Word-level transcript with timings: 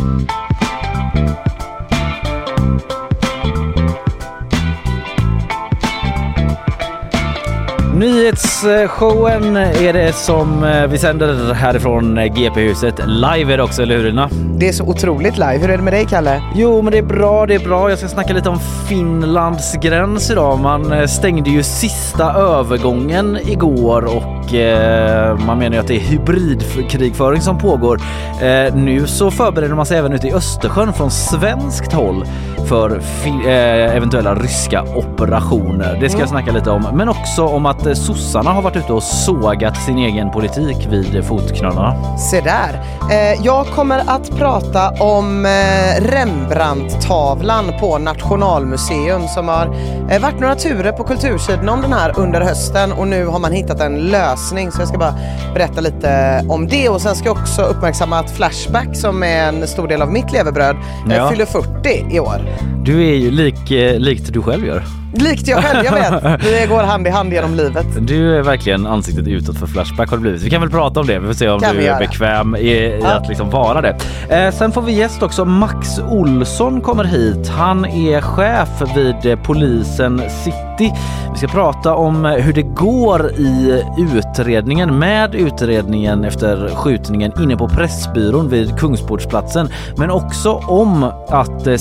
Thank 0.00 0.30
you. 0.30 0.49
Nyhetsshowen 8.00 9.56
är 9.56 9.92
det 9.92 10.12
som 10.12 10.64
eh, 10.64 10.86
vi 10.86 10.98
sänder 10.98 11.54
härifrån 11.54 12.18
eh, 12.18 12.24
GP-huset. 12.24 12.94
Live 13.06 13.52
är 13.52 13.56
det 13.56 13.62
också, 13.62 13.82
eller 13.82 13.96
hur 13.96 14.04
Lina? 14.04 14.30
Det 14.58 14.68
är 14.68 14.72
så 14.72 14.84
otroligt 14.84 15.34
live. 15.34 15.58
Hur 15.58 15.70
är 15.70 15.76
det 15.76 15.82
med 15.82 15.92
dig 15.92 16.06
Kalle? 16.06 16.42
Jo, 16.54 16.82
men 16.82 16.92
det 16.92 16.98
är 16.98 17.02
bra, 17.02 17.46
det 17.46 17.54
är 17.54 17.58
bra. 17.58 17.90
Jag 17.90 17.98
ska 17.98 18.08
snacka 18.08 18.32
lite 18.32 18.48
om 18.48 18.58
Finlands 18.88 19.76
gräns 19.76 20.30
idag. 20.30 20.58
Man 20.58 20.92
eh, 20.92 21.06
stängde 21.06 21.50
ju 21.50 21.62
sista 21.62 22.32
övergången 22.32 23.38
igår 23.44 24.04
och 24.04 24.54
eh, 24.54 25.38
man 25.38 25.58
menar 25.58 25.74
ju 25.74 25.80
att 25.80 25.88
det 25.88 25.96
är 25.96 26.00
hybridkrigföring 26.00 27.40
som 27.40 27.58
pågår. 27.58 28.00
Eh, 28.42 28.74
nu 28.74 29.06
så 29.06 29.30
förbereder 29.30 29.74
man 29.74 29.86
sig 29.86 29.98
även 29.98 30.12
ute 30.12 30.26
i 30.26 30.32
Östersjön 30.32 30.92
från 30.92 31.10
svenskt 31.10 31.92
håll 31.92 32.24
för 32.68 33.00
eh, 33.46 33.96
eventuella 33.96 34.34
ryska 34.34 34.84
operationer. 34.96 35.98
Det 36.00 36.08
ska 36.10 36.20
jag 36.20 36.28
snacka 36.28 36.52
lite 36.52 36.70
om, 36.70 36.86
men 36.94 37.08
också 37.08 37.46
om 37.46 37.66
att 37.66 37.86
eh, 37.86 37.92
sossarna 37.92 38.50
har 38.50 38.62
varit 38.62 38.76
ute 38.76 38.92
och 38.92 39.02
sågat 39.02 39.76
sin 39.76 39.98
egen 39.98 40.30
politik 40.30 40.86
vid 40.90 41.24
fotknölarna. 41.24 42.18
Se 42.18 42.40
där. 42.40 42.80
Eh, 43.10 43.44
jag 43.46 43.66
kommer 43.66 43.98
att 43.98 44.30
prata 44.38 44.90
om 44.90 45.46
eh, 45.46 45.50
Rembrandt-tavlan 46.02 47.72
på 47.80 47.98
Nationalmuseum 47.98 49.28
som 49.28 49.48
har 49.48 49.66
varit 50.20 50.40
några 50.40 50.54
turer 50.54 50.92
på 50.92 51.04
kultursidorna 51.04 51.72
om 51.72 51.80
den 51.82 51.92
här 51.92 52.12
under 52.18 52.40
hösten 52.40 52.92
och 52.92 53.08
nu 53.08 53.26
har 53.26 53.38
man 53.38 53.52
hittat 53.52 53.80
en 53.80 53.98
lösning 53.98 54.72
så 54.72 54.80
jag 54.80 54.88
ska 54.88 54.98
bara 54.98 55.14
berätta 55.54 55.80
lite 55.80 56.42
om 56.48 56.66
det 56.66 56.88
och 56.88 57.00
sen 57.00 57.14
ska 57.16 57.26
jag 57.28 57.36
också 57.36 57.62
uppmärksamma 57.62 58.18
att 58.18 58.30
Flashback 58.30 58.96
som 58.96 59.22
är 59.22 59.48
en 59.48 59.66
stor 59.68 59.88
del 59.88 60.02
av 60.02 60.12
mitt 60.12 60.32
levebröd 60.32 60.76
Ja. 61.08 61.30
fyller 61.30 61.46
40 61.46 62.06
i 62.10 62.20
år. 62.20 62.40
Du 62.84 63.08
är 63.08 63.14
ju 63.14 63.30
lik, 63.30 63.70
eh, 63.70 63.98
likt 63.98 64.32
du 64.32 64.42
själv 64.42 64.66
gör. 64.66 64.82
Likt 65.14 65.48
jag 65.48 65.64
själv, 65.64 65.84
jag 65.84 65.92
vet. 65.92 66.44
Vi 66.44 66.66
går 66.66 66.82
hand 66.82 67.06
i 67.06 67.10
hand 67.10 67.32
genom 67.32 67.54
livet. 67.54 67.86
Du 68.00 68.36
är 68.36 68.42
verkligen 68.42 68.86
ansiktet 68.86 69.28
utåt 69.28 69.58
för 69.58 69.66
Flashback 69.66 70.10
har 70.10 70.16
det 70.16 70.20
blivit. 70.20 70.42
Vi 70.42 70.50
kan 70.50 70.60
väl 70.60 70.70
prata 70.70 71.00
om 71.00 71.06
det. 71.06 71.18
Vi 71.18 71.26
får 71.26 71.34
se 71.34 71.48
om 71.48 71.60
Kan 71.60 71.76
du 71.76 71.82
är 71.82 71.98
bekväm 71.98 72.56
i, 72.56 72.70
i 72.70 73.02
att 73.02 73.28
liksom 73.28 73.50
vara 73.50 73.80
det. 73.80 73.96
Eh, 74.28 74.52
sen 74.52 74.72
får 74.72 74.82
vi 74.82 74.92
gäst 74.92 75.22
också. 75.22 75.44
Max 75.44 75.98
Olsson 75.98 76.80
kommer 76.80 77.04
hit. 77.04 77.48
Han 77.48 77.84
är 77.84 78.20
chef 78.20 78.68
vid 78.96 79.42
polisen 79.42 80.22
City. 80.44 80.92
Vi 81.32 81.38
ska 81.38 81.48
prata 81.48 81.94
om 81.94 82.24
hur 82.24 82.52
det 82.52 82.62
går 82.62 83.32
i 83.32 83.84
utredningen 83.98 84.98
med 84.98 85.34
utredningen 85.34 86.24
efter 86.24 86.68
skjutningen 86.74 87.32
inne 87.42 87.56
på 87.56 87.68
Pressbyrån 87.68 88.48
vid 88.48 88.78
Kungsportsplatsen. 88.78 89.68
Men 89.96 90.10
också 90.10 90.52
om 90.52 91.02
att 91.28 91.66
eh, 91.66 91.76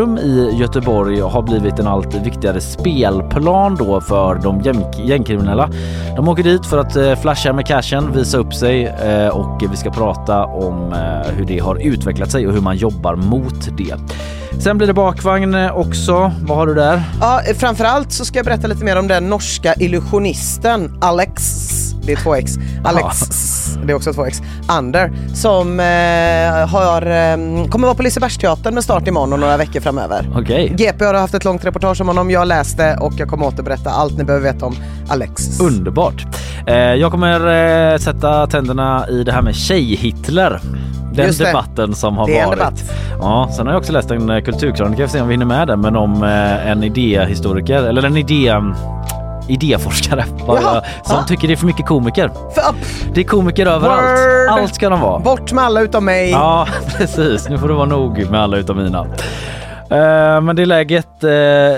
Centrum 0.00 0.18
i 0.18 0.56
Göteborg 0.60 1.20
har 1.20 1.42
blivit 1.42 1.78
en 1.78 1.86
allt 1.86 2.14
viktigare 2.14 2.60
spelplan 2.60 3.76
då 3.76 4.00
för 4.00 4.34
de 4.34 4.60
gäng- 4.60 5.06
gängkriminella. 5.06 5.70
De 6.16 6.28
åker 6.28 6.42
dit 6.42 6.66
för 6.66 6.78
att 6.78 6.96
eh, 6.96 7.14
flasha 7.14 7.52
med 7.52 7.66
cashen, 7.66 8.12
visa 8.12 8.38
upp 8.38 8.54
sig 8.54 8.86
eh, 8.86 9.28
och 9.28 9.62
vi 9.70 9.76
ska 9.76 9.90
prata 9.90 10.44
om 10.44 10.92
eh, 10.92 11.32
hur 11.36 11.44
det 11.44 11.58
har 11.58 11.76
utvecklat 11.86 12.30
sig 12.30 12.46
och 12.46 12.52
hur 12.52 12.60
man 12.60 12.76
jobbar 12.76 13.16
mot 13.16 13.68
det. 13.78 13.94
Sen 14.58 14.78
blir 14.78 14.86
det 14.86 14.94
bakvagn 14.94 15.54
eh, 15.54 15.76
också. 15.76 16.32
Vad 16.42 16.58
har 16.58 16.66
du 16.66 16.74
där? 16.74 17.02
Ja, 17.20 17.40
eh, 17.48 17.56
framförallt 17.56 18.12
så 18.12 18.24
ska 18.24 18.38
jag 18.38 18.46
berätta 18.46 18.66
lite 18.66 18.84
mer 18.84 18.98
om 18.98 19.08
den 19.08 19.28
norska 19.28 19.74
illusionisten 19.78 20.98
Alex, 21.00 21.42
det 22.02 22.12
är 22.12 22.16
två 22.16 22.34
x, 22.34 22.52
Alex, 22.84 23.18
det 23.84 23.92
är 23.92 23.96
också 23.96 24.12
två 24.12 24.24
x, 24.26 24.42
Ander, 24.68 25.12
som 25.34 25.80
eh, 25.80 26.68
har, 26.68 27.02
eh, 27.02 27.68
kommer 27.70 27.86
vara 27.86 27.94
på 27.94 28.02
Lisebergsteatern 28.02 28.74
med 28.74 28.84
start 28.84 29.08
imorgon 29.08 29.32
och 29.32 29.38
några 29.38 29.56
veckor 29.56 29.80
framöver. 29.80 30.28
Okej. 30.36 30.72
GP 30.76 31.04
har 31.04 31.14
haft 31.14 31.34
ett 31.34 31.44
långt 31.44 31.64
reportage 31.64 32.00
om 32.00 32.08
honom, 32.08 32.30
jag 32.30 32.48
läste 32.48 32.96
och 33.00 33.12
jag 33.16 33.28
kommer 33.28 33.46
återberätta 33.46 33.90
allt 33.90 34.18
ni 34.18 34.24
behöver 34.24 34.52
veta 34.52 34.66
om 34.66 34.74
Alex. 35.08 35.60
Underbart. 35.60 36.26
Eh, 36.66 36.74
jag 36.74 37.10
kommer 37.10 37.46
eh, 37.92 37.98
sätta 37.98 38.46
tänderna 38.46 39.08
i 39.08 39.24
det 39.24 39.32
här 39.32 39.42
med 39.42 39.54
tjej-Hitler. 39.54 40.60
Den 41.20 41.26
Just 41.26 41.38
det. 41.38 41.46
debatten 41.46 41.94
som 41.94 42.16
har 42.16 42.26
Det 42.26 42.46
varit. 42.46 42.84
Ja, 43.20 43.48
sen 43.56 43.66
har 43.66 43.74
jag 43.74 43.80
också 43.80 43.92
läst 43.92 44.10
en 44.10 44.30
eh, 44.30 44.40
kulturkrönika, 44.42 45.02
vi 45.02 45.08
får 45.08 45.12
se 45.12 45.20
om 45.20 45.28
vi 45.28 45.34
hinner 45.34 45.46
med 45.46 45.68
den, 45.68 45.80
men 45.80 45.96
om 45.96 46.22
eh, 46.22 46.70
en 46.70 46.82
idéhistoriker, 46.82 47.82
eller 47.82 48.02
en 48.02 48.16
idé 48.16 48.54
idéforskare 49.48 50.24
vad 50.46 50.62
Jaha, 50.62 50.74
jag- 50.74 51.06
som 51.06 51.16
ja. 51.16 51.24
tycker 51.28 51.48
det 51.48 51.54
är 51.54 51.56
för 51.56 51.66
mycket 51.66 51.86
komiker. 51.86 52.28
För, 52.54 52.62
Det 53.14 53.20
är 53.20 53.24
komiker 53.24 53.66
överallt. 53.66 54.02
Word. 54.02 54.60
Allt 54.62 54.74
ska 54.74 54.88
de 54.88 55.00
vara. 55.00 55.18
bort 55.18 55.52
med 55.52 55.64
alla 55.64 55.80
utom 55.80 56.04
mig. 56.04 56.30
Ja, 56.30 56.66
precis. 56.96 57.48
Nu 57.48 57.58
får 57.58 57.68
det 57.68 57.74
vara 57.74 57.86
nog 57.86 58.30
med 58.30 58.40
alla 58.40 58.56
utom 58.56 58.76
mina. 58.76 59.06
Eh, 59.90 60.40
men 60.40 60.56
det 60.56 60.66
läget, 60.66 61.24
eh, 61.24 61.30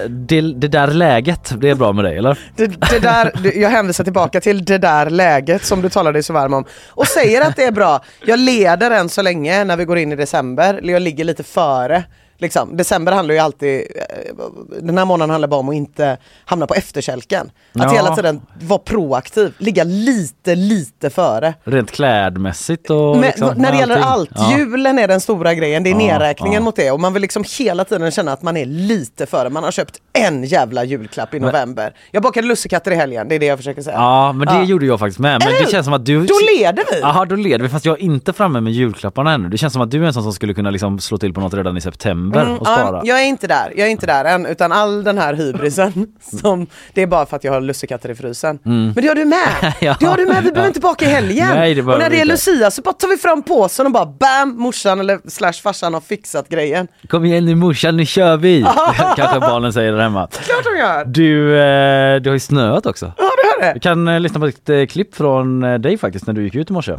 det, 0.09 0.41
det 0.41 0.69
där 0.69 0.87
läget, 0.87 1.53
det 1.61 1.71
är 1.71 1.75
bra 1.75 1.93
med 1.93 2.05
dig 2.05 2.19
eller? 2.19 2.39
Det, 2.57 2.67
det 2.67 2.99
där, 2.99 3.33
det- 3.43 3.55
jag 3.55 3.71
hänvisar 3.71 4.05
tillbaka 4.05 4.41
till 4.41 4.65
det 4.65 4.79
där 4.79 5.11
läget 5.11 5.65
som 5.65 5.83
du 5.83 5.89
talade 5.89 6.17
dig 6.17 6.23
så 6.23 6.33
varm 6.33 6.55
om 6.55 6.65
och 6.89 7.07
säger 7.07 7.41
att 7.49 7.57
det 7.57 7.65
är 7.65 7.73
bra. 7.73 8.01
Jag 8.27 8.39
leder 8.39 8.91
än 8.91 9.09
så 9.09 9.23
länge 9.23 9.65
när 9.65 9.77
vi 9.77 9.85
går 9.85 9.99
in 9.99 10.13
i 10.13 10.17
december, 10.17 10.75
eller 10.75 10.93
jag 10.93 11.03
ligger 11.03 11.25
lite 11.25 11.43
före. 11.43 12.05
Liksom. 12.43 12.77
December 12.77 13.13
handlar 13.13 13.35
ju 13.35 13.41
alltid, 13.41 13.81
eh, 13.81 14.35
den 14.83 14.99
här 14.99 15.05
månaden 15.05 15.31
handlar 15.31 15.49
bara 15.49 15.61
om 15.61 15.69
att 15.69 15.75
inte 15.75 16.17
hamna 16.45 16.67
på 16.67 16.75
efterkälken. 16.75 17.51
Att 17.75 17.83
Ja. 17.83 17.89
hela 17.89 18.17
tiden 18.17 18.41
vara 18.63 18.79
proaktiv, 18.79 19.55
ligga 19.59 19.85
lite, 19.85 20.55
lite 20.55 21.11
före. 21.11 21.55
Rent 21.65 21.91
klädmässigt 21.91 22.91
och 22.91 22.97
Men 23.17 23.21
liksom, 23.21 23.55
när 23.57 23.73
det 23.73 23.79
gäller 23.79 23.97
allt, 23.97 24.31
Ja. 24.35 24.59
julen 24.59 24.99
är 24.99 25.09
den 25.09 25.21
stora 25.21 25.55
grejen, 25.55 25.83
det 25.83 25.91
är 25.91 25.93
Ja, 25.93 25.99
nedräkningen 25.99 26.63
mot 26.63 26.77
det 26.77 26.91
och 26.91 27.01
man 27.01 27.13
vill 27.13 27.23
liksom 27.23 27.45
hela 27.59 27.85
tiden 27.85 28.11
känna 28.11 28.33
att 28.33 28.43
man 28.43 28.57
är 28.57 28.65
lite 28.67 29.27
före. 29.27 29.51
Man 29.51 29.65
har 29.65 29.71
köpt 29.71 29.97
en 30.13 30.45
jävla 30.45 30.85
julklapp 30.85 31.35
i 31.35 31.41
november. 31.41 31.95
Jag 32.11 32.23
bakade 32.23 32.47
lussekatter 32.47 32.91
i 32.91 32.95
helgen, 32.95 33.29
det 33.29 33.35
är 33.35 33.39
det 33.39 33.47
jag 33.47 33.59
försöker 33.59 33.83
säga. 33.83 33.97
Ja, 33.97 34.33
men 34.33 34.49
det 34.59 34.65
gjorde 34.65 34.87
jag 34.87 34.99
faktiskt 34.99 35.19
med. 35.19 35.39
Men 35.45 35.49
Eller 35.49 35.65
det 35.65 35.71
känns 35.71 35.85
som 35.85 35.95
att 35.95 36.07
du... 36.07 36.27
Då 36.27 36.35
leder 36.59 36.85
vi! 36.93 37.01
Jaha, 37.01 37.25
då 37.25 37.35
leder 37.37 37.59
vi. 37.65 37.69
Fast 37.69 37.85
jag 37.85 37.99
är 37.99 38.03
inte 38.03 38.33
framme 38.33 38.61
med 38.61 38.73
julklapparna 38.73 39.33
ännu. 39.33 39.49
Det 39.49 39.59
känns 39.59 39.73
som 39.73 39.83
att 39.83 39.91
du 39.91 40.03
är 40.03 40.07
en 40.07 40.13
sån 40.13 40.23
som 40.23 40.33
skulle 40.33 40.55
kunna 40.55 40.71
liksom 40.71 40.99
slå 40.99 41.19
till 41.19 41.35
på 41.35 41.41
något 41.41 41.55
redan 41.55 41.77
i 41.77 41.81
september. 41.81 42.32
December 42.33 42.61
och 42.61 42.67
Ja, 42.67 42.77
spara. 42.79 43.01
jag 43.05 43.21
är 43.21 43.25
inte 43.25 43.47
där, 43.47 43.73
jag 43.77 43.87
är 43.87 43.91
inte 43.91 44.07
där 44.07 44.25
än 44.25 44.47
utan 44.47 44.73
all 44.73 45.05
den 45.05 45.19
här 45.19 45.35
hybrisen 45.35 45.93
som 46.41 46.67
det 46.95 47.03
är 47.03 47.07
bara 47.07 47.27
för 47.27 47.37
att 47.37 47.45
jag 47.45 47.53
har 47.53 47.61
lussekatter 47.61 48.09
i 48.11 48.15
frysen. 48.15 48.59
Men 48.63 48.95
det 48.95 49.07
har 49.09 49.15
du 49.15 49.25
med! 49.25 49.39
Mm. 49.63 49.73
Ja. 49.81 49.97
Det 50.01 50.07
har 50.07 50.17
du 50.17 50.27
med, 50.27 50.45
vi 50.45 50.51
behöver 50.53 50.69
inte 50.69 50.81
baka 50.81 51.05
i 51.05 51.09
helgen. 51.09 51.49
Nej, 51.55 51.81
och 51.81 51.87
när 51.99 52.11
det 52.11 52.21
är. 52.21 52.25
Lucia 52.25 52.71
så 52.71 52.83
bara 52.83 52.93
tar 52.93 53.09
vi 53.09 53.17
fram 53.17 53.43
påsen 53.43 53.87
och 53.87 53.93
bara 53.93 54.07
bam, 54.07 54.57
morsan 54.59 55.01
eller 55.01 55.19
slash 55.31 55.53
farsan 55.53 55.95
har 55.95 56.01
fixat 56.01 56.49
grejen. 56.49 56.89
Kom 57.09 57.25
igen 57.25 57.45
nu 57.45 57.55
morsan, 57.55 57.97
nu 57.97 58.07
kör 58.07 58.37
vi! 58.37 58.63
Kanske 59.17 59.41
barnen 59.41 59.73
säger 59.73 59.93
där 59.93 59.99
hemma. 60.01 60.27
Klart 60.27 60.65
de 60.65 60.79
gör! 60.79 61.05
Du, 61.05 61.57
eh, 61.57 62.21
det 62.23 62.31
har 62.31 62.35
ju 62.35 62.41
snöat 62.41 62.87
också. 62.87 63.13
Ja 63.19 63.25
det 63.25 63.65
har 63.65 63.69
det. 63.69 63.75
Vi 63.75 63.81
kan 63.81 64.09
eh, 64.09 64.21
lyssna 64.21 64.41
på 64.41 64.47
ett 64.47 64.69
eh, 64.69 64.87
klipp 64.87 65.15
från 65.15 65.65
eh, 65.65 65.75
dig 65.79 65.99
faktiskt 65.99 66.27
när 66.27 66.35
du 66.35 66.43
gick 66.45 66.55
ut 66.55 66.71
i 66.71 66.73
morse. 66.73 66.93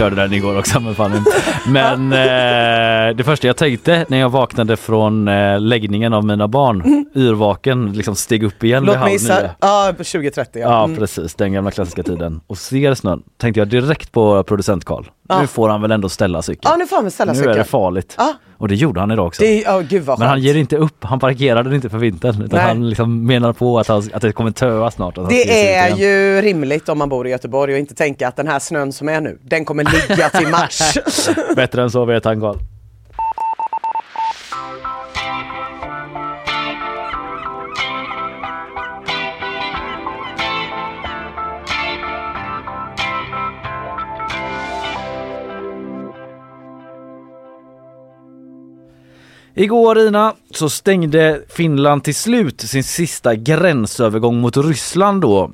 Körde 0.00 0.16
den 0.16 0.32
igår 0.32 0.58
också 0.58 0.80
men 0.80 0.94
fan 0.94 1.16
inte. 1.16 1.30
Men 1.68 2.12
eh, 2.12 3.16
det 3.16 3.24
första 3.24 3.46
jag 3.46 3.56
tänkte 3.56 4.06
när 4.08 4.18
jag 4.18 4.28
vaknade 4.30 4.76
från 4.76 5.28
eh, 5.28 5.60
läggningen 5.60 6.12
av 6.12 6.24
mina 6.24 6.48
barn, 6.48 7.06
yrvaken, 7.14 7.92
liksom 7.92 8.14
steg 8.14 8.42
upp 8.42 8.64
igen 8.64 8.82
vid 8.82 8.86
Låt 8.86 9.00
mig 9.04 9.18
halv 9.28 9.42
nio. 9.42 9.50
ja 9.60 9.86
på 9.96 10.04
2030 10.04 10.60
ja. 10.60 10.68
Ja 10.68 10.84
Mm. 10.84 10.96
precis, 10.96 11.34
den 11.34 11.52
gamla 11.52 11.70
klassiska 11.70 12.02
tiden. 12.02 12.40
Och 12.46 12.58
ser 12.58 12.94
snön 12.94 13.22
tänkte 13.38 13.60
jag 13.60 13.68
direkt 13.68 14.12
på 14.12 14.42
producent 14.42 14.84
Karl. 14.84 15.04
Nu 15.40 15.46
får 15.46 15.68
han 15.68 15.82
väl 15.82 15.90
ändå 15.90 16.08
ställa 16.08 16.42
cykeln. 16.42 16.72
Ja 16.72 16.76
nu 16.76 16.86
får 16.86 16.96
han 16.96 17.04
väl 17.04 17.12
ställa 17.12 17.32
nu 17.32 17.38
är 17.38 17.42
cykeln. 17.42 17.58
det 17.58 17.64
farligt. 17.64 18.14
Ja. 18.18 18.34
Och 18.56 18.68
det 18.68 18.74
gjorde 18.74 19.00
han 19.00 19.10
idag 19.10 19.26
också. 19.26 19.42
Det 19.42 19.48
är, 19.48 19.72
ja 19.72 19.80
gud 19.80 20.02
vad 20.02 20.18
Men 20.18 20.28
han 20.28 20.40
ger 20.40 20.54
inte 20.54 20.76
upp, 20.76 21.04
han 21.04 21.18
parkerade 21.18 21.62
den 21.62 21.74
inte 21.74 21.88
för 21.88 21.98
vintern 21.98 22.42
utan 22.42 22.58
Nej. 22.58 22.60
han 22.60 22.88
liksom 22.88 23.26
menar 23.26 23.52
på 23.52 23.78
att, 23.78 23.88
han, 23.88 24.10
att 24.12 24.22
det 24.22 24.32
kommer 24.32 24.50
töa 24.50 24.90
snart. 24.90 25.18
Det 25.28 25.74
är 25.76 25.96
ju 25.96 26.40
rimligt 26.42 26.88
om 26.88 26.98
man 26.98 27.08
bor 27.08 27.26
i 27.26 27.30
Göteborg 27.30 27.72
och 27.72 27.78
inte 27.78 27.94
tänka 27.94 28.28
att 28.28 28.36
den 28.36 28.46
här 28.46 28.58
snön 28.58 28.92
som 28.92 29.08
är 29.08 29.20
nu, 29.20 29.38
den 29.42 29.64
kommer 29.64 29.84
ligga 29.84 30.28
till 30.28 30.48
mars. 30.48 30.98
Bättre 31.56 31.82
än 31.82 31.90
så 31.90 32.04
vet 32.04 32.24
han 32.24 32.40
Karl. 32.40 32.56
Igår 49.54 49.98
Ina 49.98 50.34
så 50.50 50.70
stängde 50.70 51.42
Finland 51.48 52.04
till 52.04 52.14
slut 52.14 52.60
sin 52.60 52.84
sista 52.84 53.34
gränsövergång 53.34 54.40
mot 54.40 54.56
Ryssland 54.56 55.20
då. 55.22 55.50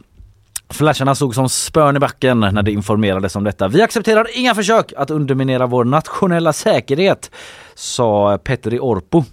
Flasharna 0.71 1.15
såg 1.15 1.35
som 1.35 1.49
spön 1.49 1.97
i 1.97 1.99
backen 1.99 2.41
när 2.41 2.63
det 2.63 2.73
informerades 2.73 3.37
om 3.37 3.45
detta. 3.45 3.69
Vi 3.69 3.83
accepterar 3.83 4.27
inga 4.39 4.55
försök 4.55 4.93
att 4.97 5.11
underminera 5.11 5.67
vår 5.67 5.85
nationella 5.85 6.53
säkerhet, 6.53 7.31
sa 7.75 8.39
Petteri 8.39 8.79
Orpo. 8.79 9.25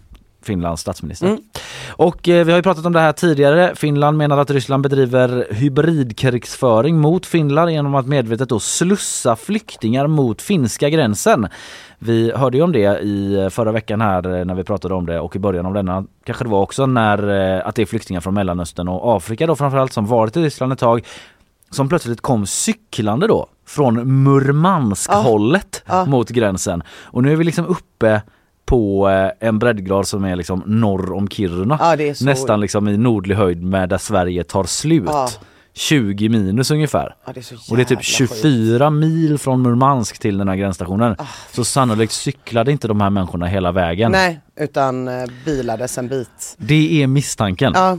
Finlands 0.43 0.81
statsminister. 0.81 1.37
Och 1.89 2.29
eh, 2.29 2.45
vi 2.45 2.51
har 2.51 2.59
ju 2.59 2.63
pratat 2.63 2.85
om 2.85 2.93
det 2.93 2.99
här 2.99 3.11
tidigare. 3.11 3.71
Finland 3.75 4.17
menar 4.17 4.37
att 4.37 4.49
Ryssland 4.51 4.83
bedriver 4.83 5.47
hybridkrigsföring 5.51 6.97
mot 7.01 7.25
Finland 7.25 7.71
genom 7.71 7.95
att 7.95 8.07
medvetet 8.07 8.49
då 8.49 8.59
slussa 8.59 9.35
flyktingar 9.35 10.07
mot 10.07 10.41
finska 10.41 10.89
gränsen. 10.89 11.47
Vi 11.99 12.31
hörde 12.35 12.57
ju 12.57 12.63
om 12.63 12.71
det 12.71 12.99
i 13.01 13.35
eh, 13.35 13.49
förra 13.49 13.71
veckan 13.71 14.01
här 14.01 14.39
eh, 14.39 14.45
när 14.45 14.55
vi 14.55 14.63
pratade 14.63 14.93
om 14.93 15.05
det 15.05 15.19
och 15.19 15.35
i 15.35 15.39
början 15.39 15.65
av 15.65 15.73
denna 15.73 16.05
kanske 16.25 16.43
det 16.43 16.49
var 16.49 16.61
också 16.61 16.85
när 16.85 17.29
eh, 17.57 17.67
att 17.67 17.75
det 17.75 17.81
är 17.81 17.85
flyktingar 17.85 18.21
från 18.21 18.33
Mellanöstern 18.33 18.87
och 18.87 19.17
Afrika 19.17 19.47
då 19.47 19.55
framförallt 19.55 19.93
som 19.93 20.05
varit 20.05 20.37
i 20.37 20.41
Ryssland 20.43 20.73
ett 20.73 20.79
tag 20.79 21.05
som 21.71 21.89
plötsligt 21.89 22.21
kom 22.21 22.45
cyklande 22.45 23.27
då 23.27 23.47
från 23.67 24.23
Murmansk-hållet 24.23 25.83
Ja. 25.87 26.05
mot 26.05 26.29
gränsen. 26.29 26.83
Och 27.03 27.23
nu 27.23 27.31
är 27.31 27.35
vi 27.35 27.43
liksom 27.43 27.65
uppe 27.65 28.21
på 28.65 29.09
eh, 29.09 29.47
en 29.47 29.59
breddgrad 29.59 30.07
som 30.07 30.23
är 30.23 30.35
liksom 30.35 30.63
norr 30.65 31.13
om 31.13 31.27
Kiruna. 31.27 31.77
Ja, 31.79 32.13
Nästan 32.21 32.59
liksom 32.59 32.87
i 32.87 32.97
nordlig 32.97 33.35
höjd 33.35 33.63
med 33.63 33.89
där 33.89 33.97
Sverige 33.97 34.43
tar 34.43 34.63
slut. 34.63 35.03
Ja. 35.07 35.29
20 35.75 36.29
minus 36.29 36.71
ungefär. 36.71 37.15
Ja, 37.25 37.33
det 37.33 37.51
Och 37.71 37.77
det 37.77 37.83
är 37.83 37.85
typ 37.85 38.19
jävla 38.19 38.27
sjukt. 38.27 38.41
24 38.41 38.89
mil 38.89 39.37
från 39.37 39.61
Murmansk 39.61 40.19
till 40.19 40.37
den 40.37 40.47
här 40.47 40.55
gränsstationen. 40.55 41.15
Så 41.51 41.63
sannolikt 41.63 42.13
cyklade 42.13 42.71
inte 42.71 42.87
de 42.87 43.01
här 43.01 43.09
människorna 43.09 43.45
hela 43.45 43.71
vägen. 43.71 44.11
Nej, 44.11 44.39
utan 44.55 45.07
eh, 45.07 45.25
bilades 45.45 45.97
en 45.97 46.07
bit. 46.07 46.55
Det 46.57 47.03
är 47.03 47.07
misstanken. 47.07 47.71
Ja. 47.75 47.97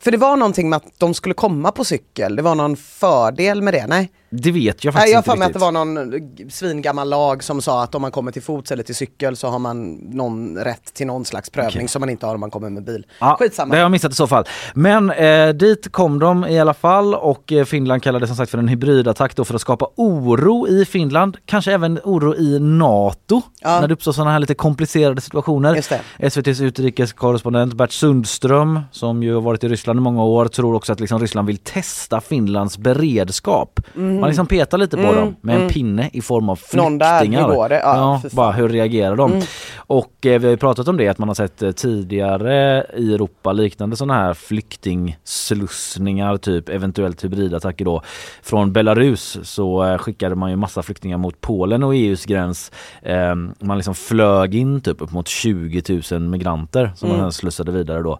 För 0.00 0.10
det 0.10 0.16
var 0.16 0.36
någonting 0.36 0.68
med 0.68 0.76
att 0.76 0.98
de 0.98 1.14
skulle 1.14 1.34
komma 1.34 1.72
på 1.72 1.84
cykel, 1.84 2.36
det 2.36 2.42
var 2.42 2.54
någon 2.54 2.76
fördel 2.76 3.62
med 3.62 3.74
det, 3.74 3.86
nej? 3.86 4.10
Det 4.30 4.50
vet 4.52 4.84
jag 4.84 4.94
Nej, 4.94 5.00
faktiskt 5.00 5.12
jag 5.12 5.16
har 5.16 5.20
inte 5.20 5.30
för 5.30 5.36
mig 5.38 5.46
att 5.46 5.52
det 5.52 5.58
var 5.58 5.72
någon 5.72 6.50
svingammal 6.50 7.08
lag 7.08 7.42
som 7.44 7.62
sa 7.62 7.82
att 7.82 7.94
om 7.94 8.02
man 8.02 8.10
kommer 8.10 8.32
till 8.32 8.42
fots 8.42 8.72
eller 8.72 8.82
till 8.82 8.94
cykel 8.94 9.36
så 9.36 9.48
har 9.48 9.58
man 9.58 9.92
någon 9.94 10.56
rätt 10.58 10.94
till 10.94 11.06
någon 11.06 11.24
slags 11.24 11.50
prövning 11.50 11.76
Okej. 11.76 11.88
som 11.88 12.00
man 12.00 12.10
inte 12.10 12.26
har 12.26 12.34
om 12.34 12.40
man 12.40 12.50
kommer 12.50 12.70
med 12.70 12.84
bil. 12.84 13.06
Ja, 13.18 13.36
Skitsamma. 13.40 13.70
Det 13.74 13.78
har 13.78 13.82
jag 13.82 13.90
missat 13.90 14.12
i 14.12 14.14
så 14.14 14.26
fall. 14.26 14.44
Men 14.74 15.10
eh, 15.10 15.48
dit 15.48 15.92
kom 15.92 16.18
de 16.18 16.44
i 16.46 16.60
alla 16.60 16.74
fall 16.74 17.14
och 17.14 17.52
eh, 17.52 17.64
Finland 17.64 18.02
kallade 18.02 18.22
det 18.22 18.26
som 18.26 18.36
sagt 18.36 18.50
för 18.50 18.58
en 18.58 18.68
hybridattack 18.68 19.36
då 19.36 19.44
för 19.44 19.54
att 19.54 19.60
skapa 19.60 19.88
oro 19.96 20.68
i 20.68 20.84
Finland. 20.84 21.36
Kanske 21.44 21.72
även 21.72 21.98
oro 22.04 22.34
i 22.34 22.58
NATO 22.60 23.42
Ja. 23.60 23.80
när 23.80 23.88
det 23.88 23.94
uppstår 23.94 24.12
sådana 24.12 24.30
här 24.30 24.38
lite 24.38 24.54
komplicerade 24.54 25.20
situationer. 25.20 25.82
SVTs 26.18 26.60
utrikeskorrespondent 26.60 27.74
Bert 27.74 27.92
Sundström 27.92 28.80
som 28.92 29.22
ju 29.22 29.34
har 29.34 29.40
varit 29.40 29.64
i 29.64 29.68
Ryssland 29.68 29.98
i 29.98 30.02
många 30.02 30.24
år 30.24 30.46
tror 30.46 30.74
också 30.74 30.92
att 30.92 31.00
liksom 31.00 31.20
Ryssland 31.20 31.46
vill 31.46 31.58
testa 31.58 32.20
Finlands 32.20 32.78
beredskap. 32.78 33.80
Man 34.20 34.28
liksom 34.28 34.46
petar 34.46 34.78
lite 34.78 34.96
på 34.96 35.12
dem 35.14 35.36
med 35.40 35.60
en 35.60 35.68
pinne 35.68 36.10
i 36.12 36.20
form 36.22 36.48
av 36.48 36.56
flyktingar. 36.56 36.86
Mm. 36.86 36.92
Någon 36.92 36.98
där, 36.98 37.24
hur 37.48 37.54
går 37.54 37.68
det? 37.68 37.80
Ja, 37.84 38.20
Ja, 38.24 38.30
bara 38.32 38.52
hur 38.52 38.68
reagerar 38.68 39.16
de? 39.16 39.42
Och 39.76 40.26
eh, 40.26 40.40
vi 40.40 40.46
har 40.46 40.50
ju 40.50 40.56
pratat 40.56 40.88
om 40.88 40.96
det 40.96 41.08
att 41.08 41.18
man 41.18 41.28
har 41.28 41.34
sett 41.34 41.62
eh, 41.62 41.70
tidigare 41.70 42.86
i 42.96 43.14
Europa 43.14 43.52
liknande 43.52 43.96
sådana 43.96 44.14
här 44.14 44.34
flyktingslussningar 44.34 46.36
typ 46.36 46.68
eventuellt 46.68 47.24
hybridattacker 47.24 47.84
då. 47.84 48.02
Från 48.42 48.72
Belarus 48.72 49.38
så 49.42 49.84
eh, 49.84 49.98
skickade 49.98 50.34
man 50.34 50.50
ju 50.50 50.56
massa 50.56 50.82
flyktingar 50.82 51.18
mot 51.18 51.40
Polen 51.40 51.82
och 51.82 51.94
EUs 51.94 52.24
gräns. 52.24 52.72
Eh, 53.02 53.34
man 53.60 53.76
liksom 53.76 53.94
flög 53.94 54.54
in 54.54 54.80
typ 54.80 55.02
upp 55.02 55.12
mot 55.12 55.28
20 55.28 56.00
000 56.10 56.20
migranter 56.20 56.92
som 56.96 57.08
man 57.08 57.18
sen 57.18 57.32
slussade 57.32 57.72
vidare 57.72 58.02
då. 58.02 58.12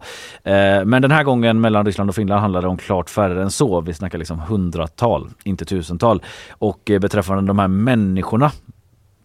Eh, 0.43 0.85
men 0.85 1.01
den 1.01 1.11
här 1.11 1.23
gången 1.23 1.61
mellan 1.61 1.85
Ryssland 1.85 2.09
och 2.09 2.15
Finland 2.15 2.41
handlade 2.41 2.65
det 2.65 2.69
om 2.69 2.77
klart 2.77 3.09
färre 3.09 3.43
än 3.43 3.51
så. 3.51 3.81
Vi 3.81 3.93
snackar 3.93 4.17
liksom 4.17 4.39
hundratal, 4.39 5.29
inte 5.43 5.65
tusental. 5.89 6.23
Och 6.51 6.89
eh, 6.89 6.99
beträffande 6.99 7.43
de 7.43 7.59
här 7.59 7.67
människorna 7.67 8.51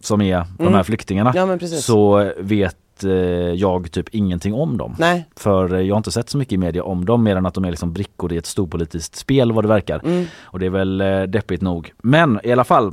som 0.01 0.21
är 0.21 0.45
de 0.59 0.75
här 0.75 0.83
flyktingarna 0.83 1.33
Ja, 1.35 1.59
så 1.59 2.33
vet 2.39 3.05
eh, 3.05 3.11
jag 3.53 3.93
typ 3.93 4.09
ingenting 4.09 4.55
om 4.55 4.79
dem. 4.79 4.97
Nej. 4.99 5.29
För 5.37 5.75
eh, 5.75 5.81
jag 5.81 5.95
har 5.95 5.97
inte 5.97 6.13
sett 6.13 6.31
så 6.31 6.39
mycket 6.39 6.53
i 6.53 6.57
media 6.57 6.85
om 6.85 7.05
dem 7.05 7.23
mer 7.23 7.37
än 7.37 7.47
att 7.47 7.55
de 7.55 7.65
är 7.65 7.71
liksom 7.71 7.93
brickor 7.93 8.33
i 8.33 8.37
ett 8.37 8.47
storpolitiskt 8.47 9.17
spel 9.17 9.53
vad 9.53 9.65
det 9.65 9.69
verkar. 9.69 10.01
Mm. 10.05 10.27
Och 10.43 10.59
det 10.59 10.67
är 10.67 10.71
väl 10.71 10.99
deppigt 11.31 11.63
nog. 11.63 11.93
Men 12.03 12.41
i 12.45 12.53
alla 12.53 12.65
fall 12.65 12.93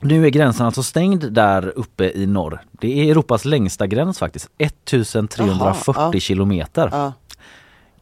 nu 0.00 0.26
är 0.26 0.30
gränsen 0.30 0.66
alltså 0.66 0.82
stängd 0.82 1.32
där 1.32 1.72
uppe 1.76 2.10
i 2.14 2.26
norr. 2.26 2.60
Det 2.72 3.00
är 3.00 3.10
Europas 3.10 3.44
längsta 3.44 3.86
gräns 3.86 4.18
faktiskt. 4.18 4.48
1340 4.58 5.92
Jaha, 5.94 6.10
ja. 6.14 6.20
kilometer. 6.20 6.88
Ja. 6.92 7.12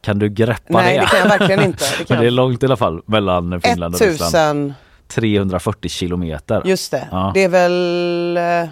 Kan 0.01 0.19
du 0.19 0.29
greppa 0.29 0.81
Nej, 0.81 0.95
det? 0.97 1.01
det 1.01 1.07
kan 1.07 1.19
jag 1.19 1.39
verkligen 1.39 1.63
inte. 1.63 1.85
Det 1.97 2.09
Men 2.09 2.19
det 2.19 2.27
är 2.27 2.31
långt 2.31 2.63
i 2.63 2.65
alla 2.65 2.77
fall 2.77 3.01
mellan 3.05 3.61
Finland 3.61 3.95
och 3.95 4.01
Ryssland. 4.01 4.35
1000, 4.35 4.73
340 5.07 5.89
kilometer. 5.89 6.61
just 6.65 6.91
det. 6.91 7.07
Ja. 7.11 7.31
Det 7.33 7.43
är 7.43 7.49
väl, 7.49 8.37
eh, 8.37 8.69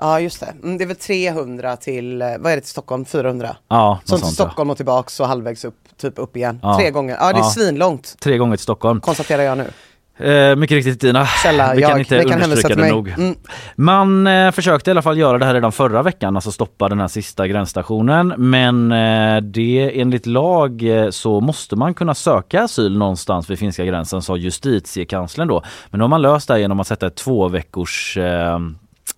ja 0.00 0.20
just 0.20 0.40
det. 0.40 0.54
Mm, 0.62 0.78
det 0.78 0.84
är 0.84 0.86
väl 0.86 0.96
300 0.96 1.76
till, 1.76 2.22
eh, 2.22 2.28
vad 2.38 2.52
är 2.52 2.56
det 2.56 2.60
till 2.60 2.70
Stockholm? 2.70 3.04
400? 3.04 3.56
Ja, 3.68 3.88
något 3.94 4.08
Som 4.08 4.18
till 4.18 4.26
sånt, 4.26 4.38
ja. 4.38 4.44
Stockholm 4.44 4.70
och 4.70 4.76
tillbaks 4.76 5.20
och 5.20 5.26
halvvägs 5.26 5.64
upp, 5.64 5.78
typ 5.96 6.18
upp 6.18 6.36
igen. 6.36 6.60
Ja. 6.62 6.78
Tre 6.78 6.90
gånger. 6.90 7.16
Ja 7.20 7.32
det 7.32 7.38
är 7.38 7.42
Ja. 7.42 7.50
svinlångt, 7.50 8.16
Tre 8.20 8.38
gånger 8.38 8.56
till 8.56 8.62
Stockholm. 8.62 9.00
konstaterar 9.00 9.42
jag 9.42 9.58
nu. 9.58 9.70
Eh, 10.18 10.56
mycket 10.56 10.74
riktigt 10.74 11.00
Dina. 11.00 11.26
Källa, 11.26 11.74
Vi 11.74 11.82
kan 11.82 11.90
jag. 11.90 11.98
inte 11.98 12.18
Ni 12.18 12.24
kan 12.24 12.42
understryka 12.42 12.74
det 12.74 12.80
mig. 12.80 12.90
nog. 12.90 13.08
Mm. 13.08 13.34
Man 13.76 14.26
eh, 14.26 14.50
försökte 14.50 14.90
i 14.90 14.92
alla 14.92 15.02
fall 15.02 15.18
göra 15.18 15.38
det 15.38 15.44
här 15.44 15.54
redan 15.54 15.72
förra 15.72 16.02
veckan, 16.02 16.36
alltså 16.36 16.52
stoppa 16.52 16.88
den 16.88 17.00
här 17.00 17.08
sista 17.08 17.46
gränsstationen. 17.48 18.34
Men 18.36 18.92
eh, 18.92 19.40
det 19.42 20.00
enligt 20.00 20.26
lag 20.26 20.82
eh, 20.82 21.10
så 21.10 21.40
måste 21.40 21.76
man 21.76 21.94
kunna 21.94 22.14
söka 22.14 22.62
asyl 22.62 22.98
någonstans 22.98 23.50
vid 23.50 23.58
finska 23.58 23.84
gränsen 23.84 24.22
sa 24.22 24.36
justitiekanslern 24.36 25.48
då. 25.48 25.62
Men 25.90 25.98
då 25.98 26.04
har 26.04 26.08
man 26.08 26.22
löst 26.22 26.48
det 26.48 26.54
här 26.54 26.60
genom 26.60 26.80
att 26.80 26.86
sätta 26.86 27.06
ett 27.06 27.16
två 27.16 27.48
veckors 27.48 28.18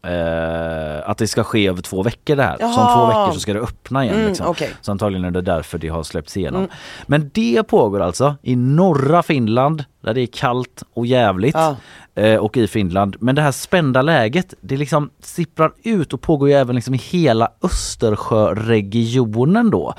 eh, 0.09 1.11
att 1.11 1.19
det 1.19 1.27
ska 1.27 1.45
ske 1.45 1.69
över 1.69 1.83
två 1.83 2.03
veckor 2.03 2.37
det 2.37 2.43
här. 2.43 2.57
Så 2.59 2.65
om 2.65 2.95
två 2.95 3.07
veckor 3.07 3.33
så 3.33 3.41
ska 3.41 3.53
det 3.53 3.61
öppna 3.61 4.05
igen. 4.05 4.17
Mm, 4.17 4.29
liksom. 4.29 4.47
okej. 4.47 4.71
Så 4.81 4.93
antagligen 4.93 5.25
är 5.25 5.31
det 5.31 5.43
därför 5.43 5.79
det 5.79 5.89
har 5.89 6.03
släppts 6.03 6.37
igenom. 6.37 6.69
Men 7.07 7.31
det 7.35 7.63
pågår 7.63 8.01
alltså 8.01 8.37
i 8.43 8.57
norra 8.57 9.23
Finland 9.23 9.85
där 10.01 10.15
det 10.15 10.21
är 10.21 10.27
kallt 10.27 10.83
och 10.95 11.07
jävligt. 11.07 11.55
Ja. 11.55 11.77
Eh, 12.15 12.37
och 12.37 12.57
i 12.57 12.67
Finland. 12.67 13.17
Men 13.21 13.35
det 13.35 13.43
här 13.43 13.53
spända 13.53 14.03
läget 14.03 14.55
det 14.61 14.77
liksom 14.77 15.11
sipprar 15.21 15.73
ut 15.83 16.13
och 16.13 16.21
pågår 16.21 16.49
ju 16.49 16.55
även 16.55 16.75
liksom 16.75 16.95
i 16.95 16.99
hela 16.99 17.49
Östersjöregionen 17.63 19.71
då. 19.71 19.95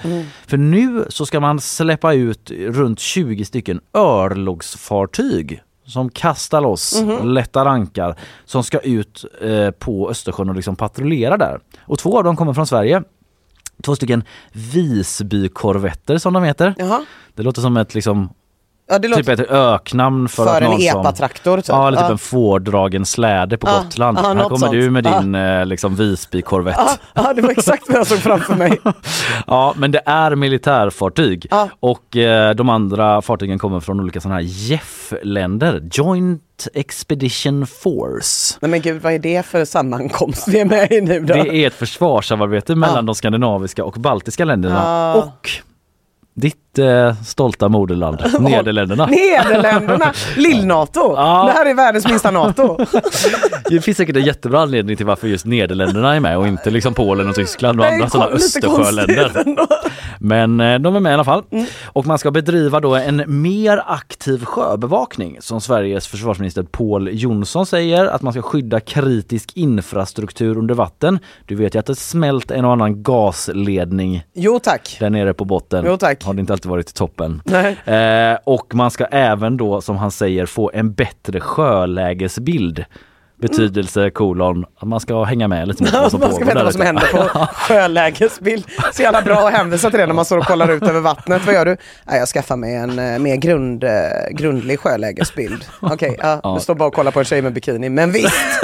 För 0.47 0.57
nu 0.57 1.05
så 1.09 1.25
ska 1.25 1.39
man 1.39 1.59
släppa 1.59 2.13
ut 2.13 2.51
runt 2.51 2.99
20 2.99 3.45
stycken 3.45 3.81
örlogsfartyg 3.93 5.61
som 5.89 6.09
kastar 6.09 6.61
loss 6.61 7.01
Mhm. 7.01 7.27
lätta 7.33 7.65
rankar 7.65 8.15
som 8.45 8.63
ska 8.63 8.79
ut 8.79 9.25
eh, 9.41 9.71
på 9.71 10.09
Östersjön 10.09 10.49
och 10.49 10.55
liksom 10.55 10.75
patrullera 10.75 11.37
där. 11.37 11.59
Och 11.81 11.99
två 11.99 12.17
av 12.17 12.23
dem 12.23 12.35
kommer 12.35 12.53
från 12.53 12.67
Sverige. 12.67 13.03
Två 13.83 13.95
stycken 13.95 14.23
Visbykorvetter 14.53 16.17
som 16.17 16.33
de 16.33 16.43
heter. 16.43 16.75
Jaha. 16.77 17.05
Det 17.35 17.43
låter 17.43 17.61
som 17.61 17.77
ett 17.77 17.95
liksom 17.95 18.29
Ja, 18.91 18.99
det 18.99 19.07
låter 19.07 19.23
Typ 19.23 19.39
ett 19.39 19.49
öknamn 19.51 20.27
för, 20.29 20.43
för 20.45 20.55
att 20.55 20.61
en 20.61 20.69
någon 20.69 20.81
som... 20.81 20.99
epatraktor 21.01 21.57
typ. 21.57 21.65
Ja, 21.69 21.87
eller 21.87 21.97
typ 21.97 22.05
Ja. 22.05 22.11
en 22.11 22.17
fårdragen 22.17 23.05
släde 23.05 23.57
på 23.57 23.67
Ja, 23.67 23.81
Gotland. 23.83 24.17
ja, 24.23 24.27
Här 24.33 24.43
kommer 24.43 24.57
sånt. 24.57 24.71
du 24.71 24.89
med 24.89 25.05
Ja. 25.05 25.19
din 25.19 25.35
eh, 25.35 25.65
liksom 25.65 25.95
Visby-korvett. 25.95 26.75
Ja, 26.77 26.89
ja, 27.13 27.33
det 27.33 27.41
var 27.41 27.49
exakt 27.51 27.83
vad 27.87 27.97
jag 27.97 28.07
såg 28.07 28.17
framför 28.19 28.55
mig. 28.55 28.79
Ja, 29.47 29.73
men 29.77 29.91
det 29.91 30.01
är 30.05 30.35
militärfartyg 30.35 31.47
Ja. 31.51 31.69
och 31.79 32.17
eh, 32.17 32.53
de 32.55 32.69
andra 32.69 33.21
fartygen 33.21 33.59
kommer 33.59 33.79
från 33.79 33.99
olika 33.99 34.21
sådana 34.21 34.35
här 34.35 34.47
JEF-länder, 34.47 35.89
Joint 35.91 36.67
Expedition 36.73 37.67
Force. 37.67 38.57
Nej 38.61 38.71
men 38.71 38.81
gud, 38.81 39.01
vad 39.01 39.13
är 39.13 39.19
det 39.19 39.45
för 39.45 39.65
sammankomst 39.65 40.47
vi 40.47 40.59
är 40.59 40.65
med 40.65 40.91
i 40.91 41.01
nu 41.01 41.19
då? 41.19 41.33
Det 41.33 41.39
är 41.55 41.67
ett 41.67 41.73
försvarssamarbete 41.73 42.75
mellan 42.75 42.95
Ja. 42.95 43.01
de 43.01 43.15
skandinaviska 43.15 43.83
och 43.85 43.93
baltiska 43.93 44.45
länderna 44.45 44.81
Ja. 44.83 45.13
och 45.13 45.49
ditt 46.73 46.85
eh, 46.85 47.13
stolta 47.23 47.69
moderland 47.69 48.17
Nederländerna. 48.39 49.05
Nederländerna, 49.05 50.13
lill-NATO. 50.37 51.13
Ja. 51.15 51.43
Det 51.45 51.51
här 51.51 51.65
är 51.65 51.73
världens 51.73 52.07
minsta 52.07 52.31
NATO. 52.31 52.77
Det 53.69 53.81
finns 53.81 53.97
säkert 53.97 54.15
en 54.15 54.25
jättebra 54.25 54.61
anledning 54.61 54.97
till 54.97 55.05
varför 55.05 55.27
just 55.27 55.45
Nederländerna 55.45 56.15
är 56.15 56.19
med 56.19 56.37
och 56.37 56.47
inte 56.47 56.69
liksom 56.69 56.93
Polen 56.93 57.29
och 57.29 57.35
Tyskland 57.35 57.79
och 57.79 57.85
Nej, 57.85 57.93
andra 57.93 58.09
sådana 58.09 58.31
Östersjöländer. 58.31 59.31
Men 60.19 60.59
eh, 60.59 60.79
de 60.79 60.95
är 60.95 60.99
med 60.99 61.09
i 61.09 61.13
alla 61.13 61.23
fall. 61.23 61.43
Mm. 61.51 61.65
Och 61.85 62.05
man 62.05 62.19
ska 62.19 62.31
bedriva 62.31 62.79
då 62.79 62.95
en 62.95 63.23
mer 63.41 63.83
aktiv 63.87 64.45
sjöbevakning 64.45 65.37
som 65.39 65.61
Sveriges 65.61 66.07
försvarsminister 66.07 66.63
Paul 66.63 67.09
Jonsson 67.11 67.65
säger 67.65 68.05
att 68.05 68.21
man 68.21 68.33
ska 68.33 68.41
skydda 68.41 68.79
kritisk 68.79 69.51
infrastruktur 69.55 70.57
under 70.57 70.75
vatten. 70.75 71.19
Du 71.45 71.55
vet 71.55 71.75
ju 71.75 71.79
att 71.79 71.85
det 71.85 71.95
smält 71.95 72.51
en 72.51 72.65
och 72.65 72.71
annan 72.71 73.03
gasledning 73.03 74.23
Jo 74.33 74.59
tack. 74.63 74.97
där 74.99 75.09
nere 75.09 75.33
på 75.33 75.45
botten. 75.45 75.83
Jo, 75.87 75.97
tack. 75.97 76.23
Har 76.23 76.33
det 76.33 76.39
inte 76.39 76.53
alltid 76.59 76.69
varit 76.69 76.93
toppen. 76.93 77.41
Nej. 77.45 77.77
Eh, 77.85 78.37
och 78.43 78.75
man 78.75 78.91
ska 78.91 79.05
även 79.05 79.57
då 79.57 79.81
som 79.81 79.97
han 79.97 80.11
säger 80.11 80.45
få 80.45 80.71
en 80.73 80.93
bättre 80.93 81.39
sjölägesbild. 81.39 82.85
Betydelse 83.39 84.09
kolon 84.09 84.65
att 84.77 84.87
man 84.87 84.99
ska 84.99 85.23
hänga 85.23 85.47
med 85.47 85.67
lite 85.67 85.83
mer 85.83 85.91
på 85.91 85.97
vad 86.01 86.11
som 86.11 86.19
Man 86.19 86.33
ska 86.33 86.45
veta 86.45 86.63
vad 86.63 86.73
som 86.73 86.81
händer 86.81 87.07
på 87.11 87.45
sjölägesbild. 87.53 88.65
Så 88.93 89.01
jävla 89.01 89.21
bra 89.21 89.47
att 89.47 89.53
hänvisa 89.53 89.89
till 89.89 89.99
det 89.99 90.05
när 90.05 90.13
man 90.13 90.25
står 90.25 90.37
och 90.37 90.45
kollar 90.45 90.71
ut 90.71 90.83
över 90.83 90.99
vattnet. 90.99 91.45
Vad 91.45 91.55
gör 91.55 91.65
du? 91.65 91.77
Ja, 92.05 92.15
jag 92.15 92.27
skaffar 92.27 92.55
mig 92.55 92.75
en 92.75 92.99
eh, 92.99 93.19
mer 93.19 93.35
grund, 93.35 93.83
eh, 93.83 93.89
grundlig 94.31 94.79
sjölägesbild. 94.79 95.65
Okej, 95.79 96.15
ja, 96.19 96.55
du 96.55 96.63
står 96.63 96.75
bara 96.75 96.87
och 96.87 96.93
kollar 96.93 97.11
på 97.11 97.19
en 97.19 97.25
tjej 97.25 97.41
med 97.41 97.53
bikini. 97.53 97.89
Men 97.89 98.11
visst, 98.11 98.61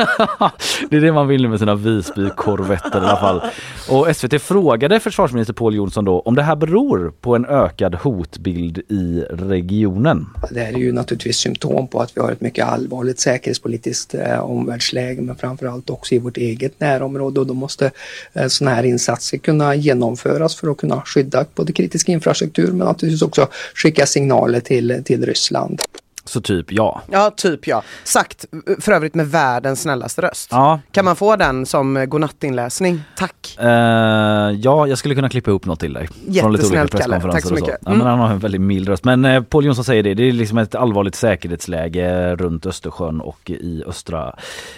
det 0.89 0.97
är 0.97 1.01
det 1.01 1.11
man 1.11 1.27
vill 1.27 1.49
med 1.49 1.59
sina 1.59 1.75
Visby-korvetter 1.75 3.01
i 3.01 3.05
alla 3.05 3.17
fall. 3.17 3.41
Och 3.89 4.15
SVT 4.15 4.41
frågade 4.41 4.99
försvarsminister 4.99 5.53
Paul 5.53 5.75
Jonsson 5.75 6.05
då 6.05 6.19
om 6.19 6.35
det 6.35 6.43
här 6.43 6.55
beror 6.55 7.13
på 7.21 7.35
en 7.35 7.45
ökad 7.45 7.95
hotbild 7.95 8.77
i 8.77 9.23
regionen. 9.29 10.25
Det 10.51 10.59
här 10.59 10.73
är 10.73 10.77
ju 10.77 10.91
naturligtvis 10.91 11.37
symptom 11.37 11.87
på 11.87 11.99
att 11.99 12.17
vi 12.17 12.21
har 12.21 12.31
ett 12.31 12.41
mycket 12.41 12.67
allvarligt 12.67 13.19
säkerhetspolitiskt 13.19 14.13
eh, 14.13 14.39
omvärldsläge 14.65 15.21
men 15.21 15.35
framförallt 15.35 15.89
också 15.89 16.15
i 16.15 16.19
vårt 16.19 16.37
eget 16.37 16.79
närområde 16.79 17.39
och 17.39 17.47
då 17.47 17.53
måste 17.53 17.91
eh, 18.33 18.47
sådana 18.47 18.75
här 18.75 18.83
insatser 18.83 19.37
kunna 19.37 19.75
genomföras 19.75 20.55
för 20.55 20.71
att 20.71 20.77
kunna 20.77 21.01
skydda 21.01 21.45
både 21.55 21.73
kritisk 21.73 22.09
infrastruktur 22.09 22.67
men 22.67 22.87
naturligtvis 22.87 23.21
också 23.21 23.47
skicka 23.75 24.05
signaler 24.05 24.59
till, 24.59 25.01
till 25.05 25.25
Ryssland. 25.25 25.81
Så 26.25 26.41
typ 26.41 26.71
ja. 26.71 27.01
ja 27.11 27.31
typ 27.37 27.67
ja. 27.67 27.83
Sagt 28.03 28.45
för 28.79 28.91
övrigt 28.91 29.15
med 29.15 29.27
världens 29.31 29.81
snällaste 29.81 30.21
röst. 30.21 30.47
Ja, 30.51 30.79
Kan 30.91 31.05
man 31.05 31.15
få 31.15 31.35
den 31.35 31.65
som 31.65 32.05
godnattinläsning? 32.09 33.01
Tack. 33.17 33.57
eh, 33.59 33.65
ja, 34.61 34.87
jag 34.87 34.97
skulle 34.97 35.15
kunna 35.15 35.29
klippa 35.29 35.49
ihop 35.51 35.65
något 35.65 35.79
till 35.79 35.93
dig. 35.93 36.09
Jättesnällt, 36.27 36.99
Kalle. 36.99 37.21
Tack 37.21 37.45
så 37.45 37.53
mycket. 37.53 37.77
Ja, 37.81 37.87
Mm. 37.91 37.97
men 37.97 38.07
han 38.07 38.19
har 38.19 38.29
en 38.29 38.39
väldigt 38.39 38.61
mild 38.61 38.89
röst. 38.89 39.03
Men 39.03 39.25
eh, 39.25 39.43
Paul 39.43 39.65
Jonsson 39.65 39.83
säger 39.85 40.03
det, 40.03 40.13
det 40.13 40.23
är 40.23 40.31
liksom 40.31 40.57
ett 40.57 40.75
allvarligt 40.75 41.15
säkerhetsläge 41.15 42.35
runt 42.35 42.65
Östersjön 42.65 43.21
och 43.21 43.49
i 43.49 43.83
östra 43.87 44.35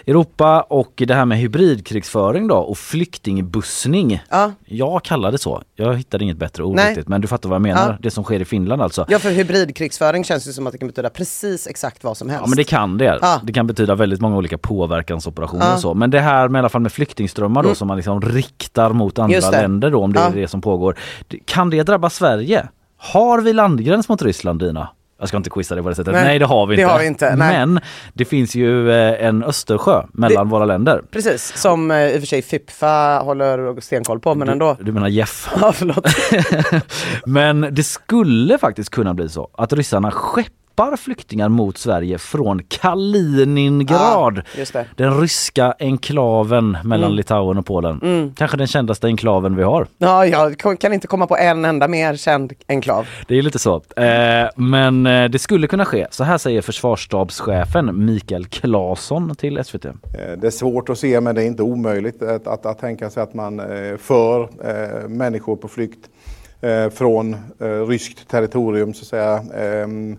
Europa. 0.08 0.62
Och 0.62 0.94
det 1.08 1.14
här 1.14 1.26
med 1.26 1.38
hybridkrigsföring 1.38 2.48
då 2.48 2.56
och 2.56 2.78
flyktingbussning. 2.78 4.22
Ja. 4.30 4.52
Jag 4.66 5.04
kallar 5.04 5.32
det 5.32 5.38
så. 5.38 5.62
Jag 5.76 5.96
hittade 5.98 6.24
inget 6.24 6.38
bättre 6.38 6.64
ord 6.64 6.76
Nej. 6.76 6.90
riktigt. 6.90 7.08
Men 7.08 7.22
du 7.22 7.28
fattar 7.28 7.50
vad 7.50 7.56
jag 7.56 7.62
menar. 7.62 7.90
Ja. 7.92 7.98
Det 8.02 8.12
som 8.12 8.24
sker 8.24 8.40
i 8.42 8.46
Finland 8.46 8.82
alltså. 8.82 9.06
ja, 9.10 9.20
för 9.20 9.30
hybridkrigsföring 9.32 10.24
känns 10.24 10.48
ju 10.48 10.54
som 10.54 10.68
att 10.68 10.74
det 10.74 10.78
kan 10.80 10.88
betyda 10.88 11.10
precis 11.10 11.37
exakt 11.44 12.04
vad 12.04 12.18
som 12.18 12.30
helst. 12.30 12.42
Ja 12.46 12.50
men 12.50 12.58
det 12.58 12.64
kan 12.64 12.98
det. 12.98 13.20
Ja. 13.22 13.40
Det 13.44 13.54
kan 13.54 13.68
betyda 13.68 13.96
väldigt 13.96 14.22
många 14.22 14.38
olika 14.38 14.58
påverkansoperationer 14.58 15.66
Ja. 15.66 15.74
och 15.74 15.80
så. 15.80 15.94
Men 15.94 16.10
det 16.12 16.20
här 16.20 16.48
med 16.50 16.60
i 16.60 16.62
alla 16.62 16.70
fall 16.70 16.82
med 16.82 16.92
flyktingströmmar 16.92 17.64
då 17.64 17.76
som 17.76 17.88
man 17.88 17.98
liksom 17.98 18.22
riktar 18.22 18.90
mot 18.90 19.20
andra 19.20 19.40
det. 19.40 19.52
länder 19.52 19.92
då 19.92 20.04
om 20.04 20.14
det 20.14 20.20
Ja. 20.20 20.28
är 20.28 20.36
det 20.36 20.48
som 20.48 20.62
pågår. 20.62 20.96
Det- 21.28 21.40
Kan 21.46 21.70
det 21.70 21.84
drabba 21.84 22.10
Sverige? 22.10 22.68
Har 22.98 23.42
vi 23.42 23.54
landgräns 23.54 24.10
mot 24.10 24.22
Ryssland 24.22 24.60
Dina? 24.60 24.90
Jag 25.20 25.28
ska 25.28 25.38
inte 25.38 25.50
quizza 25.50 25.76
dig 25.76 25.84
på 25.84 25.90
det 25.90 25.96
sättet. 25.96 26.14
Nej, 26.14 26.24
Nej, 26.24 26.40
det 26.40 26.46
har 26.46 26.68
vi 26.68 26.76
det 26.76 26.82
inte. 26.82 26.92
har 26.94 27.00
vi 27.00 27.06
inte. 27.08 27.36
Men 27.36 27.80
det 28.14 28.26
finns 28.26 28.56
ju 28.56 28.92
eh, 28.92 29.26
en 29.26 29.44
Östersjö 29.44 30.04
mellan 30.12 30.50
våra 30.50 30.66
länder. 30.66 31.02
Precis, 31.12 31.58
som 31.58 31.92
eh, 31.92 31.98
i 31.98 32.16
och 32.18 32.20
för 32.20 32.28
sig 32.28 32.42
Fipfa 32.42 33.20
håller 33.20 33.82
stenkoll 33.82 34.20
på 34.20 34.36
men 34.36 34.50
ändå. 34.50 34.78
Du 34.82 34.92
menar 34.92 35.08
Jeff? 35.08 35.50
Ja, 35.62 35.72
förlåt. 35.72 36.08
Men 37.26 37.68
det 37.72 37.84
skulle 37.84 38.58
faktiskt 38.58 38.90
kunna 38.90 39.14
bli 39.14 39.30
så 39.30 39.50
att 39.54 39.74
ryssarna 39.74 40.12
skeppar 40.12 40.52
flyktingar 40.98 41.50
mot 41.50 41.78
Sverige 41.78 42.18
från 42.18 42.64
Kaliningrad. 42.64 44.42
Det. 44.56 44.86
Den 44.96 45.20
ryska 45.22 45.74
enklaven 45.80 46.78
mellan 46.84 47.16
Litauen 47.16 47.58
och 47.58 47.66
Polen. 47.66 48.34
Kanske 48.38 48.58
den 48.58 48.68
kändaste 48.68 49.08
enklaven 49.08 49.56
vi 49.56 49.64
har. 49.64 49.88
Ja, 49.98 50.26
jag 50.26 50.58
kan 50.80 50.94
inte 50.94 51.08
komma 51.08 51.28
på 51.28 51.38
en 51.38 51.66
enda 51.66 51.88
mer 51.88 52.16
känd 52.16 52.54
enklav. 52.68 53.08
Det 53.28 53.38
är 53.38 53.42
lite 53.42 53.60
så. 53.60 53.76
Eh, 53.96 54.50
men 54.56 55.06
eh, 55.06 55.30
det 55.30 55.40
skulle 55.40 55.68
kunna 55.68 55.86
ske. 55.86 56.08
Så 56.12 56.24
här 56.24 56.38
säger 56.38 56.62
försvarsstabschefen 56.62 58.06
Mikael 58.06 58.46
Claesson 58.46 59.36
till 59.36 59.64
SVT. 59.66 59.86
Eh, 59.86 59.92
Det 60.38 60.48
är 60.48 60.52
svårt 60.52 60.90
att 60.90 61.00
se 61.00 61.22
men 61.22 61.36
det 61.36 61.44
är 61.44 61.48
inte 61.48 61.64
omöjligt 61.64 62.22
att, 62.22 62.48
att, 62.48 62.66
att 62.66 62.80
tänka 62.80 63.10
sig 63.10 63.24
att 63.24 63.34
man 63.34 63.60
eh, 63.60 63.98
för 63.98 64.42
eh, 64.44 65.08
människor 65.10 65.56
på 65.56 65.68
flykt 65.68 66.00
eh, 66.62 66.90
från 66.90 67.34
eh, 67.60 67.88
ryskt 67.88 68.28
territorium, 68.28 68.94
så 68.94 69.02
att 69.02 69.08
säga, 69.08 69.44
ehm, 69.84 70.12
eh, 70.12 70.18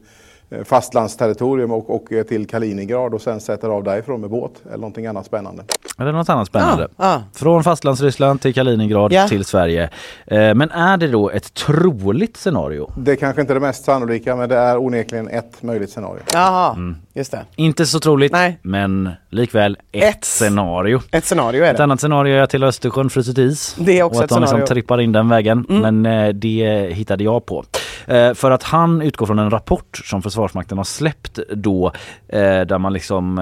fastlandsterritorium 0.65 1.73
och, 1.73 1.91
och 1.91 2.13
eh, 2.13 2.23
till 2.23 2.47
Kaliningrad 2.47 3.15
och 3.15 3.21
sen 3.23 3.41
sätter 3.41 3.69
av 3.69 3.85
därifrån 3.85 4.21
med 4.21 4.31
båt 4.31 4.53
eller 4.67 4.77
någonting 4.79 5.07
annat 5.07 5.27
spännande. 5.27 5.65
Eller 5.99 6.13
något 6.13 6.29
annat 6.29 6.47
spännande. 6.49 6.89
Ja, 6.97 7.05
ja. 7.05 7.23
Från 7.35 7.65
fastlandsryssland 7.65 8.41
till 8.41 8.55
Kaliningrad 8.55 9.13
Ja. 9.13 9.29
till 9.29 9.45
Sverige. 9.45 9.91
Eh, 10.27 10.55
men 10.55 10.71
är 10.71 10.97
det 10.97 11.09
då 11.09 11.31
ett 11.31 11.55
troligt 11.55 12.37
scenario? 12.37 12.93
Det 12.97 13.13
är 13.13 13.17
kanske 13.17 13.41
inte 13.41 13.53
är 13.53 13.55
det 13.55 13.61
mest 13.61 13.85
sannolika 13.85 14.37
men 14.37 14.49
det 14.49 14.57
är 14.57 14.79
onekligen 14.79 15.29
ett 15.29 15.63
möjligt 15.63 15.91
scenario. 15.91 16.21
Jaha, 16.33 16.77
just 17.19 17.31
det. 17.31 17.45
Inte 17.57 17.87
så 17.87 18.01
troligt, 18.01 18.33
Nej. 18.33 18.59
men 18.63 19.11
likväl 19.31 19.77
ett, 19.93 20.05
Ett. 20.17 20.25
scenario. 20.25 21.01
Ett 21.11 21.25
scenario 21.25 21.65
är 21.65 21.71
Ett 21.71 21.77
det. 21.77 21.83
annat 21.83 22.01
scenario 22.01 22.35
är 22.37 22.41
att 22.43 22.55
hela 22.55 22.67
Östersjön 22.67 23.11
frusit 23.11 23.39
is. 23.39 23.77
Det 23.79 23.99
är 23.99 24.03
också 24.03 24.19
och 24.19 24.25
att 24.25 24.31
ett 24.31 24.35
de 24.35 24.41
liksom. 24.41 24.57
Mm. 24.57 24.67
trippar 24.67 25.01
in 25.01 25.13
den 25.13 25.29
vägen. 25.29 25.67
Men 25.69 26.07
eh, 26.07 26.29
det 26.29 26.89
hittade 26.93 27.25
jag 27.25 27.47
på. 27.47 27.65
Eh, 28.07 28.35
för 28.35 28.51
att 28.51 28.63
han 28.63 29.03
utgår 29.03 29.27
från 29.27 29.39
en 29.39 29.51
rapport 29.51 30.01
som 30.05 30.23
Försvarsmakten 30.23 30.79
har 30.79 30.85
släppt 30.85 31.39
då 31.53 31.93
eh, 32.29 32.41
där 32.41 32.79
man 32.79 32.93
liksom 32.93 33.39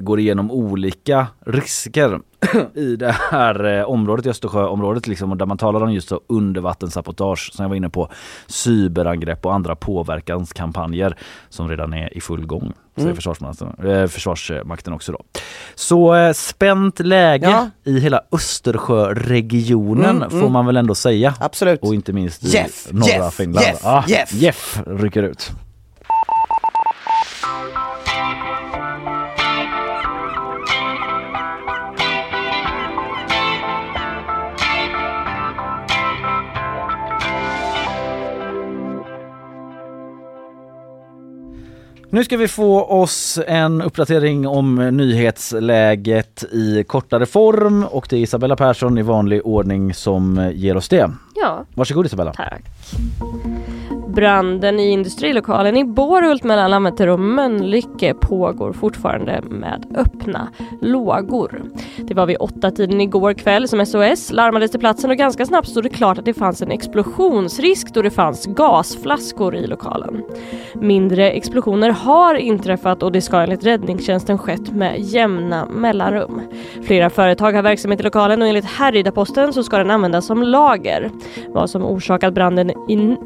går 0.00 0.20
igenom 0.20 0.50
olika 0.50 1.26
risker 1.46 2.20
i 2.74 2.96
det 2.96 3.16
här 3.30 3.64
eh, 3.78 3.84
området 3.84 4.26
i 4.26 4.30
Östersjöområdet 4.30 5.06
liksom, 5.06 5.30
och 5.30 5.36
där 5.36 5.46
man 5.46 5.58
talar 5.58 5.82
om 5.82 5.92
just 5.92 6.12
undervattenssabotage 6.26 7.50
som 7.52 7.62
jag 7.62 7.68
var 7.68 7.76
inne 7.76 7.88
på, 7.90 8.08
cyberangrepp 8.46 9.46
och 9.46 9.54
andra 9.54 9.76
påverkanskampanjer 9.76 11.16
som 11.48 11.68
redan 11.68 11.94
är 11.94 12.16
i 12.16 12.20
full 12.20 12.46
gång. 12.46 12.72
Försvarsmakten, 13.14 13.74
eh, 13.90 14.06
försvarsmakten 14.06 14.92
också 14.92 15.12
då. 15.12 15.18
Så 15.74 16.14
eh, 16.14 16.32
spänt 16.32 17.00
läge 17.00 17.50
Ja. 17.50 17.70
i 17.84 18.00
hela 18.00 18.20
Östersjöregionen 18.32 20.16
Mm, 20.16 20.30
får 20.30 20.38
mm. 20.38 20.52
man 20.52 20.66
väl 20.66 20.76
ändå 20.76 20.94
säga. 20.94 21.34
Absolut. 21.40 21.80
Och 21.82 21.94
inte 21.94 22.12
minst 22.12 22.44
i 22.44 22.48
Jeff, 22.48 22.88
norra 22.92 23.08
Jeff, 23.08 23.34
Finland. 23.34 23.66
Jeff, 23.66 23.86
ah, 23.86 24.04
Jeff. 24.08 24.32
Jeff 24.34 24.80
rycker 24.86 25.22
ut. 25.22 25.50
Nu 42.18 42.24
ska 42.24 42.36
vi 42.36 42.48
få 42.48 42.84
oss 42.84 43.38
en 43.46 43.82
uppdatering 43.82 44.48
om 44.48 44.74
nyhetsläget 44.74 46.44
i 46.52 46.84
kortare 46.84 47.26
form 47.26 47.84
och 47.84 48.06
det 48.10 48.16
är 48.16 48.20
Isabella 48.20 48.56
Persson 48.56 48.98
i 48.98 49.02
vanlig 49.02 49.46
ordning 49.46 49.94
som 49.94 50.50
ger 50.54 50.76
oss 50.76 50.88
det. 50.88 51.10
Ja, 51.34 51.64
Varsågod 51.74 52.06
Isabella. 52.06 52.32
tack. 52.32 52.62
Branden 54.18 54.80
i 54.80 54.90
industrilokalen 54.90 55.76
i 55.76 55.84
Bårhult 55.84 56.44
mellan 56.44 56.70
Lammeter 56.70 57.08
och 57.08 57.20
Mölnlycke 57.20 58.14
pågår 58.14 58.72
fortfarande 58.72 59.42
med 59.42 59.86
öppna 59.96 60.48
lågor. 60.80 61.62
Det 61.98 62.14
var 62.14 62.26
vid 62.26 62.36
åtta 62.40 62.70
tiden 62.70 63.00
igår 63.00 63.32
kväll 63.32 63.68
som 63.68 63.86
SOS 63.86 64.32
larmades 64.32 64.70
till 64.70 64.80
platsen 64.80 65.10
och 65.10 65.16
ganska 65.16 65.46
snabbt 65.46 65.68
stod 65.68 65.82
det 65.82 65.88
klart 65.88 66.18
att 66.18 66.24
det 66.24 66.34
fanns 66.34 66.62
en 66.62 66.70
explosionsrisk 66.70 67.94
då 67.94 68.02
det 68.02 68.10
fanns 68.10 68.46
gasflaskor 68.46 69.56
i 69.56 69.66
lokalen. 69.66 70.22
Mindre 70.74 71.30
explosioner 71.30 71.90
har 71.90 72.34
inträffat 72.34 73.02
och 73.02 73.12
det 73.12 73.20
ska 73.20 73.40
enligt 73.40 73.64
räddningstjänsten 73.64 74.38
skett 74.38 74.70
med 74.70 75.00
jämna 75.00 75.66
mellanrum. 75.66 76.40
Flera 76.82 77.10
företag 77.10 77.52
har 77.52 77.62
verksamhet 77.62 78.00
i 78.00 78.02
lokalen 78.02 78.42
och 78.42 78.48
enligt 78.48 78.64
Härryda-Posten 78.64 79.52
så 79.52 79.62
ska 79.62 79.78
den 79.78 79.90
användas 79.90 80.26
som 80.26 80.42
lager. 80.42 81.10
Vad 81.48 81.70
som 81.70 81.84
orsakat 81.84 82.34
branden 82.34 82.70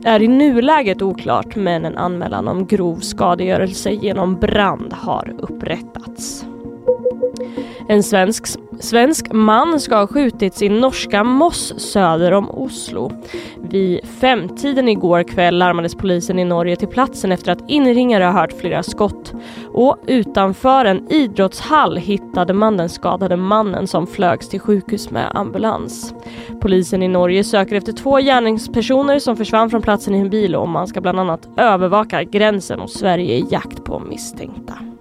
är 0.04 0.22
i 0.22 0.28
nuläget 0.28 0.81
oklart 1.02 1.56
men 1.56 1.84
en 1.84 1.98
anmälan 1.98 2.48
om 2.48 2.66
grov 2.66 2.96
skadegörelse 2.96 3.90
genom 3.90 4.34
brand 4.40 4.92
har 4.92 5.34
upprättats. 5.38 6.46
En 7.88 8.02
svensk, 8.02 8.46
svensk 8.82 9.32
man 9.32 9.80
ska 9.80 9.96
ha 9.96 10.06
skjutits 10.06 10.62
i 10.62 10.68
norska 10.68 11.24
Moss 11.24 11.74
söder 11.76 12.32
om 12.32 12.50
Oslo. 12.50 13.12
Vid 13.70 14.00
femtiden 14.20 14.88
igår 14.88 15.22
kväll 15.22 15.58
larmades 15.58 15.94
polisen 15.94 16.38
i 16.38 16.44
Norge 16.44 16.76
till 16.76 16.88
platsen 16.88 17.32
efter 17.32 17.52
att 17.52 17.70
inringare 17.70 18.24
har 18.24 18.32
hört 18.32 18.52
flera 18.52 18.82
skott. 18.82 19.32
Och 19.72 19.96
utanför 20.06 20.84
en 20.84 21.12
idrottshall 21.12 21.96
hittade 21.96 22.52
man 22.52 22.76
den 22.76 22.88
skadade 22.88 23.36
mannen 23.36 23.86
som 23.86 24.06
flögs 24.06 24.48
till 24.48 24.60
sjukhus 24.60 25.10
med 25.10 25.32
ambulans. 25.34 26.14
Polisen 26.60 27.02
i 27.02 27.08
Norge 27.08 27.44
söker 27.44 27.76
efter 27.76 27.92
två 27.92 28.16
gärningspersoner 28.16 29.18
som 29.18 29.36
försvann 29.36 29.70
från 29.70 29.82
platsen 29.82 30.14
i 30.14 30.18
en 30.18 30.30
bil 30.30 30.56
och 30.56 30.68
man 30.68 30.86
ska 30.86 31.00
bland 31.00 31.20
annat 31.20 31.48
övervaka 31.56 32.22
gränsen 32.22 32.80
mot 32.80 32.90
Sverige 32.92 33.34
i 33.34 33.46
jakt 33.50 33.84
på 33.84 33.98
misstänkta. 33.98 34.91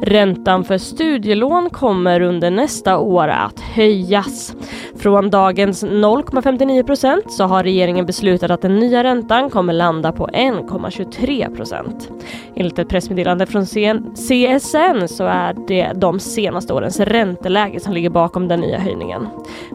Räntan 0.00 0.64
för 0.64 0.78
studielån 0.78 1.70
kommer 1.70 2.20
under 2.20 2.50
nästa 2.50 2.98
år 2.98 3.28
att 3.28 3.60
höjas. 3.60 4.56
Från 4.96 5.30
dagens 5.30 5.84
0,59 5.84 6.82
procent 6.82 7.32
så 7.32 7.44
har 7.44 7.62
regeringen 7.62 8.06
beslutat 8.06 8.50
att 8.50 8.62
den 8.62 8.76
nya 8.76 9.04
räntan 9.04 9.50
kommer 9.50 9.72
landa 9.72 10.12
på 10.12 10.26
1,23 10.26 11.56
procent. 11.56 12.10
Enligt 12.54 12.78
ett 12.78 12.88
pressmeddelande 12.88 13.46
från 13.46 13.66
CSN 13.66 15.08
så 15.08 15.24
är 15.24 15.66
det 15.68 15.92
de 15.94 16.20
senaste 16.20 16.74
årens 16.74 17.00
ränteläge 17.00 17.80
som 17.80 17.92
ligger 17.92 18.10
bakom 18.10 18.48
den 18.48 18.60
nya 18.60 18.78
höjningen. 18.78 19.26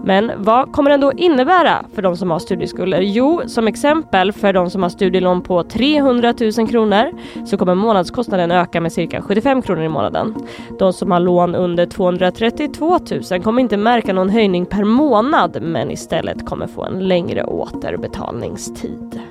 Men 0.05 0.31
vad 0.37 0.71
kommer 0.71 0.89
den 0.89 1.01
då 1.01 1.11
innebära 1.13 1.85
för 1.95 2.01
de 2.01 2.17
som 2.17 2.31
har 2.31 2.39
studieskulder? 2.39 3.01
Jo, 3.01 3.41
som 3.47 3.67
exempel 3.67 4.31
för 4.31 4.53
de 4.53 4.69
som 4.69 4.83
har 4.83 4.89
studielån 4.89 5.41
på 5.41 5.63
300 5.63 6.33
000 6.57 6.67
kronor 6.67 7.11
så 7.45 7.57
kommer 7.57 7.75
månadskostnaden 7.75 8.51
öka 8.51 8.81
med 8.81 8.91
cirka 8.91 9.21
75 9.21 9.61
kronor 9.61 9.83
i 9.83 9.89
månaden. 9.89 10.12
De 10.79 10.93
som 10.93 11.11
har 11.11 11.19
lån 11.19 11.55
under 11.55 11.85
232 11.85 12.99
000 13.31 13.43
kommer 13.43 13.61
inte 13.61 13.77
märka 13.77 14.13
någon 14.13 14.29
höjning 14.29 14.65
per 14.65 14.83
månad 14.83 15.57
men 15.61 15.91
istället 15.91 16.45
kommer 16.45 16.67
få 16.67 16.83
en 16.83 17.07
längre 17.07 17.43
återbetalningstid. 17.43 19.21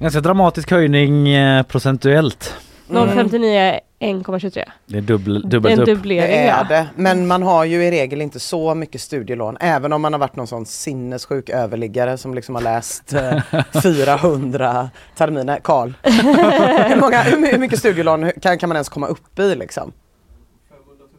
Ganska 0.00 0.20
dramatisk 0.20 0.70
höjning 0.70 1.28
eh, 1.28 1.62
procentuellt. 1.62 2.54
0,59 2.88 3.80
1,23. 4.00 4.64
Det 4.86 4.98
är 4.98 5.00
dubbel, 5.00 5.48
dubbelt 5.48 5.72
en 5.72 5.80
upp. 5.80 5.86
dubblering. 5.86 6.30
Det 6.30 6.36
är 6.36 6.46
ja. 6.48 6.64
det. 6.68 6.86
Men 6.96 7.26
man 7.26 7.42
har 7.42 7.64
ju 7.64 7.84
i 7.84 7.90
regel 7.90 8.20
inte 8.20 8.40
så 8.40 8.74
mycket 8.74 9.00
studielån. 9.00 9.56
Även 9.60 9.92
om 9.92 10.02
man 10.02 10.12
har 10.12 10.20
varit 10.20 10.36
någon 10.36 10.46
sån 10.46 10.66
sinnessjuk 10.66 11.48
överliggare 11.48 12.18
som 12.18 12.34
liksom 12.34 12.54
har 12.54 12.62
läst 12.62 13.12
eh, 13.12 13.82
400 13.82 14.90
terminer. 15.16 15.60
Karl, 15.62 15.92
hur, 16.02 17.00
många, 17.00 17.22
hur, 17.22 17.52
hur 17.52 17.58
mycket 17.58 17.78
studielån 17.78 18.30
kan, 18.42 18.58
kan 18.58 18.68
man 18.68 18.76
ens 18.76 18.88
komma 18.88 19.06
upp 19.06 19.38
i 19.38 19.54
liksom? 19.54 19.92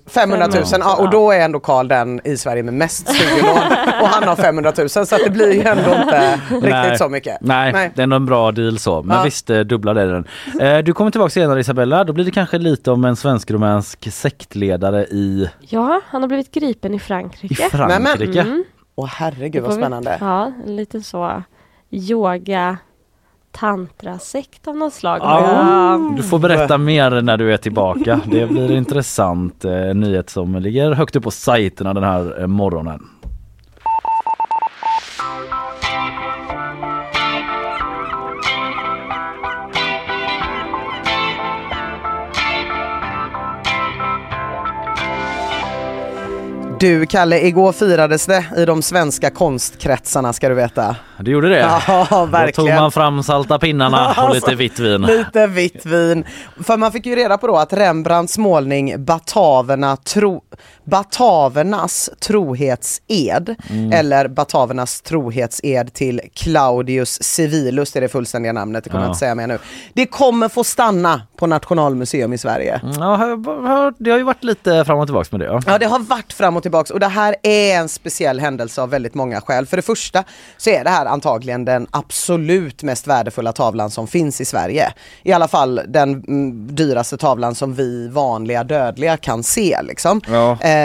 500 0.09 0.47
000, 0.47 0.63
ja, 0.79 0.95
och 0.95 1.09
då 1.09 1.31
är 1.31 1.39
ändå 1.39 1.59
Karl 1.59 1.87
den 1.87 2.21
i 2.23 2.37
Sverige 2.37 2.63
med 2.63 2.73
mest 2.73 3.07
studielån 3.09 3.57
och 4.01 4.07
han 4.07 4.23
har 4.27 4.35
500 4.35 4.73
000 4.77 4.89
så 4.89 4.99
att 4.99 5.09
det 5.23 5.29
blir 5.29 5.53
ju 5.53 5.61
ändå 5.61 5.91
inte 6.01 6.39
riktigt 6.51 6.69
Nej. 6.71 6.97
så 6.97 7.09
mycket. 7.09 7.37
Nej, 7.41 7.73
Nej. 7.73 7.91
det 7.95 8.01
är 8.01 8.03
ändå 8.03 8.15
en 8.15 8.25
bra 8.25 8.51
deal 8.51 8.79
så. 8.79 9.03
Men 9.03 9.17
Ja. 9.17 9.23
visst, 9.23 9.49
eh, 9.49 9.59
dubbla 9.59 9.93
det 9.93 10.05
den. 10.11 10.25
Eh, 10.61 10.77
Du 10.83 10.93
kommer 10.93 11.11
tillbaka 11.11 11.29
senare 11.29 11.59
Isabella. 11.59 12.03
Då 12.03 12.13
blir 12.13 12.25
det 12.25 12.31
kanske 12.31 12.57
lite 12.57 12.91
om 12.91 13.05
en 13.05 13.15
svensk-rumänsk 13.15 14.11
sektledare 14.13 15.03
i, 15.05 15.49
ja, 15.59 16.01
han 16.07 16.21
har 16.21 16.27
blivit 16.27 16.51
gripen 16.51 16.93
i 16.93 16.95
i 16.95 16.99
Frankrike. 16.99 17.69
Frankrike. 17.69 18.41
Mm. 18.41 18.63
Åh 18.95 19.07
herregud 19.07 19.61
vad 19.63 19.71
Får 19.71 19.77
vi- 19.77 19.81
spännande. 19.83 20.17
Ja, 20.19 20.51
en 20.67 20.75
liten 20.75 21.03
så 21.03 21.43
yoga 21.91 22.77
tantrasekt 23.51 24.67
av 24.67 24.75
något 24.77 24.93
slag. 24.93 25.19
Ja. 25.23 26.13
Du 26.17 26.23
får 26.23 26.39
berätta 26.39 26.77
mer 26.77 27.21
när 27.21 27.37
du 27.37 27.53
är 27.53 27.57
tillbaka. 27.57 28.21
Det 28.25 28.45
blir 28.49 28.71
intressant. 28.77 29.65
eh, 29.65 29.71
En 29.89 29.99
nyhet 29.99 30.29
som 30.29 30.55
ligger 30.55 30.91
högt 30.91 31.15
upp 31.15 31.23
på 31.23 31.31
sajterna 31.31 31.93
den 31.93 32.03
här 32.03 32.41
eh, 32.41 32.47
morgonen. 32.47 33.07
Du 46.79 47.05
Kalle, 47.05 47.39
igår 47.47 47.71
firades 47.71 48.25
det 48.25 48.45
i 48.57 48.65
de 48.65 48.81
svenska 48.81 49.29
konstkretsarna 49.29 50.33
ska 50.33 50.49
du 50.49 50.55
veta. 50.55 50.95
Du 51.19 51.31
gjorde 51.31 51.49
det? 51.49 51.59
Ja, 51.59 51.81
Då 52.09 52.15
tog 52.15 52.29
verkligen. 52.29 52.75
man 52.75 52.91
fram 52.91 53.23
salta 53.23 53.59
pinnarna 53.59 54.23
och 54.23 54.29
lite 54.35 54.55
vitt 54.55 54.79
vin. 54.79 55.01
Lite 55.01 55.47
vitt 55.47 55.85
vin. 55.85 56.23
För 56.63 56.77
man 56.77 56.91
fick 56.91 57.05
ju 57.05 57.15
reda 57.15 57.37
på 57.37 57.47
då 57.47 57.57
att 57.57 57.73
Rembrandts 57.73 58.37
målning 58.37 59.05
Bataverna 59.05 59.97
tro, 59.97 60.41
Batavernas 60.89 62.09
trohetsed 62.19 63.55
Mm. 63.69 63.91
eller 63.91 64.27
Batavernas 64.27 65.01
trohetsed 65.01 65.93
till 65.93 66.21
Claudius 66.33 67.23
Civilus, 67.23 67.91
det 67.91 67.99
är 67.99 68.01
det 68.01 68.09
fullständiga 68.09 68.53
namnet, 68.53 68.83
det 68.83 68.89
kommer 68.89 69.03
Ja. 69.03 69.05
jag 69.07 69.11
inte 69.11 69.19
säga 69.19 69.35
mer 69.35 69.47
nu. 69.47 69.59
Det 69.93 70.05
kommer 70.05 70.49
få 70.49 70.63
stanna 70.63 71.21
på 71.37 71.47
Nationalmuseum 71.47 72.33
i 72.33 72.37
Sverige. 72.37 72.81
Ja, 72.83 73.15
hör- 73.15 73.67
hör- 73.67 73.93
det 73.97 74.11
har 74.11 74.17
ju 74.17 74.23
varit 74.23 74.43
lite 74.43 74.85
fram 74.85 74.99
och 74.99 75.07
tillbaks 75.07 75.31
med 75.31 75.41
det. 75.41 75.45
Ja. 75.45 75.61
Ja 75.65 75.77
det 75.77 75.85
har 75.85 75.99
varit 75.99 76.33
fram 76.33 76.57
och 76.57 76.61
tillbaks 76.63 76.91
och 76.91 76.99
det 76.99 77.07
här 77.07 77.35
är 77.43 77.75
en 77.77 77.89
speciell 77.89 78.39
händelse 78.39 78.81
av 78.81 78.89
väldigt 78.89 79.13
många 79.15 79.41
skäl. 79.41 79.65
För 79.65 79.75
det 79.77 79.81
första 79.83 80.23
så 80.57 80.69
är 80.69 80.83
det 80.83 80.89
här 80.89 81.05
antagligen 81.05 81.65
den 81.65 81.87
absolut 81.91 82.83
mest 82.83 83.07
värdefulla 83.07 83.51
tavlan 83.51 83.89
som 83.91 84.07
finns 84.07 84.41
i 84.41 84.45
Sverige. 84.45 84.93
I 85.23 85.31
alla 85.33 85.47
fall 85.47 85.81
den 85.87 86.09
mm, 86.11 86.75
dyraste 86.75 87.17
tavlan 87.17 87.55
som 87.55 87.73
vi 87.73 88.07
vanliga 88.07 88.63
dödliga 88.63 89.17
kan 89.17 89.43
se 89.43 89.79
liksom. 89.83 90.21
Ja. 90.27 90.51
Eh, 90.51 90.78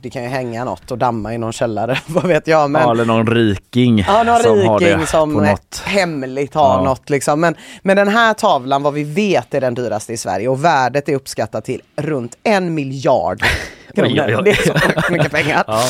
det 0.00 0.10
kan 0.10 0.22
ju 0.22 0.28
hänga 0.28 0.64
något 0.64 0.90
och 0.90 0.98
damma 0.98 1.34
i 1.34 1.38
någon 1.38 1.52
källare, 1.52 1.98
vad 2.06 2.26
vet 2.26 2.46
jag. 2.46 2.70
Men... 2.70 2.82
Ja, 2.82 2.90
eller 2.92 3.04
någon 3.04 3.26
riking 3.26 4.04
Ja, 4.08 4.22
någon 4.22 4.42
som 4.42 4.56
riking 4.80 5.06
som 5.06 5.32
något. 5.32 5.82
hemligt 5.86 6.54
har 6.54 6.74
Ja. 6.78 6.84
något 6.84 7.10
liksom. 7.10 7.40
Men, 7.40 7.54
men 7.82 7.96
den 7.96 8.08
här 8.08 8.34
tavlan, 8.34 8.82
vad 8.82 8.94
vi 8.94 9.04
vet, 9.04 9.54
är 9.54 9.60
den 9.60 9.74
dyraste 9.74 10.12
i 10.12 10.16
Sverige 10.16 10.48
och 10.48 10.64
värdet 10.64 11.08
är 11.08 11.14
uppskattat 11.14 11.64
till 11.64 11.82
runt 11.96 12.36
en 12.42 12.74
miljard 12.74 13.42
kronor. 13.94 14.10
Oj, 14.10 14.20
oj, 14.26 14.36
oj. 14.36 14.42
Det 14.44 14.50
är 14.50 15.02
så 15.06 15.12
mycket 15.12 15.32
pengar. 15.38 15.64
Ja. 15.66 15.84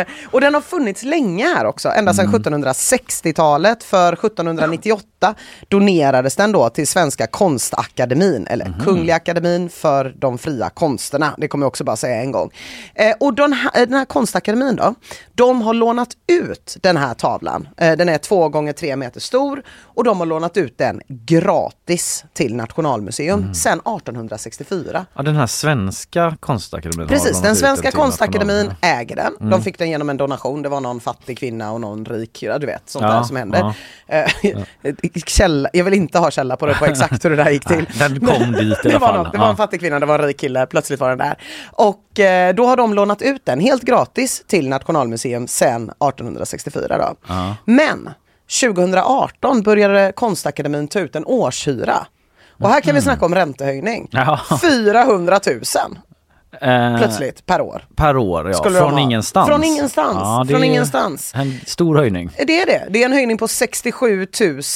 Eh, 0.00 0.06
och 0.30 0.40
den 0.40 0.54
har 0.54 0.60
funnits 0.60 1.02
länge 1.02 1.44
här 1.46 1.64
också, 1.64 1.88
ända 1.88 2.14
sedan 2.14 2.26
Mm. 2.26 2.42
1760-talet. 2.42 3.84
För 3.84 4.12
1798 4.12 5.34
donerades 5.68 6.36
den 6.36 6.52
då 6.52 6.68
till 6.68 6.86
Svenska 6.88 7.26
konstakademin, 7.26 8.46
eller 8.46 8.66
Mhm. 8.68 8.84
Kungliga 8.84 9.16
akademin 9.16 9.68
för 9.70 10.14
de 10.18 10.38
fria 10.38 10.70
konsterna. 10.70 11.34
Det 11.38 11.48
kommer 11.48 11.64
jag 11.64 11.68
också 11.68 11.84
bara 11.84 11.96
säga 11.96 12.20
en 12.20 12.32
gång. 12.32 12.50
Eh, 12.94 13.14
och 13.20 13.34
den 13.34 13.52
här, 13.52 13.86
den 13.86 13.94
här 13.94 14.04
konstakademin 14.04 14.76
då, 14.76 14.94
de 15.34 15.62
har 15.62 15.74
lånat 15.74 16.08
ut 16.26 16.76
den 16.82 16.96
här 16.96 17.14
tavlan. 17.14 17.68
Eh, 17.76 17.92
den 17.96 18.08
är 18.08 18.18
två 18.18 18.48
gånger 18.48 18.72
tre 18.72 18.96
meter 18.96 19.20
stor 19.20 19.62
och 19.82 20.04
de 20.04 20.18
har 20.18 20.26
lånat 20.26 20.56
ut 20.56 20.78
den 20.78 21.00
gratis 21.08 22.24
till 22.32 22.56
Nationalmuseum 22.56 23.40
Mm. 23.40 23.54
sedan 23.54 23.80
1864. 23.84 25.06
Ja, 25.14 25.22
den 25.22 25.36
här 25.36 25.46
svenska 25.46 26.36
konstakademin. 26.40 27.08
Precis, 27.08 27.40
den 27.46 27.56
svenska 27.56 27.90
konstakademin 27.90 28.72
äger 28.80 29.16
den. 29.16 29.32
Mm. 29.40 29.50
De 29.50 29.62
fick 29.62 29.78
den 29.78 29.90
genom 29.90 30.10
en 30.10 30.16
donation. 30.16 30.62
Det 30.62 30.68
var 30.68 30.80
någon 30.80 31.00
fattig 31.00 31.38
kvinna 31.38 31.72
och 31.72 31.80
någon 31.80 32.04
rik, 32.04 32.44
du 32.60 32.66
vet 32.66 32.82
sånt 32.90 33.02
Ja, 33.02 33.08
där 33.12 33.22
som 33.22 33.36
händer. 33.36 33.74
ja. 34.06 34.14
Eh, 34.16 34.94
källa, 35.26 35.68
jag 35.72 35.84
vill 35.84 35.94
inte 35.94 36.18
ha 36.18 36.30
källa 36.30 36.56
på 36.56 36.66
det 36.66 36.74
på 36.74 36.84
exakt 36.84 37.24
hur 37.24 37.30
det 37.30 37.36
där 37.36 37.50
gick 37.50 37.64
till. 37.64 37.86
Den 37.98 38.20
kom 38.26 38.52
dit 38.52 38.78
i 38.84 38.88
det 38.88 38.88
alla 38.88 38.98
var, 38.98 39.08
fall. 39.08 39.16
något, 39.24 39.32
det 39.32 39.38
var 39.38 39.50
en 39.50 39.56
fattig 39.56 39.80
kvinna, 39.80 40.00
det 40.00 40.06
var 40.06 40.18
en 40.18 40.24
rik 40.26 40.40
kille, 40.40 40.66
plötsligt 40.66 41.00
var 41.00 41.08
den 41.08 41.18
där. 41.18 41.36
Och 41.72 42.20
eh, 42.20 42.54
då 42.54 42.66
har 42.66 42.76
de 42.76 42.94
lånat 42.94 43.22
ut 43.22 43.44
den 43.44 43.60
helt 43.60 43.82
gratis 43.82 44.42
till 44.46 44.68
Nationalmuseum 44.68 45.46
sedan 45.48 45.82
1864. 45.82 46.98
Då. 46.98 47.14
Ja. 47.28 47.56
Men 47.64 48.10
2018 48.60 49.62
började 49.62 50.12
Konstakademin 50.16 50.88
ta 50.88 50.98
ut 51.00 51.16
en 51.16 51.24
årshyra. 51.24 52.06
Och 52.60 52.68
här 52.68 52.80
kan 52.80 52.94
vi 52.94 53.00
snacka 53.02 53.24
om 53.26 53.34
räntehöjning. 53.34 54.08
Ja. 54.10 54.40
400 54.62 55.40
000. 55.46 55.60
Eh, 56.60 56.98
plötsligt 56.98 57.46
per 57.46 57.60
år. 57.60 57.84
Per 57.96 58.16
år, 58.16 58.48
ja. 58.50 58.54
Skulle 58.54 58.78
Från 58.78 58.98
ingenstans. 58.98 59.48
Från 59.48 59.64
ingenstans. 59.64 60.18
Ja, 60.20 60.44
det 60.46 60.52
Från 60.52 60.62
är 60.62 60.66
ingenstans. 60.66 61.32
En 61.34 61.60
stor 61.66 61.96
höjning. 61.96 62.30
Det 62.46 62.60
är 62.60 62.66
det. 62.66 62.86
Det 62.90 63.02
är 63.02 63.06
en 63.06 63.12
höjning 63.12 63.38
på 63.38 63.48
67 63.48 64.26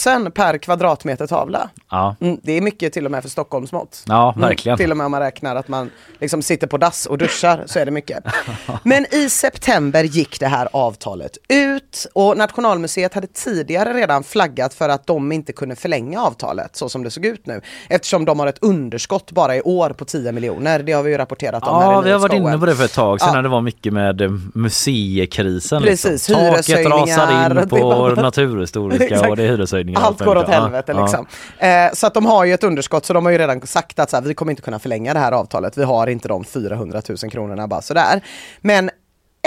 000 0.07 0.31
per 0.31 0.59
kvadratmeter 0.59 1.27
tavla. 1.27 1.69
Ja, 1.91 2.17
Mm, 2.21 2.39
det 2.43 2.53
är 2.53 2.61
mycket 2.61 2.93
till 2.93 3.05
och 3.05 3.11
med 3.11 3.23
för 3.23 3.31
Stockholmsmått. 3.31 4.05
ja 4.07 4.33
Mm, 4.37 4.49
verkligen. 4.49 4.79
till 4.79 4.91
och 4.91 4.97
med 4.97 5.05
om 5.05 5.11
man 5.11 5.21
räknar 5.21 5.57
att 5.57 5.69
man 5.69 5.91
liksom 6.21 6.43
sitter 6.43 6.67
på 6.67 6.77
dass 6.79 7.07
och 7.07 7.19
duschar 7.19 7.63
så 7.67 7.79
är 7.79 7.85
det 7.85 7.91
mycket. 7.91 8.25
Men 8.83 9.15
i 9.15 9.29
september 9.31 10.05
gick 10.05 10.41
det 10.41 10.47
här 10.47 10.69
avtalet 10.73 11.39
ut 11.49 12.07
och 12.13 12.37
Nationalmuseet 12.37 13.15
hade 13.15 13.27
tidigare 13.27 13.93
redan 13.95 14.23
flaggat 14.25 14.75
för 14.75 14.89
att 14.89 15.07
de 15.07 15.33
inte 15.33 15.53
kunde 15.53 15.77
förlänga 15.77 16.23
avtalet 16.23 16.77
så 16.77 16.89
som 16.89 17.03
det 17.03 17.11
såg 17.11 17.25
ut 17.27 17.47
nu. 17.47 17.61
Eftersom 17.89 18.25
de 18.25 18.41
har 18.41 18.47
ett 18.47 18.59
underskott 18.63 19.31
bara 19.33 19.57
i 19.57 19.63
år 19.63 19.91
på 19.91 20.05
10 20.05 20.33
miljoner. 20.33 20.79
Det 20.83 20.93
har 20.93 21.03
vi 21.03 21.11
ju 21.11 21.19
rapporterat 21.19 21.63
Ja, 21.71 22.01
vi 22.01 22.11
har 22.11 22.19
varit 22.19 22.33
inne 22.33 22.59
på 22.59 22.67
det 22.67 22.75
för 22.77 22.85
ett 22.85 22.95
tag 22.95 23.21
sedan 23.21 23.29
Ja. 23.29 23.35
när 23.35 23.43
det 23.43 23.49
var 23.49 23.61
mycket 23.61 23.93
med 23.93 24.21
eh, 24.21 24.31
museikrisen. 24.55 25.83
Precis, 25.83 26.29
liksom. 26.29 26.35
Taket 26.35 26.87
rasar 26.87 27.61
in 27.63 27.69
på 27.69 28.09
Naturhistoriska 28.23 29.29
och 29.31 29.37
det 29.37 29.43
är 29.43 29.49
hyreshöjningar. 29.49 30.01
Allt 30.01 30.21
går 30.21 30.37
åt 30.37 30.49
helvete 30.49 30.93
ja. 30.97 31.01
liksom. 31.03 31.27
Eh, 31.59 31.69
så 31.93 32.07
att 32.07 32.15
de 32.15 32.27
har 32.27 32.45
ju 32.45 32.55
ett 32.55 32.65
underskott 32.65 33.07
så 33.07 33.13
de 33.13 33.25
har 33.25 33.33
ju 33.33 33.39
redan 33.39 33.67
sagt 33.67 33.99
att 33.99 34.11
så 34.11 34.17
här, 34.17 34.23
vi 34.25 34.35
kommer 34.35 34.53
inte 34.53 34.63
kunna 34.63 34.79
förlänga 34.79 35.15
det 35.15 35.21
här 35.21 35.33
avtalet. 35.33 35.79
Vi 35.79 35.85
har 35.85 36.07
inte 36.07 36.29
de 36.29 36.45
400 36.45 37.03
000 37.09 37.31
kronorna 37.31 37.69
bara 37.69 37.83
sådär. 37.83 38.21
Men 38.61 38.91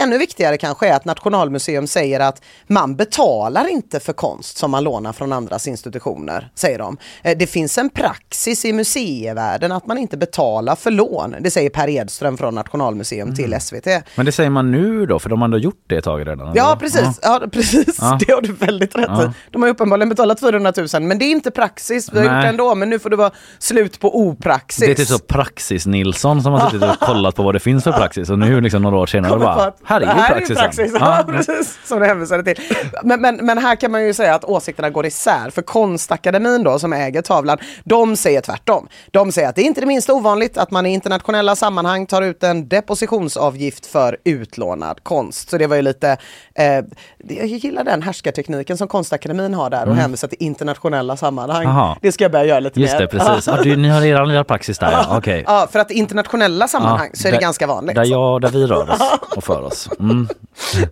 Ännu 0.03 0.17
viktigare 0.17 0.57
kanske 0.57 0.87
är 0.87 0.95
att 0.95 1.05
Nationalmuseum 1.05 1.87
säger 1.87 2.19
att 2.19 2.41
man 2.67 2.95
betalar 2.95 3.67
inte 3.67 3.99
för 3.99 4.13
konst 4.13 4.57
som 4.57 4.71
man 4.71 4.83
lånar 4.83 5.13
från 5.13 5.33
andras 5.33 5.67
institutioner, 5.67 6.51
säger 6.55 6.79
de. 6.79 6.97
Eh, 7.23 7.37
Det 7.37 7.47
finns 7.47 7.77
en 7.77 7.89
praxis 7.89 8.65
i 8.65 8.73
museivärlden 8.73 9.71
att 9.71 9.87
man 9.87 9.97
inte 9.97 10.17
betalar 10.17 10.75
för 10.75 10.91
lån. 10.91 11.35
Det 11.39 11.51
säger 11.51 11.69
Per 11.69 11.89
Edström 11.89 12.37
från 12.37 12.55
Nationalmuseum 12.55 13.35
till 13.35 13.55
SVT. 13.61 13.87
Men 14.15 14.25
det 14.25 14.31
säger 14.31 14.49
man 14.49 14.71
nu 14.71 15.05
då, 15.05 15.19
för 15.19 15.29
de 15.29 15.41
har 15.41 15.45
ändå 15.45 15.57
gjort 15.57 15.83
det 15.87 15.95
ett 15.97 16.03
tag 16.03 16.19
redan? 16.21 16.39
eller? 16.39 16.57
Ja 16.57 16.77
precis, 16.79 17.19
ja. 17.21 17.41
precis. 17.51 17.97
Ja. 18.01 18.19
det 18.27 18.33
har 18.33 18.41
du 18.41 18.53
väldigt 18.53 18.95
rätt 18.95 19.05
Ja. 19.07 19.23
i. 19.23 19.29
De 19.51 19.61
har 19.61 19.69
uppenbarligen 19.69 20.09
betalat 20.09 20.39
400 20.39 20.73
000 20.93 21.03
men 21.03 21.19
det 21.19 21.25
är 21.25 21.31
inte 21.31 21.51
praxis, 21.51 22.09
vi 22.13 22.17
har 22.19 22.25
Nej. 22.25 22.35
gjort 22.35 22.43
det 22.43 22.49
ändå 22.49 22.75
men 22.75 22.89
nu 22.89 22.99
får 22.99 23.09
det 23.09 23.15
vara 23.15 23.31
slut 23.59 23.99
på 23.99 24.19
opraxis. 24.27 24.85
Det 24.85 24.91
är 24.91 24.95
typ 24.95 25.07
så 25.07 25.19
Praxis-Nilsson 25.19 26.41
som 26.43 26.53
har 26.53 26.69
suttit 26.69 26.89
och 26.89 26.99
kollat 27.07 27.35
på 27.35 27.43
vad 27.43 27.55
det 27.55 27.59
finns 27.59 27.83
för 27.83 27.91
praxis 27.91 28.29
och 28.29 28.39
nu 28.39 28.61
liksom 28.61 28.81
några 28.81 28.97
år 28.97 29.07
senare 29.07 29.39
bara, 29.39 29.71
här 30.01 30.35
är 30.35 30.39
ju 30.39 30.45
det 30.45 30.55
praxisen. 30.55 30.55
praxis. 30.55 30.91
Ja, 30.99 31.23
Ja, 31.27 31.33
precis, 31.33 31.77
som 31.85 31.99
du 31.99 32.05
hänvisade 32.05 32.43
till. 32.55 32.63
Men, 33.03 33.21
men, 33.21 33.35
men 33.35 33.57
här 33.57 33.75
kan 33.75 33.91
man 33.91 34.05
ju 34.05 34.13
säga 34.13 34.35
att 34.35 34.43
åsikterna 34.45 34.89
går 34.89 35.05
isär. 35.05 35.49
För 35.49 35.61
Konstakademin 35.61 36.63
då, 36.63 36.79
som 36.79 36.93
äger 36.93 37.21
tavlan, 37.21 37.57
de 37.83 38.15
säger 38.15 38.41
tvärtom. 38.41 38.87
De 39.11 39.31
säger 39.31 39.49
att 39.49 39.55
det 39.55 39.61
är 39.61 39.65
inte 39.65 39.81
det 39.81 39.87
minsta 39.87 40.13
ovanligt 40.13 40.57
att 40.57 40.71
man 40.71 40.85
i 40.85 40.93
internationella 40.93 41.55
sammanhang 41.55 42.05
tar 42.05 42.21
ut 42.21 42.43
en 42.43 42.67
depositionsavgift 42.67 43.85
för 43.85 44.17
utlånad 44.23 44.99
konst. 45.03 45.49
Så 45.49 45.57
det 45.57 45.67
var 45.67 45.75
ju 45.75 45.81
lite, 45.81 46.17
eh, 46.55 46.65
jag 47.17 47.45
gillar 47.47 47.83
den 47.83 48.01
härskartekniken 48.01 48.77
som 48.77 48.87
Konstakademin 48.87 49.53
har 49.53 49.69
där 49.69 49.89
och 49.89 49.95
hänvisa 49.95 50.27
till 50.27 50.37
internationella 50.39 51.17
sammanhang. 51.17 51.63
Mm. 51.63 51.75
Aha. 51.77 51.97
Det 52.01 52.11
ska 52.11 52.23
jag 52.23 52.31
börja 52.31 52.45
göra 52.45 52.59
lite 52.59 52.79
Just 52.81 52.93
mer. 52.93 52.99
det, 53.01 53.07
precis. 53.07 53.47
Ja, 53.53 53.63
du, 53.63 53.75
ni 53.75 53.89
har 53.89 54.01
era 54.05 54.25
lilla 54.25 54.43
praxis 54.43 54.79
där, 54.79 54.91
ja. 54.91 55.17
okej. 55.17 55.43
Ja, 55.47 55.67
för 55.71 55.79
att 55.79 55.91
internationella 55.91 56.67
sammanhang 56.67 57.09
så 57.13 57.27
är 57.27 57.31
det 57.31 57.37
där- 57.37 57.41
ganska 57.41 57.67
vanligt. 57.67 57.95
Där, 57.95 58.05
jag, 58.05 58.41
där 58.41 58.49
vi 58.49 58.65
rör 58.67 58.89
oss 58.89 59.01
och 59.35 59.43
för 59.43 59.61
oss. 59.61 59.82
Mm. 59.99 60.27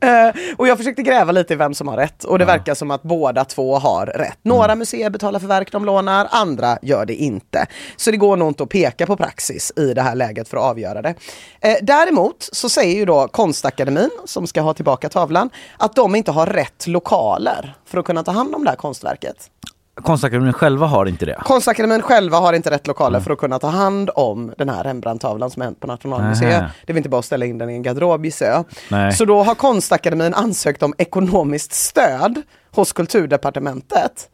Eh, 0.02 0.34
och 0.58 0.68
jag 0.68 0.78
försökte 0.78 1.02
gräva 1.02 1.32
lite 1.32 1.54
i 1.54 1.58
vem 1.58 1.74
som 1.74 1.88
har 1.88 1.98
rätt 1.98 2.24
och 2.24 2.40
det 2.40 2.46
verkar 2.46 2.76
som 2.76 2.92
att 2.92 3.04
båda 3.04 3.46
två 3.46 3.76
har 3.76 4.06
rätt. 4.06 4.38
Några 4.42 4.76
museer 4.76 5.10
betalar 5.10 5.40
för 5.40 5.48
verk 5.48 5.72
de 5.72 5.86
lånar, 5.86 6.28
andra 6.32 6.78
gör 6.82 7.06
det 7.06 7.16
inte. 7.16 7.66
Så 7.96 8.12
det 8.12 8.18
går 8.18 8.38
nog 8.38 8.48
inte 8.48 8.64
att 8.64 8.70
peka 8.70 9.06
på 9.06 9.18
praxis 9.18 9.72
i 9.76 9.94
det 9.94 10.02
här 10.02 10.16
läget 10.16 10.48
för 10.48 10.58
att 10.58 10.64
avgöra 10.64 11.02
det. 11.02 11.16
Eh, 11.62 11.78
däremot 11.82 12.50
så 12.52 12.70
säger 12.70 12.96
ju 12.96 13.06
då 13.06 13.28
Konstakademin, 13.28 14.10
som 14.26 14.48
ska 14.48 14.62
ha 14.62 14.74
tillbaka 14.74 15.10
tavlan, 15.10 15.50
att 15.78 15.96
de 15.96 16.16
inte 16.16 16.32
har 16.32 16.46
rätt 16.46 16.88
lokaler 16.88 17.76
för 17.86 17.98
att 17.98 18.06
kunna 18.06 18.24
ta 18.24 18.32
hand 18.32 18.56
om 18.56 18.64
det 18.64 18.70
här 18.70 18.78
konstverket. 18.78 19.50
Konstakademin 19.96 20.54
själva 20.54 20.86
har 20.88 21.06
inte 21.06 21.26
det. 21.26 21.38
Konstakademin 21.44 22.02
själva 22.02 22.38
har 22.38 22.54
inte 22.54 22.72
rätt 22.72 22.88
lokaler 22.88 23.20
för 23.20 23.32
att 23.32 23.38
kunna 23.38 23.60
ta 23.60 23.68
hand 23.68 24.10
om 24.16 24.54
den 24.58 24.70
här 24.70 24.84
Rembrandt-tavlan 24.84 25.52
som 25.52 25.62
har 25.62 25.66
hänt 25.66 25.80
på 25.80 25.88
Nationalmuseet. 25.88 26.50
Nähä. 26.62 26.72
Det 26.86 26.94
är 26.94 26.98
inte 26.98 27.10
bara 27.10 27.20
att 27.20 27.26
ställa 27.26 27.46
in 27.46 27.58
den 27.58 27.70
i 27.70 27.74
en 27.74 27.82
garderob 27.84 28.26
gissar 28.26 28.46
jag. 28.46 28.66
Nej. 28.90 29.12
Så 29.14 29.26
då 29.26 29.44
har 29.44 29.56
Konstakademin 29.56 30.34
ansökt 30.34 30.84
om 30.84 30.94
ekonomiskt 30.98 31.74
stöd 31.74 32.42
hos 32.76 32.94
Kulturdepartementet 32.94 34.28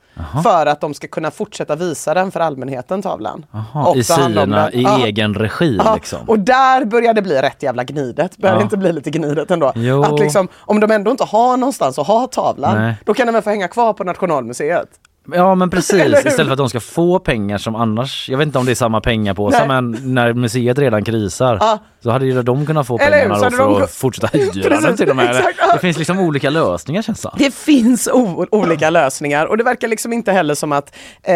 för 0.43 0.65
att 0.65 0.82
de 0.82 0.93
ska 0.93 1.08
kunna 1.08 1.32
fortsätta 1.32 1.76
visa 1.76 2.13
den 2.13 2.32
för 2.32 2.39
allmänheten, 2.39 3.02
tavlan. 3.02 3.46
Aha, 3.54 3.96
I 3.96 4.04
sina, 4.04 4.72
i 4.72 4.82
Ja. 4.84 5.06
egen 5.06 5.34
regi 5.34 5.80
Ja, 5.86 5.96
liksom. 5.96 6.20
Och 6.30 6.39
där 6.39 6.86
börjar 6.86 7.13
det 7.13 7.22
bli 7.22 7.41
rätt 7.41 7.63
jävla 7.63 7.84
gnidet. 7.84 8.38
Börjar 8.38 8.56
Ja. 8.56 8.60
det 8.60 8.63
inte 8.63 8.78
bli 8.78 8.93
lite 8.93 9.10
gnidet 9.10 9.52
ändå? 9.52 9.72
Jo. 9.76 10.04
Att 10.04 10.20
liksom, 10.20 10.48
om 10.58 10.80
de 10.80 10.91
ändå 10.91 11.12
inte 11.12 11.24
har 11.24 11.58
någonstans 11.58 12.00
att 12.00 12.08
ha 12.08 12.28
tavlan, 12.28 12.78
Nej. 12.78 12.96
då 13.06 13.13
kan 13.13 13.28
den 13.28 13.34
väl 13.34 13.43
få 13.43 13.50
hänga 13.50 13.67
kvar 13.67 13.93
på 13.93 14.04
Nationalmuseet? 14.04 14.88
Ja 15.33 15.55
men 15.55 15.69
precis, 15.69 16.25
istället 16.25 16.35
för 16.35 16.51
att 16.51 16.57
de 16.57 16.69
ska 16.69 16.79
få 16.79 17.19
pengar 17.19 17.57
som 17.57 17.75
annars, 17.75 18.29
jag 18.29 18.37
vet 18.37 18.45
inte 18.45 18.59
om 18.59 18.65
det 18.65 18.71
är 18.71 18.75
samma 18.75 19.01
pengapåse 19.01 19.57
Nej. 19.57 19.67
men 19.67 20.13
när 20.13 20.33
museet 20.33 20.79
redan 20.79 21.03
krisar 21.03 21.57
Ja. 21.61 21.79
Så 22.08 22.12
hade 22.12 22.26
ju 22.26 22.41
de 22.43 22.65
kunnat 22.65 22.88
få 22.88 23.00
Eller 23.00 23.12
pengarna 23.12 23.36
då 23.36 23.50
för 23.52 23.58
de- 23.58 23.84
att 23.84 23.91
fortsätta 23.91 24.28
hyra 24.38 24.70
den 24.82 24.98
till 24.98 25.10
och 25.10 25.15
med. 25.15 25.30
exakt. 25.36 25.60
Det 25.74 25.80
finns 25.80 25.98
liksom 25.98 26.20
olika 26.20 26.50
lösningar 26.50 27.02
känns 27.02 27.22
det 27.22 27.32
Det 27.38 27.54
finns 27.54 28.10
olika 28.52 28.89
lösningar 28.89 29.46
och 29.46 29.58
det 29.58 29.63
verkar 29.63 29.88
liksom 29.88 30.13
inte 30.13 30.32
heller 30.32 30.56
som 30.56 30.72
att 30.72 30.96
eh, 31.24 31.36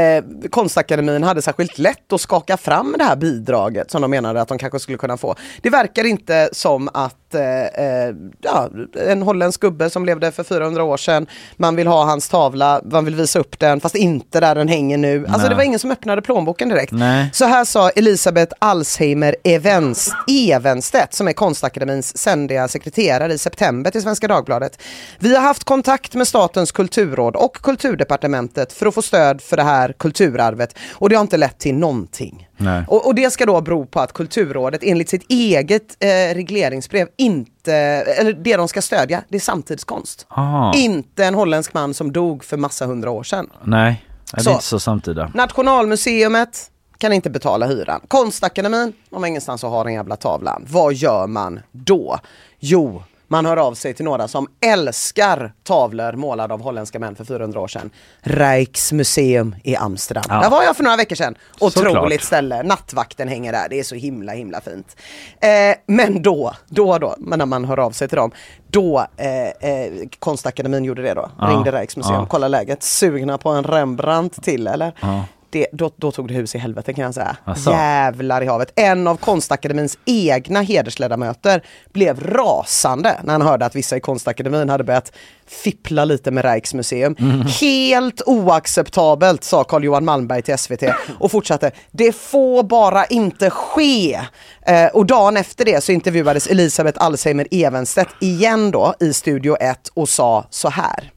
Konstakademin 0.50 1.24
hade 1.24 1.42
särskilt 1.42 1.78
lätt 1.78 2.14
att 2.14 2.22
skaka 2.22 2.58
fram 2.58 2.96
det 2.98 3.04
här 3.04 3.16
bidraget 3.16 3.92
som 3.92 4.02
de 4.02 4.12
menade 4.12 4.42
att 4.42 4.48
de 4.48 4.58
kanske 4.58 4.80
skulle 4.80 4.98
kunna 4.98 5.18
få. 5.18 5.36
Det 5.62 5.70
verkar 5.70 6.04
inte 6.06 6.50
som 6.52 6.90
att 6.94 7.36
eh, 7.36 7.42
eh, 7.86 8.14
ja, 8.42 8.70
en 9.08 9.22
holländsk 9.22 9.62
gubbe 9.62 9.90
som 9.90 10.06
levde 10.06 10.32
för 10.32 10.44
400 10.44 10.84
år 10.84 10.98
sedan, 10.98 11.28
man 11.58 11.76
vill 11.76 11.88
ha 11.88 12.04
hans 12.06 12.30
tavla, 12.30 12.82
man 12.92 13.06
vill 13.06 13.16
visa 13.16 13.40
upp 13.40 13.60
den 13.60 13.80
fast 13.80 13.96
inte 13.96 14.40
där 14.40 14.56
den 14.56 14.68
hänger 14.68 14.98
nu. 14.98 15.26
Alltså 15.26 15.38
Nej. 15.40 15.50
det 15.50 15.56
var 15.56 15.64
ingen 15.64 15.80
som 15.80 15.92
öppnade 15.92 16.22
plånboken 16.22 16.70
direkt. 16.70 16.92
Nej. 16.92 17.30
Så 17.34 17.46
här 17.46 17.66
sa 17.66 17.90
Elisabeth 17.90 18.54
Alsheimer 18.60 19.36
Evens, 19.44 20.14
Evenstedt 20.62 21.14
som 21.14 21.28
är 21.28 21.34
Konstakademins 21.34 22.18
sändiga 22.18 22.68
sekreterare 22.68 23.34
i 23.34 23.38
september 23.38 23.92
till 23.92 24.02
Svenska 24.02 24.28
Dagbladet. 24.28 24.82
Vi 25.20 25.36
har 25.36 25.42
haft 25.42 25.64
kontakt 25.64 26.14
med 26.14 26.28
Statens 26.28 26.72
kulturråd 26.72 27.36
och 27.36 27.56
Kulturdepartementet 27.56 28.74
för 28.74 28.86
att 28.86 28.94
få 28.94 29.02
stöd 29.02 29.42
för 29.42 29.58
det 29.58 29.64
här 29.64 29.94
kulturarvet 30.00 30.78
och 30.94 31.10
det 31.10 31.16
har 31.16 31.22
inte 31.22 31.38
lett 31.38 31.60
till 31.60 31.76
någonting. 31.76 32.48
Och, 32.88 33.08
och 33.08 33.16
det 33.16 33.32
ska 33.32 33.46
då 33.46 33.62
bero 33.62 33.86
på 33.86 34.00
att 34.00 34.14
Kulturrådet 34.14 34.84
enligt 34.84 35.10
sitt 35.10 35.26
eget 35.30 35.98
eh, 36.00 36.36
regleringsbrev 36.36 37.08
inte, 37.18 37.74
eller 37.74 38.34
det 38.34 38.58
de 38.58 38.68
ska 38.68 38.82
stödja, 38.82 39.24
det 39.30 39.38
är 39.38 39.40
samtidskonst. 39.40 40.26
Ah. 40.30 40.74
Inte 40.76 41.26
en 41.26 41.34
holländsk 41.34 41.74
man 41.74 41.94
som 41.94 42.12
dog 42.12 42.44
för 42.44 42.58
massa 42.58 42.86
hundra 42.86 43.12
år 43.12 43.24
sedan. 43.24 43.50
Nej, 43.64 44.06
det 44.32 44.40
är 44.40 44.44
Så. 44.44 44.52
inte 44.52 44.64
så 44.64 44.80
samtida. 44.80 45.32
Nationalmuseumet 45.34 46.68
kan 47.02 47.14
inte 47.14 47.30
betala 47.30 47.68
hyran. 47.68 48.02
Konstakademin, 48.08 48.94
de 49.10 49.16
har 49.24 49.28
ingenstans 49.28 49.64
att 49.64 49.70
ha 49.70 49.84
den 49.84 49.94
jävla 49.94 50.16
tavlan. 50.16 50.66
Vad 50.70 50.94
gör 50.94 51.28
man 51.28 51.60
då? 51.72 52.20
Jo, 52.60 53.04
man 53.28 53.46
hör 53.46 53.58
av 53.58 53.74
sig 53.74 53.94
till 53.94 54.06
några 54.06 54.28
som 54.28 54.48
älskar 54.66 55.54
tavlor 55.64 56.14
målade 56.14 56.54
av 56.54 56.62
holländska 56.62 57.00
män 57.00 57.16
för 57.16 57.24
400 57.26 57.60
år 57.60 57.68
sedan. 57.68 57.90
Rijksmuseum 58.22 59.56
i 59.64 59.76
Amsterdam. 59.76 60.24
Ja. 60.30 60.40
Där 60.42 60.50
var 60.50 60.64
jag 60.64 60.76
för 60.78 60.84
några 60.84 60.98
veckor 60.98 61.16
sedan. 61.16 61.36
Otroligt 61.60 61.94
Såklart. 61.94 62.22
ställe. 62.22 62.64
Nattvakten 62.64 63.28
hänger 63.28 63.52
där. 63.52 63.68
Det 63.70 63.80
är 63.80 63.84
så 63.84 63.96
himla 63.96 64.32
himla 64.32 64.62
fint. 64.62 64.96
Eh, 65.42 65.50
men 65.88 66.22
då, 66.22 66.54
då 66.70 66.98
då, 66.98 67.16
men 67.18 67.40
när 67.40 67.46
man 67.46 67.66
hör 67.66 67.80
av 67.80 67.92
sig 67.92 68.08
till 68.08 68.18
dem, 68.18 68.32
då 68.68 69.06
eh, 69.18 69.70
eh, 69.72 69.92
Konstakademin 70.20 70.86
gjorde 70.86 71.02
det 71.02 71.14
då. 71.14 71.30
Ja. 71.40 71.46
Ringde 71.48 71.72
Rijksmuseum, 71.72 72.16
Ja. 72.16 72.28
kolla 72.30 72.48
läget. 72.48 72.84
Sugna 72.84 73.38
på 73.38 73.50
en 73.50 73.64
Rembrandt 73.64 74.44
till 74.44 74.68
eller? 74.68 74.94
Ja. 75.02 75.24
Det, 75.52 75.68
då, 75.72 75.92
då 75.96 76.12
tog 76.12 76.28
det 76.28 76.34
hus 76.34 76.56
i 76.56 76.58
helvete 76.58 76.94
kan 76.94 77.04
jag 77.04 77.14
säga. 77.14 77.38
Asså? 77.46 77.72
Jävlar 77.72 78.42
i 78.42 78.46
havet. 78.46 78.74
En 78.76 79.08
av 79.08 79.18
Konstakademins 79.18 79.98
egna 80.06 80.62
hedersledamöter 80.62 81.64
blev 81.94 82.20
rasande 82.20 83.20
när 83.24 83.34
han 83.34 83.42
hörde 83.42 83.66
att 83.66 83.76
vissa 83.76 83.98
i 83.98 84.00
Konstakademin 84.00 84.70
hade 84.70 84.84
börjat 84.84 85.12
fippla 85.48 86.06
lite 86.06 86.32
med 86.32 86.46
Rijksmuseum. 86.46 87.16
Mm. 87.20 87.42
Helt 87.62 88.22
oacceptabelt 88.26 89.44
sa 89.44 89.64
Carl-Johan 89.64 90.06
Malmberg 90.06 90.42
till 90.42 90.58
SVT 90.58 90.84
och 91.20 91.32
fortsatte. 91.32 91.72
Det 91.92 92.16
får 92.16 92.64
bara 92.64 93.06
inte 93.06 93.50
ske. 93.50 94.20
Eh, 94.62 94.88
och 94.88 95.06
dagen 95.06 95.38
efter 95.38 95.66
det 95.66 95.84
så 95.84 95.92
intervjuades 95.92 96.48
Elisabeth 96.48 97.04
Alsheimer 97.04 97.48
Evenstedt 97.52 98.16
igen 98.20 98.72
då 98.72 98.94
i 99.00 99.14
Studio 99.14 99.56
1 99.60 99.88
och 99.94 100.10
sa 100.10 100.46
så 100.50 100.70
här. 100.70 101.12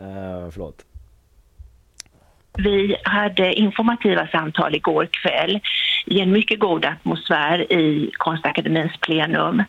Uh, 0.00 0.50
förlåt. 0.50 0.84
Vi 2.62 2.96
hade 3.04 3.52
informativa 3.52 4.26
samtal 4.26 4.74
igår 4.74 5.08
kväll 5.22 5.60
i 6.06 6.20
en 6.20 6.32
mycket 6.32 6.58
god 6.58 6.84
atmosfär 6.84 7.72
i 7.72 8.10
Konstakademins 8.12 8.92
plenum. 9.00 9.64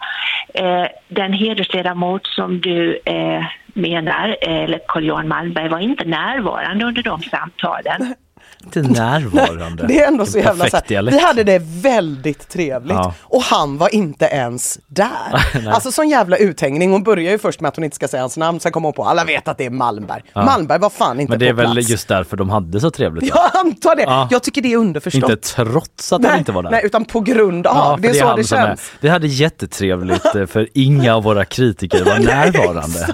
Eh, 0.53 0.85
den 1.07 1.33
hedersledamot 1.33 2.27
som 2.27 2.61
du 2.61 2.99
eh, 3.05 3.45
menar, 3.73 4.37
eh, 4.41 4.63
eller 4.63 4.79
Carl-Johan 4.87 5.27
Malmberg, 5.27 5.69
var 5.69 5.79
inte 5.79 6.05
närvarande 6.05 6.85
under 6.85 7.03
de 7.03 7.21
samtalen. 7.21 8.15
Inte 8.63 8.81
närvarande. 8.81 9.83
Det 9.87 9.99
är 9.99 10.07
ändå 10.07 10.25
så 10.25 10.37
jävla 10.37 10.69
så 10.69 10.77
här. 10.77 11.11
Vi 11.11 11.19
hade 11.19 11.43
det 11.43 11.61
väldigt 11.65 12.49
trevligt 12.49 12.97
Ja. 12.97 13.13
och 13.21 13.41
han 13.43 13.77
var 13.77 13.95
inte 13.95 14.25
ens 14.25 14.79
där. 14.87 15.67
alltså 15.69 15.91
sån 15.91 16.09
jävla 16.09 16.37
uthängning. 16.37 16.91
Hon 16.91 17.03
börjar 17.03 17.31
ju 17.31 17.37
först 17.37 17.61
med 17.61 17.69
att 17.69 17.75
hon 17.75 17.83
inte 17.85 17.95
ska 17.95 18.07
säga 18.07 18.23
hans 18.23 18.37
namn, 18.37 18.59
sen 18.59 18.71
kommer 18.71 18.87
hon 18.87 18.93
på 18.93 19.03
alla 19.05 19.23
vet 19.25 19.47
att 19.47 19.57
det 19.57 19.65
är 19.65 19.69
Malmberg. 19.69 20.21
Malmberg 20.35 20.79
var 20.79 20.89
fan 20.89 21.19
inte 21.19 21.31
Men 21.31 21.39
det 21.39 21.47
är 21.47 21.53
på 21.53 21.57
väl 21.61 21.71
plats. 21.71 21.89
just 21.89 22.07
därför 22.07 22.37
de 22.37 22.49
hade 22.49 22.79
så 22.79 22.91
trevligt. 22.91 23.29
Jag 23.35 23.49
antar 23.65 23.95
det. 23.95 24.01
Ja. 24.03 24.27
Jag 24.31 24.43
tycker 24.43 24.61
det 24.61 24.73
är 24.73 24.77
underförstått. 24.77 25.29
Inte 25.29 25.35
trots 25.35 26.13
att 26.13 26.25
han 26.25 26.37
inte 26.39 26.51
var 26.51 26.63
där. 26.63 26.71
nej, 26.71 26.81
utan 26.85 27.05
på 27.05 27.19
grund 27.19 27.67
av. 27.67 27.75
Ja, 27.75 27.97
det 28.01 28.07
är 28.07 28.13
för 28.13 28.19
så 28.19 28.35
det 28.35 28.41
är- 28.41 28.67
känns. 28.67 28.91
Vi 29.01 29.09
hade 29.09 29.27
jättetrevligt 29.27 30.35
eh, 30.35 30.45
för 30.45 30.67
inga 30.73 31.15
av 31.15 31.23
våra 31.23 31.45
kritiker 31.45 32.03
var 32.05 32.19
närvarande. 32.19 33.07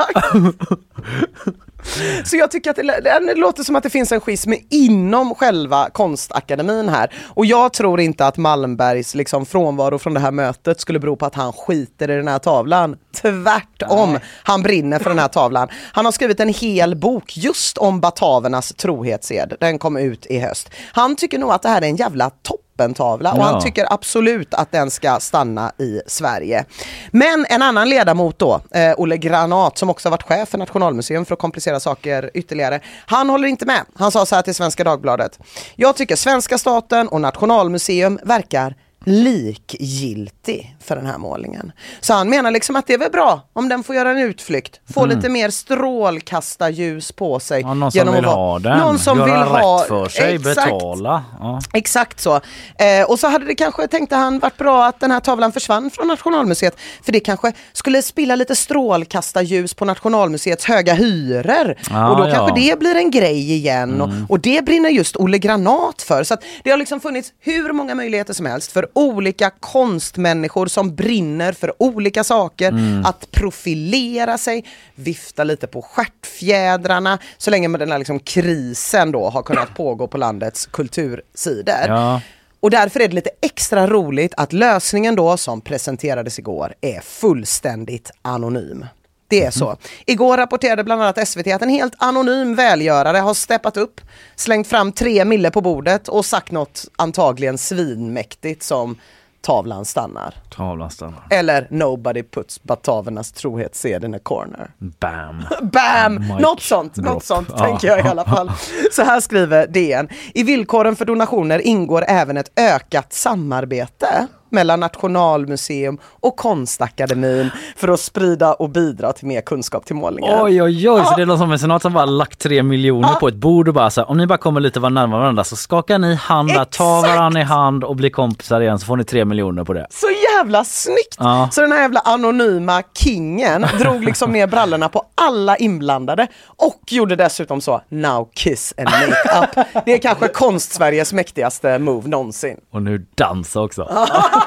Så 2.25 2.37
jag 2.37 2.51
tycker 2.51 2.69
att 2.69 2.75
det, 2.75 3.01
det 3.03 3.35
låter 3.35 3.63
som 3.63 3.75
att 3.75 3.83
det 3.83 3.89
finns 3.89 4.11
en 4.11 4.21
schism 4.21 4.53
inom 4.69 5.35
själva 5.35 5.89
konstakademin 5.89 6.89
här. 6.89 7.13
Och 7.23 7.45
jag 7.45 7.73
tror 7.73 7.99
inte 7.99 8.27
att 8.27 8.37
Malmbergs 8.37 9.15
liksom 9.15 9.45
frånvaro 9.45 9.99
från 9.99 10.13
det 10.13 10.19
här 10.19 10.31
mötet 10.31 10.81
skulle 10.81 10.99
bero 10.99 11.15
på 11.15 11.25
att 11.25 11.35
han 11.35 11.53
skiter 11.53 12.11
i 12.11 12.15
den 12.15 12.27
här 12.27 12.39
tavlan. 12.39 12.95
Tvärtom, 13.21 14.19
han 14.43 14.63
brinner 14.63 14.99
för 14.99 15.09
den 15.09 15.19
här 15.19 15.27
tavlan. 15.27 15.67
Han 15.91 16.05
har 16.05 16.11
skrivit 16.11 16.39
en 16.39 16.49
hel 16.49 16.95
bok 16.95 17.37
just 17.37 17.77
om 17.77 17.99
batavernas 17.99 18.73
trohetssed. 18.77 19.53
Den 19.59 19.79
kom 19.79 19.97
ut 19.97 20.25
i 20.25 20.39
höst. 20.39 20.69
Han 20.91 21.15
tycker 21.15 21.37
nog 21.37 21.51
att 21.51 21.61
det 21.61 21.69
här 21.69 21.81
är 21.81 21.85
en 21.85 21.95
jävla 21.95 22.29
toppentavla 22.77 23.31
och 23.31 23.37
Ja. 23.39 23.43
han 23.43 23.61
tycker 23.61 23.93
absolut 23.93 24.53
att 24.53 24.71
den 24.71 24.91
ska 24.91 25.19
stanna 25.19 25.71
i 25.77 26.01
Sverige. 26.07 26.65
Men 27.11 27.45
en 27.49 27.61
annan 27.61 27.89
ledamot 27.89 28.39
då, 28.39 28.61
eh, 28.71 28.93
Olle 28.97 29.17
Granat, 29.17 29.77
som 29.77 29.89
också 29.89 30.09
varit 30.09 30.23
chef 30.23 30.49
för 30.49 30.57
Nationalmuseum 30.57 31.25
för 31.25 31.33
att 31.33 31.39
komplicera 31.39 31.79
saker 31.79 32.31
ytterligare. 32.33 32.79
Han 33.05 33.29
håller 33.29 33.47
inte 33.47 33.65
med. 33.65 33.81
Han 33.95 34.11
sa 34.11 34.25
så 34.25 34.35
här 34.35 34.41
till 34.41 34.55
Svenska 34.55 34.83
Dagbladet. 34.83 35.39
Jag 35.75 35.95
tycker 35.95 36.15
svenska 36.15 36.57
staten 36.57 37.07
och 37.07 37.21
Nationalmuseum 37.21 38.19
verkar 38.23 38.75
likgiltig 39.05 40.75
för 40.83 40.95
den 40.95 41.05
här 41.05 41.17
målningen. 41.17 41.71
Så 41.99 42.13
han 42.13 42.29
menar 42.29 42.51
liksom 42.51 42.75
att 42.75 42.87
det 42.87 42.93
är 42.93 42.97
väl 42.97 43.11
bra 43.11 43.41
om 43.53 43.69
den 43.69 43.83
får 43.83 43.95
göra 43.95 44.11
en 44.11 44.17
utflykt, 44.17 44.79
få 44.93 45.05
lite 45.05 45.29
mer 45.29 45.49
strålkastarljus 45.49 47.11
på 47.11 47.39
sig. 47.39 47.61
Mm. 47.61 47.89
Ja, 47.93 48.03
någon 48.03 48.13
som 48.13 48.15
vill 48.15 48.25
ha 48.25 48.59
den, 48.59 48.77
Någon 48.77 48.99
som 48.99 49.17
göra 49.17 49.43
vill 49.43 49.53
rätt 49.53 49.63
ha... 49.63 49.85
för 49.87 50.09
sig, 50.09 50.35
Exakt. 50.35 50.55
betala. 50.55 51.23
Ja. 51.39 51.61
Exakt 51.73 52.19
så. 52.19 52.35
Eh, 52.79 53.09
och 53.09 53.19
så 53.19 53.27
hade 53.27 53.45
det 53.45 53.55
kanske, 53.55 53.87
tänkte 53.87 54.15
han, 54.15 54.39
varit 54.39 54.57
bra 54.57 54.85
att 54.85 54.99
den 54.99 55.11
här 55.11 55.19
tavlan 55.19 55.51
försvann 55.51 55.91
från 55.91 56.07
Nationalmuseet. 56.07 56.77
För 57.03 57.11
det 57.11 57.19
kanske 57.19 57.53
skulle 57.73 58.01
spilla 58.01 58.35
lite 58.35 58.55
strålkastarljus 58.55 59.73
på 59.73 59.85
Nationalmuseets 59.85 60.65
höga 60.65 60.93
hyror. 60.93 61.75
Ah, 61.91 62.09
och 62.09 62.17
då 62.17 62.23
ja. 62.23 62.27
Mm. 62.27 62.35
kanske 62.35 62.61
det 62.61 62.79
blir 62.79 62.95
en 62.95 63.11
grej 63.11 63.53
igen. 63.53 64.01
Och, 64.01 64.09
och 64.29 64.39
det 64.39 64.65
brinner 64.65 64.89
just 64.89 65.15
Olle 65.15 65.37
Granat 65.37 66.01
för. 66.01 66.23
Så 66.23 66.33
att 66.33 66.43
det 66.63 66.71
har 66.71 66.77
liksom 66.77 66.99
funnits 66.99 67.33
hur 67.39 67.73
många 67.73 67.95
möjligheter 67.95 68.33
som 68.33 68.45
helst 68.45 68.71
för 68.71 68.87
olika 68.95 69.49
konstmänniskor 69.49 70.67
som 70.67 70.95
brinner 70.95 71.53
för 71.53 71.73
olika 71.83 72.23
saker. 72.23 72.69
Mm. 72.69 73.05
Att 73.05 73.31
profilera 73.31 74.37
sig, 74.37 74.65
vifta 74.95 75.43
lite 75.43 75.67
på 75.67 75.81
stjärtfjädrarna. 75.81 77.19
Så 77.37 77.51
länge 77.51 77.67
med 77.67 77.79
den 77.79 77.91
här 77.91 77.99
liksom 77.99 78.19
krisen 78.19 79.11
då 79.11 79.29
har 79.29 79.43
kunnat 79.43 79.73
pågå 79.75 80.07
på 80.07 80.17
landets 80.17 80.65
kultursidor. 80.65 81.87
Ja. 81.87 82.21
Och 82.59 82.71
därför 82.71 82.99
är 82.99 83.07
det 83.07 83.15
lite 83.15 83.29
extra 83.41 83.87
roligt 83.87 84.33
att 84.37 84.53
lösningen 84.53 85.15
då 85.15 85.37
som 85.37 85.61
presenterades 85.61 86.39
igår 86.39 86.73
är 86.81 87.01
fullständigt 87.01 88.11
anonym. 88.21 88.85
Det 89.27 89.43
är 89.45 89.51
så. 89.51 89.77
Igår 90.05 90.37
rapporterade 90.37 90.83
bland 90.83 91.01
annat 91.01 91.27
SVT 91.27 91.47
att 91.47 91.61
en 91.61 91.69
helt 91.69 91.93
anonym 91.97 92.55
välgörare 92.55 93.17
har 93.17 93.33
steppat 93.33 93.77
upp, 93.77 94.01
slängt 94.35 94.67
fram 94.67 94.91
tre 94.91 95.25
mille 95.25 95.51
på 95.51 95.61
bordet 95.61 96.07
och 96.07 96.25
sagt 96.25 96.51
något 96.51 96.85
antagligen 96.95 97.57
svinmäktigt 97.57 98.63
som 98.63 98.95
tavlan 99.41 99.85
stannar. 99.85 100.33
Tavlan 100.55 100.91
stannar. 100.91 101.27
Eller 101.29 101.67
nobody 101.69 102.23
puts 102.23 102.63
Batavernas 102.63 103.31
trohetssed 103.31 104.03
in 104.03 104.13
a 104.15 104.19
corner. 104.23 104.71
Bam! 104.77 105.45
Bam! 105.71 106.15
Mic 106.19 106.41
Något 106.41 106.61
sånt, 106.61 106.95
drop. 106.95 107.05
något 107.05 107.23
sånt 107.23 107.47
Ja. 107.51 107.57
tänker 107.57 107.87
jag 107.87 107.99
i 107.99 108.09
alla 108.09 108.25
fall. 108.25 108.51
Så 108.91 109.03
här 109.03 109.19
skriver 109.19 109.67
DN. 109.67 110.09
I 110.33 110.43
villkoren 110.43 110.95
för 110.95 111.05
donationer 111.05 111.59
ingår 111.59 112.05
även 112.07 112.37
ett 112.37 112.59
ökat 112.59 113.13
samarbete 113.13 114.27
mellan 114.49 114.79
Nationalmuseum 114.79 115.97
och 116.19 116.35
Konstakademin 116.35 117.49
för 117.75 117.87
att 117.87 117.99
sprida 117.99 118.53
och 118.53 118.69
bidra 118.69 119.13
till 119.13 119.27
mer 119.27 119.41
kunskap 119.41 119.85
till 119.85 119.95
målningar. 119.95 120.43
Oj 120.43 120.61
oj 120.61 120.89
oj, 120.89 121.03
så 121.05 121.15
det 121.15 121.21
är 121.21 121.25
någon 121.25 121.37
som 121.37 121.49
mecenat 121.49 121.81
som 121.81 121.93
bara 121.93 122.05
lagt 122.05 122.39
tre 122.39 122.63
miljoner 122.63 123.13
på 123.13 123.27
ett 123.27 123.35
bord 123.35 123.67
och 123.67 123.73
bara 123.73 123.89
så 123.89 124.01
här, 124.01 124.09
om 124.09 124.17
ni 124.17 124.27
bara 124.27 124.37
kommer 124.37 124.59
lite 124.61 124.79
var 124.79 124.89
närmare 124.89 125.19
varandra 125.19 125.43
så 125.43 125.55
skakar 125.55 125.99
ni 125.99 126.15
hand, 126.15 126.49
där, 126.49 126.65
ta 126.65 126.99
Exakt! 126.99 127.15
varandra 127.17 127.41
i 127.41 127.43
hand 127.43 127.83
och 127.83 127.95
blir 127.95 128.09
kompisar 128.09 128.61
igen 128.61 128.79
så 128.79 128.85
får 128.85 128.97
ni 128.97 129.03
tre 129.03 129.25
miljoner 129.25 129.63
på 129.63 129.73
det. 129.73 129.87
Så 129.89 130.07
jävla 130.35 130.63
snyggt! 130.63 131.15
Ja. 131.19 131.49
Så 131.51 131.61
den 131.61 131.71
här 131.71 131.81
jävla 131.81 131.99
anonyma 131.99 132.83
kingen 132.97 133.65
drog 133.79 134.03
liksom 134.03 134.31
ner 134.31 134.47
brallorna 134.47 134.89
på 134.89 135.03
alla 135.15 135.57
inblandade 135.57 136.27
och 136.45 136.81
gjorde 136.89 137.15
dessutom 137.15 137.61
så, 137.61 137.81
now 137.89 138.29
kiss 138.33 138.73
and 138.77 138.89
make 138.89 139.39
up. 139.61 139.65
Det 139.85 139.93
är 139.93 139.97
kanske 139.97 140.27
konst-Sveriges 140.27 141.13
mäktigaste 141.13 141.79
move 141.79 142.09
någonsin. 142.09 142.57
Och 142.71 142.81
nu 142.81 143.05
dansa 143.15 143.61
också. 143.61 143.89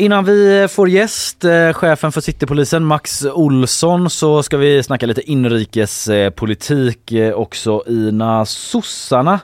Innan 0.00 0.24
vi 0.24 0.68
får 0.70 0.88
gäst, 0.88 1.44
eh, 1.44 1.72
chefen 1.72 2.12
för 2.12 2.20
Citypolisen 2.20 2.84
Max 2.84 3.24
Olsson, 3.24 4.10
så 4.10 4.42
ska 4.42 4.56
vi 4.56 4.82
snacka 4.82 5.06
lite 5.06 5.30
inrikespolitik 5.30 7.12
eh, 7.12 7.34
också. 7.34 7.82
Ina 7.86 8.44
sossarna, 8.44 9.40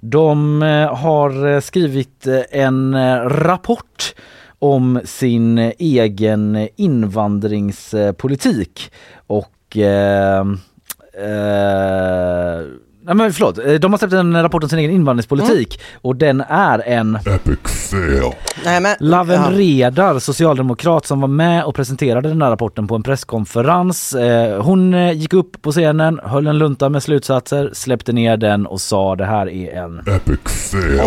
de 0.00 0.62
eh, 0.62 0.96
har 0.96 1.60
skrivit 1.60 2.26
en 2.50 2.94
rapport 3.28 4.14
om 4.58 5.00
sin 5.04 5.58
egen 5.78 6.68
invandringspolitik 6.76 8.92
och 9.26 9.76
eh, 9.76 10.44
eh, 11.14 12.60
Nej 13.06 13.14
men 13.14 13.32
förlåt, 13.32 13.58
Eh, 13.58 13.74
de 13.74 13.92
har 13.92 13.98
släppt 13.98 14.12
en 14.14 14.42
rapport 14.42 14.62
om 14.62 14.68
sin 14.68 14.78
egen 14.78 14.90
invandringspolitik 14.90 15.80
och 16.02 16.16
den 16.16 16.40
är 16.40 16.88
en 16.88 17.18
Nej, 18.64 18.80
men, 18.80 18.96
Laven 19.00 19.42
ja. 19.42 19.50
Redar, 19.50 20.18
socialdemokrat 20.18 21.06
som 21.06 21.20
var 21.20 21.28
med 21.28 21.64
och 21.64 21.74
presenterade 21.74 22.28
den 22.28 22.42
här 22.42 22.50
rapporten 22.50 22.88
på 22.88 22.94
en 22.94 23.02
presskonferens. 23.02 24.14
Eh, 24.14 24.62
Hon 24.62 24.94
eh, 24.94 25.12
gick 25.12 25.32
upp 25.32 25.62
på 25.62 25.72
scenen, 25.72 26.20
höll 26.24 26.46
en 26.46 26.58
lunta 26.58 26.88
med 26.88 27.02
slutsatser, 27.02 27.70
släppte 27.72 28.12
ner 28.12 28.36
den 28.36 28.66
och 28.66 28.80
sa 28.80 29.16
det 29.16 29.24
här 29.24 29.48
är 29.48 29.82
en... 29.82 30.00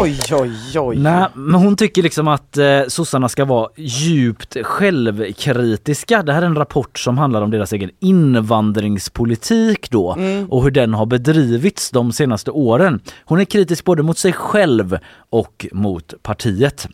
Oj, 0.02 0.20
oj, 0.32 0.80
oj. 0.80 0.98
Nej, 0.98 1.26
men 1.34 1.62
hon 1.62 1.76
tycker 1.76 2.04
liksom 2.04 2.28
att 2.28 2.58
eh, 2.58 2.66
sossarna 2.88 3.30
ska 3.30 3.46
vara 3.46 3.70
djupt 3.76 4.58
självkritiska. 4.64 6.24
Det 6.24 6.34
här 6.34 6.42
är 6.42 6.46
en 6.46 6.56
rapport 6.56 7.00
som 7.00 7.18
handlar 7.18 7.42
om 7.42 7.52
deras 7.52 7.74
egen 7.74 7.90
invandringspolitik 8.00 9.92
då 9.92 10.18
och 10.50 10.64
hur 10.64 10.72
den 10.72 10.94
har 10.94 11.06
bedrivits 11.06 11.87
de 11.91 12.12
senaste 12.12 12.52
åren. 12.52 13.00
Hon 13.26 13.39
är 13.39 13.45
kritisk 13.45 13.86
både 13.86 14.04
mot 14.04 14.17
sig 14.17 14.34
själv 14.34 14.97
och 15.30 15.67
mot 15.71 16.13
partiet. 16.21 16.88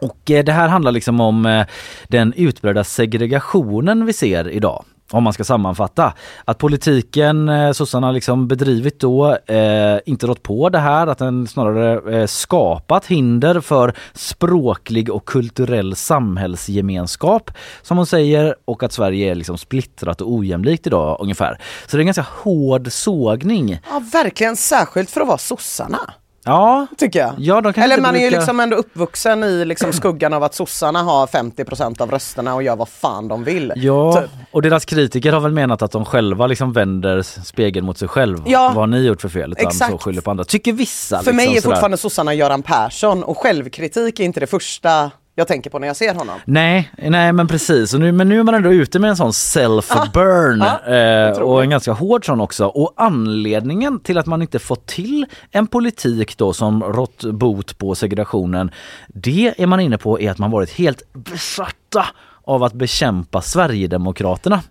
Och 0.00 0.30
eh, 0.30 0.44
det 0.44 0.52
här 0.52 0.68
handlar 0.68 0.92
liksom 0.92 1.20
om 1.20 1.46
eh, 1.46 1.66
den 2.08 2.32
utbredda 2.36 2.84
segregationen 2.84 4.06
vi 4.06 4.12
ser 4.12 4.48
idag. 4.48 4.84
Om 5.10 5.24
man 5.24 5.32
ska 5.32 5.44
sammanfatta. 5.44 6.12
Att 6.44 6.58
politiken 6.58 7.48
eh, 7.48 7.72
sossarna 7.72 8.12
liksom 8.12 8.48
bedrivit 8.48 9.00
då 9.00 9.36
eh, 9.46 9.98
inte 10.06 10.26
rått 10.26 10.42
på 10.42 10.68
det 10.68 10.78
här, 10.78 11.06
att 11.06 11.18
den 11.18 11.46
snarare 11.46 12.20
eh, 12.20 12.26
skapat 12.26 13.06
hinder 13.06 13.60
för 13.60 13.94
språklig 14.12 15.10
och 15.10 15.24
kulturell 15.24 15.96
samhällsgemenskap 15.96 17.50
som 17.82 17.96
hon 17.96 18.06
säger 18.06 18.54
och 18.64 18.82
att 18.82 18.92
Sverige 18.92 19.30
är 19.30 19.34
liksom 19.34 19.58
splittrat 19.58 20.20
och 20.20 20.32
ojämlikt 20.32 20.86
idag 20.86 21.16
ungefär. 21.20 21.60
Så 21.86 21.96
det 21.96 21.98
är 21.98 22.02
en 22.02 22.06
ganska 22.06 22.26
hård 22.42 22.92
sågning. 22.92 23.80
Ja, 23.90 24.02
verkligen. 24.12 24.56
Särskilt 24.56 25.10
för 25.10 25.20
att 25.20 25.28
vara 25.28 25.38
sossarna. 25.38 26.14
Ja, 26.50 26.86
Tycker 26.98 27.18
jag. 27.18 27.34
Ja, 27.38 27.60
de 27.60 27.80
Eller 27.80 28.00
man 28.00 28.14
är 28.16 28.20
ju 28.20 28.24
brukar- 28.26 28.38
liksom 28.40 28.60
ändå 28.60 28.76
uppvuxen 28.76 29.44
i 29.44 29.64
liksom 29.64 29.92
skuggan 29.92 30.32
av 30.32 30.42
att 30.42 30.54
sossarna 30.54 31.02
har 31.02 31.26
50% 31.26 32.00
av 32.00 32.10
rösterna 32.10 32.54
och 32.54 32.62
gör 32.62 32.76
vad 32.76 32.88
fan 32.88 33.28
de 33.28 33.44
vill. 33.44 33.72
Ja, 33.76 34.20
Typ. 34.22 34.30
och 34.52 34.62
deras 34.62 34.84
kritiker 34.84 35.32
har 35.32 35.40
väl 35.40 35.52
menat 35.52 35.82
att 35.82 35.90
de 35.92 36.04
själva 36.04 36.46
liksom 36.46 36.72
vänder 36.72 37.22
spegeln 37.44 37.86
mot 37.86 37.98
sig 37.98 38.08
själv. 38.08 38.38
Ja. 38.46 38.62
Vad 38.68 38.76
har 38.76 38.86
ni 38.86 38.98
gjort 39.06 39.20
för 39.20 39.28
fel? 39.28 39.52
Utan 39.52 39.66
Exakt. 39.66 39.90
så 39.90 39.98
skyller 39.98 40.20
på 40.22 40.30
andra. 40.30 40.44
Tycker 40.44 40.72
vissa. 40.72 41.22
För 41.22 41.32
mig 41.32 41.46
är 41.46 41.50
liksom 41.50 41.62
sådär. 41.62 41.74
fortfarande 41.76 41.96
sossarna 41.96 42.34
Göran 42.34 42.62
Persson 42.62 43.22
och 43.22 43.38
självkritik 43.38 44.20
är 44.20 44.24
inte 44.24 44.40
det 44.40 44.46
första 44.46 45.10
jag 45.40 45.48
tänker 45.48 45.70
på 45.70 45.78
när 45.78 45.86
jag 45.86 45.96
ser 45.96 46.14
honom. 46.14 46.40
Nej, 46.44 46.90
nej 46.98 47.32
men 47.32 47.48
precis. 47.48 47.94
Och 47.94 48.00
nu, 48.00 48.12
men 48.12 48.28
nu 48.28 48.38
är 48.38 48.42
man 48.42 48.54
ändå 48.54 48.72
ute 48.72 48.98
med 48.98 49.10
en 49.10 49.16
sån 49.16 49.30
self-burn 49.30 50.62
Ah, 50.62 50.92
eh, 50.92 51.38
och 51.38 51.62
en 51.62 51.70
ganska 51.70 51.92
hård 51.92 52.26
sån 52.26 52.40
också. 52.40 52.66
Och 52.66 52.94
anledningen 52.96 54.00
till 54.00 54.18
att 54.18 54.26
man 54.26 54.42
inte 54.42 54.58
fått 54.58 54.86
till 54.86 55.26
en 55.50 55.66
politik 55.66 56.38
då 56.38 56.52
som 56.52 56.82
rått 56.82 57.24
bot 57.24 57.78
på 57.78 57.94
segregationen, 57.94 58.70
det 59.08 59.54
är 59.58 59.66
man 59.66 59.80
inne 59.80 59.98
på 59.98 60.20
är 60.20 60.30
att 60.30 60.38
man 60.38 60.50
varit 60.50 60.70
helt 60.70 61.12
besatta 61.12 62.06
av 62.44 62.62
att 62.62 62.72
bekämpa 62.72 63.42
Sverigedemokraterna. 63.42 64.62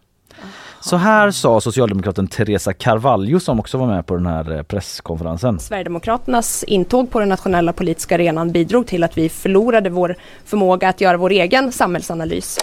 Så 0.82 0.98
här 0.98 1.32
sa 1.32 1.62
socialdemokraten 1.62 2.28
Teresa 2.28 2.74
Carvalho 2.74 3.40
som 3.40 3.60
också 3.60 3.78
var 3.78 3.88
med 3.88 4.06
på 4.06 4.16
den 4.16 4.26
här 4.26 4.52
eh, 4.52 4.64
presskonferensen. 4.64 5.60
Sverigedemokraternas 5.60 6.64
intåg 6.64 7.12
på 7.12 7.20
den 7.20 7.30
nationella 7.30 7.74
politiska 7.74 8.16
arenan 8.16 8.52
bidrog 8.52 8.88
till 8.88 9.04
att 9.04 9.18
vi 9.18 9.30
förlorade 9.30 9.90
vår 9.90 10.16
förmåga 10.46 10.90
att 10.90 11.02
göra 11.02 11.18
vår 11.18 11.30
egen 11.30 11.72
samhällsanalys. 11.72 12.60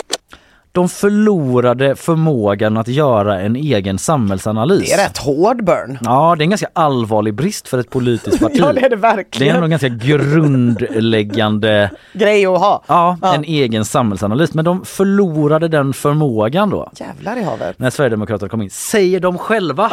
De 0.76 0.88
förlorade 0.88 1.96
förmågan 1.96 2.76
att 2.76 2.88
göra 2.88 3.40
en 3.40 3.56
egen 3.56 3.98
samhällsanalys. 3.98 4.88
Det 4.88 4.92
är 4.94 5.04
rätt 5.08 5.18
hård 5.18 5.64
burn. 5.64 5.98
Ja, 6.04 6.34
det 6.38 6.42
är 6.42 6.44
en 6.44 6.50
ganska 6.50 6.68
allvarlig 6.72 7.34
brist 7.34 7.68
för 7.68 7.78
ett 7.78 7.90
politiskt 7.90 8.38
parti. 8.40 8.56
Ja 8.58 8.72
det 8.72 8.80
är 8.80 8.82
det 8.82 8.88
Det 8.88 8.94
är 8.94 8.96
verkligen. 9.16 9.54
ändå 9.54 9.64
en 9.64 9.70
ganska 9.70 9.88
grundläggande, 9.88 11.90
Grej 12.12 12.46
att 12.46 12.58
ha. 12.60 12.82
ja, 12.86 13.18
Ja. 13.22 13.34
en 13.34 13.44
egen 13.44 13.84
samhällsanalys. 13.84 14.54
Men 14.54 14.64
de 14.64 14.84
förlorade 14.84 15.68
den 15.68 15.92
förmågan 15.92 16.70
då. 16.70 16.90
Jävlar 17.00 17.36
i 17.36 17.42
havet. 17.42 17.78
När 17.78 17.90
Sverigedemokraterna 17.90 18.48
kom 18.48 18.62
in, 18.62 18.70
säger 18.70 19.20
de 19.20 19.38
själva. 19.38 19.90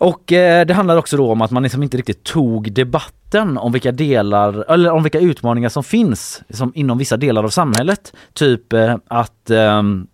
Och 0.00 0.32
eh, 0.32 0.66
det 0.66 0.74
handlar 0.74 0.96
också 0.96 1.16
då 1.16 1.32
om 1.32 1.42
att 1.42 1.50
man 1.50 1.62
liksom 1.62 1.82
inte 1.82 1.96
riktigt 1.96 2.24
tog 2.24 2.72
debatten 2.72 3.58
om 3.58 3.72
vilka 3.72 3.92
delar, 3.92 4.72
eller 4.72 4.90
om 4.90 5.02
vilka 5.02 5.20
utmaningar 5.20 5.68
som 5.68 5.84
finns 5.84 6.42
som 6.50 6.72
inom 6.74 6.98
vissa 6.98 7.16
delar 7.16 7.44
av 7.44 7.48
samhället. 7.48 8.12
Typ 8.34 8.72
eh, 8.72 8.96
att 9.08 9.50
ehm, 9.50 10.06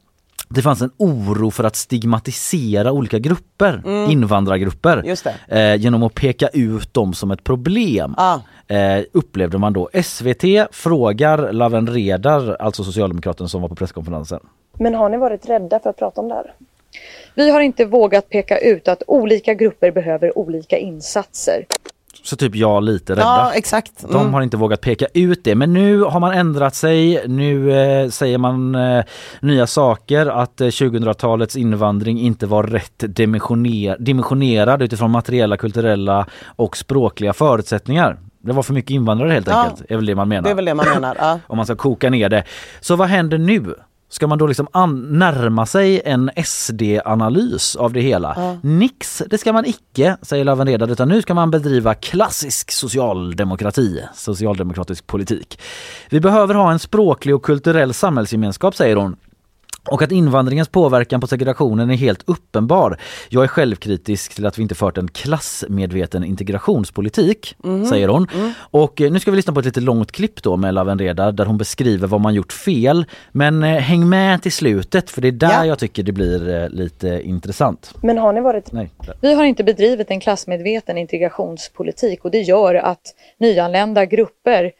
det 0.49 0.63
fanns 0.63 0.83
en 0.83 0.91
oro 0.97 1.51
för 1.51 1.65
att 1.65 1.77
stigmatisera 1.77 2.93
olika 2.93 3.19
grupper, 3.19 3.83
invandrargrupper, 4.11 5.03
Just 5.07 5.27
det. 5.49 5.61
eh, 5.61 5.81
genom 5.81 6.03
att 6.03 6.15
peka 6.15 6.49
ut 6.49 6.95
dem 6.95 7.15
som 7.15 7.31
ett 7.31 7.45
problem. 7.45 8.15
Ah. 8.17 8.39
Eh, 8.75 9.05
upplevde 9.13 9.59
man 9.59 9.73
då. 9.73 9.89
SVT 10.05 10.45
frågar 10.71 11.53
Laven 11.53 11.87
Redar, 11.87 12.57
alltså 12.61 12.85
socialdemokraten 12.85 13.49
som 13.49 13.63
var 13.63 13.69
på 13.69 13.75
presskonferensen. 13.75 14.41
Men 14.73 14.95
har 14.95 15.09
ni 15.09 15.17
varit 15.17 15.49
rädda 15.49 15.79
för 15.79 15.91
att 15.91 15.99
prata 15.99 16.21
om 16.21 16.29
det 16.29 16.35
här? 16.35 16.55
Vi 17.37 17.51
har 17.51 17.61
inte 17.61 17.85
vågat 17.85 18.29
peka 18.29 18.59
ut 18.59 18.89
att 18.89 19.03
olika 19.07 19.55
grupper 19.55 19.91
behöver 19.91 20.39
olika 20.39 20.79
insatser. 20.79 21.67
Så 22.23 22.37
typ 22.37 22.55
jag 22.55 22.83
lite 22.83 23.13
rädda. 23.13 23.23
Ja 23.23 23.53
exakt. 23.55 24.03
Mm. 24.05 24.15
De 24.15 24.35
har 24.35 24.43
inte 24.43 24.57
vågat 24.57 24.81
peka 24.81 25.07
ut 25.15 25.45
det 25.45 25.55
men 25.55 25.73
nu 25.73 26.03
har 26.03 26.21
man 26.21 26.33
ändrat 26.33 26.75
sig. 26.75 27.29
Nu 27.29 27.73
eh, 27.81 28.09
säger 28.09 28.39
man 28.39 28.75
eh, 28.75 29.05
nya 29.41 29.67
saker 29.67 30.27
att 30.27 30.61
eh, 30.61 30.67
2000-talets 30.67 31.57
invandring 31.57 32.21
inte 32.21 32.47
var 32.47 32.63
rätt 32.63 33.05
dimensioner 33.17 33.97
dimensionerad 33.99 34.83
utifrån 34.83 35.11
materiella, 35.11 35.57
kulturella 35.57 36.27
och 36.57 36.77
språkliga 36.77 37.33
förutsättningar. 37.33 38.17
Det 38.41 38.53
var 38.53 38.63
för 38.63 38.75
mycket 38.75 38.91
invandrare 38.91 39.31
helt 39.31 39.47
Ja. 39.49 39.65
enkelt, 39.65 39.91
är 39.91 39.97
väl 39.97 40.07
det 40.07 40.15
man 40.15 40.29
menar. 40.29 40.43
Det 40.43 40.51
är 40.51 40.55
väl 40.55 40.65
det 40.65 40.75
man 40.75 40.87
menar. 40.95 41.17
Ja. 41.21 41.39
Om 41.47 41.57
man 41.57 41.67
ska 41.67 41.77
koka 41.77 42.11
ner 42.11 42.29
det. 42.29 42.45
Så 42.81 42.97
vad 42.97 43.09
händer 43.09 43.39
nu? 43.39 43.75
Ska 44.09 44.27
man 44.27 44.39
då 44.39 44.47
liksom 44.47 44.67
närma 45.09 45.67
sig 45.67 46.03
en 46.05 46.31
SD-analys 46.45 47.77
av 47.77 47.93
det 47.93 48.01
hela? 48.01 48.59
Nix, 48.63 49.23
det 49.31 49.39
ska 49.39 49.53
man 49.53 49.67
icke, 49.67 50.17
säger 50.23 50.45
Laven 50.45 50.67
Redar, 50.67 50.91
utan 50.91 51.09
nu 51.09 51.23
ska 51.23 51.35
man 51.35 51.51
bedriva 51.51 51.95
klassisk 51.95 52.71
socialdemokrati, 52.71 54.03
socialdemokratisk 54.15 55.07
politik. 55.07 55.61
Vi 56.11 56.21
behöver 56.21 56.55
ha 56.55 56.73
en 56.73 56.79
språklig 56.79 57.35
och 57.35 57.43
kulturell 57.43 57.95
samhällsgemenskap, 57.95 58.75
säger 58.75 58.97
hon. 58.97 59.17
Och 59.91 60.03
att 60.03 60.13
invandringens 60.13 60.69
påverkan 60.69 61.21
på 61.21 61.27
segregationen 61.27 61.91
är 61.91 61.95
helt 61.97 62.23
uppenbar. 62.27 62.99
Jag 63.29 63.45
är 63.45 63.49
självkritisk 63.49 64.35
till 64.35 64.47
att 64.47 64.59
vi 64.59 64.63
inte 64.63 64.75
fört 64.75 64.99
en 64.99 65.09
klassmedveten 65.09 66.25
integrationspolitik, 66.25 67.57
säger 67.89 68.09
hon. 68.09 68.27
Och 68.59 69.01
eh, 69.01 69.13
nu 69.13 69.21
ska 69.21 69.31
vi 69.31 69.37
lyssna 69.37 69.53
på 69.53 69.61
ett 69.61 69.67
lite 69.67 69.81
långt 69.81 70.13
klipp 70.13 70.43
då 70.43 70.57
med 70.57 70.75
Laven 70.75 70.99
Redar 70.99 71.33
där 71.33 71.45
hon 71.45 71.59
beskriver 71.59 72.09
vad 72.09 72.21
man 72.21 72.35
gjort 72.35 72.53
fel. 72.53 73.05
Men 73.33 73.63
eh, 73.63 73.69
häng 73.71 74.09
med 74.09 74.43
till 74.43 74.53
slutet 74.53 75.11
för 75.11 75.21
det 75.23 75.29
är 75.29 75.33
där 75.33 75.51
Ja. 75.53 75.67
jag 75.67 75.79
tycker 75.79 76.03
det 76.03 76.13
blir 76.13 76.63
eh, 76.63 76.69
lite 76.69 77.21
intressant. 77.25 77.95
Men 78.03 78.19
har 78.19 78.33
ni 78.33 78.41
varit 78.41 78.73
Nej. 78.73 78.91
Vi 79.21 79.35
har 79.35 79.45
inte 79.45 79.65
bedrivit 79.65 80.11
en 80.11 80.21
klassmedveten 80.21 80.99
integrationspolitik 80.99 82.25
och 82.25 82.31
det 82.31 82.41
gör 82.41 82.75
att 82.75 83.15
nyanlända 83.39 84.05
grupper 84.07 84.73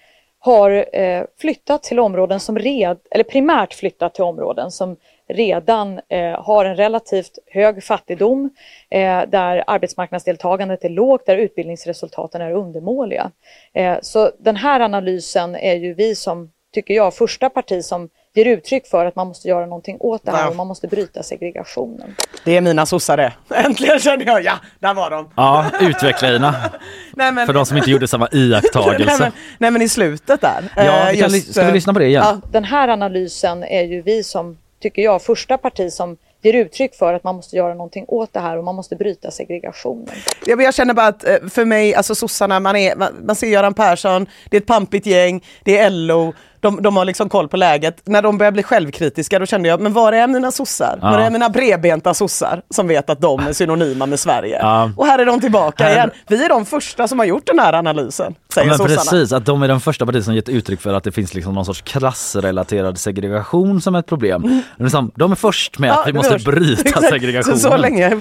har 0.47 0.85
eh, 0.93 1.25
flyttat 1.39 1.83
till 1.83 1.99
områden 1.99 2.41
som 2.41 2.59
red, 2.59 2.99
eller 3.11 3.25
primärt 3.25 3.75
flyttat 3.75 4.15
till 4.15 4.25
områden 4.25 4.71
som 4.71 4.97
redan 5.29 6.01
eh, 6.09 6.45
har 6.45 6.65
en 6.65 6.77
relativt 6.77 7.39
hög 7.47 7.85
fattigdom, 7.85 8.51
eh, 8.91 9.23
där 9.29 9.65
arbetsmarknadsdeltagandet 9.67 10.85
är 10.85 10.89
lågt, 10.89 11.27
där 11.27 11.37
utbildningsresultaten 11.37 12.41
är 12.41 12.53
undermåliga. 12.53 13.31
Eh, 13.75 13.99
så 14.03 14.31
den 14.39 14.57
här 14.57 14.81
analysen 14.81 15.57
är 15.57 15.75
ju 15.75 15.95
vi 15.95 16.15
som, 16.15 16.53
tycker 16.75 16.95
jag, 16.95 17.15
första 17.15 17.51
parti 17.51 17.85
som 17.85 18.09
ger 18.37 18.45
uttryck 18.47 18.87
för 18.87 19.07
att 19.07 19.17
man 19.17 19.27
måste 19.27 19.49
göra 19.49 19.67
någonting 19.67 19.97
åt 20.01 20.25
det 20.25 20.31
här 20.31 20.43
Ja. 20.43 20.49
och 20.49 20.57
man 20.57 20.67
måste 20.67 20.87
bryta 20.89 21.23
segregationen. 21.23 22.15
Det 22.45 22.57
är 22.57 22.61
mina 22.61 22.87
sossar 22.87 23.17
det. 23.17 23.33
Äntligen 23.55 23.99
kände 23.99 24.25
jag, 24.25 24.45
ja, 24.45 24.59
där 24.79 24.95
var 24.95 25.11
de. 25.11 25.29
Ja, 25.37 25.67
utveckla 25.81 26.37
Ina. 26.37 26.55
Nej 27.15 27.33
men, 27.33 27.47
För 27.47 27.53
de 27.53 27.67
som 27.67 27.77
inte 27.77 27.91
gjorde 27.91 28.09
samma 28.09 28.29
nej, 28.33 28.49
iakttagelse. 28.51 29.17
men, 29.23 29.33
nej 29.59 29.71
men 29.71 29.83
i 29.83 29.89
slutet 29.89 30.41
där. 30.41 30.65
Ja, 30.77 30.83
eh, 30.83 31.11
vi 31.13 31.19
kan, 31.19 31.31
just, 31.31 31.51
ska 31.53 31.63
vi 31.63 31.69
eh, 31.69 31.75
lyssna 31.75 31.93
på 31.93 31.99
det 31.99 32.07
igen? 32.07 32.23
Ja, 32.25 32.41
Den 32.53 32.65
här 32.65 32.89
analysen 32.89 33.65
är 33.65 33.83
ju 33.83 34.03
vi 34.03 34.23
som, 34.23 34.59
tycker 34.83 35.03
jag, 35.03 35.23
första 35.23 35.59
parti 35.59 35.93
som 35.93 36.17
ger 36.43 36.55
uttryck 36.55 36.95
för 36.95 37.15
att 37.15 37.25
man 37.25 37.37
måste 37.37 37.57
göra 37.57 37.75
någonting 37.75 38.05
åt 38.09 38.33
det 38.33 38.41
här 38.41 38.59
och 38.59 38.65
man 38.65 38.75
måste 38.75 38.97
bryta 38.97 39.31
segregationen. 39.31 40.15
Jag, 40.47 40.63
jag 40.63 40.75
känner 40.75 40.95
bara 40.95 41.07
att 41.07 41.25
eh, 41.29 41.37
för 41.51 41.65
mig, 41.65 41.95
alltså 41.95 42.15
sossarna, 42.15 42.61
man, 42.61 42.77
är, 42.77 42.95
man 43.27 43.37
ser 43.37 43.47
Göran 43.47 43.75
Persson, 43.75 44.27
det 44.51 44.57
är 44.57 44.61
ett 44.61 44.67
pampigt 44.67 45.07
gäng, 45.07 45.45
det 45.65 45.79
är 45.79 45.91
LO, 45.91 46.35
de, 46.67 46.83
de 46.83 46.97
har 46.97 47.05
liksom 47.05 47.29
koll 47.29 47.49
på 47.49 47.57
läget. 47.57 48.03
När 48.05 48.23
de 48.23 48.39
börjar 48.39 48.53
bli 48.53 48.63
självkritiska 48.63 49.39
då 49.39 49.47
kände 49.47 49.69
jag, 49.69 49.81
men 49.81 49.93
var 49.93 50.13
är 50.13 50.27
mina 50.27 50.51
sossar? 50.51 50.99
Ja. 51.03 51.11
Var 51.11 51.19
är 51.19 51.31
mina 51.31 51.49
bredbenta 51.49 52.15
sossar 52.15 52.63
som 52.71 52.89
vet 52.89 53.11
att 53.11 53.21
de 53.21 53.47
är 53.47 53.53
synonyma 53.53 54.07
med 54.07 54.21
Sverige? 54.21 54.59
Ja. 54.63 54.91
Och 54.97 55.07
här 55.07 55.19
är 55.19 55.27
de 55.27 55.41
tillbaka 55.41 55.93
igen. 55.93 56.11
Vi 56.29 56.45
är 56.45 56.49
de 56.49 56.65
första 56.65 57.09
som 57.09 57.19
har 57.19 57.27
gjort 57.27 57.47
den 57.47 57.59
här 57.59 57.73
analysen, 57.73 58.35
Ja, 58.61 58.63
säger 58.63 58.69
men 58.69 58.79
sossarna. 58.79 59.11
precis, 59.11 59.33
att 59.33 59.47
de 59.47 59.63
är 59.63 59.69
den 59.69 59.81
första 59.81 60.07
parti 60.07 60.25
som 60.25 60.35
gett 60.35 60.49
uttryck 60.49 60.81
för 60.81 60.95
att 60.95 61.05
det 61.05 61.13
finns 61.13 61.35
liksom 61.35 61.55
någon 61.55 61.65
sorts 61.65 61.83
klassrelaterad 61.83 62.99
segregation 62.99 63.81
som 63.81 63.95
ett 63.95 64.07
problem. 64.07 64.63
Liksom, 64.79 65.11
de 65.15 65.33
är 65.33 65.37
först 65.37 65.79
med 65.79 65.89
Ja, 65.91 66.01
att 66.01 66.09
vi 66.09 66.13
måste 66.13 66.39
bryta 66.39 67.01
segregationen. 67.01 67.59
Så, 67.59 67.69
så 67.71 67.77
länge 67.77 68.21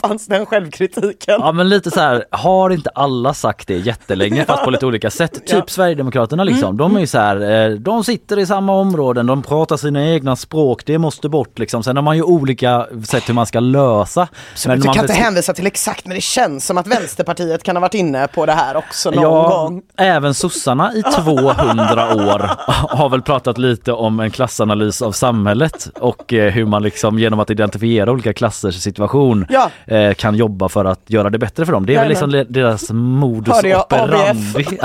fanns 0.00 0.26
den 0.26 0.46
självkritiken. 0.46 1.36
Ja 1.40 1.52
men 1.52 1.68
lite 1.68 1.90
så 1.90 2.00
här, 2.00 2.24
har 2.30 2.70
inte 2.70 2.90
alla 2.94 3.34
sagt 3.34 3.68
det 3.68 3.76
jättelänge 3.76 4.44
fast 4.48 4.64
på 4.64 4.70
lite 4.70 4.86
olika 4.86 5.10
sätt? 5.10 5.32
Typ 5.34 5.42
Ja. 5.50 5.56
Mm. 5.56 5.66
Sverigedemokraterna 5.68 6.44
liksom, 6.44 6.76
de 6.76 6.96
är 6.96 7.00
ju 7.00 7.06
så 7.06 7.18
här, 7.18 7.68
eh, 7.70 7.70
de 7.70 8.04
sitter 8.04 8.38
i 8.38 8.46
samma 8.46 8.72
områden, 8.72 9.26
de 9.26 9.42
pratar 9.42 9.76
sina 9.76 10.06
egna 10.06 10.36
språk, 10.36 10.82
det 10.86 10.98
måste 10.98 11.28
bort 11.28 11.58
liksom. 11.58 11.82
Sen 11.82 11.96
har 11.96 12.02
man 12.02 12.16
ju 12.16 12.22
olika 12.22 12.86
sätt 13.04 13.28
hur 13.28 13.34
man 13.34 13.46
ska 13.46 13.60
lösa. 13.60 14.28
Så 14.54 14.68
Men 14.68 14.80
du 14.80 14.86
man 14.86 14.94
kan 14.94 15.04
inte 15.04 15.14
hänvisa 15.14 15.54
till 15.54 15.66
exakt, 15.66 16.06
men 16.06 16.14
det 16.14 16.20
känns 16.20 16.66
som 16.66 16.78
att 16.78 16.86
Vänsterpartiet 16.86 17.62
kan 17.62 17.76
ha 17.76 17.80
varit 17.80 17.94
inne 17.94 18.28
på 18.28 18.46
det 18.46 18.52
här 18.52 18.76
också 18.76 19.10
någon 19.10 19.24
Ja, 19.32 19.48
gång. 19.68 19.82
även 19.98 20.34
sossarna 20.34 20.92
i 20.94 21.02
200 21.22 22.14
år 22.14 22.50
har 22.96 23.08
väl 23.08 23.22
pratat 23.22 23.58
lite 23.58 23.92
om 23.92 24.20
en 24.20 24.30
klassanalys 24.30 25.02
av 25.02 25.12
samhället 25.12 25.88
och 26.00 26.32
eh, 26.32 26.52
hur 26.52 26.66
man 26.66 26.82
liksom 26.82 27.18
genom 27.18 27.40
att 27.40 27.50
identifiera 27.50 28.10
olika 28.12 28.32
klassers 28.32 28.74
situation 28.74 29.46
Ja. 29.50 29.70
eh, 29.96 30.14
kan 30.14 30.34
jobba 30.34 30.68
för 30.68 30.84
att 30.84 31.00
göra 31.06 31.30
det 31.30 31.38
bättre 31.38 31.66
för 31.66 31.72
dem. 31.72 31.86
Det 31.86 31.94
är 31.94 31.98
väl 32.00 32.08
liksom 32.08 32.30
le- 32.30 32.44
deras 32.48 32.90
modus 32.92 33.62
jag 33.64 33.80
operandi. 33.80 34.78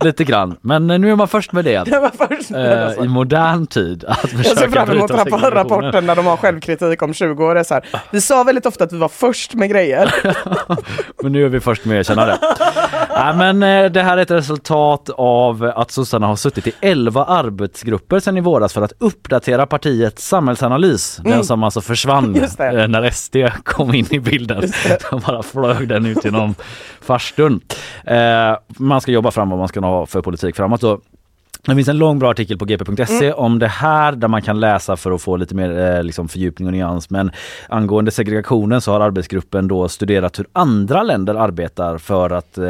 lite 0.00 0.24
grann. 0.24 0.56
Men 0.60 0.90
eh, 0.90 0.98
nu 0.98 1.10
är 1.10 1.16
man 1.16 1.28
först 1.28 1.52
med 1.52 1.64
det. 1.64 1.84
Först 2.28 2.50
med 2.50 2.84
alltså. 2.86 3.04
I 3.04 3.08
modern 3.08 3.66
tid 3.66 4.04
att 4.08 4.32
Jag 4.32 4.46
ser 4.58 4.68
fram 4.68 4.90
emot 4.90 5.10
rapporten 5.10 6.06
när 6.06 6.16
de 6.16 6.26
har 6.26 6.36
självkritik 6.36 7.02
om 7.02 7.14
20 7.14 7.44
år. 7.44 7.62
Så 7.64 7.74
här. 7.74 7.84
Vi 8.10 8.20
sa 8.20 8.44
väldigt 8.44 8.66
ofta 8.66 8.84
att 8.84 8.92
vi 8.92 8.98
var 8.98 9.08
först 9.08 9.54
med 9.54 9.70
grejer. 9.70 10.14
Men 11.22 11.32
nu 11.32 11.44
är 11.44 11.48
vi 11.48 11.60
först 11.60 11.84
med 11.84 12.00
att 12.00 12.10
erkänna 12.10 12.26
det. 12.26 12.38
Nej, 13.18 13.34
men 13.36 13.62
det 13.92 14.02
här 14.02 14.16
är 14.18 14.22
ett 14.22 14.30
resultat 14.30 15.10
av 15.16 15.72
att 15.76 15.90
sossarna 15.90 16.26
har 16.26 16.36
suttit 16.36 16.66
i 16.66 16.72
11 16.80 17.24
arbetsgrupper 17.24 18.20
sedan 18.20 18.36
i 18.36 18.40
våras 18.40 18.72
för 18.72 18.82
att 18.82 18.92
uppdatera 18.98 19.66
partiets 19.66 20.28
samhällsanalys. 20.28 21.20
Den 21.24 21.44
som 21.44 21.62
alltså 21.64 21.80
försvann 21.80 22.34
Mm. 22.58 22.78
Eh, 22.78 22.88
när 22.88 23.10
SD 23.10 23.36
kom 23.64 23.94
in 23.94 24.06
i 24.10 24.20
bilden. 24.20 24.72
De 25.10 25.20
bara 25.26 25.42
flög 25.42 25.88
den 25.88 26.06
ut 26.06 26.24
genom 26.24 26.54
farstun. 27.00 27.60
Eh, 28.04 28.56
man 28.68 29.00
ska 29.00 29.12
jobba 29.12 29.30
fram 29.30 29.50
vad 29.50 29.58
man 29.58 29.68
ska 29.68 29.80
ha 29.80 30.06
för 30.06 30.22
politik 30.22 30.56
framåt. 30.56 30.80
Då. 30.80 31.00
Det 31.66 31.74
finns 31.74 31.88
en 31.88 31.98
lång 31.98 32.18
bra 32.18 32.30
artikel 32.30 32.58
på 32.58 32.64
gp.se 32.64 33.26
Mm. 33.26 33.38
om 33.38 33.58
det 33.58 33.66
här 33.68 34.12
där 34.12 34.28
man 34.28 34.42
kan 34.42 34.60
läsa 34.60 34.96
för 34.96 35.10
att 35.12 35.22
få 35.22 35.36
lite 35.36 35.54
mer 35.54 35.78
eh, 35.78 36.02
liksom 36.02 36.28
fördjupning 36.28 36.66
och 36.68 36.72
nyans. 36.72 37.10
Men 37.10 37.30
angående 37.68 38.10
segregationen 38.10 38.80
så 38.80 38.92
har 38.92 39.00
arbetsgruppen 39.00 39.68
då 39.68 39.88
studerat 39.88 40.38
hur 40.38 40.46
andra 40.52 41.02
länder 41.02 41.34
arbetar 41.34 41.98
för 41.98 42.30
att, 42.30 42.58
eh, 42.58 42.64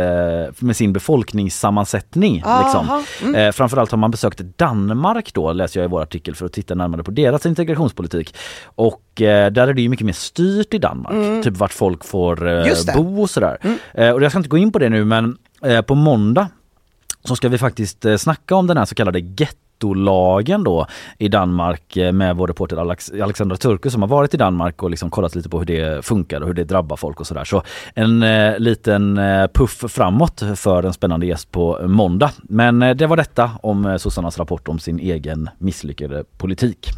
med 0.59 0.77
sin 0.77 0.93
befolkningssammansättning. 0.93 2.35
Liksom. 2.35 3.03
mm. 3.23 3.35
Eh, 3.35 3.53
framförallt 3.53 3.91
har 3.91 3.99
man 3.99 4.11
besökt 4.11 4.41
Danmark 4.59 5.35
då, 5.35 5.53
läser 5.53 5.81
jag 5.81 5.89
i 5.89 5.91
vår 5.91 6.03
artikel, 6.03 6.35
för 6.35 6.47
att 6.47 6.53
titta 6.53 6.75
närmare 6.75 7.03
på 7.03 7.11
deras 7.11 7.47
integrationspolitik. 7.47 8.35
Och 8.65 9.23
eh, 9.23 9.51
där 9.51 9.69
är 9.69 9.73
det 9.75 9.83
ju 9.83 9.89
mycket 9.89 10.07
mer 10.07 10.13
styrt 10.13 10.75
i 10.75 10.79
Danmark, 10.79 11.13
Mm. 11.13 11.43
typ 11.43 11.57
vart 11.57 11.73
folk 11.73 12.05
får 12.05 12.49
eh, 12.49 12.65
bo 12.97 13.23
och 13.23 13.31
sådär. 13.31 13.59
Mm. 13.61 13.79
Eh, 13.95 14.11
och 14.11 14.23
jag 14.23 14.31
ska 14.33 14.39
inte 14.39 14.49
gå 14.49 14.59
in 14.59 14.73
på 14.73 14.79
det 14.79 14.89
nu 14.89 15.05
men 15.05 15.37
på 15.87 15.95
måndag 15.95 16.49
så 17.25 17.37
ska 17.37 17.49
vi 17.49 17.59
faktiskt 17.59 18.05
eh, 18.05 18.17
snacka 18.17 18.55
om 18.55 18.67
den 18.67 18.77
här 18.77 18.85
så 18.85 18.95
kallade 18.95 19.21
gettolagen 19.21 20.65
då 20.65 20.87
i 21.19 21.29
Danmark 21.29 21.97
eh, 21.97 22.13
med 22.13 22.37
vår 22.37 22.47
reporter 22.47 22.77
Alex 22.77 23.13
Alexandra 23.23 23.57
Turku 23.57 23.91
som 23.91 24.03
har 24.03 24.09
varit 24.09 24.35
i 24.35 24.37
Danmark 24.37 24.83
och 24.83 24.91
liksom 24.91 25.11
kollat 25.11 25.35
lite 25.35 25.49
på 25.49 25.59
hur 25.59 25.67
det 25.67 26.05
funkar 26.05 26.41
och 26.41 26.47
hur 26.47 26.55
det 26.55 26.65
drabbar 26.65 26.97
folk 26.97 27.21
och 27.21 27.27
sådär. 27.27 27.45
Så 27.45 27.63
en 27.95 28.23
eh, 28.23 28.59
liten 28.59 29.19
eh, 29.19 29.47
puff 29.55 29.85
framåt 29.89 30.43
för 30.57 30.83
en 30.83 30.93
spännande 30.93 31.27
gäst 31.27 31.53
på 31.53 31.79
måndag. 31.89 32.31
Men 32.43 32.83
eh, 32.83 32.95
det 32.95 33.07
var 33.07 33.17
detta 33.17 33.51
om 33.63 33.87
eh, 33.87 33.97
sossarnas 33.97 34.39
rapport 34.39 34.69
om 34.69 34.79
sin 34.79 34.99
egen 34.99 35.51
misslyckade 35.59 36.25
politik. 36.37 36.89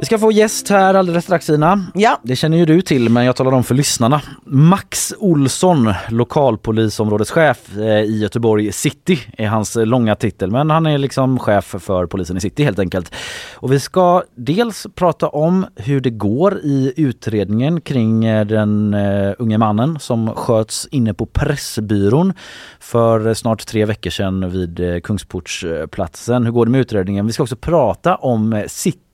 Vi 0.00 0.04
ska 0.04 0.18
få 0.18 0.32
gäst 0.32 0.68
här 0.68 0.94
alldeles 0.94 1.24
strax 1.24 1.50
Ina. 1.50 1.86
Ja. 1.94 2.20
Det 2.22 2.36
känner 2.36 2.56
ju 2.56 2.64
du 2.64 2.82
till 2.82 3.08
men 3.08 3.24
jag 3.24 3.36
talar 3.36 3.52
om 3.52 3.64
för 3.64 3.74
lyssnarna. 3.74 4.22
Max 4.44 5.14
Olsson, 5.18 5.94
lokalpolisområdeschef 6.08 7.76
eh, 7.76 7.82
i 7.84 8.18
Göteborg 8.18 8.72
City 8.72 9.18
är 9.38 9.46
hans 9.46 9.76
eh, 9.76 9.86
långa 9.86 10.14
titel 10.14 10.50
men 10.50 10.70
han 10.70 10.86
är 10.86 10.98
liksom 10.98 11.38
chef 11.38 11.74
för 11.78 12.06
polisen 12.06 12.36
i 12.36 12.40
city 12.40 12.64
helt 12.64 12.78
enkelt. 12.78 13.14
Och 13.54 13.72
vi 13.72 13.80
ska 13.80 14.22
dels 14.34 14.86
prata 14.94 15.28
om 15.28 15.66
hur 15.76 16.00
det 16.00 16.10
går 16.10 16.58
i 16.58 16.92
utredningen 16.96 17.80
kring 17.80 18.24
eh, 18.24 18.46
den 18.46 18.94
uh, 18.94 19.34
unge 19.38 19.58
mannen 19.58 19.98
som 20.00 20.34
sköts 20.34 20.88
inne 20.90 21.14
på 21.14 21.26
Pressbyrån 21.26 22.32
för 22.80 23.26
eh, 23.26 23.34
snart 23.34 23.66
tre 23.66 23.84
veckor 23.84 24.10
sedan 24.10 24.50
vid 24.50 25.04
Kungsportsplatsen. 25.04 26.44
Hur 26.44 26.52
går 26.52 26.66
det 26.66 26.72
med 26.72 26.80
utredningen? 26.80 27.26
Vi 27.26 27.32
ska 27.32 27.42
också 27.42 27.56
prata 27.56 28.16
om 28.16 28.52
eh, 28.52 28.66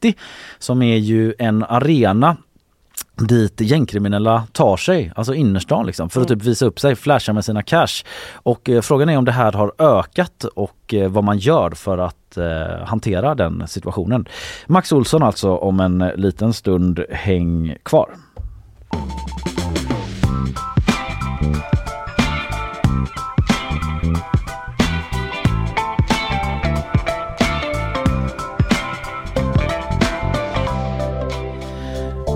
City 0.05 0.19
som 0.59 0.83
är 0.83 0.97
ju 0.97 1.35
en 1.39 1.65
arena 1.65 2.37
dit 3.17 3.61
gängkriminella 3.61 4.47
tar 4.53 4.77
sig, 4.77 5.13
alltså 5.17 5.35
innerstan 5.35 5.87
liksom, 5.87 6.11
för 6.11 6.21
att 6.21 6.29
typ 6.29 6.43
visa 6.43 6.67
upp 6.67 6.81
sig, 6.81 6.97
flasha 6.97 7.33
med 7.33 7.45
sina 7.45 7.63
cash. 7.63 8.05
Och 8.33 8.71
eh, 8.71 8.81
frågan 8.81 9.09
är 9.09 9.19
om 9.19 9.25
det 9.25 9.33
här 9.33 9.53
har 9.53 9.73
ökat 9.79 10.45
och 10.45 10.95
eh, 10.95 11.09
vad 11.09 11.25
man 11.25 11.39
gör 11.39 11.71
för 11.71 11.99
att 11.99 12.37
eh, 12.37 12.87
hantera 12.87 13.35
den 13.35 13.69
situationen. 13.69 14.29
Max 14.67 14.93
Olsson 14.93 15.23
alltså 15.23 15.57
om 15.57 15.81
en 15.81 15.99
liten 15.99 16.53
stund, 16.53 17.05
häng 17.11 17.77
kvar. 17.83 18.09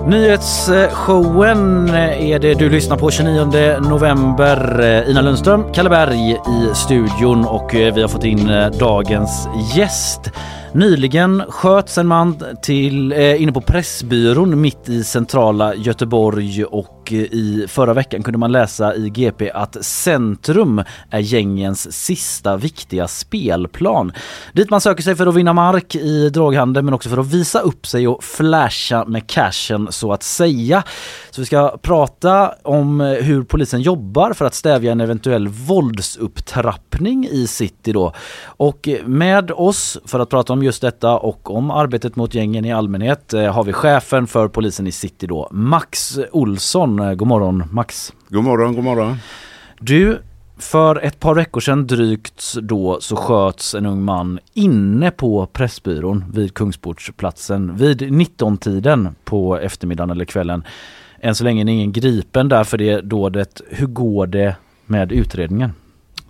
Nyhetsshowen 0.09 1.89
eh, 1.89 2.29
är 2.29 2.39
det 2.39 2.53
du 2.53 2.69
lyssnar 2.69 2.97
på 2.97 3.11
29 3.11 3.79
november. 3.79 4.79
Eh, 4.79 5.09
Ina 5.09 5.21
Lundström, 5.21 5.73
Kalle 5.73 5.89
Berg 5.89 6.31
i 6.31 6.75
studion 6.75 7.45
och 7.45 7.75
eh, 7.75 7.93
vi 7.93 8.01
har 8.01 8.07
fått 8.07 8.23
in 8.23 8.71
dagens 8.79 9.47
gäst. 9.75 10.31
Nyligen 10.73 11.43
sköts 11.49 11.97
en 11.97 12.07
man 12.07 12.43
till, 12.61 13.11
eh, 13.11 13.41
inne 13.41 13.51
på 13.51 13.61
Pressbyrån 13.61 14.61
mitt 14.61 14.89
i 14.89 15.03
centrala 15.03 15.75
Göteborg 15.75 16.65
och 16.65 17.13
eh, 17.13 17.17
i 17.17 17.65
förra 17.67 17.93
veckan 17.93 18.23
kunde 18.23 18.37
man 18.37 18.51
läsa 18.51 18.95
i 18.95 19.09
GP 19.09 19.51
att 19.51 19.85
Centrum 19.85 20.83
är 21.09 21.19
gängens 21.19 22.05
sista 22.05 22.57
viktiga 22.57 23.07
spelplan. 23.07 24.11
Dit 24.53 24.69
man 24.69 24.81
söker 24.81 25.03
sig 25.03 25.15
för 25.15 25.27
att 25.27 25.35
vinna 25.35 25.53
mark 25.53 25.95
i 25.95 26.29
droghandeln 26.29 26.85
men 26.85 26.93
också 26.93 27.09
för 27.09 27.17
att 27.17 27.33
visa 27.33 27.59
upp 27.59 27.87
sig 27.87 28.07
och 28.07 28.23
flasha 28.23 29.05
med 29.05 29.27
cashen 29.27 29.87
så 29.91 30.13
att 30.13 30.23
säga. 30.23 30.83
Så 31.31 31.41
vi 31.41 31.45
ska 31.45 31.77
prata 31.81 32.53
om 32.63 33.01
eh, 33.01 33.07
hur 33.07 33.43
polisen 33.43 33.81
jobbar 33.81 34.33
för 34.33 34.45
att 34.45 34.55
stävja 34.55 34.91
en 34.91 35.01
eventuell 35.01 35.47
våldsupptrappning 35.47 37.27
i 37.31 37.47
city 37.47 37.91
då. 37.91 38.13
Och 38.45 38.87
eh, 38.87 39.05
med 39.05 39.51
oss 39.51 39.97
för 40.05 40.19
att 40.19 40.29
prata 40.29 40.53
om 40.53 40.58
just 40.63 40.81
detta 40.81 41.17
och 41.17 41.55
om 41.55 41.71
arbetet 41.71 42.15
mot 42.15 42.35
gängen 42.35 42.65
i 42.65 42.71
allmänhet 42.71 43.33
eh, 43.33 43.53
har 43.53 43.63
vi 43.63 43.73
chefen 43.73 44.27
för 44.27 44.47
polisen 44.47 44.87
i 44.87 44.91
city 44.91 45.27
då, 45.27 45.47
Max 45.51 46.19
Olsson. 46.31 46.99
Eh, 46.99 47.13
God 47.13 47.27
morgon 47.27 47.63
Max! 47.71 48.13
God 48.29 48.43
morgon, 48.43 48.75
god 48.75 48.83
morgon. 48.83 49.17
Du, 49.79 50.21
för 50.57 51.05
ett 51.05 51.19
par 51.19 51.35
veckor 51.35 51.61
sedan 51.61 51.87
drygt 51.87 52.55
då 52.61 52.97
så 53.01 53.15
sköts 53.15 53.75
en 53.75 53.85
ung 53.85 54.03
man 54.03 54.39
inne 54.53 55.11
på 55.11 55.45
Pressbyrån 55.45 56.25
vid 56.33 56.53
Kungsportsplatsen 56.53 57.77
vid 57.77 58.01
19-tiden 58.01 59.15
på 59.23 59.57
eftermiddagen 59.57 60.09
eller 60.09 60.25
kvällen. 60.25 60.63
Än 61.19 61.35
så 61.35 61.43
länge 61.43 61.63
är 61.63 61.67
ingen 61.67 61.91
gripen 61.91 62.49
där 62.49 62.63
för 62.63 62.77
det 62.77 63.01
dådet. 63.01 63.61
Hur 63.69 63.87
går 63.87 64.27
det 64.27 64.55
med 64.85 65.11
utredningen? 65.11 65.73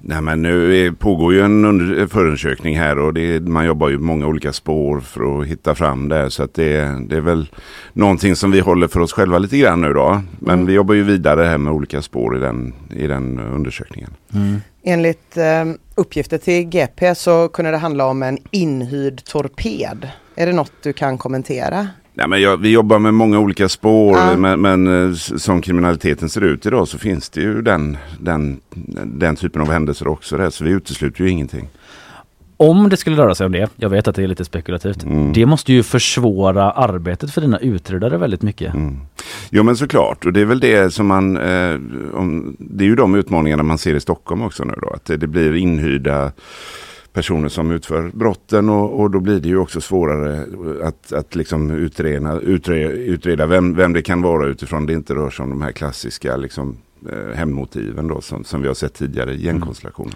Nej, 0.02 0.22
men 0.22 0.42
nu 0.42 0.86
är, 0.86 0.92
pågår 0.92 1.34
ju 1.34 1.42
en 1.42 1.66
under, 1.66 2.08
förundersökning 2.08 2.78
här 2.78 2.98
och 3.00 3.14
det, 3.14 3.40
man 3.40 3.66
jobbar 3.66 3.90
ju 3.90 3.98
många 3.98 4.28
olika 4.28 4.54
spår 4.54 5.00
för 5.00 5.42
att 5.42 5.48
hitta 5.48 5.76
fram 5.76 6.10
det. 6.10 6.32
Så 6.32 6.44
att 6.44 6.54
det, 6.54 7.06
det 7.10 7.16
är 7.18 7.22
väl 7.22 7.50
någonting 7.94 8.36
som 8.36 8.52
vi 8.52 8.60
håller 8.60 8.88
för 8.88 9.00
oss 9.00 9.14
själva 9.14 9.38
lite 9.38 9.58
grann 9.58 9.82
nu 9.82 9.94
då. 9.94 10.22
Men 10.40 10.54
Mm. 10.54 10.66
vi 10.68 10.74
jobbar 10.74 10.94
ju 10.94 11.04
vidare 11.04 11.44
här 11.44 11.58
med 11.58 11.74
olika 11.74 12.02
spår 12.02 12.38
i 12.38 12.40
den, 12.40 12.74
i 12.96 13.08
den 13.08 13.40
undersökningen. 13.40 14.10
Enligt 14.84 15.38
eh, 15.38 15.66
uppgifter 15.96 16.38
till 16.38 16.64
GP 16.64 17.16
så 17.16 17.48
kunde 17.48 17.72
det 17.72 17.78
handla 17.78 18.06
om 18.06 18.24
en 18.24 18.38
inhyrd 18.52 19.24
torped. 19.24 20.10
Är 20.36 20.46
det 20.48 20.54
något 20.54 20.72
du 20.84 20.94
kan 20.94 21.18
kommentera? 21.18 21.88
Nej, 22.20 22.28
men 22.28 22.42
jag, 22.42 22.58
vi 22.58 22.70
jobbar 22.72 23.00
med 23.00 23.14
många 23.14 23.40
olika 23.40 23.70
spår 23.70 24.18
Ja. 24.18 24.38
men, 24.38 24.62
men 24.62 25.10
eh, 25.10 25.14
som 25.16 25.62
kriminaliteten 25.62 26.30
ser 26.30 26.42
ut 26.42 26.66
idag 26.66 26.88
så 26.88 26.98
finns 26.98 27.30
det 27.30 27.42
ju 27.42 27.62
den, 27.62 27.98
den, 28.20 28.60
den 29.06 29.36
typen 29.36 29.62
av 29.62 29.72
händelser 29.72 30.08
också 30.08 30.38
där. 30.38 30.50
Så 30.50 30.64
vi 30.64 30.72
utesluter 30.72 31.24
ju 31.24 31.30
ingenting. 31.30 31.70
Om 32.58 32.90
det 32.90 32.98
skulle 32.98 33.18
röra 33.18 33.36
sig 33.36 33.46
om 33.46 33.52
det, 33.52 33.70
jag 33.76 33.90
vet 33.90 34.08
att 34.08 34.16
det 34.16 34.24
är 34.24 34.28
lite 34.28 34.46
spekulativt, 34.46 35.06
det 35.34 35.46
måste 35.46 35.74
ju 35.74 35.84
försvåra 35.84 36.72
arbetet 36.72 37.32
för 37.34 37.42
dina 37.42 37.60
utredare 37.60 38.18
väldigt 38.18 38.42
mycket. 38.42 38.74
Jo 39.50 39.64
men 39.64 39.78
såklart 39.78 40.26
och 40.26 40.34
det 40.34 40.42
är 40.42 40.46
väl 40.46 40.60
det 40.60 40.94
som 40.94 41.08
man, 41.08 41.38
eh, 41.38 41.76
om, 42.14 42.56
det 42.60 42.84
är 42.84 42.88
ju 42.88 42.96
de 42.96 43.16
utmaningarna 43.16 43.64
man 43.64 43.78
ser 43.78 43.96
i 43.96 44.00
Stockholm 44.00 44.42
också 44.42 44.64
nu 44.64 44.74
då. 44.82 44.90
Att 44.90 45.06
det, 45.06 45.18
det 45.18 45.28
blir 45.28 45.56
inhyrda 45.56 46.32
personer 47.14 47.50
som 47.50 47.72
utför 47.72 48.12
brotten 48.14 48.70
och, 48.70 49.00
och 49.00 49.12
då 49.12 49.20
blir 49.20 49.40
det 49.40 49.48
ju 49.48 49.58
också 49.58 49.82
svårare 49.82 50.46
att, 50.84 51.14
att 51.14 51.36
liksom 51.36 51.72
utreda, 51.72 52.40
utreda, 52.40 52.92
utreda 52.92 53.46
vem, 53.46 53.76
vem 53.76 53.94
det 53.94 54.02
kan 54.02 54.22
vara 54.22 54.48
utifrån 54.48 54.86
det 54.86 54.94
inte 54.94 55.16
rör 55.16 55.30
sig 55.30 55.44
om 55.44 55.50
de 55.50 55.62
här 55.62 55.72
klassiska 55.72 56.38
liksom, 56.38 56.78
eh, 57.12 57.36
hemmotiven 57.36 58.08
då 58.08 58.22
som, 58.22 58.44
som 58.44 58.62
vi 58.62 58.68
har 58.68 58.76
sett 58.76 58.94
tidigare 58.94 59.34
i 59.34 59.46
gängkonstellationen. 59.46 60.14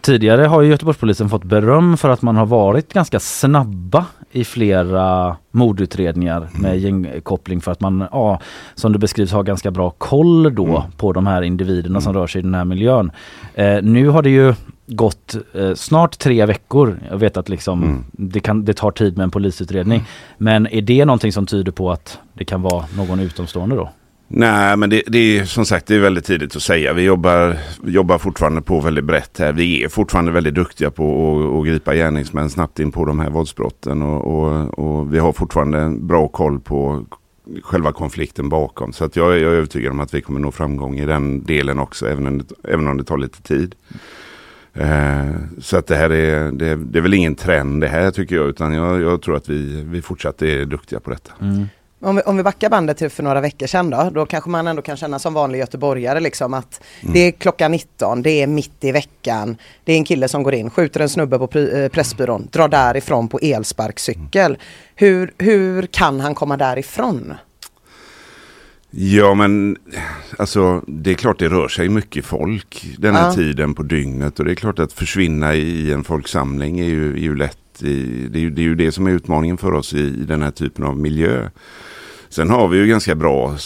Tidigare 0.00 0.42
har 0.42 0.62
ju 0.62 0.70
Göteborgspolisen 0.70 1.28
fått 1.28 1.44
beröm 1.44 1.96
för 1.96 2.08
att 2.08 2.22
man 2.22 2.36
har 2.36 2.46
varit 2.46 2.92
ganska 2.92 3.20
snabba 3.20 4.06
i 4.30 4.44
flera 4.44 5.36
mordutredningar 5.50 6.48
med 6.52 6.78
gängkoppling 6.78 7.60
för 7.60 7.72
att 7.72 7.80
man, 7.80 8.04
ja, 8.12 8.40
som 8.74 8.92
det 8.92 8.98
beskrivs, 8.98 9.32
har 9.32 9.42
ganska 9.42 9.70
bra 9.70 9.90
koll 9.90 10.54
då 10.54 10.84
på 10.96 11.12
de 11.12 11.26
här 11.26 11.42
individerna 11.42 12.00
som 12.00 12.14
rör 12.14 12.26
sig 12.26 12.38
i 12.38 12.42
den 12.42 12.54
här 12.54 12.64
miljön. 12.64 13.10
Eh, 13.54 13.82
nu 13.82 14.08
har 14.08 14.22
det 14.22 14.30
ju 14.30 14.54
gått 14.86 15.36
eh, 15.54 15.74
snart 15.74 16.18
tre 16.18 16.46
veckor. 16.46 17.00
Jag 17.10 17.18
vet 17.18 17.36
att 17.36 17.48
liksom 17.48 18.04
det, 18.12 18.40
kan, 18.40 18.64
det 18.64 18.74
tar 18.74 18.90
tid 18.90 19.16
med 19.16 19.24
en 19.24 19.30
polisutredning. 19.30 20.04
Men 20.38 20.66
är 20.66 20.82
det 20.82 21.04
någonting 21.04 21.32
som 21.32 21.46
tyder 21.46 21.72
på 21.72 21.90
att 21.90 22.18
det 22.32 22.44
kan 22.44 22.62
vara 22.62 22.84
någon 22.96 23.20
utomstående 23.20 23.76
då? 23.76 23.90
Nej, 24.30 24.76
men 24.76 24.90
det, 24.90 25.02
det 25.06 25.38
är 25.38 25.44
som 25.44 25.64
sagt 25.66 25.86
det 25.86 25.94
är 25.94 25.98
väldigt 26.00 26.24
tidigt 26.24 26.56
att 26.56 26.62
säga. 26.62 26.92
Vi 26.92 27.02
jobbar, 27.02 27.56
jobbar 27.84 28.18
fortfarande 28.18 28.62
på 28.62 28.80
väldigt 28.80 29.04
brett 29.04 29.38
här. 29.38 29.52
Vi 29.52 29.84
är 29.84 29.88
fortfarande 29.88 30.32
väldigt 30.32 30.54
duktiga 30.54 30.90
på 30.90 31.38
att, 31.38 31.60
att 31.60 31.66
gripa 31.66 31.94
gärningsmän 31.94 32.50
snabbt 32.50 32.78
in 32.80 32.92
på 32.92 33.04
de 33.04 33.20
här 33.20 33.30
våldsbrotten. 33.30 34.02
Och, 34.02 34.26
och, 34.26 34.78
och 34.78 35.14
vi 35.14 35.18
har 35.18 35.32
fortfarande 35.32 35.78
en 35.78 36.06
bra 36.06 36.28
koll 36.28 36.60
på 36.60 37.04
själva 37.62 37.92
konflikten 37.92 38.48
bakom. 38.48 38.92
Så 38.92 39.04
att 39.04 39.16
jag, 39.16 39.32
är- 39.32 39.36
jag 39.38 39.52
är 39.52 39.56
övertygad 39.56 39.92
om 39.92 40.00
att 40.00 40.14
vi 40.14 40.20
kommer 40.20 40.40
nå 40.40 40.50
framgång 40.52 40.98
i 40.98 41.06
den 41.06 41.44
delen 41.44 41.78
också, 41.78 42.08
även 42.08 42.26
om 42.26 42.38
det, 42.38 42.44
även 42.72 42.88
om 42.88 42.96
det 42.96 43.04
tar 43.04 43.18
lite 43.18 43.42
tid. 43.42 43.74
Eh, 44.74 45.34
så 45.58 45.76
att 45.76 45.86
det 45.86 45.96
här 45.96 46.10
är, 46.12 46.52
det, 46.52 46.76
det, 46.76 46.98
är 46.98 47.02
väl 47.02 47.14
ingen 47.14 47.34
trend 47.34 47.80
det 47.80 47.88
här 47.88 48.10
tycker 48.10 48.36
jag 48.36 48.48
utan 48.48 48.72
jag, 48.74 49.00
jag 49.00 49.22
tror 49.22 49.36
att 49.36 49.48
vi, 49.48 49.82
vi 49.86 50.02
fortsatt 50.02 50.42
är 50.42 50.64
duktiga 50.64 51.00
på 51.00 51.10
detta. 51.10 51.32
Mm. 51.40 51.64
Om 52.00 52.16
vi, 52.16 52.22
om 52.22 52.36
vi 52.36 52.42
backar 52.42 52.70
bandet 52.70 52.96
till 52.96 53.10
för 53.10 53.22
några 53.22 53.40
veckor 53.40 53.66
sedan 53.66 53.90
då, 53.90 54.10
då 54.12 54.26
kanske 54.26 54.50
man 54.50 54.66
ändå 54.66 54.82
kan 54.82 54.96
känna 54.96 55.18
som 55.18 55.34
vanlig 55.34 55.58
göteborgare 55.58 56.20
liksom 56.20 56.54
att 56.54 56.80
mm. 57.00 57.12
det 57.12 57.20
är 57.20 57.30
klockan 57.30 57.72
19, 57.72 58.22
det 58.22 58.30
är 58.30 58.46
mitt 58.46 58.84
i 58.84 58.92
veckan, 58.92 59.56
det 59.84 59.92
är 59.92 59.96
en 59.96 60.04
kille 60.04 60.28
som 60.28 60.42
går 60.42 60.54
in, 60.54 60.70
skjuter 60.70 61.00
en 61.00 61.08
snubbe 61.08 61.38
på 61.38 61.58
eh, 61.58 61.88
Pressbyrån, 61.88 62.48
drar 62.52 62.68
därifrån 62.68 63.28
på 63.28 63.38
elsparkcykel. 63.38 64.50
Mm. 64.50 64.60
Hur, 64.94 65.34
hur 65.38 65.86
kan 65.86 66.20
han 66.20 66.34
komma 66.34 66.56
därifrån? 66.56 67.34
Ja 68.90 69.34
men 69.34 69.76
alltså 70.38 70.82
det 70.86 71.10
är 71.10 71.14
klart 71.14 71.38
det 71.38 71.48
rör 71.48 71.68
sig 71.68 71.88
mycket 71.88 72.24
folk 72.24 72.86
den 72.98 73.14
här 73.14 73.26
ja. 73.26 73.34
tiden 73.34 73.74
på 73.74 73.82
dygnet 73.82 74.38
och 74.38 74.44
det 74.44 74.50
är 74.50 74.54
klart 74.54 74.78
att 74.78 74.92
försvinna 74.92 75.54
i 75.54 75.92
en 75.92 76.04
folksamling 76.04 76.80
är 76.80 76.84
ju, 76.84 77.12
är 77.12 77.20
ju 77.20 77.36
lätt. 77.36 77.58
I, 77.82 78.28
det, 78.30 78.38
är 78.38 78.40
ju, 78.40 78.50
det 78.50 78.60
är 78.60 78.64
ju 78.64 78.74
det 78.74 78.92
som 78.92 79.06
är 79.06 79.10
utmaningen 79.10 79.56
för 79.56 79.72
oss 79.72 79.94
i, 79.94 80.00
i 80.00 80.24
den 80.24 80.42
här 80.42 80.50
typen 80.50 80.84
av 80.84 80.98
miljö. 80.98 81.48
Sen 82.30 82.50
har 82.50 82.68
vi 82.68 82.78
ju 82.78 82.86
ganska 82.86 83.14
bra 83.14 83.56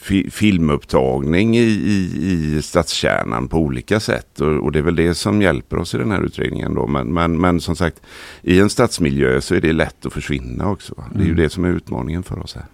fi 0.00 0.30
filmupptagning 0.30 1.56
i, 1.56 1.60
i, 1.60 2.56
i 2.56 2.62
stadskärnan 2.62 3.48
på 3.48 3.58
olika 3.58 4.00
sätt 4.00 4.40
och, 4.40 4.48
och, 4.48 4.72
det 4.72 4.78
är 4.78 4.82
väl 4.82 4.96
det 4.96 5.14
som 5.14 5.42
hjälper 5.42 5.78
oss 5.78 5.94
i 5.94 5.98
den 5.98 6.10
här 6.10 6.22
utredningen 6.22 6.74
då. 6.74 6.86
Men, 6.86 7.12
men, 7.12 7.40
men 7.40 7.60
som 7.60 7.76
sagt, 7.76 8.00
i 8.42 8.60
en 8.60 8.70
stadsmiljö 8.70 9.40
så 9.40 9.54
är 9.54 9.60
det 9.60 9.72
lätt 9.72 10.06
att 10.06 10.12
försvinna 10.12 10.70
också. 10.70 11.04
Det 11.12 11.18
är 11.18 11.24
ju 11.24 11.30
mm. 11.30 11.42
det 11.42 11.50
som 11.50 11.64
är 11.64 11.68
utmaningen 11.68 12.22
för 12.22 12.38
oss 12.38 12.54
här. 12.54 12.64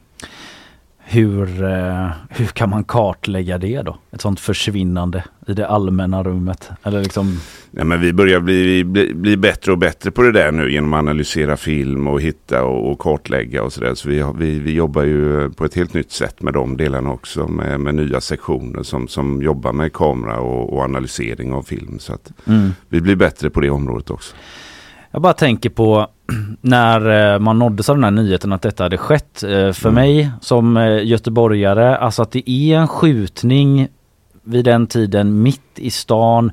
Hur, 1.13 1.63
eh, 1.63 2.11
hur 2.29 2.47
kan 2.47 2.71
man 2.71 2.85
kartlägga 2.85 3.59
det 3.59 3.83
då? 3.83 3.99
Ett 4.11 4.21
sånt 4.21 4.41
försvinnande 4.41 5.25
i 5.47 5.53
det 5.53 5.69
allmänna 5.69 6.23
rummet? 6.23 6.71
Eller 6.83 7.03
liksom... 7.03 7.41
Nej, 7.71 7.85
men 7.85 8.01
vi 8.01 8.13
börjar 8.13 8.41
bli, 8.41 8.85
bli, 8.85 9.15
bli 9.15 9.37
bättre 9.37 9.73
och 9.73 9.79
bättre 9.79 10.11
på 10.11 10.23
det 10.23 10.33
där 10.33 10.53
nu 10.53 10.73
genom 10.73 10.95
att 10.95 10.99
analysera 10.99 11.57
film 11.57 12.07
och 12.07 12.21
hitta 12.21 12.65
och, 12.65 12.91
och 12.91 12.99
kartlägga 12.99 13.63
och 13.63 13.73
sådär. 13.73 13.95
Så 13.95 14.09
vi, 14.09 14.25
vi, 14.39 14.59
vi 14.59 14.73
jobbar 14.73 15.03
ju 15.03 15.51
på 15.51 15.65
ett 15.65 15.75
helt 15.75 15.95
nytt 15.95 16.13
sätt 16.13 16.43
med 16.43 16.55
de 16.55 16.77
delarna 16.77 17.11
också 17.11 17.49
med, 17.49 17.81
med 17.81 17.95
nya 17.95 18.21
sektioner 18.21 18.83
som, 18.83 19.09
som 19.09 19.43
jobbar 19.43 19.73
med 19.73 19.93
kamera 19.93 20.41
och, 20.41 20.73
och 20.73 20.83
analysering 20.83 21.53
av 21.53 21.63
film. 21.63 21.99
Så 21.99 22.13
att 22.13 22.33
mm. 22.47 22.71
vi 22.89 23.01
blir 23.01 23.17
bättre 23.17 23.51
på 23.51 23.61
det 23.61 23.71
området 23.71 24.11
också. 24.11 24.37
Jag 25.11 25.23
bara 25.23 25.33
tänker 25.33 25.71
på 25.71 26.07
när 26.61 27.33
eh, 27.35 27.39
man 27.39 27.59
nåddes 27.59 27.89
av 27.89 27.97
den 27.97 28.05
här 28.05 28.11
nyheten 28.11 28.53
att 28.53 28.63
detta 28.63 28.83
hade 28.83 28.99
skett. 28.99 29.43
Eh, 29.43 29.73
för 29.73 29.89
mm. 29.89 29.95
mig 29.95 30.31
som 30.41 30.77
eh, 30.77 31.07
göteborgare, 31.07 31.97
alltså 31.97 32.23
att 32.23 32.33
det 32.33 32.51
är 32.51 32.79
en 32.79 32.89
skjutning 32.89 33.89
vid 34.43 34.65
den 34.65 34.87
tiden 34.87 35.43
mitt 35.43 35.79
i 35.79 35.91
stan. 35.91 36.53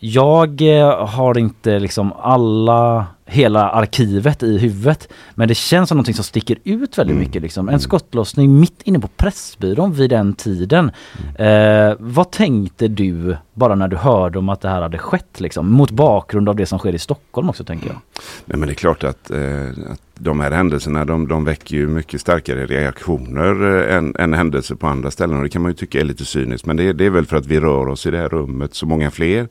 Jag 0.00 0.62
har 1.06 1.38
inte 1.38 1.78
liksom 1.78 2.12
alla 2.12 3.06
hela 3.28 3.70
arkivet 3.70 4.42
i 4.42 4.58
huvudet. 4.58 5.08
Men 5.34 5.48
det 5.48 5.54
känns 5.54 5.88
som 5.88 5.96
någonting 5.96 6.14
som 6.14 6.24
sticker 6.24 6.58
ut 6.64 6.98
väldigt 6.98 7.14
mm. 7.14 7.26
mycket. 7.26 7.42
Liksom. 7.42 7.68
En 7.68 7.74
mm. 7.74 7.80
skottlossning 7.80 8.60
mitt 8.60 8.82
inne 8.82 8.98
på 8.98 9.08
Pressbyrån 9.08 9.92
vid 9.92 10.10
den 10.10 10.34
tiden. 10.34 10.90
Mm. 11.36 11.90
Eh, 11.90 11.96
vad 11.98 12.30
tänkte 12.30 12.88
du 12.88 13.36
bara 13.54 13.74
när 13.74 13.88
du 13.88 13.96
hörde 13.96 14.38
om 14.38 14.48
att 14.48 14.60
det 14.60 14.68
här 14.68 14.82
hade 14.82 14.98
skett? 14.98 15.40
Liksom, 15.40 15.72
mot 15.72 15.90
bakgrund 15.90 16.48
av 16.48 16.56
det 16.56 16.66
som 16.66 16.78
sker 16.78 16.94
i 16.94 16.98
Stockholm 16.98 17.48
också 17.48 17.64
tänker 17.64 17.86
jag. 17.86 17.96
Nej, 18.44 18.58
men 18.58 18.60
det 18.60 18.72
är 18.72 18.74
klart 18.74 19.04
att, 19.04 19.30
eh, 19.30 19.68
att 19.90 20.00
de 20.14 20.40
här 20.40 20.50
händelserna 20.50 21.04
de, 21.04 21.28
de 21.28 21.44
väcker 21.44 21.76
ju 21.76 21.86
mycket 21.86 22.20
starkare 22.20 22.66
reaktioner 22.66 23.86
eh, 23.88 23.96
än, 23.96 24.16
än 24.18 24.34
händelser 24.34 24.74
på 24.74 24.86
andra 24.86 25.10
ställen. 25.10 25.36
Och 25.36 25.42
det 25.42 25.48
kan 25.48 25.62
man 25.62 25.70
ju 25.70 25.76
tycka 25.76 26.00
är 26.00 26.04
lite 26.04 26.24
cyniskt. 26.24 26.66
Men 26.66 26.76
det, 26.76 26.92
det 26.92 27.06
är 27.06 27.10
väl 27.10 27.26
för 27.26 27.36
att 27.36 27.46
vi 27.46 27.60
rör 27.60 27.88
oss 27.88 28.06
i 28.06 28.10
det 28.10 28.18
här 28.18 28.28
rummet 28.28 28.74
så 28.74 28.86
många 28.86 29.10
fler. 29.10 29.48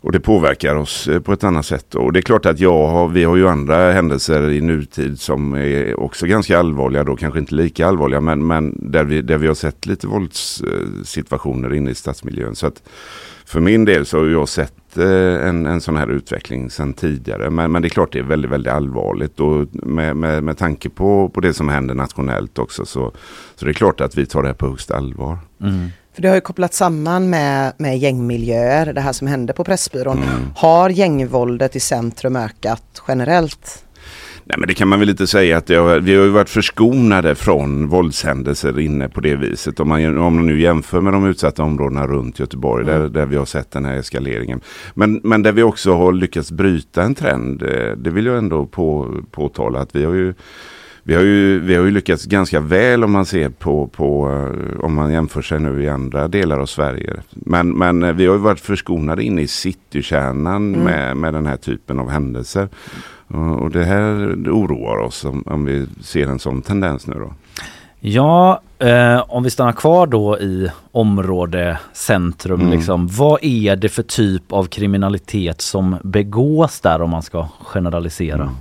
Och 0.00 0.12
det 0.12 0.20
påverkar 0.20 0.74
oss 0.74 1.08
eh, 1.08 1.20
på 1.20 1.32
ett 1.32 1.44
annat 1.44 1.66
sätt. 1.66 1.94
Och 1.94 2.12
det 2.12 2.20
är 2.20 2.22
klart 2.22 2.46
att 2.46 2.60
jag 2.60 2.86
har, 2.86 3.08
vi 3.08 3.24
har 3.24 3.36
ju 3.36 3.48
andra 3.48 3.92
händelser 3.92 4.50
i 4.50 4.60
nutid 4.60 5.20
som 5.20 5.54
är 5.54 6.00
också 6.00 6.26
ganska 6.26 6.58
allvarliga 6.58 7.04
då, 7.04 7.16
kanske 7.16 7.38
inte 7.38 7.54
lika 7.54 7.86
allvarliga, 7.86 8.20
men, 8.20 8.46
men 8.46 8.90
där, 8.90 9.04
vi, 9.04 9.22
där 9.22 9.38
vi 9.38 9.46
har 9.46 9.54
sett 9.54 9.86
lite 9.86 10.06
våldssituationer 10.06 11.74
inne 11.74 11.90
i 11.90 11.94
stadsmiljön. 11.94 12.54
Så 12.54 12.66
att 12.66 12.82
för 13.46 13.60
min 13.60 13.84
del 13.84 14.06
så 14.06 14.18
har 14.18 14.26
jag 14.26 14.48
sett 14.48 14.98
eh, 14.98 15.48
en, 15.48 15.66
en 15.66 15.80
sån 15.80 15.96
här 15.96 16.10
utveckling 16.10 16.70
sedan 16.70 16.92
tidigare. 16.92 17.50
Men, 17.50 17.72
men 17.72 17.82
det 17.82 17.88
är 17.88 17.90
klart 17.90 18.12
det 18.12 18.18
är 18.18 18.22
väldigt, 18.22 18.50
väldigt 18.50 18.72
allvarligt. 18.72 19.40
Och 19.40 19.66
med, 19.72 20.16
med, 20.16 20.44
med 20.44 20.58
tanke 20.58 20.88
på, 20.88 21.28
på 21.28 21.40
det 21.40 21.54
som 21.54 21.68
händer 21.68 21.94
nationellt 21.94 22.58
också 22.58 22.86
så, 22.86 23.12
så 23.54 23.64
det 23.64 23.70
är 23.70 23.72
klart 23.72 24.00
att 24.00 24.18
vi 24.18 24.26
tar 24.26 24.42
det 24.42 24.48
här 24.48 24.54
på 24.54 24.68
högsta 24.68 24.96
allvar. 24.96 25.38
Mm. 25.60 25.88
För 26.16 26.22
det 26.22 26.28
har 26.28 26.34
ju 26.34 26.40
kopplat 26.40 26.74
samman 26.74 27.30
med, 27.30 27.72
med 27.76 27.98
gängmiljöer, 27.98 28.92
det 28.92 29.00
här 29.00 29.12
som 29.12 29.26
hände 29.26 29.52
på 29.52 29.64
Pressbyrån. 29.64 30.16
Mm. 30.16 30.50
Har 30.56 30.90
gängvåldet 30.90 31.76
i 31.76 31.80
centrum 31.80 32.36
ökat 32.36 33.02
generellt? 33.08 33.84
Nej 34.44 34.58
men 34.58 34.68
det 34.68 34.74
kan 34.74 34.88
man 34.88 35.00
väl 35.00 35.10
inte 35.10 35.26
säga 35.26 35.56
att 35.56 35.68
har, 35.68 36.00
vi 36.00 36.16
har 36.16 36.24
ju 36.24 36.30
varit 36.30 36.48
förskonade 36.48 37.34
från 37.34 37.88
våldshändelser 37.88 38.78
inne 38.78 39.08
på 39.08 39.20
det 39.20 39.36
viset. 39.36 39.80
Om 39.80 39.88
man, 39.88 40.18
om 40.18 40.36
man 40.36 40.46
nu 40.46 40.60
jämför 40.60 41.00
med 41.00 41.12
de 41.12 41.26
utsatta 41.26 41.62
områdena 41.62 42.06
runt 42.06 42.38
Göteborg 42.38 42.88
mm. 42.88 43.00
där, 43.00 43.08
där 43.08 43.26
vi 43.26 43.36
har 43.36 43.44
sett 43.44 43.70
den 43.70 43.84
här 43.84 43.96
eskaleringen. 43.96 44.60
Men, 44.94 45.20
men 45.24 45.42
där 45.42 45.52
vi 45.52 45.62
också 45.62 45.92
har 45.92 46.12
lyckats 46.12 46.52
bryta 46.52 47.02
en 47.02 47.14
trend. 47.14 47.62
Eh, 47.62 47.90
det 47.96 48.10
vill 48.10 48.26
jag 48.26 48.38
ändå 48.38 48.66
på, 48.66 49.14
påtala 49.30 49.80
att 49.80 49.96
vi 49.96 50.04
har 50.04 50.14
ju 50.14 50.34
vi 51.08 51.14
har, 51.14 51.22
ju, 51.22 51.60
vi 51.60 51.76
har 51.76 51.84
ju 51.84 51.90
lyckats 51.90 52.24
ganska 52.24 52.60
väl 52.60 53.04
om 53.04 53.12
man 53.12 53.26
ser 53.26 53.48
på, 53.48 53.86
på 53.86 54.30
eh, 54.30 54.84
om 54.84 54.94
man 54.94 55.12
jämför 55.12 55.42
sig 55.42 55.60
nu 55.60 55.82
i 55.82 55.88
andra 55.88 56.28
delar 56.28 56.58
av 56.58 56.66
Sverige. 56.66 57.14
Men, 57.30 57.70
men 57.78 58.02
eh, 58.02 58.12
vi 58.12 58.26
har 58.26 58.34
ju 58.34 58.40
varit 58.40 58.60
förskonade 58.60 59.22
inne 59.22 59.42
i 59.42 59.46
citykärnan 59.46 60.74
mm. 60.74 60.84
med, 60.84 61.16
med 61.16 61.34
den 61.34 61.46
här 61.46 61.56
typen 61.56 61.98
av 61.98 62.10
händelser. 62.10 62.68
Och 63.60 63.70
det 63.70 63.84
här 63.84 64.34
det 64.36 64.50
oroar 64.50 64.98
oss 64.98 65.24
om, 65.24 65.42
om 65.46 65.64
vi 65.64 65.86
ser 66.02 66.26
en 66.26 66.38
sån 66.38 66.62
tendens 66.62 67.06
nu 67.06 67.14
då. 67.14 67.32
Ja, 68.00 68.60
eh, 68.78 69.24
om 69.28 69.42
vi 69.42 69.50
stannar 69.50 69.72
kvar 69.72 70.06
då 70.06 70.38
i 70.38 70.68
område 70.92 71.78
centrum, 71.92 72.60
mm. 72.60 72.72
liksom, 72.72 73.06
vad 73.06 73.44
är 73.44 73.76
det 73.76 73.88
för 73.88 74.02
typ 74.02 74.52
av 74.52 74.64
kriminalitet 74.64 75.60
som 75.60 75.96
begås 76.04 76.80
där 76.80 77.02
om 77.02 77.10
man 77.10 77.22
ska 77.22 77.48
generalisera? 77.60 78.42
Mm. 78.42 78.54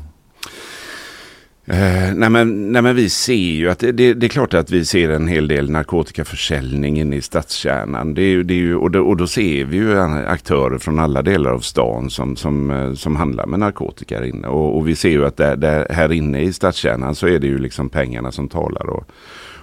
Eh, 1.68 2.14
nej, 2.16 2.30
men, 2.30 2.72
nej 2.72 2.82
men 2.82 2.96
vi 2.96 3.10
ser 3.10 3.34
ju 3.34 3.70
att 3.70 3.80
det, 3.80 3.92
det, 3.92 4.14
det, 4.14 4.26
är 4.26 4.30
klart 4.30 4.54
att 4.54 4.72
vi 4.72 4.86
ser 4.86 5.10
en 5.10 5.28
hel 5.28 5.48
del 5.48 5.70
narkotikaförsäljning 5.70 7.00
inne 7.00 7.16
i 7.16 7.22
stadskärnan. 7.22 8.14
Det 8.14 8.22
är, 8.22 8.44
det 8.44 8.54
är 8.54 8.58
ju, 8.58 8.76
och, 8.76 8.92
då, 8.92 9.08
och 9.08 9.18
då 9.18 9.28
ser 9.28 9.66
vi 9.66 9.78
ju 9.78 10.00
aktörer 10.00 10.78
från 10.78 11.00
alla 11.00 11.22
delar 11.22 11.52
av 11.52 11.60
stan 11.60 12.10
som, 12.10 12.36
som, 12.36 12.72
eh, 12.72 12.94
som 12.94 13.16
handlar 13.16 13.46
med 13.46 13.60
narkotika 13.60 14.18
här 14.18 14.26
inne. 14.26 14.48
Och, 14.48 14.78
och 14.78 14.88
vi 14.88 14.96
ser 14.96 15.10
ju 15.10 15.26
att 15.26 15.38
där, 15.38 15.56
där, 15.56 15.88
här 15.90 16.12
inne 16.12 16.42
i 16.42 16.54
stadskärnan 16.54 17.16
så 17.16 17.28
är 17.28 17.40
det 17.40 17.48
ju 17.48 17.58
liksom 17.58 17.90
pengarna 17.90 18.32
som 18.32 18.50
talar. 18.50 18.90
Och, 18.90 19.10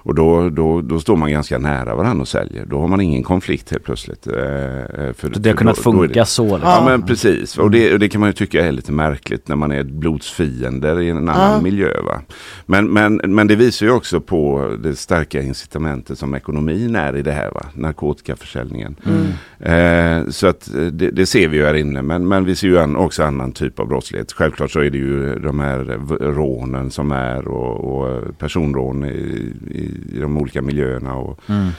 och 0.05 0.15
då, 0.15 0.49
då, 0.49 0.81
då 0.81 1.01
står 1.01 1.17
man 1.17 1.31
ganska 1.31 1.59
nära 1.59 1.95
varandra 1.95 2.23
och 2.23 2.29
säljer. 2.29 2.67
Då 2.67 2.79
har 2.79 2.89
man 2.89 3.01
ingen 3.01 3.23
konflikt 3.23 3.71
helt 3.71 3.85
plötsligt. 3.85 4.27
Eh, 4.27 4.33
för, 4.33 5.39
det 5.39 5.49
har 5.49 5.57
kunnat 5.57 5.79
funka 5.79 6.21
det, 6.21 6.27
så? 6.27 6.43
Liksom. 6.43 6.61
Ja 6.63 6.85
men 6.85 7.03
precis. 7.03 7.59
Och 7.59 7.71
det, 7.71 7.93
och 7.93 7.99
det, 7.99 8.09
kan 8.09 8.21
man 8.21 8.29
ju 8.29 8.33
tycka 8.33 8.67
är 8.67 8.73
lite 8.73 8.93
märkligt 8.93 9.49
när 9.49 9.57
man 9.57 9.73
är 9.73 9.83
blodsfiender 9.83 11.01
i 11.01 11.11
en 11.11 11.17
annan 11.29 11.53
ja. 11.53 11.61
miljö. 11.61 12.01
Va? 12.01 12.21
Men, 12.67 12.87
men, 12.87 13.17
men 13.25 13.47
det 13.47 13.57
visar 13.57 13.87
ju 13.87 13.93
också 13.93 14.21
på 14.21 14.71
det 14.83 14.97
starka 14.97 15.43
incitamentet 15.43 16.19
som 16.19 16.35
ekonomin 16.35 16.97
är 16.97 17.17
i 17.17 17.23
det 17.23 17.33
här. 17.33 17.51
Va? 17.51 17.67
Narkotikaförsäljningen. 17.75 18.97
Mm. 19.05 19.33
Eh, 19.61 20.29
så 20.31 20.47
att 20.47 20.71
det, 20.93 21.11
det, 21.11 21.27
ser 21.27 21.49
vi 21.49 21.57
ju 21.57 21.65
här 21.65 21.75
inne. 21.75 22.03
Men, 22.03 22.29
men 22.29 22.45
vi 22.45 22.57
ser 22.57 22.69
ju 22.69 22.79
an, 22.79 22.97
också 22.97 23.23
annan 23.23 23.53
typ 23.53 23.81
av 23.81 23.89
brottslighet. 23.89 24.33
Självklart 24.33 24.71
så 24.71 24.81
är 24.81 24.91
det 24.91 24.99
ju 24.99 25.39
de 25.39 25.61
här 25.61 25.85
rånen 26.21 26.91
som 26.91 27.13
är 27.13 27.49
och, 27.49 28.03
och 28.03 28.39
personrån 28.39 29.05
i, 29.05 29.53
i 29.71 29.92
i 30.13 30.19
de 30.19 30.37
olika 30.37 30.63
miljöerna. 30.63 31.15
Och, 31.15 31.41
mm 31.47 31.71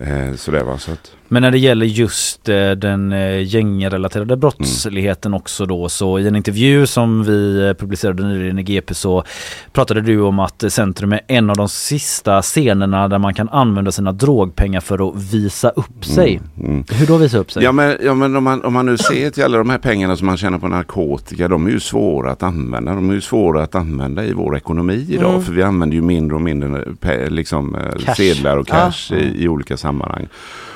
eh, 0.00 0.34
sådär, 0.36 0.64
va? 0.64 0.78
Så 0.78 0.92
att, 0.92 1.12
men 1.32 1.42
när 1.42 1.50
det 1.50 1.58
gäller 1.58 1.86
just 1.86 2.48
eh, 2.48 2.70
den 2.70 3.12
eh, 3.12 3.42
gängrelaterade 3.46 4.36
brottsligheten 4.36 5.30
mm. 5.30 5.40
också 5.40 5.66
då 5.66 5.88
så 5.88 6.18
i 6.18 6.28
en 6.28 6.36
intervju 6.36 6.86
som 6.86 7.24
vi 7.24 7.74
publicerade 7.78 8.22
nyligen 8.22 8.58
i 8.58 8.62
GP 8.62 8.94
så 8.94 9.24
pratade 9.72 10.00
du 10.00 10.20
om 10.20 10.38
att 10.38 10.64
Centrum 10.68 11.12
är 11.12 11.20
en 11.26 11.50
av 11.50 11.56
de 11.56 11.68
sista 11.68 12.42
scenerna 12.42 13.08
där 13.08 13.18
man 13.18 13.34
kan 13.34 13.48
använda 13.48 13.92
sina 13.92 14.12
drogpengar 14.12 14.80
för 14.80 15.08
att 15.08 15.16
visa 15.16 15.70
upp 15.70 16.04
sig. 16.04 16.40
Mm. 16.56 16.70
Mm. 16.70 16.84
Hur 16.90 17.06
då 17.06 17.16
visa 17.16 17.38
upp 17.38 17.52
sig? 17.52 17.64
Ja 17.64 17.72
men, 17.72 17.96
ja, 18.04 18.14
men 18.14 18.36
om, 18.36 18.44
man, 18.44 18.64
om 18.64 18.72
man 18.72 18.86
nu 18.86 18.98
ser 18.98 19.30
till 19.30 19.44
alla 19.44 19.58
de 19.58 19.70
här 19.70 19.78
pengarna 19.78 20.16
som 20.16 20.26
man 20.26 20.36
tjänar 20.36 20.58
på 20.58 20.68
narkotika 20.68 21.48
de 21.48 21.66
är 21.66 21.70
ju 21.70 21.80
svåra 21.80 22.30
att 22.30 22.42
använda. 22.42 22.94
De 22.94 23.10
är 23.10 23.14
ju 23.14 23.20
svåra 23.20 23.62
att 23.62 23.74
använda 23.74 24.24
i 24.24 24.32
vår 24.32 24.56
ekonomi 24.56 25.06
idag 25.08 25.30
mm. 25.30 25.42
för 25.42 25.52
vi 25.52 25.62
använder 25.62 25.94
ju 25.94 26.02
mindre 26.02 26.34
och 26.34 26.42
mindre 26.42 26.84
liksom, 27.28 27.76
sedlar 28.16 28.56
och 28.56 28.66
cash 28.66 29.12
ah. 29.12 29.14
i, 29.14 29.42
i 29.44 29.48
olika 29.48 29.76
sammanhang. 29.82 30.28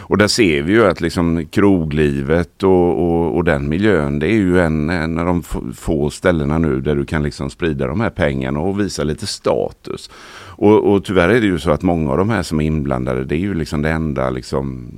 Och 0.08 0.18
där 0.18 0.28
ser 0.28 0.62
vi 0.62 0.72
ju 0.72 0.86
att 0.86 1.00
liksom 1.00 1.46
kroglivet 1.46 2.62
och, 2.62 3.02
och, 3.02 3.36
och 3.36 3.44
den 3.44 3.68
miljön 3.68 4.18
det 4.18 4.26
är 4.26 4.36
ju 4.36 4.60
en, 4.60 4.90
en 4.90 5.18
av 5.18 5.26
de 5.26 5.42
få 5.74 6.10
ställena 6.10 6.58
nu 6.58 6.80
där 6.80 6.94
du 6.94 7.04
kan 7.04 7.22
liksom 7.22 7.50
sprida 7.50 7.86
de 7.86 8.00
här 8.00 8.10
pengarna 8.10 8.60
och 8.60 8.80
visa 8.80 9.04
lite 9.04 9.26
status. 9.26 10.10
Och, 10.58 10.92
och 10.92 11.04
tyvärr 11.04 11.28
är 11.28 11.40
det 11.40 11.46
ju 11.46 11.58
så 11.58 11.70
att 11.70 11.82
många 11.82 12.10
av 12.10 12.18
de 12.18 12.30
här 12.30 12.42
som 12.42 12.60
är 12.60 12.64
inblandade 12.64 13.24
det 13.24 13.34
är 13.34 13.38
ju 13.38 13.54
liksom 13.54 13.82
det 13.82 13.90
enda 13.90 14.30
liksom 14.30 14.88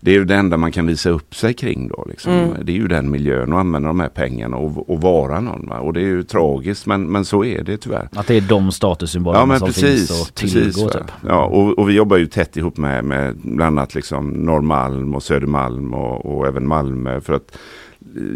det 0.00 0.10
är 0.10 0.14
ju 0.14 0.24
det 0.24 0.34
enda 0.34 0.56
man 0.56 0.72
kan 0.72 0.86
visa 0.86 1.10
upp 1.10 1.34
sig 1.34 1.54
kring 1.54 1.88
då. 1.88 2.06
Liksom. 2.08 2.32
Mm. 2.32 2.54
Det 2.62 2.72
är 2.72 2.76
ju 2.76 2.88
den 2.88 3.10
miljön 3.10 3.52
och 3.52 3.60
använda 3.60 3.88
de 3.88 4.00
här 4.00 4.08
pengarna 4.08 4.56
och, 4.56 4.90
och 4.90 5.00
vara 5.00 5.40
någon. 5.40 5.66
Va? 5.68 5.78
Och 5.78 5.92
det 5.92 6.00
är 6.00 6.06
ju 6.06 6.22
tragiskt 6.22 6.86
men, 6.86 7.12
men 7.12 7.24
så 7.24 7.44
är 7.44 7.64
det 7.64 7.76
tyvärr. 7.76 8.08
Att 8.12 8.26
det 8.26 8.34
är 8.34 8.40
de 8.40 8.72
statussymbolerna 8.72 9.54
Ja 9.54 9.58
som 9.58 9.68
precis. 9.68 10.08
finns 10.08 10.22
att 10.22 10.34
tillgå. 10.34 10.88
Typ. 10.88 11.02
ja, 11.28 11.44
och, 11.44 11.78
och 11.78 11.88
vi 11.88 11.92
jobbar 11.92 12.16
ju 12.16 12.26
tätt 12.26 12.56
ihop 12.56 12.76
med, 12.76 13.04
med 13.04 13.36
bland 13.36 13.78
annat 13.78 13.94
liksom 13.94 14.28
Norrmalm 14.28 15.14
och 15.14 15.22
Södermalm 15.22 15.94
och, 15.94 16.26
och 16.26 16.46
även 16.46 16.68
Malmö 16.68 17.20
för 17.20 17.32
att 17.32 17.58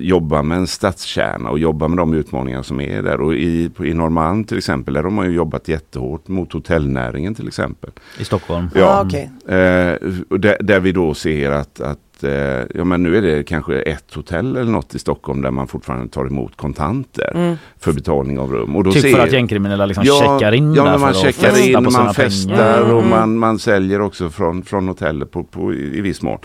jobba 0.00 0.42
med 0.42 0.58
en 0.58 0.66
stadskärna 0.66 1.50
och 1.50 1.58
jobba 1.58 1.88
med 1.88 1.98
de 1.98 2.14
utmaningar 2.14 2.62
som 2.62 2.80
är 2.80 3.02
där. 3.02 3.20
Och 3.20 3.34
i, 3.34 3.70
i 3.84 3.94
Norrmalm 3.94 4.44
till 4.44 4.58
exempel, 4.58 4.94
där 4.94 5.02
har 5.02 5.10
man 5.10 5.26
ju 5.26 5.32
jobbat 5.32 5.68
jättehårt 5.68 6.28
mot 6.28 6.52
hotellnäringen 6.52 7.34
till 7.34 7.48
exempel. 7.48 7.90
I 8.18 8.24
Stockholm. 8.24 8.70
Ja, 8.74 8.86
Ah, 8.86 9.04
okej. 9.04 9.30
eh, 9.46 9.94
och 10.30 10.40
där, 10.40 10.56
där 10.60 10.80
vi 10.80 10.92
då 10.92 11.14
ser 11.14 11.50
att, 11.50 11.80
att 11.80 11.98
eh, 12.24 12.64
ja, 12.74 12.84
men 12.84 13.02
nu 13.02 13.16
är 13.16 13.22
det 13.22 13.42
kanske 13.42 13.74
ett 13.80 14.14
hotell 14.14 14.56
eller 14.56 14.72
något 14.72 14.94
i 14.94 14.98
Stockholm 14.98 15.42
där 15.42 15.50
man 15.50 15.66
fortfarande 15.66 16.08
tar 16.08 16.26
emot 16.26 16.56
kontanter 16.56 17.32
Mm. 17.34 17.56
för 17.78 17.92
betalning 17.92 18.38
av 18.38 18.52
rum. 18.52 18.76
Och 18.76 18.84
då 18.84 18.92
Typ 18.92 19.02
ser, 19.02 19.12
för 19.12 19.18
att 19.18 19.32
gängkriminella 19.32 19.86
liksom 19.86 20.04
checkar 20.04 20.52
in 20.52 20.74
ja, 20.74 20.84
där 20.84 20.98
man 20.98 21.10
att 21.10 21.16
checkar 21.16 21.48
in, 21.68 21.84
på 21.84 21.90
sina 21.90 22.04
man 22.04 22.14
festar 22.14 22.48
pengar. 22.56 22.80
och 22.94 22.98
Mm. 22.98 23.10
man, 23.10 23.38
man 23.38 23.58
säljer 23.58 24.00
också 24.00 24.30
från, 24.30 24.62
från 24.62 24.88
hotellet 24.88 25.30
på, 25.30 25.44
på, 25.44 25.74
i, 25.74 25.98
i 25.98 26.00
viss 26.00 26.22
mån. 26.22 26.38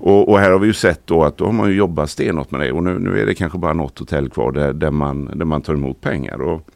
Och, 0.00 0.28
och 0.28 0.38
här 0.38 0.50
har 0.50 0.58
vi 0.58 0.66
ju 0.66 0.72
sett 0.72 1.06
då 1.06 1.24
att 1.24 1.36
då 1.36 1.44
har 1.44 1.52
man 1.52 1.68
ju 1.70 1.76
jobbat 1.76 2.10
stenhårt 2.10 2.50
med 2.50 2.60
det 2.60 2.72
och 2.72 2.82
nu, 2.84 2.98
nu 2.98 3.20
är 3.22 3.26
det 3.26 3.34
kanske 3.34 3.58
bara 3.58 3.72
något 3.72 3.98
hotell 3.98 4.28
kvar 4.28 4.52
där, 4.52 4.72
där, 4.72 4.90
man, 4.90 5.30
där 5.34 5.44
man 5.44 5.62
tar 5.62 5.74
emot 5.74 6.00
pengar. 6.00 6.40
Och, 6.42 6.68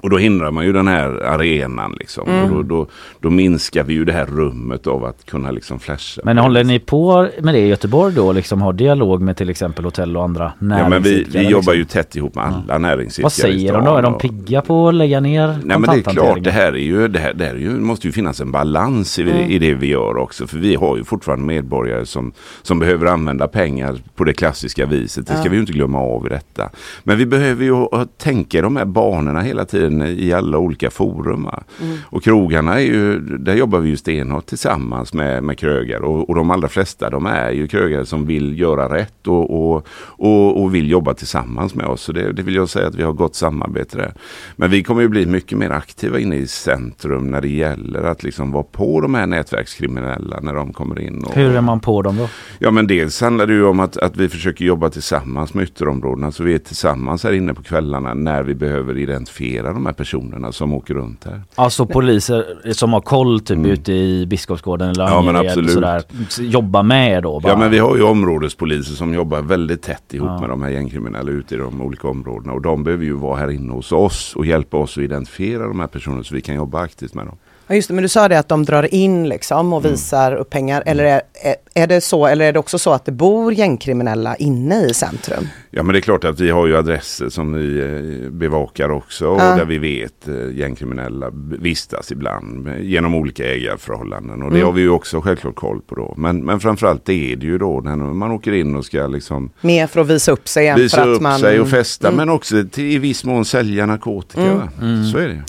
och 0.00 0.10
då 0.10 0.16
hindrar 0.18 0.50
man 0.50 0.64
ju 0.64 0.72
den 0.72 0.88
här 0.88 1.08
arenan 1.24 1.96
liksom. 1.98 2.28
Mm. 2.28 2.42
Och 2.42 2.50
då, 2.50 2.62
då, 2.62 2.86
då 3.20 3.30
minskar 3.30 3.84
vi 3.84 3.94
ju 3.94 4.04
det 4.04 4.12
här 4.12 4.26
rummet 4.26 4.86
av 4.86 5.04
att 5.04 5.26
kunna 5.26 5.50
liksom 5.50 5.78
flasha. 5.78 6.20
Men 6.24 6.38
håller 6.38 6.64
ni 6.64 6.78
på 6.78 7.28
med 7.40 7.54
det 7.54 7.60
i 7.60 7.66
Göteborg 7.68 8.14
då? 8.14 8.32
Liksom 8.32 8.62
har 8.62 8.72
dialog 8.72 9.20
med 9.22 9.36
till 9.36 9.50
exempel 9.50 9.84
hotell 9.84 10.16
och 10.16 10.24
andra 10.24 10.44
Ja 10.44 10.88
men 10.88 11.02
vi, 11.02 11.10
näringsidkare, 11.10 11.42
vi 11.44 11.50
jobbar 11.50 11.58
liksom? 11.58 11.74
ju 11.78 11.84
tätt 11.84 12.16
ihop 12.16 12.34
med 12.34 12.44
alla 12.44 12.78
näringsidkare. 12.78 13.22
Vad 13.22 13.32
säger 13.32 13.72
de 13.72 13.84
då? 13.84 13.96
Är 13.96 14.02
de 14.02 14.18
pigga 14.18 14.62
på 14.62 14.88
att 14.88 14.94
lägga 14.94 15.20
ner 15.20 15.46
Nej 15.64 15.78
men 15.78 15.82
det 15.82 16.10
är 16.10 16.12
klart, 16.12 16.44
det 16.44 16.50
här 16.50 16.72
är 16.72 16.76
ju, 16.76 17.08
det 17.08 17.18
här, 17.18 17.34
det 17.34 17.44
här 17.44 17.54
är 17.54 17.58
ju, 17.58 17.70
måste 17.70 18.06
ju 18.06 18.12
finnas 18.12 18.40
en 18.40 18.52
balans 18.52 19.18
i, 19.18 19.22
Mm. 19.28 19.50
i 19.50 19.58
det 19.58 19.74
vi 19.74 19.86
gör 19.86 20.16
också. 20.16 20.46
För 20.46 20.58
vi 20.58 20.74
har 20.74 20.96
ju 20.96 21.04
fortfarande 21.04 21.44
medborgare 21.46 22.06
som, 22.06 22.32
som 22.62 22.78
behöver 22.78 23.06
använda 23.06 23.48
pengar 23.48 23.96
på 24.14 24.24
det 24.24 24.32
klassiska 24.32 24.86
viset. 24.86 25.26
Det 25.26 25.32
ska 25.32 25.44
Ja. 25.44 25.50
vi 25.50 25.56
ju 25.56 25.60
inte 25.60 25.72
glömma 25.72 25.98
av 26.00 26.26
i 26.26 26.28
detta. 26.28 26.70
Men 27.02 27.18
vi 27.18 27.26
behöver 27.26 27.64
ju 27.64 27.86
tänka 28.18 28.58
i 28.58 28.60
de 28.60 28.76
här 28.76 28.84
banorna 28.84 29.40
hela 29.40 29.64
tiden 29.64 29.87
i 30.02 30.32
alla 30.32 30.58
olika 30.58 30.90
forum. 30.90 31.48
Mm. 31.80 31.96
Och 32.04 32.22
krogarna 32.22 32.74
är 32.74 32.84
ju, 32.84 33.20
där 33.20 33.54
jobbar 33.54 33.78
vi 33.78 33.88
ju 33.88 33.96
stenhårt 33.96 34.46
tillsammans 34.46 35.12
med, 35.12 35.42
med 35.42 35.58
krögare. 35.58 36.02
Och, 36.02 36.28
och 36.28 36.34
de 36.34 36.50
allra 36.50 36.68
flesta 36.68 37.10
de 37.10 37.26
är 37.26 37.50
ju 37.50 37.66
krögare 37.66 38.06
som 38.06 38.26
vill 38.26 38.60
göra 38.60 38.94
rätt 38.94 39.26
och, 39.26 39.74
och, 39.74 39.86
och, 40.00 40.62
och 40.62 40.74
vill 40.74 40.90
jobba 40.90 41.14
tillsammans 41.14 41.74
med 41.74 41.86
oss. 41.86 42.02
Så 42.02 42.12
det, 42.12 42.32
det 42.32 42.42
vill 42.42 42.54
jag 42.54 42.68
säga 42.68 42.86
att 42.86 42.94
vi 42.94 43.02
har 43.02 43.12
gott 43.12 43.34
samarbete 43.34 43.96
där. 43.96 44.14
Men 44.56 44.70
vi 44.70 44.82
kommer 44.82 45.02
ju 45.02 45.08
bli 45.08 45.26
mycket 45.26 45.58
mer 45.58 45.70
aktiva 45.70 46.18
inne 46.18 46.36
i 46.36 46.46
centrum 46.46 47.30
när 47.30 47.40
det 47.40 47.48
gäller 47.48 48.02
att 48.02 48.22
liksom 48.22 48.52
vara 48.52 48.62
på 48.62 49.00
de 49.00 49.14
här 49.14 49.26
nätverkskriminella 49.26 50.40
när 50.40 50.54
de 50.54 50.72
kommer 50.72 51.00
in. 51.00 51.24
Och, 51.24 51.34
Hur 51.34 51.56
är 51.56 51.60
man 51.60 51.80
på 51.80 52.02
dem 52.02 52.16
då? 52.16 52.28
Ja 52.58 52.70
men 52.70 52.86
dels 52.86 53.20
handlar 53.20 53.46
det 53.46 53.52
ju 53.52 53.64
om 53.64 53.80
att, 53.80 53.96
att 53.96 54.16
vi 54.16 54.28
försöker 54.28 54.64
jobba 54.64 54.90
tillsammans 54.90 55.54
med 55.54 55.64
ytterområdena. 55.64 56.32
Så 56.32 56.42
vi 56.42 56.54
är 56.54 56.58
tillsammans 56.58 57.24
här 57.24 57.32
inne 57.32 57.54
på 57.54 57.62
kvällarna 57.62 58.14
när 58.14 58.42
vi 58.42 58.54
behöver 58.54 58.98
identifiera 58.98 59.72
de 59.78 59.86
här 59.86 59.92
personerna 59.92 60.52
som 60.52 60.72
åker 60.74 60.94
runt 60.94 61.24
här. 61.24 61.42
Alltså 61.54 61.86
poliser 61.86 62.72
som 62.72 62.92
har 62.92 63.00
koll 63.00 63.40
typ 63.40 63.66
ute 63.66 63.92
i 63.92 64.26
Biskopsgården 64.26 64.90
eller 64.90 65.04
Mm. 65.06 65.14
Ja, 65.26 65.32
men 65.32 65.46
absolut. 65.46 65.70
sådär, 65.72 66.02
jobba 66.40 66.82
med 66.82 67.12
er 67.16 67.20
då? 67.20 67.40
Bara. 67.40 67.52
Ja 67.52 67.58
men 67.58 67.70
vi 67.70 67.78
har 67.78 67.96
ju 67.96 68.02
områdespoliser 68.02 68.94
som 68.94 69.14
jobbar 69.14 69.40
väldigt 69.42 69.82
tätt 69.82 70.14
ihop 70.14 70.28
Ja. 70.28 70.40
med 70.40 70.48
de 70.48 70.62
här 70.62 70.70
gängkriminella 70.70 71.30
ute 71.30 71.54
i 71.54 71.58
de 71.58 71.82
olika 71.82 72.08
områdena. 72.08 72.52
Och 72.52 72.62
de 72.62 72.84
behöver 72.84 73.04
ju 73.04 73.12
vara 73.12 73.36
här 73.36 73.50
inne 73.50 73.72
hos 73.72 73.92
oss 73.92 74.36
och 74.36 74.46
hjälpa 74.46 74.76
oss 74.76 74.98
att 74.98 75.04
identifiera 75.04 75.66
de 75.68 75.80
här 75.80 75.86
personerna 75.86 76.24
så 76.24 76.34
vi 76.34 76.40
kan 76.40 76.54
jobba 76.54 76.80
aktivt 76.80 77.14
med 77.14 77.26
dem. 77.26 77.36
Ja 77.70 77.74
just 77.74 77.88
det, 77.88 77.94
men 77.94 78.02
du 78.02 78.08
sa 78.08 78.28
det 78.28 78.38
att 78.38 78.48
de 78.48 78.64
drar 78.64 78.94
in 78.94 79.28
liksom 79.28 79.72
och 79.72 79.84
visar 79.84 80.34
upp 80.34 80.50
pengar. 80.50 80.82
Eller 80.86 81.04
är, 81.04 81.20
är, 81.42 81.54
är 81.74 81.86
det 81.86 82.00
så, 82.00 82.26
eller 82.26 82.44
är 82.44 82.52
det 82.52 82.58
också 82.58 82.78
så 82.78 82.92
att 82.92 83.04
det 83.04 83.12
bor 83.12 83.52
gängkriminella 83.52 84.36
inne 84.36 84.84
i 84.86 84.94
centrum? 84.94 85.48
Ja 85.70 85.82
men 85.82 85.92
det 85.92 85.98
är 85.98 86.00
klart 86.00 86.24
att 86.24 86.40
vi 86.40 86.50
har 86.50 86.66
ju 86.66 86.76
adresser 86.76 87.28
som 87.28 87.52
vi 87.52 87.78
eh, 87.80 88.30
bevakar 88.30 88.90
också 88.90 89.26
och 89.28 89.38
där 89.38 89.64
vi 89.64 89.78
vet 89.78 90.28
eh, 90.28 90.34
gängkriminella 90.58 91.30
vistas 91.60 92.12
ibland 92.12 92.68
genom 92.80 93.14
olika 93.14 93.44
ägarförhållanden 93.54 94.42
och 94.42 94.50
det 94.50 94.56
Mm. 94.58 94.66
har 94.66 94.72
vi 94.72 94.80
ju 94.80 94.90
också 94.90 95.20
självklart 95.20 95.54
koll 95.54 95.80
på 95.80 95.94
då. 95.94 96.14
Men, 96.16 96.44
men 96.44 96.60
framförallt 96.60 97.04
det 97.04 97.32
är 97.32 97.36
det 97.36 97.46
ju 97.46 97.58
då 97.58 97.80
när 97.80 97.96
man 97.96 98.30
åker 98.30 98.52
in 98.52 98.76
och 98.76 98.84
ska 98.84 99.06
liksom 99.06 99.50
Mer 99.60 99.86
för 99.86 100.00
att 100.00 100.06
visa 100.06 100.32
upp 100.32 100.48
sig 100.48 100.68
än 100.68 100.78
visa 100.78 100.96
för 100.96 101.02
att 101.10 101.16
upp 101.16 101.22
man... 101.22 101.38
sig 101.38 101.60
och 101.60 101.68
festa 101.68 102.08
Mm. 102.08 102.16
men 102.16 102.28
också 102.28 102.64
till 102.70 102.84
i 102.84 102.98
viss 102.98 103.24
mån 103.24 103.44
sälja 103.44 103.86
narkotika. 103.86 104.42
Mm. 104.42 104.56
Va? 104.58 104.68
Mm. 104.82 105.04
Så 105.04 105.18
är 105.18 105.28
det. 105.28 105.42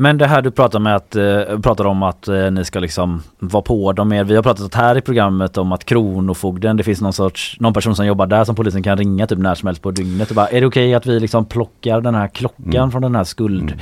Men 0.00 0.18
det 0.18 0.26
här 0.26 0.42
du 0.42 0.50
pratar, 0.50 0.78
med 0.78 0.96
att, 0.96 1.16
eh, 1.16 1.42
pratar 1.62 1.84
om 1.84 2.02
att 2.02 2.28
eh, 2.28 2.50
ni 2.50 2.64
ska 2.64 2.78
liksom 2.78 3.22
vara 3.38 3.62
på 3.62 3.92
dem 3.92 4.08
mer. 4.08 4.24
Vi 4.24 4.34
har 4.34 4.42
pratat 4.42 4.74
här 4.74 4.98
i 4.98 5.00
programmet 5.00 5.58
om 5.58 5.72
att 5.72 5.84
Kronofogden, 5.84 6.76
det 6.76 6.82
finns 6.82 7.00
någon 7.00 7.12
sorts, 7.12 7.56
någon 7.60 7.72
person 7.72 7.96
som 7.96 8.06
jobbar 8.06 8.26
där 8.26 8.44
som 8.44 8.54
polisen 8.54 8.82
kan 8.82 8.98
ringa 8.98 9.26
typ 9.26 9.38
när 9.38 9.54
som 9.54 9.66
helst 9.66 9.82
på 9.82 9.90
dygnet. 9.90 10.30
Och 10.30 10.36
bara, 10.36 10.46
är 10.48 10.60
det 10.60 10.66
okej 10.66 10.94
att 10.94 11.06
vi 11.06 11.20
liksom 11.20 11.44
plockar 11.44 12.00
den 12.00 12.14
här 12.14 12.28
klockan 12.28 12.74
Mm. 12.74 12.90
från 12.90 13.02
den 13.02 13.14
här 13.14 13.24
skuldsatta 13.24 13.76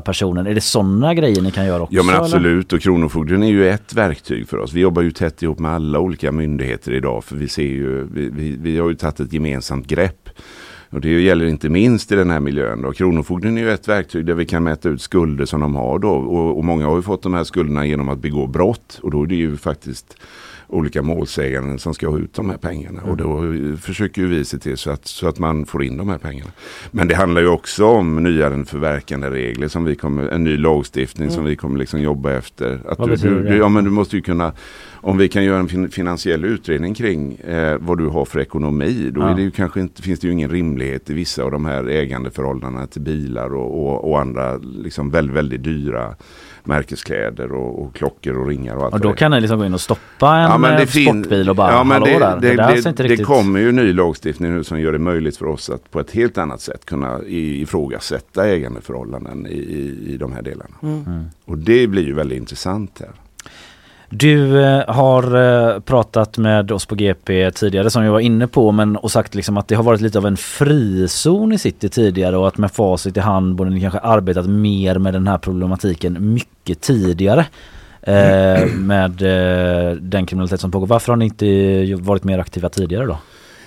personen? 0.00 0.46
Är 0.46 0.54
det 0.54 0.60
sådana 0.60 1.14
grejer 1.14 1.42
ni 1.42 1.50
kan 1.50 1.66
göra 1.66 1.82
också? 1.82 1.94
Ja 1.94 2.02
men 2.02 2.14
eller? 2.14 2.24
absolut 2.24 2.72
och 2.72 2.80
Kronofogden 2.80 3.42
är 3.42 3.50
ju 3.50 3.68
ett 3.68 3.94
verktyg 3.94 4.48
för 4.48 4.58
oss. 4.58 4.72
Vi 4.72 4.80
jobbar 4.80 5.02
ju 5.02 5.10
tätt 5.10 5.42
ihop 5.42 5.58
med 5.58 5.72
alla 5.72 5.98
olika 5.98 6.32
myndigheter 6.32 6.92
idag 6.92 7.24
för 7.24 7.36
vi 7.36 7.48
ser 7.48 7.62
ju, 7.62 8.08
vi, 8.12 8.30
vi, 8.30 8.56
vi 8.56 8.78
har 8.78 8.88
ju 8.88 8.94
tagit 8.94 9.20
ett 9.20 9.32
gemensamt 9.32 9.86
grepp. 9.86 10.28
Och 10.92 11.00
det 11.00 11.20
gäller 11.20 11.44
inte 11.44 11.68
minst 11.68 12.12
i 12.12 12.14
den 12.14 12.30
här 12.30 12.40
miljön. 12.40 12.82
Då. 12.82 12.92
Kronofogden 12.92 13.58
är 13.58 13.62
ju 13.62 13.70
ett 13.70 13.88
verktyg 13.88 14.26
där 14.26 14.34
vi 14.34 14.46
kan 14.46 14.64
mäta 14.64 14.88
ut 14.88 15.02
skulder 15.02 15.44
som 15.44 15.60
de 15.60 15.74
har 15.74 15.98
då. 15.98 16.10
Och, 16.10 16.58
och 16.58 16.64
många 16.64 16.86
har 16.86 16.96
ju 16.96 17.02
fått 17.02 17.22
de 17.22 17.34
här 17.34 17.44
skulderna 17.44 17.86
genom 17.86 18.08
att 18.08 18.18
begå 18.18 18.46
brott. 18.46 19.00
Och 19.02 19.10
då 19.10 19.22
är 19.22 19.26
det 19.26 19.34
ju 19.34 19.56
faktiskt 19.56 20.16
olika 20.72 21.02
målsäganden 21.02 21.78
som 21.78 21.94
ska 21.94 22.08
ha 22.08 22.18
ut 22.18 22.34
de 22.34 22.50
här 22.50 22.56
pengarna. 22.56 23.02
Och 23.02 23.16
då 23.16 23.42
försöker 23.80 24.22
vi 24.22 24.44
se 24.44 24.58
till 24.58 24.76
så 24.76 24.90
att, 24.90 25.06
så 25.06 25.28
att 25.28 25.38
man 25.38 25.66
får 25.66 25.84
in 25.84 25.96
de 25.96 26.08
här 26.08 26.18
pengarna. 26.18 26.50
Men 26.90 27.08
det 27.08 27.14
handlar 27.14 27.40
ju 27.40 27.48
också 27.48 27.84
om 27.86 28.22
nya 28.22 28.64
förverkande 28.64 29.30
regler 29.30 29.68
som 29.68 29.84
vi 29.84 29.94
kommer, 29.94 30.28
en 30.28 30.44
ny 30.44 30.56
lagstiftning 30.56 31.30
som 31.30 31.44
vi 31.44 31.56
kommer 31.56 31.78
liksom 31.78 32.00
jobba 32.00 32.32
efter. 32.32 32.80
Att 32.88 32.98
Vad 32.98 33.08
du, 33.08 33.16
du, 33.16 33.42
du, 33.42 33.56
ja, 33.56 33.68
men 33.68 33.84
du 33.84 33.90
måste 33.90 34.16
ju 34.16 34.22
kunna, 34.22 34.52
om 34.92 35.18
vi 35.18 35.28
kan 35.28 35.44
göra 35.44 35.58
en 35.58 35.68
fin, 35.68 35.90
finansiell 35.90 36.44
utredning 36.44 36.94
kring 36.94 37.34
eh, 37.34 37.76
vad 37.80 37.98
du 37.98 38.06
har 38.06 38.24
för 38.24 38.40
ekonomi, 38.40 39.10
då 39.14 39.20
Ja. 39.20 39.30
är 39.30 39.34
det 39.36 39.42
ju 39.42 39.50
kanske 39.50 39.80
inte, 39.80 40.02
finns 40.02 40.20
det 40.20 40.26
ju 40.26 40.32
ingen 40.32 40.50
rimlighet 40.50 41.10
i 41.10 41.14
vissa 41.14 41.42
av 41.42 41.50
de 41.50 41.64
här 41.64 41.84
ägandeförhållandena 41.88 42.86
till 42.86 43.02
bilar 43.02 43.54
och, 43.54 43.86
och, 43.86 44.10
och 44.10 44.20
andra 44.20 44.56
liksom 44.56 45.10
väldigt, 45.10 45.36
väldigt 45.36 45.62
dyra 45.64 46.14
märkeskläder 46.64 47.52
och, 47.52 47.82
och 47.82 47.94
klockor 47.94 48.38
och 48.38 48.46
ringar 48.48 48.76
och 48.76 48.84
allt 48.84 48.94
Och 48.94 49.00
då 49.00 49.10
det 49.10 49.16
kan 49.16 49.30
ni 49.30 49.40
liksom 49.40 49.58
gå 49.58 49.64
in 49.66 49.74
och 49.74 49.80
stoppa 49.80 50.36
en 50.36 50.64
eh, 50.64 50.78
fin- 50.86 51.04
sportbil 51.22 51.50
och 51.50 51.56
bara 51.56 51.72
ja, 51.72 51.84
men 51.84 51.92
hallå 52.02 52.06
det, 52.06 52.18
där. 52.18 52.40
Det, 52.40 52.48
Det, 52.48 52.56
där 52.56 52.72
det, 52.82 52.88
inte 52.88 53.02
det 53.02 53.08
riktigt... 53.08 53.26
kommer 53.26 53.60
ju 53.60 53.72
ny 53.72 53.92
lagstiftning 53.92 54.54
nu 54.54 54.64
som 54.64 54.80
gör 54.80 54.92
det 54.92 54.98
möjligt 54.98 55.36
för 55.36 55.46
oss 55.46 55.70
att 55.70 55.90
på 55.90 56.00
ett 56.00 56.10
helt 56.10 56.38
annat 56.38 56.60
sätt 56.60 56.84
kunna 56.84 57.22
i- 57.26 57.60
ifrågasätta 57.62 58.48
ägandeförhållanden 58.48 59.46
i, 59.46 59.50
i, 59.50 60.12
i 60.12 60.16
de 60.16 60.32
här 60.32 60.42
delarna. 60.42 60.74
Mm. 60.82 61.24
Och 61.44 61.58
det 61.58 61.86
blir 61.86 62.06
ju 62.06 62.14
väldigt 62.14 62.38
intressant 62.38 63.00
här. 63.00 63.10
Du 64.14 64.64
eh, 64.64 64.84
har 64.88 65.22
eh, 65.34 65.80
pratat 65.80 66.38
med 66.38 66.72
oss 66.72 66.86
på 66.86 66.94
GP 66.94 67.50
tidigare 67.50 67.90
som 67.90 68.04
jag 68.04 68.12
var 68.12 68.20
inne 68.20 68.46
på 68.46 68.72
men 68.72 68.96
och 68.96 69.10
sagt 69.10 69.34
liksom 69.34 69.56
att 69.56 69.68
det 69.68 69.74
har 69.74 69.82
varit 69.82 70.00
lite 70.00 70.18
av 70.18 70.26
en 70.26 70.36
frizon 70.36 71.52
i 71.52 71.58
city 71.58 71.88
tidigare 71.88 72.36
och 72.36 72.48
att 72.48 72.58
med 72.58 72.72
facit 72.72 73.16
i 73.16 73.20
hand 73.20 73.54
borde 73.54 73.70
ni 73.70 73.80
kanske 73.80 73.98
arbetat 73.98 74.46
mer 74.46 74.98
med 74.98 75.14
den 75.14 75.28
här 75.28 75.38
problematiken 75.38 76.34
mycket 76.34 76.80
tidigare. 76.80 77.46
Eh, 78.02 78.66
med 78.66 79.22
eh, 79.22 79.96
den 79.96 80.26
kriminalitet 80.26 80.60
som 80.60 80.70
pågår. 80.70 80.86
Varför 80.86 81.12
har 81.12 81.16
ni 81.16 81.24
inte 81.24 81.94
varit 82.02 82.24
mer 82.24 82.38
aktiva 82.38 82.68
tidigare 82.68 83.06
då? 83.06 83.18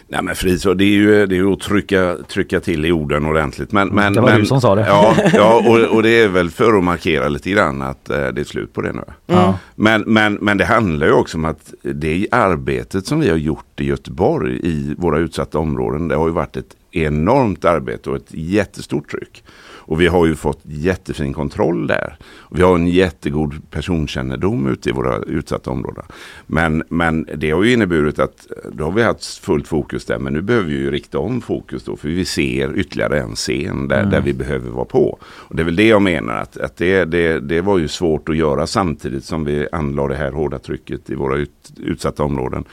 Nej 0.07 0.23
men 0.23 0.35
frizon, 0.35 0.77
det 0.77 0.83
är 0.83 0.87
ju, 0.87 1.25
det 1.25 1.37
är 1.37 1.53
att 1.53 1.59
trycka, 1.59 2.17
trycka 2.27 2.59
till 2.59 2.85
i 2.85 2.91
orden 2.91 3.25
ordentligt. 3.25 3.71
Men, 3.71 3.87
men, 3.87 4.13
Det 4.13 4.21
var 4.21 4.29
men, 4.29 4.39
du 4.39 4.45
som 4.45 4.61
sa 4.61 4.75
det. 4.75 4.85
Ja, 4.87 5.15
ja 5.33 5.63
och, 5.67 5.95
och 5.95 6.03
det 6.03 6.09
är 6.09 6.27
väl 6.27 6.49
för 6.49 6.77
att 6.77 6.83
markera 6.83 7.27
lite 7.27 7.49
grann 7.49 7.81
att 7.81 8.09
eh, 8.09 8.27
det 8.27 8.41
är 8.41 8.45
slut 8.45 8.73
på 8.73 8.81
det 8.81 8.93
nu. 8.93 9.03
Ja. 9.25 9.59
Men, 9.75 10.01
men, 10.01 10.33
men 10.33 10.57
det 10.57 10.65
handlar 10.65 11.07
ju 11.07 11.13
också 11.13 11.37
om 11.37 11.45
att 11.45 11.73
det 11.81 12.27
arbetet 12.31 13.07
som 13.07 13.19
vi 13.19 13.29
har 13.29 13.37
gjort 13.37 13.79
i 13.79 13.85
Göteborg 13.85 14.59
i 14.63 14.95
våra 14.97 15.17
utsatta 15.17 15.59
områden, 15.59 16.07
det 16.07 16.15
har 16.15 16.27
ju 16.27 16.33
varit 16.33 16.57
ett 16.57 16.75
enormt 16.97 17.65
arbete 17.65 18.09
och 18.09 18.15
ett 18.15 18.33
jättestort 18.33 19.11
tryck. 19.11 19.43
Och 19.87 20.01
vi 20.01 20.07
har 20.07 20.25
ju 20.25 20.35
fått 20.35 20.59
jättefin 20.63 21.33
kontroll 21.33 21.87
där. 21.87 22.17
Och 22.37 22.59
vi 22.59 22.63
har 22.63 22.75
en 22.75 22.87
jättegod 22.87 23.71
personkännedom 23.71 24.67
ute 24.67 24.89
i 24.89 24.91
våra 24.91 25.17
utsatta 25.17 25.71
områden. 25.71 26.03
Men, 26.47 26.83
men 26.89 27.27
det 27.35 27.51
har 27.51 27.63
ju 27.63 27.73
inneburit 27.73 28.19
att 28.19 28.47
då 28.71 28.83
har 28.83 28.91
vi 28.91 29.03
haft 29.03 29.37
fullt 29.37 29.67
fokus 29.67 30.05
där. 30.05 30.19
Men 30.19 30.33
nu 30.33 30.41
behöver 30.41 30.67
vi 30.67 30.73
ju 30.73 30.91
rikta 30.91 31.19
om 31.19 31.41
fokus 31.41 31.83
då. 31.83 31.95
För 31.97 32.07
vi 32.07 32.25
ser 32.25 32.77
ytterligare 32.77 33.19
en 33.21 33.35
scen 33.35 33.87
där, 33.87 33.99
Mm. 33.99 34.11
där 34.11 34.21
vi 34.21 34.33
behöver 34.33 34.69
vara 34.69 34.85
på. 34.85 35.19
Och 35.23 35.55
det 35.55 35.61
är 35.61 35.65
väl 35.65 35.75
det 35.75 35.87
jag 35.87 36.01
menar. 36.01 36.35
Att, 36.35 36.57
att 36.57 36.77
det, 36.77 37.05
det, 37.05 37.39
det 37.39 37.61
var 37.61 37.77
ju 37.77 37.87
svårt 37.87 38.29
att 38.29 38.37
göra 38.37 38.67
samtidigt 38.67 39.25
som 39.25 39.43
vi 39.45 39.67
anlade 39.71 40.09
det 40.13 40.17
här 40.17 40.31
hårda 40.31 40.59
trycket 40.59 41.09
i 41.09 41.15
våra 41.15 41.35
ut, 41.37 41.71
utsatta 41.77 42.23
områden. 42.23 42.63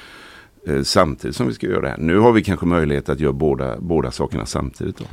Eh, 0.69 0.83
samtidigt 0.83 1.37
som 1.37 1.47
vi 1.49 1.55
ska 1.55 1.67
göra 1.67 1.81
det 1.81 1.89
här. 1.89 1.97
Nu 1.99 2.19
har 2.19 2.33
vi 2.33 2.43
kanske 2.45 2.67
möjlighet 2.67 3.09
att 3.09 3.21
göra 3.21 3.33
båda, 3.33 3.77
båda 3.79 4.11
sakerna 4.11 4.47
samtidigt. 4.47 4.97
Då. 4.99 5.05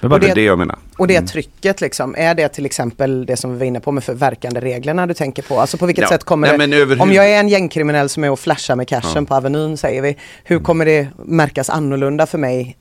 Men 0.00 0.10
det 0.10 0.18
bara- 0.20 0.30
är 0.30 0.34
det 0.34 0.42
jag 0.42 0.58
menar. 0.58 0.78
Och 0.98 1.06
det 1.06 1.20
trycket 1.22 1.80
liksom, 1.80 2.14
är 2.18 2.34
det 2.34 2.48
till 2.48 2.66
exempel 2.66 3.26
det 3.26 3.36
som 3.36 3.52
vi 3.52 3.58
var 3.58 3.66
inne 3.66 3.80
på 3.80 3.92
med 3.92 4.04
förverkande 4.04 4.60
reglerna 4.60 5.06
du 5.06 5.14
tänker 5.14 5.42
på? 5.42 5.60
Alltså 5.60 5.76
på 5.76 5.86
vilket 5.86 6.02
Ja, 6.02 6.08
sätt 6.08 6.24
kommer 6.24 6.58
nej, 6.58 6.68
det, 6.86 7.00
om 7.00 7.12
jag 7.12 7.30
är 7.30 7.40
en 7.40 7.48
gängkriminell 7.48 8.08
som 8.08 8.24
är 8.24 8.30
och 8.30 8.38
flashar 8.40 8.76
med 8.76 8.88
cashen 8.88 9.10
Ja. 9.14 9.24
på 9.24 9.34
Avenyn 9.34 9.76
säger 9.76 10.02
vi, 10.02 10.16
hur 10.44 10.58
kommer 10.58 10.84
det 10.84 11.08
märkas 11.24 11.70
annorlunda 11.70 12.26
för 12.26 12.38
mig 12.38 12.76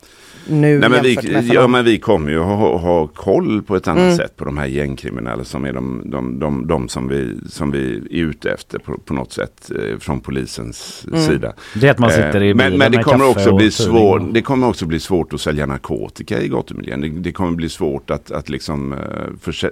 nu 0.50 0.80
Nej, 0.80 0.90
men 0.90 1.04
vi, 1.04 1.16
för 1.16 1.54
ja, 1.54 1.68
men 1.68 1.86
vi 1.86 2.00
kommer 2.00 2.32
ju 2.32 2.40
ha, 2.40 2.78
ha 2.78 3.08
koll 3.08 3.62
på 3.64 3.76
ett 3.76 3.88
annat 3.88 4.04
Mm. 4.04 4.16
sätt 4.18 4.36
på 4.38 4.46
de 4.46 4.58
här 4.58 4.66
gängkriminella 4.66 5.44
som 5.44 5.66
är 5.66 5.74
de, 5.74 6.02
de, 6.06 6.40
de, 6.40 6.68
de 6.68 6.90
som, 6.90 7.08
vi, 7.08 7.38
som 7.50 7.72
vi 7.72 7.96
är 8.12 8.24
ute 8.24 8.52
efter 8.52 8.80
på, 8.80 8.98
på 8.98 9.14
något 9.14 9.34
sätt 9.34 9.72
eh, 9.76 9.98
från 10.00 10.20
polisens 10.20 11.06
Mm. 11.08 11.22
sida. 11.28 11.54
Det 11.74 11.88
är 11.88 11.92
att 11.92 12.00
man 12.00 12.10
sitter 12.10 12.44
i 12.44 12.50
Eh, 12.50 12.56
men, 12.56 12.66
bilen 12.66 12.80
men 12.80 12.92
det 12.92 12.98
med 12.98 13.06
kommer 13.06 13.30
också 13.30 13.56
bli 13.56 13.70
och- 13.92 14.34
det 14.34 14.42
kommer 14.42 14.68
också 14.68 14.86
bli 14.86 15.00
svårt 15.00 15.34
att 15.34 15.42
sälja 15.42 15.66
narkotika 15.66 16.42
i 16.42 16.48
gatumiljön. 16.48 17.02
Det, 17.02 17.10
det 17.10 17.32
kommer 17.32 17.52
bli 17.52 17.70
svårt 17.70 18.10
att, 18.12 18.32
att 18.32 18.50
liksom, 18.50 18.94
eh, 18.94 19.00
förse, 19.42 19.70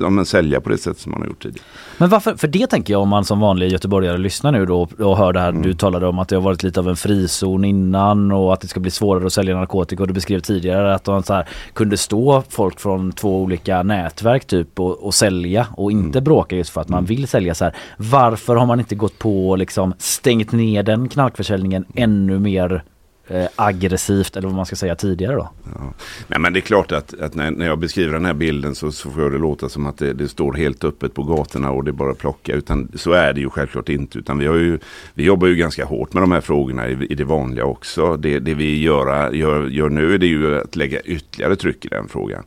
ja, 0.00 0.10
men 0.10 0.26
sälja 0.26 0.60
på 0.60 0.68
det 0.68 0.78
sätt 0.78 0.98
som 0.98 1.12
man 1.12 1.20
har 1.20 1.28
gjort 1.28 1.42
tidigare. 1.42 1.64
Men 1.98 2.08
varför, 2.08 2.36
för 2.36 2.48
det 2.48 2.66
tänker 2.66 2.94
jag 2.94 3.02
om 3.02 3.08
man 3.08 3.24
som 3.24 3.40
vanlig 3.40 3.72
göteborgare 3.72 4.18
lyssnar 4.18 4.52
nu 4.52 4.66
då 4.66 4.88
och 4.98 5.18
hör 5.18 5.32
det 5.32 5.40
här. 5.40 5.52
Du 5.52 5.74
talade 5.74 6.06
om 6.06 6.18
att 6.18 6.28
det 6.28 6.36
har 6.36 6.42
varit 6.42 6.62
lite 6.62 6.80
av 6.80 6.88
en 6.88 6.96
frizon 6.96 7.64
innan 7.64 8.32
och 8.32 8.52
att 8.52 8.60
det 8.60 8.68
ska 8.68 8.80
bli 8.80 8.90
svårare 8.90 9.26
att 9.26 9.32
sälja 9.32 9.56
narkotika 9.56 10.02
och 10.02 10.06
du 10.06 10.14
beskrev 10.14 10.40
tidigare 10.40 10.94
att 10.94 11.06
man 11.06 11.22
så 11.22 11.34
här, 11.34 11.48
kunde 11.72 11.96
stå 11.96 12.42
folk 12.48 12.80
från 12.80 13.12
två 13.12 13.42
olika 13.42 13.82
nätverk 13.82 14.44
typ 14.46 14.80
och, 14.80 15.04
och 15.04 15.14
sälja 15.14 15.66
och 15.76 15.92
inte 15.92 16.20
bråka 16.20 16.56
just 16.56 16.70
för 16.70 16.80
att 16.80 16.88
man 16.88 17.04
vill 17.04 17.28
sälja 17.28 17.54
så 17.54 17.64
här. 17.64 17.74
Varför 17.96 18.56
har 18.56 18.66
man 18.66 18.80
inte 18.80 18.94
gått 18.94 19.18
på 19.18 19.50
och 19.50 19.58
liksom 19.58 19.94
stängt 19.98 20.52
ner 20.52 20.82
den 20.82 21.08
knarkförsäljningen 21.08 21.84
ännu 21.94 22.38
mer 22.38 22.82
Eh, 23.28 23.46
aggressivt 23.56 24.36
eller 24.36 24.48
vad 24.48 24.56
man 24.56 24.66
ska 24.66 24.76
säga 24.76 24.96
tidigare 24.96 25.34
då? 25.34 25.50
Ja. 25.74 25.92
Nej, 26.26 26.38
men 26.40 26.52
det 26.52 26.58
är 26.58 26.60
klart 26.60 26.92
att, 26.92 27.20
att 27.20 27.34
när, 27.34 27.50
när 27.50 27.66
jag 27.66 27.78
beskriver 27.78 28.12
den 28.12 28.24
här 28.24 28.34
bilden 28.34 28.74
så, 28.74 28.92
så 28.92 29.10
får 29.10 29.22
jag 29.22 29.32
det 29.32 29.38
låta 29.38 29.68
som 29.68 29.86
att 29.86 29.98
det, 29.98 30.12
det 30.12 30.28
står 30.28 30.52
helt 30.52 30.84
öppet 30.84 31.14
på 31.14 31.22
gatorna 31.22 31.70
och 31.70 31.84
det 31.84 31.90
är 31.90 31.92
bara 31.92 32.10
att 32.10 32.18
plocka. 32.18 32.54
Utan 32.54 32.88
så 32.94 33.12
är 33.12 33.32
det 33.32 33.40
ju 33.40 33.50
självklart 33.50 33.88
inte. 33.88 34.18
Utan 34.18 34.38
vi, 34.38 34.46
har 34.46 34.54
ju, 34.54 34.78
vi 35.14 35.24
jobbar 35.24 35.46
ju 35.46 35.56
ganska 35.56 35.84
hårt 35.84 36.12
med 36.12 36.22
de 36.22 36.32
här 36.32 36.40
frågorna 36.40 36.88
i, 36.88 37.06
i 37.10 37.14
det 37.14 37.24
vanliga 37.24 37.64
också. 37.64 38.16
Det, 38.16 38.38
det 38.38 38.54
vi 38.54 38.82
gör, 38.82 39.32
gör, 39.32 39.66
gör 39.66 39.88
nu 39.88 40.14
är 40.14 40.18
det 40.18 40.26
ju 40.26 40.60
att 40.60 40.76
lägga 40.76 41.00
ytterligare 41.00 41.56
tryck 41.56 41.84
i 41.84 41.88
den 41.88 42.08
frågan. 42.08 42.44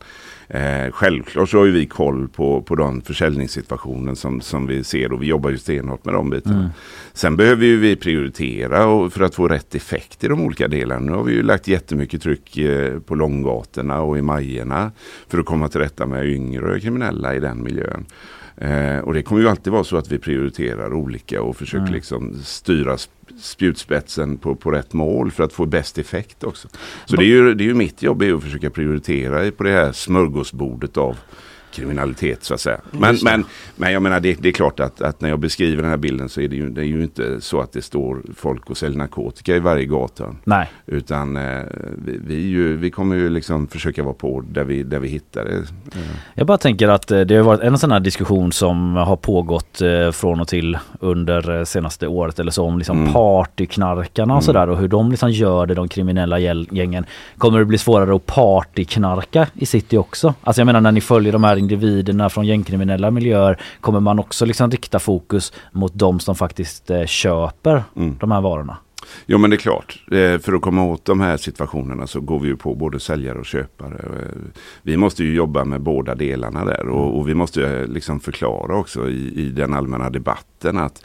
Eh, 0.52 0.92
självklart 0.92 1.50
så 1.50 1.58
har 1.58 1.66
ju 1.66 1.72
vi 1.72 1.86
koll 1.86 2.28
på, 2.28 2.62
på 2.62 2.76
den 2.76 3.02
försäljningssituationen 3.02 4.16
som, 4.16 4.42
som 4.42 4.68
vi 4.68 4.84
ser 4.84 5.12
och 5.12 5.22
vi 5.22 5.28
jobbar 5.28 5.50
ju 5.50 5.58
stenhårt 5.58 6.06
med 6.06 6.14
de 6.14 6.30
bitarna. 6.30 6.60
Mm. 6.60 6.70
Sen 7.14 7.36
behöver 7.36 7.66
ju 7.66 7.78
vi 7.78 7.96
prioritera 7.96 8.86
och 8.86 9.14
för 9.14 9.24
att 9.24 9.36
få 9.36 9.48
rätt 9.48 9.76
effekt 9.76 10.24
i 10.24 10.28
de 10.28 10.42
olika 10.42 10.68
delarna. 10.68 11.06
Nu 11.06 11.12
har 11.12 11.24
vi 11.24 11.34
ju 11.34 11.44
lagt 11.44 11.68
jättemycket 11.68 12.22
tryck 12.22 12.58
eh, 12.58 13.00
på 13.00 13.16
långgatorna 13.16 14.02
och 14.02 14.18
i 14.18 14.22
Majerna 14.22 14.92
för 15.28 15.40
att 15.40 15.46
komma 15.46 15.70
till 15.70 15.80
rätta 15.80 16.06
med 16.06 16.26
yngre 16.26 16.80
kriminella 16.80 17.36
i 17.36 17.40
den 17.40 17.64
miljön. 17.64 18.06
Eh, 18.62 18.98
och 18.98 19.14
det 19.14 19.22
kommer 19.22 19.42
ju 19.42 19.50
alltid 19.50 19.74
vara 19.74 19.84
så 19.84 19.98
att 19.98 20.12
vi 20.12 20.18
prioriterar 20.20 20.94
olika 20.94 21.42
och 21.42 21.58
försöker 21.58 21.82
Mm. 21.84 21.94
liksom 21.94 22.40
styra 22.44 22.96
sp- 22.96 23.10
spjutspetsen 23.42 24.38
på, 24.38 24.56
på 24.56 24.72
rätt 24.72 24.94
mål 24.94 25.32
för 25.32 25.44
att 25.44 25.54
få 25.54 25.66
bäst 25.66 25.98
effekt 25.98 26.44
också. 26.44 26.68
Så 27.06 27.16
det 27.16 27.24
är 27.24 27.28
ju, 27.28 27.54
det 27.54 27.64
är 27.64 27.66
ju 27.66 27.74
mitt 27.74 28.04
jobb 28.04 28.22
är 28.22 28.34
att 28.34 28.44
försöka 28.44 28.70
prioritera 28.70 29.52
på 29.52 29.64
det 29.64 29.72
här 29.72 29.92
smörgåsbordet 29.92 30.98
av 30.98 31.18
kriminalitet 31.72 32.44
så 32.44 32.54
att 32.54 32.60
säga. 32.62 32.80
Men, 32.92 33.12
Just 33.12 33.26
det. 33.26 33.32
men, 33.32 33.46
men 33.76 33.92
jag 33.94 34.02
menar 34.02 34.20
det, 34.20 34.34
det 34.42 34.48
är 34.50 34.54
klart 34.54 34.80
att, 34.80 35.02
att 35.02 35.22
när 35.22 35.30
jag 35.30 35.40
beskriver 35.40 35.82
den 35.82 35.90
här 35.92 35.98
bilden 35.98 36.30
så 36.30 36.42
är 36.42 36.48
det, 36.48 36.56
ju, 36.56 36.70
det 36.70 36.82
är 36.82 36.86
ju 36.86 37.04
inte 37.04 37.42
så 37.42 37.62
att 37.62 37.72
det 37.74 37.82
står 37.82 38.22
folk 38.36 38.70
och 38.70 38.78
säljer 38.78 38.98
narkotika 38.98 39.56
i 39.56 39.60
varje 39.60 39.86
gata. 39.86 40.36
Nej. 40.44 40.70
Utan 40.86 41.36
eh, 41.38 41.64
vi, 42.06 42.20
vi, 42.28 42.36
ju, 42.48 42.78
vi 42.78 42.92
kommer 42.92 43.16
ju 43.16 43.30
liksom 43.30 43.68
försöka 43.68 44.04
vara 44.04 44.14
på 44.14 44.44
där 44.52 44.64
vi, 44.64 44.84
där 44.84 45.00
vi 45.00 45.08
hittar 45.08 45.46
det. 45.46 45.52
Eh, 46.00 46.02
Jag 46.36 46.48
bara 46.48 46.58
tänker 46.58 46.88
att 46.88 47.12
eh, 47.12 47.20
det 47.22 47.36
har 47.36 47.44
varit 47.44 47.62
en 47.62 47.78
sån 47.78 47.92
här 47.92 48.00
diskussion 48.00 48.52
som 48.52 48.96
har 48.96 49.16
pågått 49.16 49.82
eh, 49.82 50.12
från 50.12 50.40
och 50.40 50.48
till 50.48 50.78
under 51.00 51.66
senaste 51.66 52.08
året 52.08 52.40
eller 52.40 52.52
så 52.52 52.66
om 52.66 52.78
liksom 52.78 53.00
Mm. 53.00 53.14
partyknarkarna 53.14 54.36
och 54.36 54.44
sådär 54.44 54.70
och 54.70 54.78
hur 54.78 54.88
de 54.88 55.12
liksom 55.12 55.32
gör 55.32 55.66
det, 55.66 55.74
de 55.74 55.88
kriminella 55.88 56.40
gängen. 56.40 57.06
Kommer 57.38 57.60
det 57.60 57.66
bli 57.66 57.78
svårare 57.78 58.16
att 58.16 58.26
partyknarka 58.26 59.48
i 59.54 59.66
city 59.66 59.98
också? 59.98 60.34
Alltså 60.44 60.62
jag 60.62 60.66
menar 60.66 60.82
när 60.82 60.92
ni 60.92 61.02
följer 61.02 61.34
de 61.34 61.44
här 61.44 61.56
individerna 61.60 62.30
från 62.30 62.46
gängkriminella 62.46 63.12
miljöer 63.12 63.62
kommer 63.82 64.00
man 64.00 64.20
också 64.20 64.46
liksom 64.46 64.72
rikta 64.72 65.00
fokus 65.00 65.54
mot 65.72 65.92
de 65.96 66.20
som 66.20 66.36
faktiskt 66.36 66.90
eh, 66.90 67.06
köper 67.06 67.84
Mm. 67.96 68.16
de 68.20 68.32
här 68.32 68.42
varorna? 68.42 68.78
Jo 69.26 69.38
men 69.38 69.50
det 69.50 69.56
är 69.56 69.58
klart, 69.58 70.04
Eh, 70.12 70.40
för 70.40 70.54
att 70.54 70.62
komma 70.62 70.84
åt 70.86 71.06
de 71.06 71.20
här 71.20 71.38
situationerna 71.38 72.08
så 72.08 72.20
går 72.22 72.40
vi 72.40 72.48
ju 72.48 72.58
på 72.58 72.76
både 72.76 73.00
säljare 73.00 73.40
och 73.40 73.46
köpare. 73.46 73.96
Eh, 73.96 74.38
Vi 74.82 74.98
måste 74.98 75.24
ju 75.24 75.34
jobba 75.36 75.66
med 75.66 75.82
båda 75.82 76.16
delarna 76.16 76.66
där 76.66 76.88
och, 76.88 77.18
och 77.20 77.30
vi 77.30 77.34
måste 77.34 77.88
liksom 77.88 78.20
förklara 78.20 78.76
också 78.76 79.10
i, 79.10 79.34
i 79.36 79.50
den 79.50 79.74
allmänna 79.74 80.10
debatten 80.10 80.78
att 80.78 81.04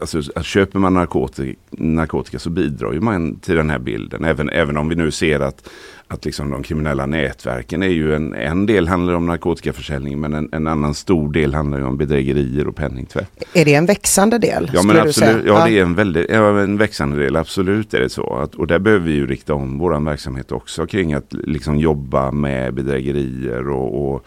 Alltså, 0.00 0.22
köper 0.42 0.78
man 0.78 0.94
narkotika, 0.94 1.58
narkotika 1.70 2.38
så 2.38 2.50
bidrar 2.50 2.92
ju 2.92 3.00
man 3.00 3.38
till 3.38 3.54
den 3.56 3.70
här 3.70 3.78
bilden. 3.78 4.24
Även, 4.24 4.48
även 4.48 4.76
om 4.76 4.88
vi 4.88 4.94
nu 4.96 5.10
ser 5.10 5.40
att, 5.40 5.68
att 6.08 6.24
liksom 6.24 6.50
de 6.50 6.62
kriminella 6.62 7.06
nätverken 7.06 7.82
är 7.82 7.88
ju 7.88 8.14
en, 8.14 8.34
en 8.34 8.66
del 8.66 8.88
handlar 8.88 9.14
om 9.14 9.26
narkotikaförsäljning 9.26 10.20
men 10.20 10.34
en, 10.34 10.48
en 10.52 10.66
annan 10.66 10.94
stor 10.94 11.32
del 11.32 11.54
handlar 11.54 11.78
ju 11.78 11.84
om 11.84 11.96
bedrägerier 11.96 12.68
och 12.68 12.76
penningtvätt. 12.76 13.44
Är 13.54 13.64
det 13.64 13.74
en 13.74 13.86
växande 13.86 14.38
del? 14.38 14.70
Ja 14.74 14.82
men 14.82 14.96
absolut, 14.96 15.44
ja 15.46 15.64
det 15.64 15.78
är 15.78 15.82
en 15.82 15.94
väldigt, 15.94 16.30
ja, 16.30 16.60
en 16.60 16.76
växande 16.76 17.16
del, 17.16 17.36
absolut 17.36 17.94
är 17.94 18.00
det 18.00 18.08
så. 18.08 18.34
Att, 18.34 18.54
och 18.54 18.66
där 18.66 18.78
behöver 18.78 19.06
vi 19.06 19.12
ju 19.12 19.26
rikta 19.26 19.54
om 19.54 19.78
vår 19.78 20.04
verksamhet 20.04 20.52
också 20.52 20.86
kring 20.86 21.14
att 21.14 21.32
liksom 21.32 21.78
jobba 21.78 22.30
med 22.30 22.74
bedrägerier 22.74 23.68
och, 23.68 24.12
och, 24.12 24.24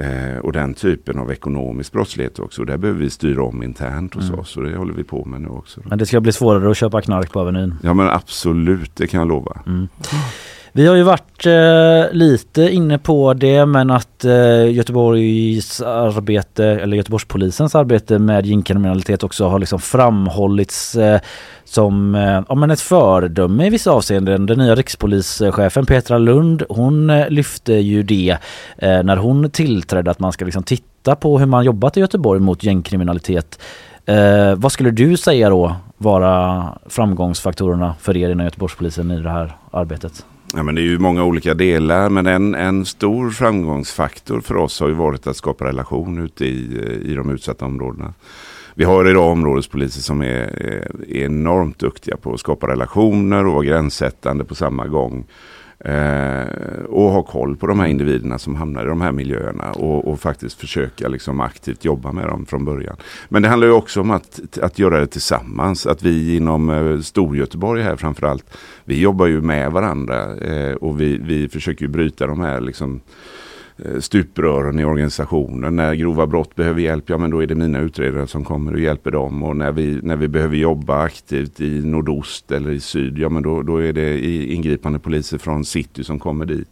eh, 0.00 0.38
och 0.42 0.52
den 0.52 0.74
typen 0.74 1.18
av 1.18 1.32
ekonomisk 1.32 1.92
brottslighet 1.92 2.38
också. 2.38 2.64
Där 2.64 2.76
behöver 2.76 3.00
vi 3.00 3.10
styra 3.10 3.42
om 3.42 3.62
internt 3.62 4.14
hos 4.14 4.28
Mm. 4.28 4.40
oss 4.40 4.56
och 4.56 4.62
det 4.62 4.76
håller 4.76 4.94
vi 4.94 5.04
på 5.04 5.24
med 5.24 5.40
nu 5.40 5.48
också. 5.48 5.80
Men 5.84 5.98
det 5.98 6.06
ska 6.06 6.20
bli 6.20 6.32
svårare 6.32 6.70
att 6.70 6.76
köpa 6.76 7.00
knark 7.02 7.32
på 7.32 7.40
Avenyn. 7.40 7.74
Ja 7.82 7.94
men 7.94 8.08
absolut, 8.08 8.96
det 8.96 9.06
kan 9.06 9.20
jag 9.20 9.28
lova. 9.28 9.60
Mm. 9.66 9.88
Vi 10.74 10.86
har 10.86 10.96
ju 10.96 11.02
varit 11.02 11.46
eh, 11.46 12.12
lite 12.12 12.70
inne 12.70 12.98
på 12.98 13.34
det 13.34 13.66
men 13.66 13.90
att 13.90 14.24
eh, 14.24 14.70
Göteborgs 14.70 15.80
arbete 15.80 16.64
eller 16.64 16.96
Göteborgspolisens 16.96 17.74
arbete 17.74 18.18
med 18.18 18.46
gängkriminalitet 18.46 19.22
också 19.22 19.46
har 19.46 19.58
liksom 19.58 19.78
framhållits 19.78 20.94
eh, 20.94 21.20
som 21.64 22.14
eh, 22.14 22.42
ja, 22.48 22.54
men 22.54 22.70
ett 22.70 22.80
föredöme 22.80 23.66
i 23.66 23.70
vissa 23.70 23.90
avseenden. 23.90 24.46
Den 24.46 24.58
nya 24.58 24.74
rikspolischefen 24.74 25.86
Petra 25.86 26.18
Lund 26.18 26.62
hon 26.68 27.10
eh, 27.10 27.28
lyfte 27.28 27.72
ju 27.72 28.02
det 28.02 28.36
eh, 28.76 29.02
när 29.02 29.16
hon 29.16 29.50
tillträdde 29.50 30.10
att 30.10 30.20
man 30.20 30.32
ska 30.32 30.44
liksom 30.44 30.62
titta 30.62 31.16
på 31.16 31.38
hur 31.38 31.46
man 31.46 31.64
jobbat 31.64 31.96
i 31.96 32.00
Göteborg 32.00 32.40
mot 32.40 32.64
gängkriminalitet. 32.64 33.58
Eh, 34.06 34.54
vad 34.56 34.72
skulle 34.72 34.90
du 34.90 35.16
säga 35.16 35.50
då 35.50 35.76
vara 35.98 36.64
framgångsfaktorerna 36.86 37.94
för 38.00 38.16
er 38.16 38.30
inom 38.30 38.44
Göteborgspolisen 38.44 39.10
i 39.10 39.20
det 39.20 39.30
här 39.30 39.56
arbetet? 39.70 40.24
Ja, 40.54 40.62
men 40.62 40.74
det 40.74 40.80
är 40.80 40.84
ju 40.84 40.98
många 40.98 41.24
olika 41.24 41.54
delar 41.54 42.08
men 42.08 42.26
en, 42.26 42.54
en 42.54 42.86
stor 42.86 43.30
framgångsfaktor 43.30 44.40
för 44.40 44.56
oss 44.56 44.80
har 44.80 44.88
ju 44.88 44.94
varit 44.94 45.26
att 45.26 45.36
skapa 45.36 45.64
relation 45.64 46.24
ute 46.24 46.44
i, 46.44 46.80
eh, 46.86 47.10
i 47.10 47.14
de 47.14 47.30
utsatta 47.30 47.64
områdena. 47.64 48.14
Vi 48.74 48.84
har 48.84 49.10
idag 49.10 49.32
områdespoliser 49.32 50.00
som 50.00 50.22
är, 50.22 50.42
eh, 50.60 51.16
är 51.20 51.24
enormt 51.24 51.78
duktiga 51.78 52.16
på 52.16 52.34
att 52.34 52.40
skapa 52.40 52.66
relationer 52.66 53.46
och 53.46 53.52
vara 53.52 53.64
gränssättande 53.64 54.44
på 54.44 54.54
samma 54.54 54.86
gång. 54.86 55.24
Eh, 55.84 56.84
och 56.88 57.10
ha 57.10 57.22
koll 57.22 57.56
på 57.56 57.66
de 57.66 57.80
här 57.80 57.86
individerna 57.86 58.38
som 58.38 58.54
hamnar 58.54 58.84
i 58.84 58.88
de 58.88 59.00
här 59.00 59.12
miljöerna 59.12 59.72
och, 59.72 60.08
och 60.08 60.20
faktiskt 60.20 60.60
försöka 60.60 61.08
liksom 61.08 61.40
aktivt 61.40 61.84
jobba 61.84 62.12
med 62.12 62.26
dem 62.26 62.46
från 62.46 62.64
början. 62.64 62.96
Men 63.28 63.42
det 63.42 63.48
handlar 63.48 63.68
ju 63.68 63.74
också 63.74 64.00
om 64.00 64.10
att, 64.10 64.58
att 64.62 64.78
göra 64.78 65.00
det 65.00 65.06
tillsammans. 65.06 65.86
Att 65.86 66.02
vi 66.02 66.36
inom 66.36 66.70
eh, 66.70 67.00
Storgöteborg 67.00 67.82
här 67.82 67.96
framförallt, 67.96 68.56
vi 68.84 69.00
jobbar 69.00 69.26
ju 69.26 69.40
med 69.40 69.72
varandra 69.72 70.36
eh, 70.36 70.74
och 70.74 71.00
vi, 71.00 71.18
vi 71.18 71.48
försöker 71.48 71.82
ju 71.82 71.88
bryta 71.88 72.26
de 72.26 72.40
här 72.40 72.60
liksom 72.60 72.94
eh, 72.94 73.41
stuprören 74.00 74.80
i 74.80 74.84
organisationen. 74.84 75.76
När 75.76 75.94
grova 75.94 76.26
brott 76.26 76.54
behöver 76.54 76.80
hjälp, 76.80 77.04
ja 77.06 77.18
men 77.18 77.30
då 77.30 77.42
är 77.42 77.46
det 77.46 77.54
mina 77.54 77.78
utredare 77.78 78.26
som 78.26 78.44
kommer 78.44 78.72
och 78.72 78.80
hjälper 78.80 79.10
dem. 79.10 79.42
Och 79.42 79.56
när 79.56 79.72
vi, 79.72 80.00
när 80.02 80.16
vi 80.16 80.28
behöver 80.28 80.56
jobba 80.56 81.02
aktivt 81.02 81.60
i 81.60 81.84
nordost 81.84 82.52
eller 82.52 82.70
i 82.70 82.80
syd, 82.80 83.18
ja 83.18 83.28
men 83.28 83.42
då, 83.42 83.62
då 83.62 83.76
är 83.76 83.92
det 83.92 84.18
ingripande 84.54 84.98
poliser 84.98 85.38
från 85.38 85.64
city 85.64 86.04
som 86.04 86.18
kommer 86.18 86.46
dit. 86.46 86.68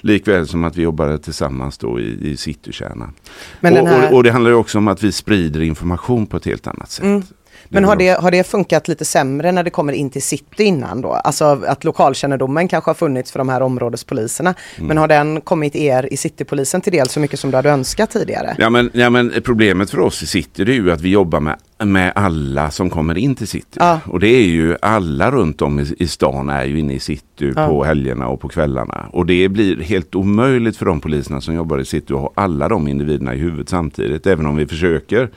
Likväl 0.00 0.46
som 0.46 0.64
att 0.64 0.76
vi 0.76 0.82
jobbar 0.82 1.16
tillsammans 1.16 1.78
då 1.78 2.00
i, 2.00 2.30
i 2.30 2.36
citykärnan. 2.36 3.12
Och, 3.60 3.68
här... 3.68 4.08
och, 4.08 4.16
och, 4.16 4.22
det 4.22 4.30
handlar 4.30 4.50
ju 4.50 4.56
också 4.56 4.78
om 4.78 4.88
att 4.88 5.02
vi 5.02 5.12
sprider 5.12 5.60
information 5.60 6.26
på 6.26 6.36
ett 6.36 6.44
helt 6.44 6.66
annat 6.66 6.90
sätt. 6.90 7.04
Mm. 7.04 7.22
Men 7.68 7.84
har 7.84 7.96
det, 7.96 8.20
har 8.20 8.30
det 8.30 8.44
funkat 8.46 8.88
lite 8.88 9.04
sämre 9.04 9.52
när 9.52 9.62
det 9.62 9.70
kommer 9.70 9.92
in 9.92 10.10
till 10.10 10.22
city 10.22 10.64
innan 10.64 11.00
då? 11.00 11.12
Alltså 11.12 11.44
att 11.44 11.84
lokalkännedomen 11.84 12.68
kanske 12.68 12.88
har 12.88 12.94
funnits 12.94 13.32
för 13.32 13.38
de 13.38 13.48
här 13.48 13.60
områdespoliserna. 13.62 14.54
Mm. 14.76 14.88
Men 14.88 14.98
har 14.98 15.08
den 15.08 15.40
kommit 15.40 15.76
er 15.76 16.08
i 16.12 16.16
citypolisen 16.16 16.80
till 16.80 16.92
del 16.92 17.08
så 17.08 17.20
mycket 17.20 17.40
som 17.40 17.50
du 17.50 17.56
hade 17.56 17.70
önskat 17.70 18.10
tidigare? 18.10 18.56
Ja 18.58 18.70
men, 18.70 18.90
ja, 18.92 19.10
men 19.10 19.32
problemet 19.44 19.90
för 19.90 20.00
oss 20.00 20.22
i 20.22 20.26
city 20.26 20.64
det 20.64 20.72
är 20.72 20.74
ju 20.74 20.92
att 20.92 21.00
vi 21.00 21.10
jobbar 21.10 21.40
med, 21.40 21.56
med 21.78 22.12
alla 22.14 22.70
som 22.70 22.90
kommer 22.90 23.18
in 23.18 23.34
till 23.34 23.48
city. 23.48 23.76
Ja. 23.80 24.00
Och 24.06 24.20
det 24.20 24.28
är 24.28 24.46
ju 24.46 24.76
alla 24.82 25.30
runt 25.30 25.62
om 25.62 25.80
i, 25.80 25.94
i 25.98 26.06
stan 26.06 26.48
är 26.48 26.64
ju 26.64 26.78
inne 26.78 26.94
i 26.94 27.00
city 27.00 27.52
ja. 27.56 27.68
på 27.68 27.84
helgerna 27.84 28.28
och 28.28 28.40
på 28.40 28.48
kvällarna. 28.48 29.06
Och 29.12 29.26
det 29.26 29.48
blir 29.48 29.76
helt 29.76 30.14
omöjligt 30.14 30.76
för 30.76 30.86
de 30.86 31.00
poliserna 31.00 31.40
som 31.40 31.54
jobbar 31.54 31.78
i 31.78 31.84
city 31.84 32.14
att 32.14 32.20
ha 32.20 32.32
alla 32.34 32.68
de 32.68 32.88
individerna 32.88 33.34
i 33.34 33.38
huvudet 33.38 33.68
samtidigt. 33.68 34.26
Även 34.26 34.46
om 34.46 34.56
vi 34.56 34.66
försöker. 34.66 35.30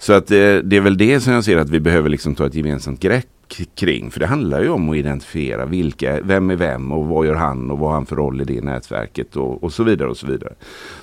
Så 0.00 0.12
att 0.12 0.26
det, 0.26 0.56
eh, 0.56 0.62
det 0.62 0.76
är 0.76 0.80
väl 0.80 0.96
det 0.96 1.20
som 1.20 1.32
jag 1.32 1.44
ser 1.44 1.56
att 1.56 1.70
vi 1.70 1.80
behöver 1.80 2.08
liksom 2.08 2.34
ta 2.34 2.46
ett 2.46 2.54
gemensamt 2.54 3.00
grepp 3.00 3.26
kring. 3.74 4.10
För 4.10 4.20
det 4.20 4.26
handlar 4.26 4.62
ju 4.62 4.68
om 4.68 4.88
att 4.88 4.96
identifiera 4.96 5.66
vilka, 5.66 6.20
vem 6.22 6.50
är 6.50 6.56
vem 6.56 6.92
och 6.92 7.06
vad 7.06 7.26
gör 7.26 7.34
han 7.34 7.70
och 7.70 7.78
vad 7.78 7.88
har 7.88 7.94
han 7.94 8.06
för 8.06 8.16
roll 8.16 8.40
i 8.40 8.44
det 8.44 8.60
nätverket 8.60 9.36
och, 9.36 9.64
och 9.64 9.72
så 9.72 9.84
vidare 9.84 10.08
och 10.08 10.16
så 10.16 10.26
vidare. 10.26 10.52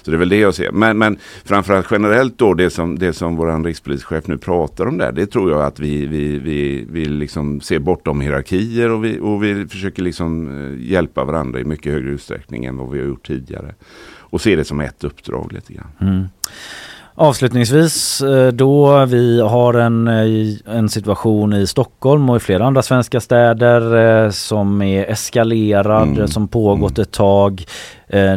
Så 0.01 0.11
det 0.11 0.17
är 0.17 0.19
väl 0.19 0.29
det 0.29 0.37
jag 0.37 0.53
ser. 0.53 0.71
Men, 0.71 0.97
men 0.97 1.17
framförallt 1.43 1.87
generellt 1.91 2.37
då 2.37 2.53
det 2.53 2.69
som, 2.69 2.99
det 2.99 3.13
som 3.13 3.35
vår 3.35 3.63
rikspolischef 3.63 4.27
nu 4.27 4.37
pratar 4.37 4.85
om 4.85 4.97
där. 4.97 5.11
Det 5.11 5.25
tror 5.25 5.51
jag 5.51 5.61
att 5.61 5.79
vi, 5.79 6.05
vi, 6.05 6.39
vi, 6.39 6.85
vi 6.89 7.05
liksom 7.05 7.61
ser 7.61 7.79
bortom 7.79 8.21
hierarkier 8.21 8.91
och 8.91 9.05
vi, 9.05 9.19
och 9.19 9.43
vi 9.43 9.67
försöker 9.67 10.03
liksom 10.03 10.47
eh, 10.47 10.91
hjälpa 10.91 11.23
varandra 11.23 11.59
i 11.59 11.63
mycket 11.63 11.93
högre 11.93 12.09
utsträckning 12.09 12.65
än 12.65 12.77
vad 12.77 12.91
vi 12.91 12.99
har 12.99 13.07
gjort 13.07 13.27
tidigare. 13.27 13.75
Och 14.29 14.41
se 14.41 14.55
det 14.55 14.63
som 14.63 14.79
ett 14.79 15.03
uppdrag 15.03 15.53
lite 15.53 15.73
grann. 15.73 15.91
Mm. 16.01 16.25
Avslutningsvis 17.20 18.22
eh, 18.22 18.47
då 18.47 19.05
vi 19.05 19.41
har 19.41 19.74
en, 19.74 20.07
eh, 20.07 20.76
en 20.78 20.89
situation 20.89 21.53
i 21.53 21.68
Stockholm 21.68 22.30
och 22.30 22.36
i 22.36 22.39
flera 22.39 22.65
andra 22.65 22.82
svenska 22.82 23.20
städer 23.20 23.95
eh, 24.26 24.32
som 24.32 24.82
är 24.82 25.05
eskalerad, 25.05 26.07
mm. 26.07 26.28
som 26.28 26.47
pågått 26.47 26.97
mm. 26.97 27.03
ett 27.03 27.11
tag. 27.11 27.65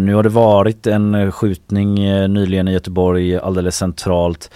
Nu 0.01 0.15
har 0.15 0.23
det 0.23 0.29
varit 0.29 0.87
en 0.87 1.33
skjutning 1.33 1.95
nyligen 2.33 2.69
i 2.69 2.73
Göteborg 2.73 3.39
alldeles 3.39 3.77
centralt. 3.77 4.51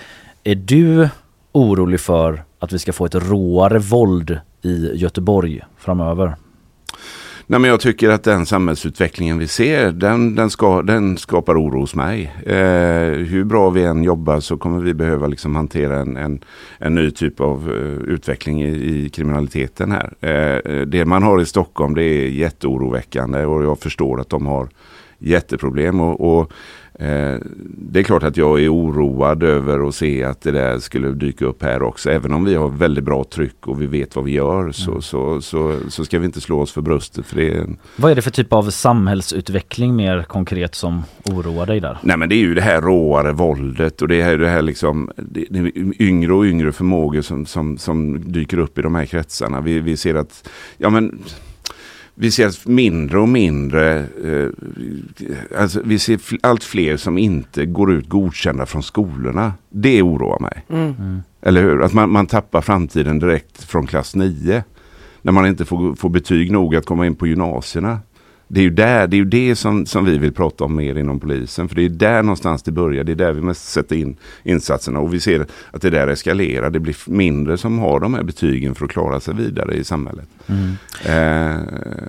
Är 0.45 0.55
du 0.55 1.09
orolig 1.53 2.01
för 2.01 2.45
att 2.59 2.73
vi 2.73 2.79
ska 2.79 2.93
få 2.93 3.07
ett 3.07 3.15
råare 3.15 3.79
våld 3.79 4.39
i 4.63 4.91
Göteborg 4.95 5.61
framöver? 5.79 6.37
Nej, 7.47 7.61
men 7.61 7.71
jag 7.71 7.81
tycker 7.81 8.09
att 8.09 8.25
den 8.25 8.47
samhällsutvecklingen 8.47 9.39
vi 9.39 9.49
ser, 9.49 9.93
den, 9.93 10.35
den, 10.35 10.51
ska, 10.51 10.83
den 10.83 11.19
skapar 11.19 11.63
oro 11.63 11.81
hos 11.81 11.95
mig. 11.95 12.33
Eh, 12.47 13.11
hur 13.11 13.45
bra 13.45 13.71
vi 13.71 13.85
än 13.85 14.03
jobbar 14.03 14.41
så 14.41 14.57
kommer 14.57 14.81
vi 14.81 14.95
behöva 14.95 15.27
liksom 15.27 15.57
hantera 15.57 16.01
en, 16.01 16.17
en, 16.17 16.45
en 16.79 16.95
ny 16.95 17.11
typ 17.11 17.41
av 17.41 17.71
eh, 17.71 18.13
utveckling 18.15 18.63
i, 18.63 18.69
i, 18.69 19.09
kriminaliteten 19.09 19.93
här. 19.93 20.13
Eh, 20.21 20.81
det 20.81 21.05
man 21.05 21.23
har 21.23 21.41
i 21.41 21.47
Stockholm 21.47 21.95
det 21.95 22.05
är 22.05 22.29
jätteoroväckande 22.29 23.45
och 23.45 23.65
jag 23.65 23.79
förstår 23.79 24.21
att 24.21 24.31
de 24.31 24.47
har 24.47 24.69
jätteproblem. 25.19 26.01
och, 26.01 26.39
och 26.39 26.53
det 26.99 28.01
är 28.01 28.03
klart 28.03 28.23
att 28.23 28.37
jag 28.37 28.63
är 28.63 28.73
oroad 28.73 29.43
över 29.43 29.89
att 29.89 29.95
se 29.95 30.25
att 30.25 30.41
det 30.41 30.51
där 30.51 30.79
skulle 30.79 31.09
dyka 31.09 31.45
upp 31.45 31.63
här 31.63 31.83
också. 31.83 32.11
Även 32.11 32.33
om 32.33 32.45
vi 32.45 32.55
har 32.55 32.69
väldigt 32.69 33.05
bra 33.05 33.25
tryck 33.25 33.67
och 33.67 33.83
vi 33.83 33.87
vet 33.87 34.17
vad 34.17 34.25
vi 34.25 34.33
gör 34.33 34.73
så, 34.73 34.91
mm. 34.91 35.03
så, 35.03 35.41
så, 35.41 35.77
så, 35.89 36.05
ska 36.05 36.19
vi 36.19 36.27
inte 36.27 36.41
slå 36.41 36.61
oss 36.61 36.73
för 36.73 36.83
bröstet. 36.83 37.27
För 37.27 37.37
det 37.37 37.59
en... 37.59 37.77
Vad 37.97 38.11
är 38.11 38.15
det 38.15 38.23
för 38.23 38.31
typ 38.31 38.53
av 38.53 38.71
samhällsutveckling 38.71 39.97
mer 39.97 40.23
konkret 40.23 40.75
som 40.75 41.03
oroar 41.25 41.67
dig 41.67 41.81
där? 41.81 41.99
Nej 42.03 42.17
men 42.17 42.29
det 42.29 42.35
är 42.35 42.41
ju 42.41 42.55
det 42.55 42.63
här 42.63 42.81
råare 42.81 43.33
våldet 43.33 44.03
och 44.03 44.09
det 44.09 44.21
är 44.21 44.39
det 44.39 44.49
här 44.49 44.63
liksom 44.63 45.11
det, 45.17 45.47
det 45.51 45.73
yngre 46.03 46.33
och 46.33 46.45
yngre 46.45 46.73
förmågor 46.73 47.23
som, 47.23 47.47
som, 47.47 47.79
som 47.79 48.33
dyker 48.33 48.59
upp 48.59 48.79
i 48.79 48.83
de 48.83 48.95
här 48.95 49.07
kretsarna. 49.07 49.61
Vi, 49.61 49.81
vi 49.81 49.97
ser 49.97 50.15
att, 50.15 50.49
ja 50.77 50.91
men 50.91 51.19
vi 52.15 52.31
ser 52.31 52.69
mindre 52.69 53.19
och 53.19 53.29
mindre, 53.29 53.99
eh, 53.99 54.49
alltså 55.59 55.81
vi 55.85 55.99
ser 55.99 56.21
allt 56.43 56.65
fler 56.65 56.97
som 56.97 57.19
inte 57.19 57.67
går 57.67 57.93
ut 57.93 58.09
godkända 58.09 58.67
från 58.67 58.83
skolorna. 58.83 59.53
Det 59.69 60.03
oroar 60.03 60.41
mig. 60.41 60.65
Mm. 60.69 60.95
mm. 60.99 61.23
Eller 61.43 61.63
hur? 61.63 61.83
Att 61.83 61.93
man, 61.93 62.11
man 62.11 62.27
tappar 62.27 62.61
framtiden 62.61 63.19
direkt 63.19 63.65
från 63.65 63.87
klass 63.87 64.15
9. 64.15 64.65
När 65.23 65.33
man 65.33 65.47
inte 65.47 65.65
får, 65.65 65.95
får 65.95 66.09
betyg 66.09 66.53
nog 66.53 66.77
att 66.77 66.87
komma 66.87 67.07
in 67.07 67.15
på 67.15 67.27
gymnasierna 67.27 67.99
det 68.55 68.61
är 68.61 68.63
ju 68.63 68.71
där, 68.71 69.07
det 69.07 69.17
är 69.17 69.19
ju 69.19 69.25
det 69.25 69.57
som, 69.57 69.87
som 69.87 70.05
vi 70.05 70.19
vill 70.19 70.33
prata 70.33 70.65
om 70.65 70.77
mer 70.77 70.99
inom 70.99 71.21
polisen. 71.21 71.69
För 71.69 71.77
det 71.77 71.85
är 71.85 71.89
där 71.89 72.23
någonstans 72.23 72.63
det 72.63 72.73
börjar. 72.73 73.05
Det 73.05 73.13
är 73.13 73.17
där 73.17 73.33
vi 73.33 73.41
måste 73.41 73.67
sätta 73.67 73.95
in 73.95 74.17
insatserna. 74.43 75.01
Och 75.01 75.15
vi 75.15 75.21
ser 75.21 75.47
att 75.71 75.83
det 75.83 75.91
där 75.91 76.09
eskalerar. 76.09 76.71
Det 76.71 76.81
blir 76.81 76.97
mindre 77.07 77.59
som 77.59 77.79
har 77.79 78.01
de 78.01 78.15
här 78.15 78.23
betygen 78.23 78.75
för 78.75 78.85
att 78.85 78.91
klara 78.91 79.21
sig 79.21 79.35
vidare 79.35 79.75
i 79.75 79.85
samhället. 79.85 80.25
Mm. 80.47 80.77
Eh, 81.05 81.63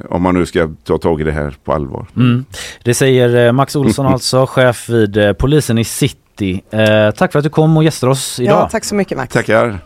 om 0.10 0.22
man 0.22 0.36
nu 0.36 0.46
ska 0.46 0.70
ta 0.84 0.98
tag 0.98 1.22
i 1.22 1.24
det 1.24 1.32
här 1.32 1.56
på 1.64 1.74
allvar. 1.74 2.08
Mm. 2.16 2.46
Det 2.84 2.94
säger 2.94 3.46
eh, 3.46 3.52
Max 3.52 3.76
Olsson 3.76 4.06
alltså, 4.14 4.46
chef 4.46 4.90
vid 4.90 5.18
eh, 5.18 5.34
polisen 5.34 5.78
i 5.78 5.84
City. 5.84 6.64
Eh, 6.70 7.12
tack 7.12 7.32
för 7.32 7.40
att 7.40 7.44
du 7.44 7.50
kom 7.50 7.78
och 7.78 7.84
gästade 7.84 8.12
oss 8.12 8.40
idag. 8.40 8.62
Ja, 8.62 8.70
tack 8.70 8.86
så 8.86 8.96
mycket 8.96 9.18
Max. 9.18 9.34
Tackar. 9.34 9.80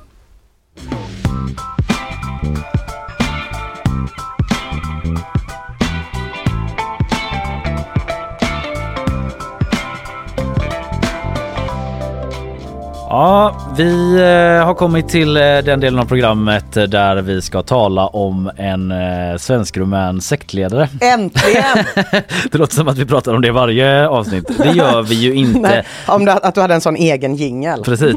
Ja, 13.12 13.56
vi 13.78 14.14
eh, 14.14 14.66
har 14.66 14.74
kommit 14.74 15.10
till 15.10 15.38
eh, 15.38 15.42
den 15.42 15.80
delen 15.80 16.00
av 16.00 16.06
programmet 16.06 16.74
där 16.74 17.22
vi 17.22 17.42
ska 17.42 17.62
tala 17.64 18.08
om 18.08 18.52
en 18.58 18.92
eh, 18.92 19.38
svensk-rumän 19.38 20.22
sektledare. 20.22 20.90
Äntligen! 21.02 21.86
det 22.52 22.58
låter 22.58 22.76
som 22.76 22.88
att 22.88 22.98
vi 22.98 23.06
pratar 23.06 23.36
om 23.36 23.42
det 23.42 23.52
varje 23.52 24.08
avsnitt. 24.08 24.58
Det 24.58 24.70
gör 24.70 25.02
vi 25.02 25.16
ju 25.16 25.34
inte. 25.36 25.60
Nej, 25.60 25.86
om 26.08 26.26
du, 26.26 26.32
att 26.32 26.56
du 26.56 26.62
hade 26.62 26.74
en 26.74 26.82
sån 26.82 26.96
egen 26.96 27.36
jingel. 27.36 27.84
Precis. 27.84 28.16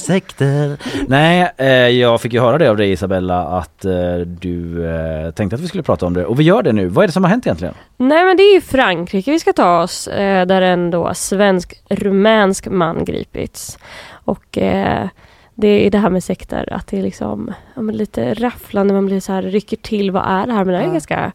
sekter. 0.06 0.76
Nej, 1.08 1.52
jag 2.00 2.20
fick 2.20 2.32
ju 2.32 2.40
höra 2.40 2.58
det 2.58 2.70
av 2.70 2.76
dig 2.76 2.92
Isabella 2.92 3.42
att 3.42 3.80
du 4.26 4.84
tänkte 5.36 5.56
att 5.56 5.62
vi 5.62 5.68
skulle 5.68 5.82
prata 5.82 6.06
om 6.06 6.14
det 6.14 6.24
och 6.24 6.40
vi 6.40 6.44
gör 6.44 6.62
det 6.62 6.72
nu. 6.72 6.88
Vad 6.88 7.02
är 7.02 7.06
det 7.06 7.12
som 7.12 7.24
har 7.24 7.30
hänt 7.30 7.46
egentligen? 7.46 7.74
Nej 7.96 8.24
men 8.24 8.36
det 8.36 8.42
är 8.42 8.54
ju 8.54 8.60
Frankrike 8.60 9.30
vi 9.30 9.40
ska 9.40 9.52
ta 9.52 9.82
oss 9.82 10.08
där 10.46 10.62
en 10.62 10.90
då 10.90 11.14
svensk-rumänsk 11.14 12.66
man 12.70 13.04
gripits. 13.04 13.78
Och 14.30 14.58
eh, 14.58 15.08
det 15.54 15.86
är 15.86 15.90
det 15.90 15.98
här 15.98 16.10
med 16.10 16.24
sekter, 16.24 16.72
att 16.72 16.86
det 16.86 16.98
är 16.98 17.02
liksom 17.02 17.54
ja, 17.74 17.82
lite 17.82 18.34
rafflande, 18.34 18.94
man 18.94 19.06
blir 19.06 19.20
så 19.20 19.32
här, 19.32 19.42
rycker 19.42 19.76
till, 19.76 20.10
vad 20.10 20.22
är 20.26 20.46
det 20.46 20.52
här? 20.52 20.64
Men 20.64 20.74
det 20.74 20.80
är 20.80 20.84
en 20.84 20.92
ganska 20.92 21.32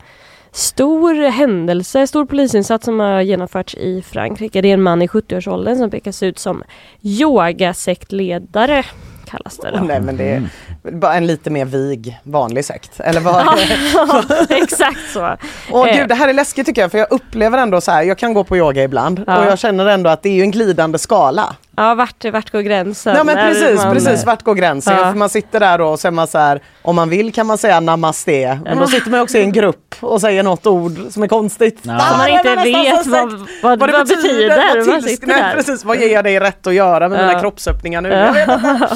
stor 0.52 1.30
händelse, 1.30 2.08
stor 2.08 2.26
polisinsats 2.26 2.86
som 2.86 3.00
har 3.00 3.22
genomförts 3.22 3.76
i 3.76 4.02
Frankrike. 4.02 4.62
Det 4.62 4.68
är 4.68 4.74
en 4.74 4.84
man 4.84 5.02
i 5.02 5.08
70-årsåldern 5.08 5.78
som 5.78 5.90
pekas 5.90 6.24
ut 6.24 6.40
som 6.40 6.64
yogasektledare 7.02 8.86
kallas 9.26 9.58
det. 9.58 9.72
Då. 9.72 9.84
Nej 9.84 10.02
men 10.02 10.18
det 10.18 10.24
är 10.24 10.38
mm. 10.38 11.00
bara 11.00 11.14
en 11.14 11.28
lite 11.28 11.50
mer 11.50 11.66
vig 11.66 12.20
vanlig 12.24 12.66
sekt. 12.66 13.00
Eller 13.00 13.22
vad? 13.22 13.46
ja, 13.94 14.24
exakt 14.50 15.12
så. 15.14 15.38
Och 15.72 15.88
gud 15.94 16.08
det 16.08 16.16
här 16.16 16.28
är 16.28 16.34
läskigt 16.34 16.66
tycker 16.66 16.82
jag 16.82 16.92
för 16.92 16.98
jag 16.98 17.12
upplever 17.12 17.58
ändå 17.58 17.82
så 17.82 17.92
här, 17.92 18.04
jag 18.04 18.18
kan 18.18 18.34
gå 18.34 18.44
på 18.44 18.58
yoga 18.58 18.84
ibland 18.84 19.24
ja. 19.28 19.40
och 19.40 19.46
jag 19.46 19.60
känner 19.60 19.86
ändå 19.86 20.10
att 20.10 20.24
det 20.24 20.30
är 20.30 20.34
ju 20.34 20.42
en 20.42 20.52
glidande 20.52 20.98
skala. 20.98 21.56
Ja, 21.78 21.96
vart, 21.96 22.26
vart 22.26 22.52
går 22.52 22.62
gränsen? 22.62 23.16
Ja 23.16 23.24
men 23.24 23.36
precis, 23.36 23.84
man... 23.84 23.94
precis, 23.94 24.26
vart 24.26 24.44
går 24.44 24.56
gränsen? 24.56 24.98
Ja. 24.98 25.12
För 25.12 25.18
man 25.18 25.30
sitter 25.30 25.60
där 25.60 25.82
och 25.82 26.00
så 26.00 26.08
är 26.08 26.12
man 26.12 26.28
så 26.28 26.38
här, 26.38 26.62
om 26.82 26.96
man 26.96 27.10
vill 27.10 27.34
kan 27.34 27.48
man 27.48 27.58
säga 27.58 27.80
namaste, 27.80 28.60
men 28.66 28.78
då 28.78 28.88
sitter 28.88 29.12
man 29.12 29.20
också 29.20 29.38
i 29.38 29.42
en 29.42 29.52
grupp 29.52 29.96
och 30.00 30.22
säger 30.22 30.44
något 30.44 30.68
ord 30.68 30.98
som 31.10 31.24
är 31.24 31.28
konstigt. 31.28 31.80
Ja. 31.82 32.00
Som 32.00 32.18
man 32.18 32.30
inte 32.30 32.56
vet 32.56 33.08
vad, 33.08 33.32
vad, 33.64 33.80
vad, 33.80 33.90
det 33.90 33.94
vad 33.94 34.08
betyder. 34.08 34.76
Vad, 34.88 35.02
tills, 35.02 35.22
nej, 35.22 35.56
precis, 35.56 35.86
vad 35.86 35.98
ger 35.98 36.14
jag 36.14 36.24
dig 36.24 36.40
rätt 36.40 36.68
att 36.68 36.74
göra 36.74 37.10
med 37.10 37.20
ja. 37.20 37.28
mina 37.28 37.40
kroppsöppningar 37.40 38.02
nu? 38.02 38.10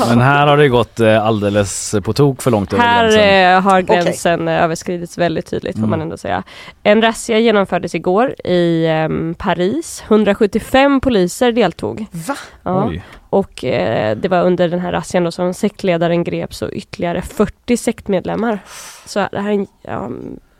men 0.09 0.21
här 0.21 0.47
har 0.47 0.57
det 0.57 0.67
gått 0.67 0.99
eh, 0.99 1.25
alldeles 1.25 1.95
på 2.03 2.13
tok 2.13 2.41
för 2.41 2.51
långt 2.51 2.73
över 2.73 2.83
gränsen. 2.83 3.21
Här 3.21 3.55
eh, 3.55 3.61
har 3.61 3.81
gränsen 3.81 4.41
okay. 4.41 4.55
överskridits 4.55 5.17
väldigt 5.17 5.49
tydligt 5.49 5.75
får 5.75 5.79
mm. 5.79 5.89
man 5.89 6.01
ändå 6.01 6.17
säga. 6.17 6.43
En 6.83 7.01
razzia 7.01 7.39
genomfördes 7.39 7.95
igår 7.95 8.35
i 8.45 8.87
um, 8.87 9.35
Paris. 9.37 10.03
175 10.07 11.01
poliser 11.01 11.51
deltog. 11.51 12.05
Va? 12.27 12.35
Ja. 12.69 12.91
Och 13.29 13.63
eh, 13.63 14.17
det 14.17 14.27
var 14.27 14.43
under 14.43 14.69
den 14.69 14.79
här 14.79 14.91
razzian 14.91 15.23
då 15.23 15.31
som 15.31 15.53
sektledaren 15.53 16.23
greps 16.23 16.61
och 16.61 16.69
ytterligare 16.73 17.21
40 17.21 17.77
sektmedlemmar. 17.77 18.59
Så 19.05 19.27
det 19.31 19.41
här 19.41 19.49
är 19.49 19.53
en 19.53 19.67
ja, 19.81 20.09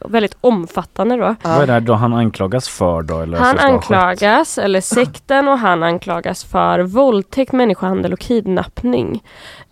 väldigt 0.06 0.38
omfattande 0.42 1.18
då. 1.18 1.36
Vad 1.44 1.62
är 1.62 1.68
det 1.68 1.80
då 1.80 1.94
han 1.94 2.14
anklagas 2.14 2.70
för 2.70 3.02
då? 3.02 3.20
Eller 3.20 3.38
Han 3.38 3.60
anklagas, 3.60 4.58
eller 4.58 4.82
sekten 4.82 5.48
och 5.48 5.58
han 5.58 5.84
anklagas 5.84 6.44
för 6.44 6.80
våldtäkt, 6.80 7.52
människohandel 7.52 8.14
och 8.14 8.20
kidnappning. 8.20 9.24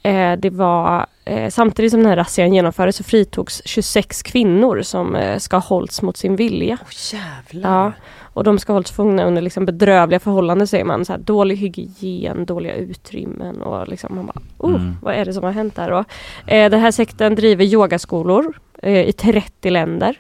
Eh, 0.04 0.34
det 0.34 0.50
var 0.50 1.06
eh, 1.26 1.50
samtidigt 1.50 1.92
som 1.92 2.00
den 2.00 2.10
här 2.10 2.16
razzian 2.16 2.54
genomfördes 2.54 2.96
så 2.96 3.04
fritogs 3.04 3.62
26 3.66 4.24
kvinnor 4.24 4.82
som 4.82 5.16
eh, 5.16 5.38
ska 5.38 5.56
ha 5.56 5.62
hållits 5.62 6.02
mot 6.02 6.18
sin 6.18 6.36
vilja. 6.36 6.78
jävlar. 7.14 7.84
Ja, 7.84 7.92
och 8.38 8.44
de 8.44 8.60
ska 8.60 8.74
ha 8.74 8.76
hållits 8.76 8.92
fångna 8.92 9.24
under 9.26 9.42
liksom 9.42 9.66
bedrövliga 9.66 10.20
förhållanden 10.20 10.68
säger 10.68 10.86
man. 10.86 11.06
Så 11.06 11.14
här, 11.14 11.20
dålig 11.20 11.56
hygien, 11.56 12.46
dåliga 12.46 12.76
utrymmen 12.76 13.62
och 13.62 13.88
liksom 13.88 14.16
man 14.16 14.26
bara, 14.26 14.40
oh, 14.58 14.76
Mm. 14.82 14.96
vad 15.02 15.14
är 15.16 15.26
det 15.26 15.34
som 15.34 15.44
har 15.44 15.52
hänt 15.52 15.76
där 15.76 15.90
då? 15.92 15.98
Eh, 16.54 16.70
den 16.70 16.80
här 16.80 16.92
sekten 16.92 17.36
driver 17.36 17.66
yogaskolor 17.66 18.60
eh, 18.84 19.02
i 19.10 19.12
30 19.14 19.70
länder. 19.70 20.16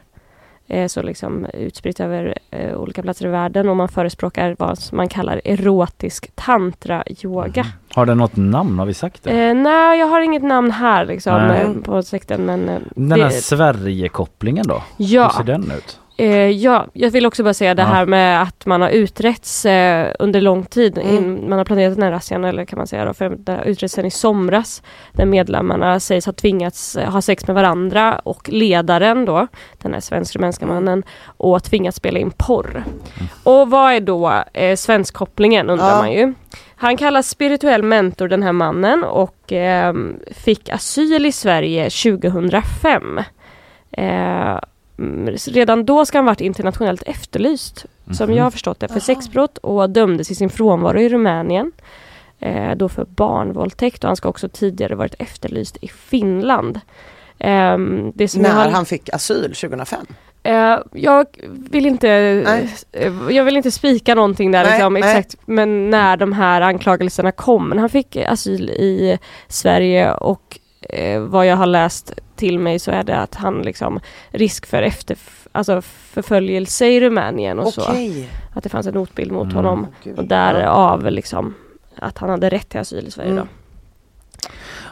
Eh, 0.70 0.88
så 0.88 1.02
liksom 1.02 1.46
utspritt 1.54 2.00
över 2.00 2.38
eh, 2.52 2.76
olika 2.78 3.02
platser 3.02 3.26
i 3.28 3.30
världen 3.30 3.70
och 3.70 3.76
man 3.78 3.88
förespråkar 3.90 4.56
vad 4.60 4.78
man 4.92 5.08
kallar 5.10 5.42
erotisk 5.46 6.32
tantra-yoga. 6.36 7.66
Har 7.94 8.06
den 8.06 8.18
något 8.18 8.36
namn? 8.36 8.80
Har 8.80 8.86
vi 8.86 8.94
sagt 8.94 9.24
det? 9.24 9.32
Eh, 9.48 9.54
nej, 9.56 10.00
jag 10.00 10.08
har 10.08 10.22
inget 10.22 10.44
namn 10.44 10.72
här 10.72 11.06
liksom 11.06 11.36
eh, 11.36 11.74
på 11.84 12.02
sekten 12.04 12.46
men 12.46 12.66
Den 12.96 13.12
här 13.22 13.30
det- 13.30 13.32
Sverigekopplingen 13.32 14.68
då? 14.68 14.84
Ja. 14.98 15.24
Hur 15.24 15.30
ser 15.30 15.44
den 15.44 15.72
ut? 15.78 16.00
Eh, 16.20 16.50
ja, 16.50 16.88
jag 16.94 17.12
vill 17.12 17.26
också 17.26 17.44
bara 17.44 17.54
säga 17.54 17.76
det 17.76 17.82
Ja. 17.82 17.88
här 17.88 18.06
med 18.06 18.42
att 18.42 18.66
man 18.66 18.82
har 18.82 18.90
utretts 18.90 19.66
eh, 19.66 20.12
under 20.20 20.42
lång 20.42 20.64
tid. 20.66 20.98
Mm. 20.98 21.16
In, 21.16 21.50
man 21.50 21.58
har 21.58 21.66
planerat 21.66 21.94
den 21.96 22.04
här 22.04 22.12
razzian, 22.12 22.44
eller 22.46 22.66
kan 22.66 22.78
man 22.78 22.88
säga 22.88 23.06
då, 23.06 23.14
för 23.14 23.30
det 23.30 23.52
har 23.52 23.64
utretts 23.64 23.94
sedan 23.96 24.06
i 24.06 24.12
somras. 24.12 24.84
Där 25.14 25.26
medlemmarna 25.26 26.00
sägs 26.00 26.26
ha 26.26 26.34
tvingats 26.34 26.96
eh, 26.96 27.10
ha 27.12 27.22
sex 27.22 27.48
med 27.48 27.56
varandra 27.56 28.20
och 28.24 28.50
ledaren 28.50 29.26
då, 29.26 29.48
den 29.82 29.94
här 29.94 30.00
svensk-rumänska 30.00 30.66
mannen, 30.66 31.04
och 31.26 31.64
tvingats 31.64 31.98
spela 31.98 32.20
in 32.20 32.32
porr. 32.32 32.84
Och 33.44 33.70
vad 33.70 33.94
är 33.94 34.00
då 34.00 34.44
eh, 34.54 34.76
svenskkopplingen 34.76 35.70
undrar 35.70 35.90
Ja. 35.90 35.98
man 35.98 36.12
ju. 36.12 36.34
Han 36.76 36.98
kallas 36.98 37.30
spirituell 37.30 37.84
mentor 37.84 38.28
den 38.28 38.44
här 38.44 38.52
mannen 38.52 39.04
och 39.04 39.54
eh, 39.54 39.94
fick 40.32 40.70
asyl 40.70 41.26
i 41.26 41.32
Sverige 41.32 41.90
2005. 41.90 43.20
Eh, 45.00 45.04
mm, 45.06 45.36
redan 45.48 45.86
då 45.86 46.06
ska 46.06 46.18
han 46.18 46.26
varit 46.26 46.42
internationellt 46.42 47.04
efterlyst, 47.06 47.86
som 48.12 48.28
Mhm. 48.30 48.38
jag 48.38 48.44
har 48.44 48.52
förstått 48.52 48.80
det, 48.80 48.88
för 48.88 49.00
sexbrott 49.00 49.58
och 49.58 49.90
dömdes 49.90 50.32
i 50.32 50.36
sin 50.36 50.50
frånvaro 50.50 51.00
i 51.00 51.10
Rumänien. 51.10 51.72
Eh, 52.40 52.76
då 52.76 52.90
för 52.90 53.06
barnvåldtäkt 53.06 54.04
och 54.04 54.08
han 54.10 54.16
ska 54.16 54.30
också 54.30 54.50
tidigare 54.50 54.96
varit 54.96 55.16
efterlyst 55.20 55.78
i 55.82 55.88
Finland. 55.88 56.80
Det 58.14 58.28
som 58.28 58.42
jag 58.42 58.54
När 58.56 58.64
har- 58.64 58.72
han 58.72 58.86
fick 58.86 59.10
asyl 59.14 59.56
2005. 59.56 60.06
Eh, 60.44 60.78
jag 60.94 61.26
vill 61.72 61.86
inte 61.86 62.10
eh, 62.92 63.14
Jag 63.30 63.44
vill 63.44 63.58
inte 63.58 63.72
spika 63.72 64.16
någonting 64.16 64.52
där 64.52 64.64
Nej, 64.64 64.72
liksom, 64.74 64.94
nej. 64.94 65.04
exakt 65.04 65.36
men 65.46 65.90
när 65.90 66.18
de 66.18 66.34
här 66.34 66.62
anklagelserna 66.62 67.32
kom. 67.32 67.70
Men 67.70 67.80
han 67.80 67.90
fick 67.90 68.16
asyl 68.16 68.70
i 68.70 69.18
Sverige 69.48 70.14
och 70.14 70.60
eh, 70.90 71.20
vad 71.22 71.46
jag 71.48 71.56
har 71.56 71.66
läst 71.66 72.14
till 72.36 72.60
mig 72.60 72.80
så 72.80 72.92
är 72.92 73.04
det 73.04 73.18
att 73.18 73.36
han 73.36 73.62
liksom 73.62 74.00
risk 74.30 74.66
för 74.66 74.82
efter, 74.84 75.18
alltså 75.52 75.82
förföljelse 75.82 76.88
i 76.88 77.00
Rumänien 77.02 77.60
och 77.60 77.74
så. 77.74 77.82
Okej. 77.82 78.30
Att 78.56 78.64
det 78.64 78.70
fanns 78.70 78.88
en 78.88 78.96
hotbild 78.96 79.32
mot 79.32 79.44
Mm. 79.44 79.56
honom 79.56 79.88
och 80.18 80.24
därav 80.28 81.12
liksom 81.12 81.54
att 81.96 82.18
han 82.18 82.30
hade 82.30 82.50
rätt 82.50 82.70
till 82.70 82.80
asyl 82.80 83.08
i 83.08 83.12
Sverige 83.12 83.32
Mm. 83.32 83.44
då. 83.44 83.50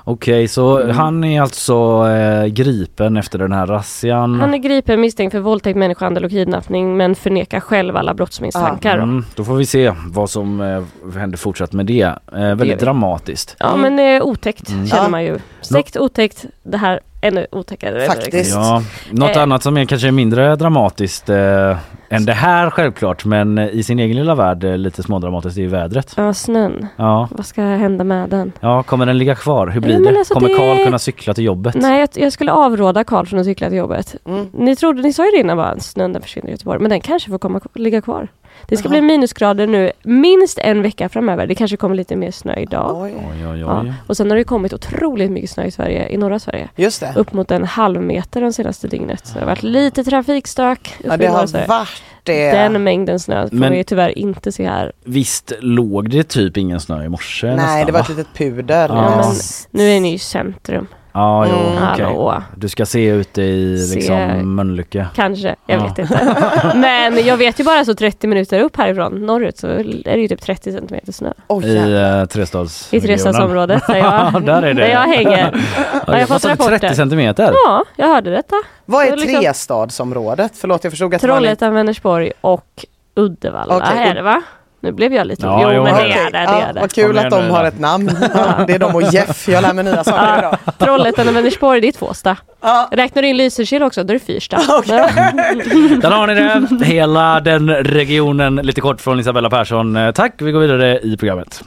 Okej, 0.07 0.47
så 0.47 0.79
Mm. 0.79 0.95
han 0.97 1.23
är 1.23 1.41
alltså 1.41 2.07
eh, 2.09 2.45
gripen 2.45 3.17
efter 3.17 3.39
den 3.39 3.51
här 3.51 3.65
razzian. 3.65 4.39
Han 4.39 4.53
är 4.53 4.57
gripen 4.57 5.01
misstänkt 5.01 5.31
för 5.31 5.39
våldtäkt, 5.39 5.77
människohandel 5.77 6.23
och 6.25 6.29
kidnappning 6.31 6.97
men 6.97 7.15
förnekar 7.15 7.59
själv 7.59 7.97
alla 7.97 8.13
brottsmisstankar. 8.13 8.97
då. 8.97 9.03
Mm, 9.03 9.25
då 9.35 9.43
får 9.43 9.55
vi 9.55 9.65
se 9.65 9.93
vad 10.07 10.29
som 10.29 10.61
eh, 10.61 10.83
händer 11.19 11.37
fortsatt 11.37 11.73
med 11.73 11.85
det. 11.85 12.01
Eh, 12.01 12.39
väldigt 12.39 12.67
vi. 12.81 12.85
dramatiskt. 12.85 13.55
Ja 13.59 13.75
men 13.75 13.99
eh, 13.99 14.21
otäckt 14.23 14.69
Mm. 14.69 14.87
känner 14.87 15.03
Ja. 15.03 15.09
man 15.09 15.23
ju. 15.23 15.39
Sekt, 15.61 15.97
otäckt, 15.97 16.45
det 16.63 16.77
här 16.77 16.99
ännu 17.21 17.47
otäckare. 17.51 18.05
Faktiskt. 18.05 18.53
Ja, 18.55 18.83
något 19.11 19.35
Eh. 19.35 19.41
annat 19.41 19.63
som 19.63 19.77
är 19.77 19.85
kanske 19.85 20.11
mindre 20.11 20.55
dramatiskt 20.55 21.29
eh, 21.29 21.77
än 22.09 22.25
det 22.25 22.33
här 22.33 22.69
självklart 22.69 23.25
men 23.25 23.57
i 23.59 23.83
sin 23.83 23.99
egen 23.99 24.17
lilla 24.17 24.35
värld 24.35 24.63
eh, 24.63 24.77
lite 24.77 25.03
smådramatiskt 25.03 25.57
är 25.57 25.61
ju 25.61 25.67
vädret. 25.67 26.13
Ja, 26.17 26.33
snön. 26.33 26.87
Ja. 26.95 27.27
Vad 27.31 27.45
ska 27.45 27.61
hända 27.61 28.03
med 28.03 28.29
den? 28.29 28.51
ja, 28.59 28.83
kommer 28.83 29.05
den 29.05 29.17
ligga 29.17 29.35
kvar? 29.35 29.67
Hur 29.67 29.81
blir 29.81 29.93
Ja, 29.93 29.99
men 29.99 30.13
det? 30.13 30.19
alltså 30.19 30.33
Kommer 30.33 30.49
det- 30.49 30.55
Karl 30.55 30.83
kunna 30.85 30.99
cykla 30.99 31.33
till 31.33 31.43
jobbet? 31.43 31.75
Nej, 31.75 31.99
jag, 31.99 32.09
jag 32.13 32.33
skulle 32.33 32.51
avråda 32.51 33.03
Karl 33.03 33.25
från 33.25 33.39
att 33.39 33.45
cykla 33.45 33.67
till 33.69 33.77
jobbet. 33.77 34.15
Mm. 34.25 34.45
Ni 34.53 34.75
trodde, 34.75 35.01
ni 35.01 35.13
sa 35.13 35.25
ju 35.25 35.31
det 35.31 35.37
innan 35.39 35.57
bara, 35.57 35.79
snön 35.79 36.13
den 36.13 36.21
försvinner 36.21 36.47
i 36.47 36.51
Göteborg. 36.51 36.79
Men 36.79 36.89
den 36.89 37.01
kanske 37.01 37.29
får 37.31 37.37
komma, 37.37 37.61
ligga 37.73 38.01
kvar. 38.01 38.27
Det 38.67 38.77
ska 38.77 38.85
Jaha. 38.85 38.89
bli 38.91 39.01
minusgrader 39.01 39.67
nu 39.67 39.91
minst 40.03 40.57
en 40.57 40.81
vecka 40.81 41.09
framöver. 41.09 41.47
Det 41.47 41.55
kanske 41.55 41.77
kommer 41.77 41.95
lite 41.95 42.15
mer 42.15 42.31
snö 42.31 42.55
idag. 42.55 43.01
Oj. 43.01 43.13
Oj, 43.17 43.47
oj, 43.47 43.53
oj. 43.53 43.59
Ja. 43.59 43.85
Och 44.07 44.17
sen 44.17 44.29
har 44.29 44.37
det 44.37 44.43
kommit 44.43 44.73
otroligt 44.73 45.31
mycket 45.31 45.49
snö 45.49 45.63
i 45.65 45.71
Sverige, 45.71 46.09
i 46.09 46.17
norra 46.17 46.39
Sverige. 46.39 46.69
Just 46.75 46.99
det. 46.99 47.13
Upp 47.15 47.33
mot 47.33 47.51
en 47.51 47.63
halv 47.63 48.01
meter 48.01 48.41
de 48.41 48.53
senaste 48.53 48.87
dygnet. 48.87 49.27
Så 49.27 49.33
det 49.33 49.39
har 49.39 49.45
varit 49.47 49.63
lite 49.63 50.03
trafikstök. 50.03 50.93
Ja, 51.03 51.17
det 51.17 51.25
har 51.27 51.47
varit 51.67 51.87
det. 52.23 52.51
Den 52.51 52.83
mängden 52.83 53.19
snö 53.19 53.49
får 53.49 53.55
Men- 53.55 53.71
vi 53.73 53.83
tyvärr 53.83 54.17
inte 54.17 54.51
se 54.51 54.67
här. 54.67 54.91
Visst 55.03 55.51
låg 55.59 56.09
det 56.09 56.23
typ 56.23 56.57
ingen 56.57 56.79
snö 56.79 57.05
i 57.05 57.09
morse 57.09 57.47
Nej, 57.47 57.55
nästan, 57.55 57.85
det 57.85 57.91
var 57.91 57.99
va? 57.99 58.03
ett 58.03 58.09
litet 58.09 58.33
puder. 58.33 58.89
Ja. 58.89 59.15
Men 59.25 59.35
nu 59.71 59.89
är 59.89 59.99
ni 59.99 60.13
i 60.13 60.19
centrum. 60.19 60.87
Ja, 61.15 61.47
jo, 61.49 61.55
Mm. 61.71 61.83
Hallå. 61.83 62.43
Du 62.55 62.69
ska 62.69 62.85
se 62.85 63.05
ute 63.07 63.41
i 63.41 63.77
Se- 63.79 63.95
liksom 63.95 64.55
Mölnlycke. 64.55 65.07
Kanske, 65.15 65.55
jag 65.65 65.79
Ja. 65.79 65.83
vet 65.87 65.99
inte. 65.99 66.71
Men 66.75 67.25
jag 67.25 67.37
vet 67.37 67.59
ju 67.59 67.63
bara 67.63 67.85
så 67.85 67.93
30 67.93 68.27
minuter 68.27 68.59
upp 68.59 68.77
härifrån 68.77 69.25
norrut 69.25 69.57
så 69.57 69.67
är 69.67 69.83
det 70.03 70.19
ju 70.19 70.27
typ 70.27 70.41
30 70.41 70.71
centimeter 70.71 71.11
snö. 71.11 71.31
Oj, 71.47 71.65
I 71.65 71.77
uh, 72.21 72.25
Trestads 72.25 72.93
I 72.93 73.01
Trestadsområdet 73.01 73.87
där 73.87 73.95
jag, 73.95 74.43
där 74.45 74.61
är 74.63 74.73
det. 74.73 74.81
där 74.81 74.89
jag 74.89 74.99
hänger. 74.99 75.65
Ja, 76.07 76.19
jag 76.19 76.27
fått 76.27 76.41
fått 76.41 76.57
30 76.57 76.63
rapporter. 76.63 76.93
centimeter. 76.93 77.51
Ja, 77.65 77.83
jag 77.95 78.07
hörde 78.07 78.31
detta. 78.31 78.55
Vad 78.85 79.05
är 79.05 79.09
Så 79.09 79.15
liksom- 79.15 79.41
trestadsområdet? 79.41 80.51
Förlåt, 80.55 80.83
jag 80.83 80.93
förstod 80.93 81.13
att 81.15 81.21
det 81.21 81.27
var 81.27 81.39
lite... 81.39 81.55
Trollhättan, 81.55 81.73
Vänersborg 81.73 82.31
och 82.41 82.85
Uddevalla 83.15 83.77
Okej, 83.77 84.07
är 84.09 84.15
det 84.15 84.21
va? 84.21 84.41
Nu 84.85 84.91
blev 84.91 85.13
jag 85.13 85.27
lite... 85.27 85.45
Ja, 85.45 85.73
jo, 85.73 85.83
men 85.83 85.95
det 85.95 86.01
är 86.01 86.31
det. 86.31 86.31
det, 86.31 86.37
är 86.37 86.73
det. 86.73 86.79
vad 86.79 86.93
kul 86.93 87.17
att 87.17 87.29
de 87.29 87.49
har 87.49 87.63
ett 87.63 87.79
namn. 87.79 88.11
Ja, 88.33 88.65
det 88.67 88.73
är 88.73 88.79
de 88.79 88.95
och 88.95 89.01
Jeff. 89.01 89.47
Jag 89.47 89.61
lär 89.61 89.73
mig 89.73 89.83
nya 89.83 90.03
saker 90.03 90.37
idag. 90.37 90.57
Trollhättan 90.79 91.27
och 91.27 91.35
Vänersborg, 91.35 91.81
det 91.81 91.87
är 91.87 91.91
Tvåsta. 91.91 92.37
Ja. 92.61 92.89
Räknar 92.91 93.21
du 93.21 93.27
in 93.27 93.37
Lysekil 93.37 93.83
också, 93.83 94.03
då 94.03 94.13
är 94.13 94.19
det 94.19 94.25
Fyrsta. 94.25 94.57
Där 96.01 96.11
har 96.11 96.27
ni 96.27 96.35
det. 96.35 96.85
Hela 96.85 97.39
den 97.39 97.69
regionen. 97.69 98.55
Lite 98.55 98.81
kort 98.81 99.01
från 99.01 99.19
Isabella 99.19 99.49
Persson. 99.49 99.95
Eh, 99.95 100.11
Tack, 100.11 100.33
vi 100.37 100.51
går 100.51 100.59
vidare 100.59 100.99
i 100.99 101.17
programmet. 101.17 101.63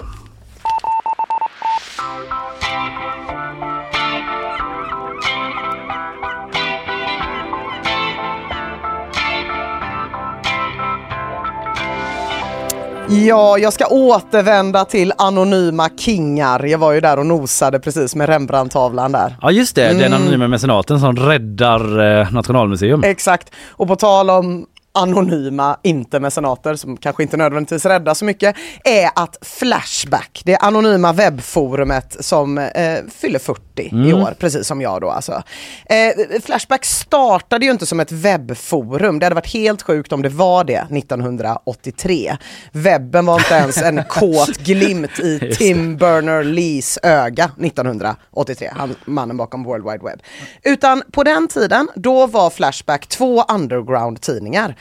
Ja, 13.10 13.58
jag 13.58 13.72
ska 13.72 13.86
återvända 13.86 14.84
till 14.84 15.12
anonyma 15.18 15.88
kingar. 15.98 16.64
Jag 16.64 16.78
var 16.78 16.92
ju 16.92 17.00
där 17.00 17.18
och 17.18 17.26
nosade 17.26 17.80
precis 17.80 18.14
med 18.14 18.28
Rembrandt-tavlan 18.28 19.12
där. 19.12 19.36
Ja 19.42 19.50
just 19.50 19.74
det, 19.74 19.88
den 19.88 20.00
Mm. 20.00 20.12
anonyma 20.22 20.48
mecenaten 20.48 21.00
som 21.00 21.16
räddar 21.16 22.20
eh, 22.20 22.32
Nationalmuseum. 22.32 23.04
Exakt. 23.04 23.50
Och 23.70 23.88
på 23.88 23.96
tal 23.96 24.30
om 24.30 24.66
anonyma 24.98 25.76
inte-mecenater 25.82 26.74
som 26.74 26.96
kanske 26.96 27.22
inte 27.22 27.36
nödvändigtvis 27.36 27.86
räddar 27.86 28.14
så 28.14 28.24
mycket 28.24 28.56
är 28.84 29.10
att 29.14 29.36
Flashback, 29.42 30.42
det 30.44 30.56
anonyma 30.56 31.12
webbforumet 31.12 32.16
som 32.20 32.58
eh, 32.58 32.98
fyller 33.18 33.38
40 33.38 33.62
i 33.76 33.88
Mm. 33.92 34.22
år, 34.22 34.34
precis 34.38 34.66
som 34.66 34.80
jag 34.80 35.00
då 35.00 35.10
alltså. 35.10 35.42
Eh, 35.86 36.40
Flashback 36.44 36.84
startade 36.84 37.64
ju 37.66 37.70
inte 37.72 37.86
som 37.86 38.00
ett 38.00 38.12
webbforum, 38.12 39.18
det 39.18 39.26
hade 39.26 39.34
varit 39.34 39.52
helt 39.52 39.82
sjukt 39.82 40.12
om 40.12 40.22
det 40.22 40.28
var 40.28 40.64
det 40.64 40.86
1983. 40.90 42.36
Webben 42.72 43.26
var 43.26 43.34
inte 43.38 43.54
ens 43.54 43.82
en 43.82 44.04
kåt 44.08 44.56
glimt 44.58 45.18
i. 45.18 45.54
Tim 45.58 45.98
Berners-Lees 45.98 46.98
öga 47.02 47.44
1983, 47.44 48.70
han, 48.76 48.94
mannen 49.04 49.36
bakom 49.36 49.64
World 49.64 49.84
Wide 49.84 50.04
Web. 50.04 50.20
Utan 50.62 51.02
på 51.12 51.24
den 51.24 51.48
tiden, 51.48 51.88
då 51.94 52.26
var 52.26 52.50
Flashback 52.50 53.06
två 53.06 53.42
underground-tidningar. 53.42 54.76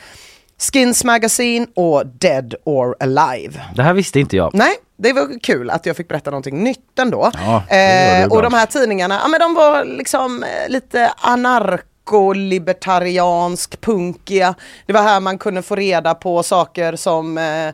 Skins 0.58 1.04
Magazine 1.04 1.66
och 1.74 2.06
Dead 2.06 2.54
or 2.64 2.96
Alive. 3.00 3.60
Det 3.74 3.82
här 3.82 3.94
visste 3.94 4.20
inte 4.20 4.36
jag. 4.36 4.50
Nej, 4.54 4.74
det 4.96 5.12
var 5.12 5.40
kul 5.42 5.70
att 5.70 5.86
jag 5.86 5.96
fick 5.96 6.08
berätta 6.08 6.30
någonting 6.30 6.64
nytt 6.64 6.98
ändå. 6.98 7.30
Ja, 7.34 7.62
det 7.68 8.16
du 8.18 8.22
eh, 8.22 8.28
och 8.32 8.42
de 8.42 8.54
här 8.54 8.66
tidningarna, 8.66 9.20
ja 9.22 9.28
men 9.28 9.40
de 9.40 9.54
var 9.54 9.84
liksom 9.84 10.42
eh, 10.42 10.68
lite 10.68 11.12
anarko 11.20 11.84
eko-libertariansk 12.08 13.80
punkiga. 13.80 14.54
Det 14.86 14.92
var 14.92 15.02
här 15.02 15.20
man 15.20 15.38
kunde 15.38 15.62
få 15.62 15.74
reda 15.76 16.14
på 16.14 16.42
saker 16.42 16.96
som 16.96 17.38
eh, 17.38 17.68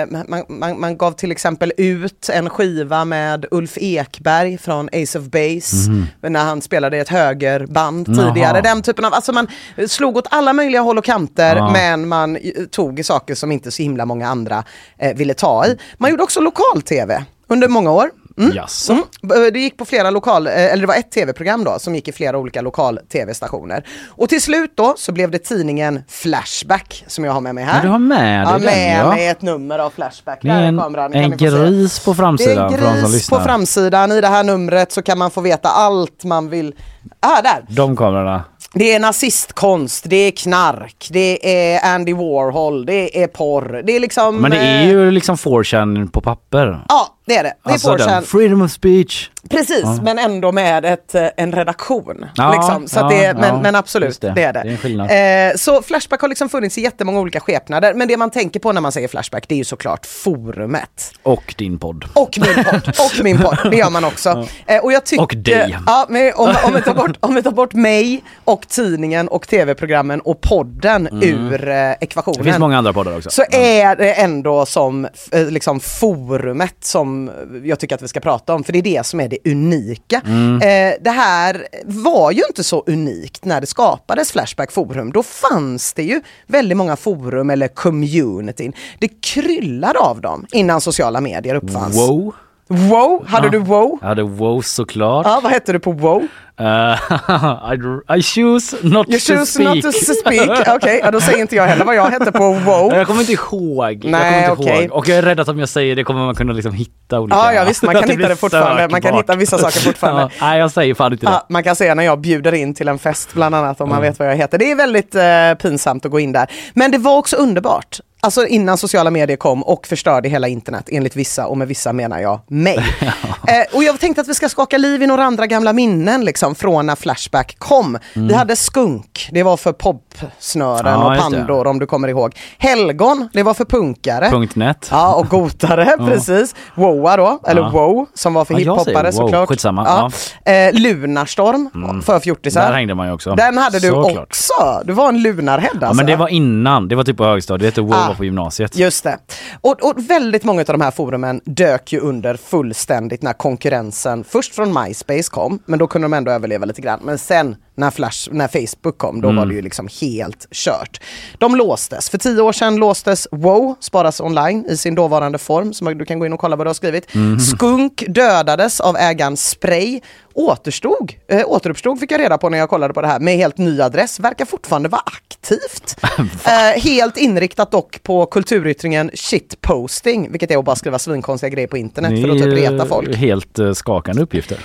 eh, 0.00 0.06
man, 0.28 0.44
man, 0.48 0.80
man 0.80 0.96
gav 0.96 1.12
till 1.12 1.32
exempel 1.32 1.72
ut 1.76 2.28
en 2.32 2.50
skiva 2.50 3.04
med 3.04 3.46
Ulf 3.50 3.78
Ekberg 3.80 4.58
från 4.58 4.88
Ace 4.92 5.18
of 5.18 5.24
Base 5.24 5.76
Mhm. 5.90 6.06
när 6.20 6.44
han 6.44 6.62
spelade 6.62 6.96
i 6.96 7.00
ett 7.00 7.08
högerband 7.08 8.08
Jaha. 8.08 8.28
tidigare. 8.34 8.60
Den 8.60 8.82
typen 8.82 9.04
av, 9.04 9.14
alltså 9.14 9.32
man 9.32 9.46
slog 9.88 10.16
åt 10.16 10.26
alla 10.30 10.52
möjliga 10.52 10.80
håll 10.80 10.98
och 10.98 11.04
kanter 11.04 11.56
Ja. 11.56 11.70
men 11.72 12.08
man 12.08 12.38
tog 12.70 13.04
saker 13.04 13.34
som 13.34 13.52
inte 13.52 13.70
så 13.70 13.82
himla 13.82 14.06
många 14.06 14.28
andra 14.28 14.64
eh, 14.98 15.16
ville 15.16 15.34
ta 15.34 15.66
i. 15.66 15.76
Man 15.98 16.10
gjorde 16.10 16.22
också 16.22 16.40
lokal-tv 16.40 17.24
under 17.48 17.68
många 17.68 17.90
år. 17.92 18.10
Mm. 18.38 18.56
Jaså? 18.56 18.92
Mm. 18.92 19.52
Det 19.52 19.58
gick 19.58 19.76
på 19.76 19.84
flera 19.84 20.10
lokal, 20.10 20.46
eh, 20.46 20.52
eller 20.52 20.80
det 20.80 20.86
var 20.86 20.94
ett 20.94 21.10
tv-program 21.10 21.64
då 21.64 21.78
som 21.78 21.94
gick 21.94 22.08
i 22.08 22.12
flera 22.12 22.38
olika 22.38 22.60
lokal-tv-stationer. 22.60 23.84
Och 24.08 24.28
till 24.28 24.42
slut 24.42 24.72
då 24.74 24.94
så 24.96 25.12
blev 25.12 25.30
det 25.30 25.38
tidningen 25.38 26.02
Flashback 26.08 27.04
som 27.06 27.24
jag 27.24 27.32
har 27.32 27.40
med 27.40 27.54
mig 27.54 27.64
här. 27.64 27.76
Ja, 27.76 27.82
du 27.82 27.88
har 27.88 27.98
med 27.98 28.46
ja, 28.46 28.50
dig 28.50 28.60
den, 28.60 28.66
med 28.66 29.00
ja. 29.00 29.08
mig 29.08 29.26
ett 29.26 29.42
nummer 29.42 29.78
av 29.78 29.90
Flashback. 29.90 30.38
Det 30.42 30.48
är 30.48 30.62
en, 30.62 30.78
kameran, 30.78 31.14
en 31.14 31.36
gris 31.36 32.04
på 32.04 32.10
Det 32.12 32.14
är 32.14 32.16
framsidan 32.16 32.74
en 32.74 33.10
gris 33.10 33.30
på 33.30 33.40
framsidan. 33.40 34.12
I 34.12 34.20
det 34.20 34.28
här 34.28 34.44
numret 34.44 34.92
så 34.92 35.02
kan 35.02 35.18
man 35.18 35.30
få 35.30 35.40
veta 35.40 35.68
allt 35.68 36.24
man 36.24 36.50
vill. 36.50 36.74
Ah, 37.20 37.42
där! 37.42 37.64
De 37.68 37.96
kamerorna. 37.96 38.44
Det 38.74 38.94
är 38.94 39.00
nazistkonst, 39.00 40.04
det 40.08 40.16
är 40.16 40.30
knark, 40.30 41.08
det 41.10 41.38
är 41.74 41.94
Andy 41.94 42.14
Warhol, 42.14 42.86
det 42.86 43.22
är 43.22 43.26
porr. 43.26 43.82
Det 43.86 43.96
är 43.96 44.00
liksom... 44.00 44.36
Men 44.36 44.50
det 44.50 44.56
är 44.56 44.82
eh, 44.82 44.88
ju 44.88 45.10
liksom 45.10 45.36
4chan 45.36 46.10
på 46.10 46.20
papper. 46.20 46.84
Ja, 46.88 47.15
det 47.26 47.36
är 47.36 47.42
det. 47.44 47.52
Det 47.64 47.70
är 47.70 47.72
Alltså 47.72 47.96
den 47.96 48.08
4chan. 48.08 48.22
freedom 48.22 48.62
of 48.62 48.70
speech. 48.70 49.30
Precis, 49.50 49.80
Ja. 49.82 49.98
men 50.02 50.18
ändå 50.18 50.52
med 50.52 50.84
ett, 50.84 51.14
eh, 51.14 51.26
en 51.36 51.52
redaktion. 51.52 52.24
Ja, 52.34 52.52
liksom. 52.52 52.88
Så 52.88 53.00
att 53.00 53.12
ja, 53.12 53.18
det, 53.18 53.34
men, 53.34 53.54
ja, 53.54 53.60
men 53.62 53.74
absolut, 53.74 54.20
det. 54.20 54.32
det. 54.36 54.42
är 54.42 54.52
det. 54.52 54.78
Det 54.82 55.14
är. 55.14 55.50
Eh, 55.50 55.56
så 55.56 55.82
Flashback 55.82 56.20
har 56.20 56.28
liksom 56.28 56.48
funnits 56.48 56.78
i 56.78 56.80
jättemånga 56.80 57.20
olika 57.20 57.40
skepnader. 57.40 57.94
Men 57.94 58.08
det 58.08 58.16
man 58.16 58.30
tänker 58.30 58.60
på 58.60 58.72
när 58.72 58.80
man 58.80 58.92
säger 58.92 59.08
Flashback, 59.08 59.48
det 59.48 59.54
är 59.54 59.56
ju 59.56 59.64
såklart 59.64 60.06
forumet. 60.06 61.12
Och 61.22 61.54
din 61.58 61.78
podd. 61.78 62.04
Och 62.14 62.38
min 62.40 62.64
podd. 62.64 62.88
Och 62.98 63.24
min 63.24 63.38
podd, 63.38 63.58
det 63.70 63.76
gör 63.76 63.90
man 63.90 64.04
också. 64.04 64.46
Eh, 64.66 64.78
och, 64.84 64.92
jag 64.92 65.04
tycker, 65.06 65.22
Och 65.22 65.34
dig. 65.36 65.78
Ja, 65.86 66.06
men 66.08 66.32
om, 66.34 66.54
om, 66.64 66.72
vi 66.74 66.82
tar 66.82 66.94
bort, 66.94 67.16
om 67.20 67.34
vi 67.34 67.42
tar 67.42 67.50
bort 67.50 67.74
mig 67.74 68.22
och 68.44 68.68
tidningen 68.68 69.28
och 69.28 69.48
tv-programmen 69.48 70.20
och 70.20 70.40
podden 70.40 71.06
Mm. 71.06 71.22
ur 71.28 71.68
eh, 71.68 71.90
ekvationen. 72.00 72.38
Det 72.38 72.44
finns 72.44 72.58
många 72.58 72.78
andra 72.78 72.92
poddar 72.92 73.16
också. 73.16 73.30
Så 73.30 73.42
är 73.50 73.96
det 73.96 74.12
ändå 74.12 74.66
som 74.66 75.04
eh, 75.32 75.46
liksom 75.50 75.80
forumet 75.80 76.76
som 76.80 77.15
jag 77.64 77.78
tycker 77.78 77.94
att 77.94 78.02
vi 78.02 78.08
ska 78.08 78.20
prata 78.20 78.54
om, 78.54 78.64
för 78.64 78.72
det 78.72 78.78
är 78.78 78.82
det 78.82 79.06
som 79.06 79.20
är 79.20 79.28
det 79.28 79.38
unika. 79.44 80.22
Mm. 80.26 80.54
Eh, 80.54 80.94
det 81.00 81.10
här 81.10 81.66
var 81.84 82.30
ju 82.30 82.42
inte 82.48 82.64
så 82.64 82.84
unikt 82.86 83.44
när 83.44 83.60
det 83.60 83.66
skapades 83.66 84.32
Flashback 84.32 84.72
Forum. 84.72 85.12
Då 85.12 85.22
fanns 85.22 85.92
det 85.92 86.02
ju 86.02 86.20
väldigt 86.46 86.76
många 86.76 86.96
forum 86.96 87.50
eller 87.50 87.68
communityn. 87.68 88.72
Det 88.98 89.08
kryllade 89.08 89.98
av 89.98 90.20
dem 90.20 90.46
innan 90.52 90.80
sociala 90.80 91.20
medier 91.20 91.54
uppfanns. 91.54 91.96
Wow. 91.96 92.34
Wow, 92.68 93.26
hade 93.28 93.46
Ja. 93.46 93.50
du 93.50 93.58
wow? 93.58 93.98
Jag 94.00 94.08
hade 94.08 94.22
wow 94.22 94.60
såklart. 94.60 95.26
Ja, 95.26 95.40
vad 95.42 95.52
hette 95.52 95.72
du 95.72 95.78
på 95.78 95.92
wow? 95.92 96.26
Eh, 96.60 96.66
I, 97.72 98.18
I 98.18 98.22
choose 98.22 98.76
not 98.82 99.08
You 99.08 99.18
to 99.20 99.24
choose 99.34 99.46
speak. 99.46 99.74
not 99.74 99.82
to 99.84 99.92
speak. 99.92 100.68
Okej, 100.76 101.00
ja, 101.04 101.10
då 101.10 101.20
säger 101.20 101.38
inte 101.38 101.56
jag 101.56 101.66
heller 101.66 101.84
vad 101.84 101.94
jag 101.94 102.06
hette 102.10 102.32
på 102.32 102.52
wow. 102.52 102.94
Jag 102.94 103.06
kommer 103.06 103.20
inte 103.20 103.32
ihåg. 103.32 104.04
Nej, 104.04 104.42
jag 104.42 104.60
okej. 104.60 104.82
ihåg. 104.84 104.92
Och 104.92 105.08
jag 105.08 105.18
är 105.18 105.22
rädd 105.22 105.40
att 105.40 105.48
om 105.48 105.58
jag 105.58 105.68
säger 105.68 105.96
det 105.96 106.04
kommer 106.04 106.24
man 106.26 106.34
kunna 106.34 106.52
liksom 106.52 106.72
hitta 106.72 107.20
olika... 107.20 107.36
Ja, 107.36 107.52
ja 107.52 107.64
visst, 107.64 107.82
man 107.82 107.94
kan 108.00 108.10
hitta 108.10 108.28
det 108.28 108.36
fortfarande. 108.36 108.88
Man 108.88 109.02
kan 109.02 109.14
hitta 109.14 109.34
vissa 109.36 109.58
saker 109.58 109.80
fortfarande. 109.80 110.22
Ja, 110.22 110.28
nej, 110.46 110.58
jag 110.58 110.70
säger 110.70 110.94
fan 110.94 111.12
inte 111.12 111.26
det. 111.26 111.32
Ja, 111.32 111.46
man 111.48 111.62
kan 111.62 111.76
säga 111.76 111.94
när 111.94 112.02
jag 112.04 112.20
bjuder 112.20 112.54
in 112.54 112.74
till 112.74 112.88
en 112.88 112.98
fest 112.98 113.28
bland 113.34 113.54
annat 113.54 113.80
om 113.80 113.88
man 113.88 113.98
Mm. 113.98 114.10
vet 114.10 114.18
vad 114.18 114.28
jag 114.28 114.36
heter. 114.36 114.58
Det 114.58 114.70
är 114.70 114.76
väldigt 114.76 115.14
eh, 115.14 115.54
pinsamt 115.70 116.04
att 116.04 116.10
gå 116.10 116.20
in 116.20 116.32
där. 116.32 116.46
Men 116.74 116.90
det 116.90 116.98
var 116.98 117.16
också 117.16 117.36
underbart. 117.36 118.00
Alltså 118.26 118.46
innan 118.46 118.78
sociala 118.78 119.10
medier 119.10 119.36
kom 119.36 119.62
och 119.62 119.86
förstörde 119.86 120.28
hela 120.28 120.48
internet 120.48 120.88
enligt 120.92 121.16
vissa 121.16 121.46
och 121.46 121.58
med 121.58 121.68
vissa 121.68 121.92
menar 121.92 122.18
jag 122.18 122.40
mig. 122.48 122.76
eh, 123.48 123.76
och 123.76 123.82
jag 123.84 124.00
tänkte 124.00 124.20
att 124.20 124.28
vi 124.28 124.34
ska 124.34 124.48
skaka 124.48 124.78
liv 124.78 125.02
i 125.02 125.06
några 125.06 125.24
andra 125.24 125.46
gamla 125.46 125.72
minnen 125.72 126.24
liksom 126.24 126.54
från 126.54 126.86
när 126.86 126.96
Flashback 126.96 127.56
kom. 127.58 127.98
Mm. 128.14 128.28
Vi 128.28 128.34
hade 128.34 128.56
Skunk, 128.56 129.28
det 129.32 129.42
var 129.42 129.56
för 129.56 129.72
popsnören 129.72 131.00
Ja, 131.00 131.12
och 131.14 131.18
pandor 131.22 131.66
om 131.66 131.78
du 131.78 131.86
kommer 131.86 132.08
ihåg. 132.08 132.36
Helgon, 132.58 133.28
det 133.32 133.42
var 133.42 133.54
för 133.54 133.64
punkare. 133.64 134.30
Punkt 134.30 134.56
net. 134.56 134.88
Ja, 134.90 135.14
och 135.14 135.28
gotare, 135.28 135.94
Ja. 135.98 136.06
precis. 136.06 136.54
Woa 136.74 137.16
då, 137.16 137.38
eller 137.46 137.62
Ja. 137.62 137.70
wow, 137.70 138.06
som 138.14 138.34
var 138.34 138.44
för 138.44 138.54
Ja, 138.54 138.58
hiphoppare 138.58 139.10
wow, 139.10 139.12
såklart. 139.12 139.48
skitsamma. 139.48 140.10
Eh, 140.44 140.72
Lunarstorm, 140.72 142.02
för 142.02 142.20
fjortisar. 142.20 142.60
Där 142.66 142.72
hängde 142.72 142.94
man 142.94 143.06
ju 143.06 143.12
också. 143.12 143.34
Den 143.34 143.58
hade 143.58 143.78
du 143.78 143.88
Såklart. 143.88 144.18
också. 144.28 144.82
Du 144.84 144.92
var 144.92 145.08
en 145.08 145.22
lunarhead 145.22 145.68
alltså. 145.72 145.86
Ja, 145.86 145.92
men 145.94 146.06
det 146.06 146.16
var 146.16 146.28
innan. 146.28 146.88
Det 146.88 146.94
var 146.94 147.04
typ 147.04 147.16
på 147.16 147.24
högstadiet. 147.24 147.74
Det 147.74 147.80
wow 147.80 147.92
Ah. 147.96 148.15
På 148.16 148.24
gymnasiet. 148.24 148.76
Just 148.76 149.04
det. 149.04 149.18
Och, 149.60 149.82
och 149.84 150.10
väldigt 150.10 150.44
många 150.44 150.60
av 150.60 150.66
de 150.66 150.80
här 150.80 150.90
forumen 150.90 151.40
dök 151.44 151.92
ju 151.92 152.00
under 152.00 152.36
fullständigt 152.36 153.22
när 153.22 153.32
konkurrensen 153.32 154.24
först 154.24 154.54
från 154.54 154.82
MySpace 154.82 155.30
kom, 155.30 155.58
men 155.66 155.78
då 155.78 155.86
kunde 155.86 156.04
de 156.04 156.12
ändå 156.12 156.30
överleva 156.32 156.64
lite 156.66 156.80
grann. 156.80 157.00
Men 157.02 157.18
sen 157.18 157.56
när, 157.74 157.90
Flash, 157.90 158.28
när 158.32 158.48
Facebook 158.48 158.98
kom, 158.98 159.20
då 159.20 159.28
Mm. 159.28 159.36
var 159.36 159.46
det 159.46 159.54
ju 159.54 159.62
liksom 159.62 159.88
helt 160.00 160.46
kört. 160.50 161.00
De 161.38 161.56
låstes. 161.56 162.10
För 162.10 162.18
tio 162.18 162.40
år 162.42 162.52
sedan 162.52 162.76
låstes 162.76 163.28
WoW, 163.30 163.74
sparas 163.80 164.20
online 164.20 164.66
i 164.68 164.76
sin 164.76 164.94
dåvarande 164.94 165.38
form, 165.38 165.72
som 165.72 165.98
du 165.98 166.04
kan 166.04 166.18
gå 166.18 166.26
in 166.26 166.32
och 166.32 166.40
kolla 166.40 166.56
vad 166.56 166.66
du 166.66 166.68
har 166.68 166.74
skrivit. 166.74 167.14
Mhm. 167.14 167.40
Skunk 167.40 168.04
dödades 168.08 168.80
av 168.80 168.96
ägaren 168.96 169.36
Spray, 169.36 170.00
återstod, 170.36 171.12
äh, 171.28 171.46
återuppstod 171.46 172.00
fick 172.00 172.12
jag 172.12 172.20
reda 172.20 172.38
på 172.38 172.48
när 172.48 172.58
jag 172.58 172.68
kollade 172.68 172.94
på 172.94 173.02
det 173.02 173.08
här, 173.08 173.20
med 173.20 173.36
helt 173.36 173.58
ny 173.58 173.80
adress, 173.80 174.20
verkar 174.20 174.44
fortfarande 174.44 174.88
vara 174.88 175.02
aktivt. 175.06 175.96
Eh, 176.46 176.82
helt 176.82 177.16
inriktat 177.16 177.70
dock 177.70 178.02
på 178.02 178.26
kulturyttringen 178.26 179.10
shitposting, 179.14 180.32
vilket 180.32 180.50
är 180.50 180.58
att 180.58 180.64
bara 180.64 180.76
skriva 180.76 180.98
svinkonstiga 180.98 181.50
grejer 181.50 181.68
på 181.68 181.76
internet 181.76 182.22
för 182.22 182.28
att 182.28 182.38
typ 182.38 182.52
reta 182.52 182.86
folk. 182.86 183.16
helt 183.16 183.58
eh, 183.58 183.72
skakande 183.72 184.22
uppgifter. 184.22 184.58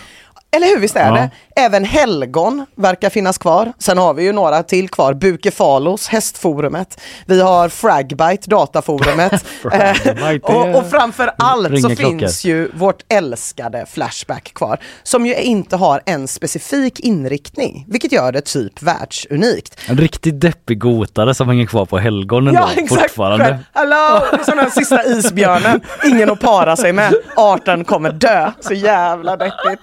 Eller 0.55 0.67
hur, 0.67 0.77
visst 0.79 0.95
är 0.95 1.07
Ja. 1.07 1.13
det? 1.13 1.29
Även 1.55 1.85
helgon 1.85 2.65
verkar 2.75 3.09
finnas 3.09 3.37
kvar. 3.37 3.73
Sen 3.79 3.97
har 3.97 4.13
vi 4.13 4.23
ju 4.23 4.31
några 4.31 4.63
till 4.63 4.89
kvar. 4.89 5.13
Bukefalos, 5.13 6.07
hästforumet. 6.07 6.99
Vi 7.25 7.41
har 7.41 7.69
Fragbite, 7.69 8.49
dataforumet. 8.49 9.45
Fragbite, 9.61 10.41
Eh, 10.51 10.55
och, 10.55 10.75
och 10.75 10.89
framför 10.89 11.31
allt 11.37 11.81
så 11.81 11.87
klockor. 11.95 12.19
finns 12.19 12.43
ju 12.45 12.71
vårt 12.73 13.03
älskade 13.13 13.85
Flashback 13.89 14.51
kvar. 14.55 14.79
Som 15.03 15.25
ju 15.25 15.35
inte 15.35 15.75
har 15.75 16.01
en 16.05 16.27
specifik 16.27 16.99
inriktning, 16.99 17.85
vilket 17.87 18.11
gör 18.11 18.31
det 18.31 18.41
typ 18.41 18.81
världsunikt. 18.81 19.79
En 19.87 19.97
riktigt 19.97 20.41
deppig 20.41 20.79
gotare 20.79 21.33
som 21.33 21.47
hänger 21.49 21.65
kvar 21.65 21.85
på 21.85 21.97
helgon 21.97 22.47
ändå, 22.47 22.69
fortfarande. 22.89 23.45
Själv. 23.45 23.57
Hallå! 23.73 24.25
Det 24.31 24.37
är 24.39 24.43
som 24.43 24.57
den 24.57 24.71
sista 24.71 25.05
isbjörnen. 25.05 25.81
Ingen 26.05 26.29
att 26.29 26.39
para 26.39 26.75
sig 26.75 26.93
med. 26.93 27.13
Arten 27.35 27.83
kommer 27.85 28.11
dö. 28.11 28.51
Så 28.59 28.73
jävla 28.73 29.37
deppigt. 29.37 29.81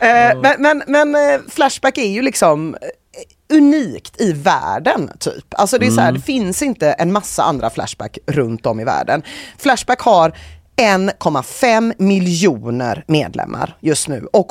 Eh, 0.00 0.40
men 0.40 0.54
men, 0.58 0.82
men 0.86 1.14
eh, 1.14 1.40
Flashback 1.48 1.98
är 1.98 2.08
ju 2.10 2.22
liksom 2.22 2.74
eh, 2.74 3.56
unikt 3.56 4.20
i 4.20 4.32
världen 4.32 5.10
typ. 5.18 5.44
Alltså 5.56 5.78
det 5.78 5.86
är 5.86 5.90
så 5.90 6.00
här, 6.00 6.08
Mm. 6.08 6.20
det 6.20 6.26
finns 6.26 6.62
inte 6.62 6.92
en 6.92 7.12
massa 7.12 7.42
andra 7.42 7.70
Flashback 7.70 8.18
runt 8.26 8.66
om 8.66 8.80
i 8.80 8.84
världen. 8.84 9.22
Flashback 9.58 10.00
har 10.00 10.32
1,5 10.76 11.94
miljoner 11.98 13.04
medlemmar 13.08 13.76
just 13.80 14.08
nu 14.08 14.26
och 14.32 14.50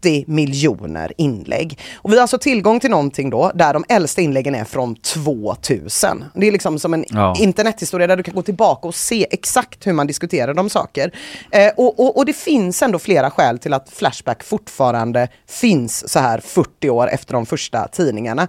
80 0.00 0.24
miljoner 0.26 1.12
inlägg. 1.16 1.78
Och 1.94 2.12
vi 2.12 2.16
har 2.16 2.22
alltså 2.22 2.38
tillgång 2.38 2.80
till 2.80 2.90
någonting 2.90 3.30
då 3.30 3.52
där 3.54 3.72
de 3.74 3.84
äldsta 3.88 4.20
inläggen 4.22 4.54
är 4.54 4.64
från 4.64 4.94
2000. 4.96 6.24
Det 6.34 6.46
är 6.48 6.52
liksom 6.52 6.78
som 6.78 6.94
en 6.94 7.04
Ja. 7.08 7.34
internethistoria 7.38 8.06
där 8.06 8.16
du 8.16 8.22
kan 8.22 8.34
gå 8.34 8.42
tillbaka 8.42 8.88
och 8.88 8.94
se 8.94 9.26
exakt 9.30 9.86
hur 9.86 9.92
man 9.92 10.06
diskuterar 10.06 10.54
de 10.54 10.70
saker. 10.70 11.12
Eh, 11.50 11.70
och, 11.76 12.00
och, 12.00 12.16
och 12.16 12.26
det 12.26 12.32
finns 12.32 12.82
ändå 12.82 12.98
flera 12.98 13.30
skäl 13.30 13.58
till 13.58 13.74
att 13.74 13.90
Flashback 13.90 14.42
fortfarande 14.42 15.28
finns 15.48 16.08
så 16.08 16.18
här 16.18 16.40
40 16.40 16.90
år 16.90 17.08
efter 17.10 17.32
de 17.34 17.46
första 17.46 17.88
tidningarna. 17.88 18.48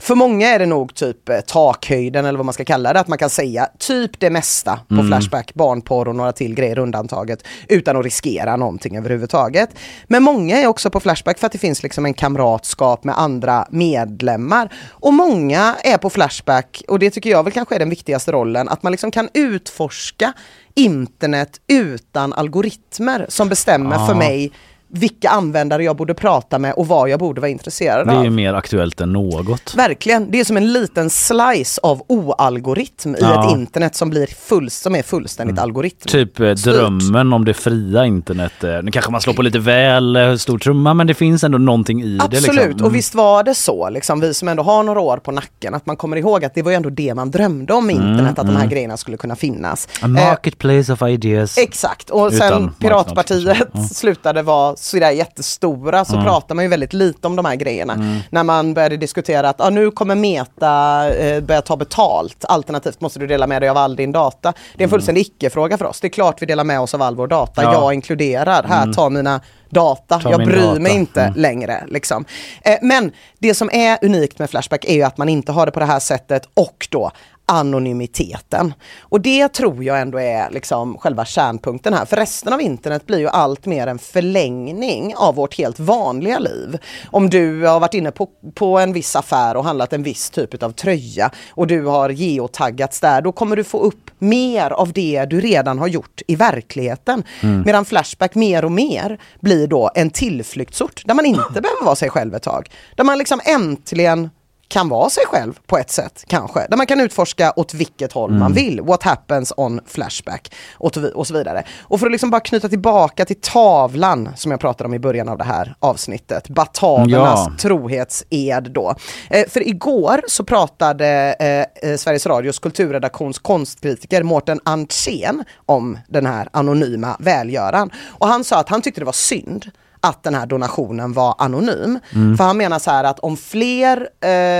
För 0.00 0.14
många 0.14 0.48
är 0.48 0.58
det 0.58 0.66
nog 0.66 0.94
typ 0.94 1.28
eh, 1.28 1.40
takhöjden 1.40 2.24
eller 2.24 2.36
vad 2.38 2.46
man 2.46 2.52
ska 2.52 2.64
kalla 2.64 2.92
det, 2.92 3.00
att 3.00 3.08
man 3.08 3.18
kan 3.18 3.30
säga 3.30 3.68
typ 3.78 4.20
det 4.20 4.30
mesta 4.30 4.80
på 4.88 4.94
Mm. 4.94 5.06
Flashback, 5.06 5.54
barnporr 5.54 6.08
och 6.08 6.16
några 6.16 6.32
till 6.32 6.54
grejer 6.54 6.78
undantaget 6.78 7.44
utan 7.68 7.96
att 7.96 8.04
riskera 8.04 8.56
någonting 8.56 8.96
överhuvudtaget. 8.96 9.70
Men 10.06 10.22
många 10.22 10.56
är 10.58 10.66
också 10.66 10.90
på 10.90 11.00
Flashback 11.00 11.38
för 11.38 11.46
att 11.46 11.52
det 11.52 11.58
finns 11.58 11.82
liksom 11.82 12.06
en 12.06 12.14
kamratskap 12.14 13.04
med 13.04 13.18
andra 13.18 13.66
medlemmar. 13.70 14.72
Och 14.90 15.12
många 15.12 15.76
är 15.84 15.98
på 15.98 16.10
Flashback, 16.10 16.82
och 16.88 16.98
det 16.98 17.10
tycker 17.10 17.30
jag 17.30 17.42
väl 17.44 17.52
kanske 17.52 17.74
är 17.74 17.78
den 17.78 17.90
viktigaste 17.90 18.32
rollen, 18.32 18.68
att 18.68 18.82
man 18.82 18.92
liksom 18.92 19.10
kan 19.10 19.28
utforska 19.34 20.32
internet 20.74 21.60
utan 21.68 22.32
algoritmer 22.32 23.26
som 23.28 23.48
bestämmer 23.48 23.96
Ah. 23.96 24.06
för 24.06 24.14
mig 24.14 24.52
vilka 24.92 25.28
användare 25.30 25.84
jag 25.84 25.96
borde 25.96 26.14
prata 26.14 26.58
med 26.58 26.72
och 26.74 26.86
vad 26.88 27.08
jag 27.08 27.18
borde 27.20 27.40
vara 27.40 27.50
intresserad 27.50 28.06
Det 28.06 28.12
är 28.12 28.16
av. 28.16 28.24
ju 28.24 28.30
mer 28.30 28.54
aktuellt 28.54 29.00
än 29.00 29.12
något. 29.12 29.74
Verkligen, 29.76 30.30
det 30.30 30.40
är 30.40 30.44
som 30.44 30.56
en 30.56 30.72
liten 30.72 31.10
slice 31.10 31.80
av 31.82 32.02
oalgoritm 32.08 33.14
i 33.14 33.18
Ja. 33.20 33.34
Mm. 33.34 33.46
ett 33.46 33.58
internet 33.60 33.94
som, 33.96 34.10
blir 34.10 34.26
full, 34.26 34.70
som 34.70 34.94
är 34.94 35.02
fullständigt 35.02 35.58
algoritm. 35.58 36.06
Typ 36.08 36.40
eh, 36.40 36.50
drömmen 36.50 37.32
om 37.32 37.44
det 37.44 37.54
fria 37.54 38.04
internet. 38.06 38.64
Eh, 38.64 38.70
Nu 38.82 38.90
kanske 38.90 39.10
man 39.12 39.20
slår 39.20 39.34
på 39.34 39.42
lite 39.42 39.58
väl 39.58 40.16
eh, 40.16 40.34
stor 40.36 40.58
trumma 40.58 40.94
men 40.94 41.06
det 41.06 41.14
finns 41.14 41.44
ändå 41.44 41.58
någonting 41.58 42.02
i 42.02 42.16
det. 42.18 42.24
Absolut, 42.24 42.42
Liksom. 42.42 42.58
Mm. 42.70 42.84
och 42.84 42.94
visst 42.94 43.14
var 43.14 43.42
det 43.42 43.54
så, 43.54 43.90
liksom, 43.90 44.20
vi 44.20 44.34
som 44.34 44.48
ändå 44.48 44.62
har 44.62 44.82
några 44.82 45.00
år 45.00 45.16
på 45.16 45.32
nacken, 45.32 45.74
att 45.74 45.86
man 45.86 45.96
kommer 45.96 46.16
ihåg 46.16 46.44
att 46.44 46.54
det 46.54 46.62
var 46.62 46.70
ju 46.70 46.76
ändå 46.76 46.90
det 46.90 47.14
man 47.14 47.30
drömde 47.30 47.72
om 47.72 47.90
Mm, 47.90 48.02
internet, 48.10 48.38
att 48.38 48.46
de 48.46 48.52
här 48.52 48.56
mm. 48.62 48.68
grejerna 48.70 48.96
skulle 48.96 49.16
kunna 49.16 49.36
finnas. 49.36 49.88
A 49.92 49.98
Eh, 50.02 50.08
marketplace 50.08 50.92
of 50.92 51.02
ideas. 51.02 51.58
Exakt, 51.58 52.10
och 52.10 52.26
Utan 52.26 52.38
sen 52.38 52.50
marknad, 52.62 52.78
Piratpartiet. 52.80 53.58
Ja. 53.72 53.82
slutade 53.92 54.42
vara 54.42 54.76
sådär 54.80 55.10
jättestora 55.10 56.04
så 56.04 56.12
Mm. 56.12 56.24
pratar 56.24 56.54
man 56.54 56.64
ju 56.64 56.68
väldigt 56.68 56.92
lite 56.92 57.26
om 57.26 57.36
de 57.36 57.44
här 57.44 57.54
grejerna. 57.56 57.92
Mm. 57.92 58.18
När 58.30 58.42
man 58.44 58.74
började 58.74 58.96
diskutera 58.96 59.48
att 59.48 59.60
ah, 59.60 59.70
nu 59.70 59.90
kommer 59.90 60.14
Meta 60.14 61.08
eh, 61.14 61.40
börja 61.40 61.62
ta 61.62 61.76
betalt, 61.76 62.44
alternativt 62.48 63.00
måste 63.00 63.18
du 63.18 63.26
dela 63.26 63.46
med 63.46 63.62
dig 63.62 63.68
av 63.68 63.76
all 63.76 63.96
din 63.96 64.12
data. 64.12 64.52
Det 64.76 64.82
är 64.82 64.84
en 64.84 64.90
fullständig 64.90 65.20
icke-fråga 65.20 65.78
för 65.78 65.84
oss. 65.84 66.00
Det 66.00 66.06
är 66.06 66.10
klart 66.10 66.42
vi 66.42 66.46
delar 66.46 66.64
med 66.64 66.80
oss 66.80 66.94
av 66.94 67.02
all 67.02 67.16
vår 67.16 67.26
data, 67.26 67.62
Ja. 67.62 67.72
jag 67.72 67.94
inkluderar. 67.94 68.62
Här, 68.68 68.82
Mm. 68.82 68.94
ta 68.94 69.08
mina 69.08 69.40
data, 69.70 70.20
Ta 70.20 70.30
jag 70.30 70.44
bryr 70.46 70.60
data. 70.62 70.80
mig 70.80 70.92
inte 70.94 71.20
Mm. 71.22 71.34
längre. 71.40 71.84
Liksom. 71.88 72.24
Eh, 72.64 72.78
men 72.82 73.12
det 73.38 73.54
som 73.54 73.70
är 73.72 73.98
unikt 74.02 74.38
med 74.38 74.50
Flashback 74.50 74.84
är 74.84 74.94
ju 74.94 75.02
att 75.02 75.18
man 75.18 75.28
inte 75.28 75.52
har 75.52 75.66
det 75.66 75.72
på 75.72 75.80
det 75.80 75.86
här 75.86 76.00
sättet 76.00 76.48
och 76.54 76.88
då 76.90 77.10
anonymiteten. 77.50 78.74
Och 79.00 79.20
det 79.20 79.48
tror 79.48 79.84
jag 79.84 80.00
ändå 80.00 80.20
är 80.20 80.50
liksom 80.50 80.98
själva 80.98 81.24
kärnpunkten 81.24 81.94
här. 81.94 82.04
För 82.04 82.16
resten 82.16 82.52
av 82.52 82.60
internet 82.60 83.06
blir 83.06 83.18
ju 83.18 83.28
allt 83.28 83.66
mer 83.66 83.86
en 83.86 83.98
förlängning 83.98 85.14
av 85.16 85.34
vårt 85.34 85.58
helt 85.58 85.78
vanliga 85.78 86.38
liv. 86.38 86.78
Om 87.10 87.30
du 87.30 87.66
har 87.66 87.80
varit 87.80 87.94
inne 87.94 88.10
på, 88.10 88.28
på 88.54 88.78
en 88.78 88.92
viss 88.92 89.16
affär 89.16 89.56
och 89.56 89.64
handlat 89.64 89.92
en 89.92 90.02
viss 90.02 90.30
typ 90.30 90.62
av 90.62 90.72
tröja 90.72 91.30
och 91.50 91.66
du 91.66 91.86
har 91.86 92.10
geotaggats 92.10 93.00
där, 93.00 93.22
då 93.22 93.32
kommer 93.32 93.56
du 93.56 93.64
få 93.64 93.80
upp 93.80 94.10
mer 94.18 94.70
av 94.70 94.92
det 94.92 95.24
du 95.24 95.40
redan 95.40 95.78
har 95.78 95.88
gjort 95.88 96.22
i 96.26 96.36
verkligheten. 96.36 97.22
Mm. 97.40 97.62
Medan 97.66 97.84
Flashback 97.84 98.34
mer 98.34 98.64
och 98.64 98.72
mer 98.72 99.20
blir 99.40 99.66
då 99.66 99.90
en 99.94 100.10
tillflyktsort 100.10 101.02
där 101.06 101.14
man 101.14 101.26
inte 101.26 101.42
behöver 101.60 101.84
vara 101.84 101.96
sig 101.96 102.10
själv 102.10 102.34
ett 102.34 102.42
tag. 102.42 102.70
Där 102.96 103.04
man 103.04 103.18
liksom 103.18 103.40
äntligen 103.44 104.30
kan 104.70 104.88
vara 104.88 105.10
sig 105.10 105.24
själv 105.26 105.58
på 105.66 105.78
ett 105.78 105.90
sätt 105.90 106.24
kanske. 106.26 106.66
Där 106.70 106.76
man 106.76 106.86
kan 106.86 107.00
utforska 107.00 107.52
åt 107.56 107.74
vilket 107.74 108.12
håll 108.12 108.30
man 108.30 108.40
Mm. 108.40 108.52
vill. 108.52 108.80
What 108.80 109.02
happens 109.02 109.52
on 109.56 109.80
Flashback 109.86 110.52
och, 110.74 110.94
så 110.94 111.00
vi- 111.00 111.12
och 111.14 111.26
så 111.26 111.34
vidare. 111.34 111.64
Och 111.82 112.00
för 112.00 112.06
att 112.06 112.12
liksom 112.12 112.30
bara 112.30 112.40
knyta 112.40 112.68
tillbaka 112.68 113.24
till 113.24 113.40
tavlan 113.40 114.28
som 114.36 114.50
jag 114.50 114.60
pratade 114.60 114.88
om 114.88 114.94
i 114.94 114.98
början 114.98 115.28
av 115.28 115.38
det 115.38 115.44
här 115.44 115.74
avsnittet. 115.80 116.48
Batavernas 116.48 117.40
Ja. 117.48 117.52
trohetsed 117.60 118.70
då. 118.74 118.94
Eh, 119.30 119.48
för 119.48 119.68
igår 119.68 120.20
så 120.26 120.44
pratade 120.44 121.36
eh, 121.40 121.90
eh, 121.90 121.96
Sveriges 121.96 122.26
Radios 122.26 122.58
kulturredaktions 122.58 123.38
konstkritiker 123.38 124.22
Mårten 124.22 124.60
Andrén 124.64 125.44
om 125.66 125.98
den 126.08 126.26
här 126.26 126.48
anonyma 126.52 127.16
välgöran. 127.18 127.90
Och 128.08 128.26
han 128.28 128.44
sa 128.44 128.58
att 128.60 128.68
han 128.68 128.82
tyckte 128.82 129.00
det 129.00 129.04
var 129.04 129.12
synd 129.12 129.70
att 130.00 130.22
den 130.22 130.34
här 130.34 130.46
donationen 130.46 131.12
var 131.12 131.34
anonym. 131.38 131.98
Mm. 132.14 132.36
För 132.36 132.44
han 132.44 132.56
menar 132.56 132.78
så 132.78 132.90
här 132.90 133.04
att 133.04 133.18
om 133.18 133.36
fler 133.36 134.08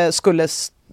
eh, 0.07 0.11
skulle 0.11 0.45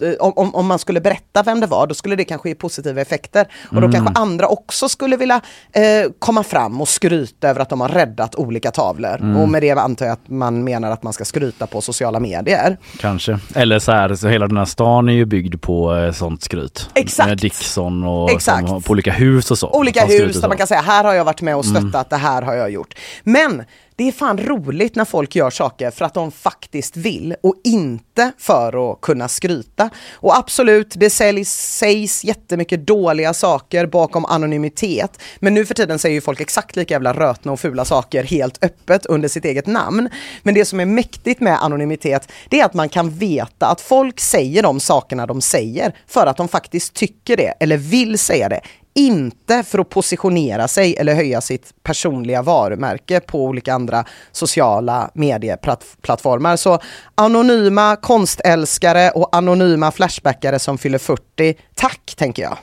eh, 0.02 0.12
om, 0.20 0.34
om- 0.36 0.56
om 0.56 0.68
man 0.68 0.80
skulle 0.80 1.02
berätta 1.02 1.44
vem 1.44 1.60
det 1.60 1.68
var, 1.68 1.88
då 1.88 1.94
skulle 1.96 2.16
det 2.16 2.24
kanske 2.24 2.50
ge 2.50 2.56
positiva 2.56 3.02
effekter. 3.02 3.48
Och 3.70 3.76
då 3.82 3.88
Mm. 3.88 3.92
kanske 3.92 4.22
andra 4.22 4.48
också 4.48 4.90
skulle 4.90 5.18
vilja 5.18 5.42
eh, 5.72 5.84
komma 6.20 6.44
fram 6.44 6.82
och 6.82 6.88
skryta 6.88 7.50
över 7.50 7.62
att 7.62 7.70
de 7.70 7.82
har 7.82 7.90
räddat 7.90 8.36
olika 8.36 8.72
tavlor. 8.72 9.16
Mm. 9.22 9.38
Och 9.38 9.50
med 9.50 9.62
det 9.64 9.72
antar 9.72 10.06
jag 10.06 10.14
att 10.14 10.30
man 10.30 10.64
menar 10.64 10.92
att 10.92 11.04
man 11.04 11.14
ska 11.14 11.26
skryta 11.26 11.68
på 11.68 11.82
sociala 11.82 12.20
medier. 12.20 12.78
Kanske. 13.00 13.40
Eller 13.56 13.80
så 13.80 13.92
här, 13.92 14.16
så 14.16 14.28
hela 14.28 14.48
den 14.48 14.58
här 14.58 14.66
stan 14.66 15.10
är 15.10 15.14
ju 15.14 15.26
byggd 15.26 15.62
på 15.62 15.96
eh, 15.96 16.12
sånt 16.12 16.44
skryt. 16.44 16.90
Exakt. 16.94 17.30
Med 17.30 17.38
Dixon 17.38 18.04
och 18.04 18.32
Exakt. 18.32 18.68
som, 18.68 18.82
på 18.84 18.92
olika 18.92 19.12
hus 19.12 19.52
och 19.52 19.58
så. 19.58 19.70
Olika 19.70 20.06
hus 20.06 20.42
där 20.42 20.48
man 20.48 20.58
kan 20.58 20.68
säga 20.68 20.82
här 20.82 21.04
har 21.04 21.14
jag 21.14 21.26
varit 21.26 21.42
med 21.42 21.56
och 21.56 21.66
stöttat, 21.66 21.84
Mm. 21.94 22.06
det 22.10 22.16
här 22.18 22.42
har 22.42 22.54
jag 22.54 22.70
gjort. 22.72 22.94
Men 23.24 23.64
det 23.98 24.08
är 24.08 24.12
fan 24.12 24.38
roligt 24.38 24.96
när 24.96 25.06
folk 25.06 25.36
gör 25.36 25.50
saker 25.50 25.92
för 25.92 26.06
att 26.06 26.14
de 26.14 26.32
faktiskt 26.32 26.98
vill 26.98 27.36
och 27.44 27.56
inte 27.64 28.32
för 28.38 28.92
att 28.92 29.02
kunna 29.02 29.28
skryta. 29.28 29.90
Och 30.14 30.38
absolut, 30.38 30.94
det 30.96 31.10
säljs, 31.10 31.78
sägs 31.78 32.24
jättemycket 32.24 32.88
dåliga 32.88 33.34
saker 33.34 33.86
bakom 33.86 34.26
anonymitet. 34.26 35.20
Men 35.40 35.54
nu 35.54 35.66
för 35.66 35.74
tiden 35.74 36.00
säger 36.00 36.16
ju 36.16 36.22
folk 36.22 36.42
exakt 36.42 36.76
lika 36.76 36.94
jävla 36.94 37.14
rötna 37.14 37.52
och 37.52 37.60
fula 37.60 37.86
saker 37.86 38.24
helt 38.24 38.64
öppet 38.64 39.06
under 39.06 39.30
sitt 39.30 39.46
eget 39.46 39.68
namn. 39.68 40.10
Men 40.44 40.54
det 40.54 40.66
som 40.66 40.80
är 40.80 40.86
mäktigt 40.86 41.42
med 41.42 41.64
anonymitet, 41.64 42.32
det 42.50 42.60
är 42.60 42.66
att 42.66 42.74
man 42.74 42.90
kan 42.90 43.10
veta 43.10 43.68
att 43.68 43.82
folk 43.82 44.20
säger 44.20 44.64
de 44.64 44.80
sakerna 44.80 45.26
de 45.26 45.42
säger 45.42 45.96
för 46.08 46.26
att 46.26 46.38
de 46.38 46.48
faktiskt 46.48 46.94
tycker 46.94 47.38
det 47.38 47.54
eller 47.60 47.78
vill 47.78 48.20
säga 48.20 48.50
det 48.50 48.62
inte 48.98 49.64
för 49.64 49.80
att 49.80 49.90
positionera 49.90 50.68
sig 50.68 50.96
eller 50.96 51.16
höja 51.16 51.42
sitt 51.42 51.84
personliga 51.84 52.42
varumärke 52.42 53.20
på 53.20 53.44
olika 53.44 53.74
andra 53.74 54.06
sociala 54.32 55.12
medieplattformar. 55.14 56.56
Så 56.56 56.80
anonyma 57.16 57.96
konstälskare 57.96 59.10
och 59.10 59.36
anonyma 59.36 59.92
flashbackare 59.92 60.60
som 60.60 60.78
fyller 60.78 60.98
40, 60.98 61.56
tack 61.76 62.14
tänker 62.18 62.44
jag. 62.44 62.58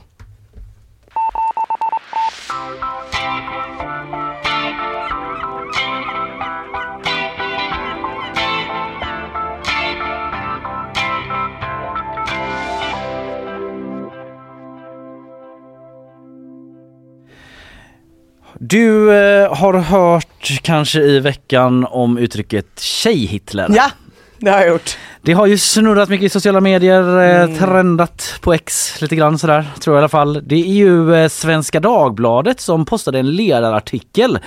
Du 18.58 19.12
eh, 19.12 19.54
har 19.54 19.74
hört 19.74 20.60
kanske 20.62 21.00
i 21.00 21.20
veckan 21.20 21.84
om 21.84 22.18
uttrycket 22.18 22.66
Tjej-Hitler? 22.80 23.68
Ja, 23.76 23.90
det 24.38 24.50
har 24.50 24.58
jag 24.58 24.68
gjort. 24.68 24.96
Det 25.26 25.32
har 25.32 25.46
ju 25.46 25.58
snurrat 25.58 26.08
mycket 26.08 26.24
i 26.26 26.28
sociala 26.28 26.60
medier, 26.60 27.18
eh, 27.20 27.42
Mm. 27.44 27.58
trendat 27.58 28.34
på 28.40 28.52
X 28.54 29.00
lite 29.00 29.16
grann 29.16 29.38
sådär, 29.38 29.66
tror 29.80 29.96
jag 29.96 30.00
i 30.00 30.02
alla 30.02 30.08
fall. 30.08 30.42
Det 30.48 30.54
är 30.54 30.58
ju 30.74 31.14
eh, 31.14 31.28
Svenska 31.28 31.80
Dagbladet 31.80 32.60
som 32.60 32.84
postade 32.84 33.18
en 33.18 33.30
ledarartikel 33.30 34.38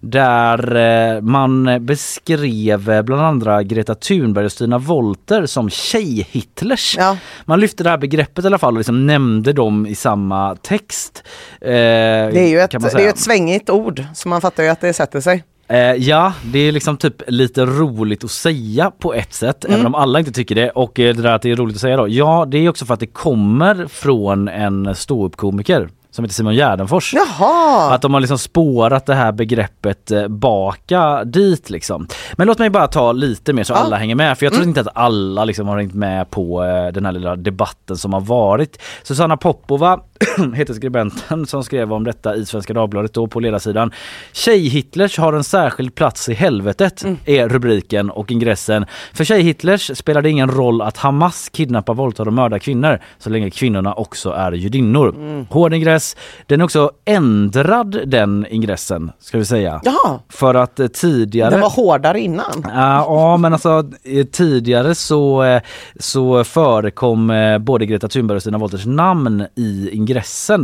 där 0.00 0.76
eh, 1.16 1.20
man 1.20 1.86
beskrev 1.86 3.04
bland 3.04 3.22
andra 3.22 3.62
Greta 3.62 3.94
Thunberg 3.94 4.44
och 4.44 4.52
Stina 4.52 4.78
Wolter 4.78 5.46
som 5.46 5.70
tjej-Hitlers. 5.70 6.96
Man 7.44 7.60
lyfte 7.60 7.82
det 7.84 7.90
här 7.90 7.98
begreppet 7.98 8.44
i 8.44 8.46
alla 8.46 8.58
fall 8.58 8.74
och 8.74 8.78
liksom 8.78 9.06
nämnde 9.06 9.52
dem 9.52 9.86
i 9.86 9.94
samma 9.94 10.56
text. 10.56 11.22
Eh, 11.60 11.68
Det 11.70 12.38
är 12.40 12.48
ju 12.48 12.60
ett, 12.60 12.70
det 12.70 13.04
är 13.04 13.08
ett 13.08 13.18
svängigt 13.18 13.70
ord, 13.70 14.04
så 14.14 14.28
man 14.28 14.40
fattar 14.40 14.62
ju 14.62 14.68
att 14.68 14.80
det 14.80 14.92
sätter 14.92 15.20
sig. 15.20 15.44
Eh, 15.68 15.78
ja, 15.78 16.32
det 16.44 16.58
är 16.58 16.72
liksom 16.72 16.96
typ 16.96 17.22
lite 17.26 17.64
roligt 17.64 18.24
att 18.24 18.30
säga 18.30 18.90
på 18.98 19.14
ett 19.14 19.34
sätt, 19.34 19.64
Mm. 19.64 19.74
även 19.74 19.86
om 19.86 19.94
alla 19.94 20.18
inte 20.18 20.32
tycker 20.32 20.54
det. 20.54 20.70
Och 20.70 21.00
eh, 21.00 21.14
det 21.16 21.22
där 21.22 21.32
att 21.34 21.42
det 21.42 21.50
är 21.50 21.56
roligt 21.56 21.76
att 21.76 21.80
säga 21.80 21.96
då. 21.96 22.08
Ja, 22.08 22.44
det 22.48 22.58
är 22.58 22.68
också 22.68 22.84
för 22.86 22.94
att 22.94 23.00
det 23.00 23.06
kommer 23.06 23.86
från 23.86 24.48
en 24.48 24.94
ståuppkomiker 24.94 25.88
som 26.10 26.24
heter 26.24 26.34
Simon 26.34 26.54
Gärdenfors. 26.54 27.14
Jaha! 27.14 27.94
Att 27.94 28.02
de 28.02 28.14
har 28.14 28.20
liksom 28.20 28.38
spårat 28.38 29.06
det 29.06 29.14
här 29.14 29.32
begreppet 29.32 30.10
eh, 30.10 30.28
baka 30.28 31.24
dit 31.24 31.70
liksom. 31.70 32.06
Men 32.32 32.46
låt 32.46 32.58
mig 32.58 32.70
bara 32.70 32.86
ta 32.86 33.12
lite 33.12 33.52
mer 33.52 33.64
så 33.64 33.72
Ja. 33.72 33.76
alla 33.76 33.96
hänger 33.96 34.14
med. 34.14 34.38
För 34.38 34.46
jag 34.46 34.52
tror 34.52 34.62
Mm. 34.62 34.68
inte 34.68 34.80
att 34.80 34.96
alla 34.96 35.44
liksom 35.44 35.68
har 35.68 35.76
hängt 35.78 35.94
med 35.94 36.30
på 36.30 36.64
eh, 36.64 36.92
den 36.92 37.04
här 37.04 37.12
lilla 37.12 37.36
debatten 37.36 37.96
som 37.96 38.12
har 38.12 38.20
varit. 38.20 38.82
Susanna 39.02 39.36
Popova 39.36 40.00
heter 40.54 40.74
skribenten 40.74 41.46
som 41.46 41.64
skrev 41.64 41.92
om 41.92 42.04
detta 42.04 42.36
i 42.36 42.46
Svenska 42.46 42.72
Dagbladet 42.72 43.14
då 43.14 43.26
på 43.26 43.40
ledarsidan. 43.40 43.90
Tjej-Hitlers 44.32 45.18
har 45.18 45.32
en 45.32 45.44
särskild 45.44 45.94
plats 45.94 46.28
i 46.28 46.34
helvetet 46.34 47.02
Mm. 47.04 47.16
är 47.24 47.48
rubriken 47.48 48.10
och 48.10 48.30
ingressen. 48.32 48.86
För 49.14 49.24
Tjej-Hitlers 49.24 49.96
spelar 49.98 50.22
det 50.22 50.30
ingen 50.30 50.50
roll 50.50 50.82
att 50.82 50.96
Hamas 50.96 51.48
kidnappar, 51.48 51.94
våldtar 51.94 52.26
och 52.26 52.32
mördar 52.32 52.58
kvinnor 52.58 52.98
så 53.18 53.30
länge 53.30 53.50
kvinnorna 53.50 53.94
också 53.94 54.30
är 54.30 54.52
judinnor. 54.52 55.14
Mm. 55.16 55.46
Hård 55.50 55.74
ingress. 55.74 56.16
Den 56.46 56.60
är 56.60 56.64
också 56.64 56.90
ändrad 57.04 58.00
den 58.06 58.46
ingressen 58.50 59.10
ska 59.20 59.38
vi 59.38 59.44
säga. 59.44 59.80
Jaha, 59.84 60.20
För 60.28 60.54
att 60.54 60.80
eh, 60.80 60.86
tidigare 60.86 61.50
den 61.50 61.60
var 61.60 61.70
hårdare 61.70 62.20
innan. 62.20 62.64
Ja, 62.64 63.04
ja 63.08 63.36
men 63.36 63.52
alltså 63.52 63.84
eh, 64.04 64.26
tidigare 64.26 64.94
så, 64.94 65.42
eh, 65.42 65.62
så 66.00 66.44
förekom 66.44 67.32
både 67.60 67.86
Greta 67.86 68.08
Thunberg 68.08 68.36
och 68.36 68.42
Stina 68.42 68.58
Wolters 68.58 68.86
namn 68.86 69.46
i 69.54 69.90
ingressen 69.92 70.05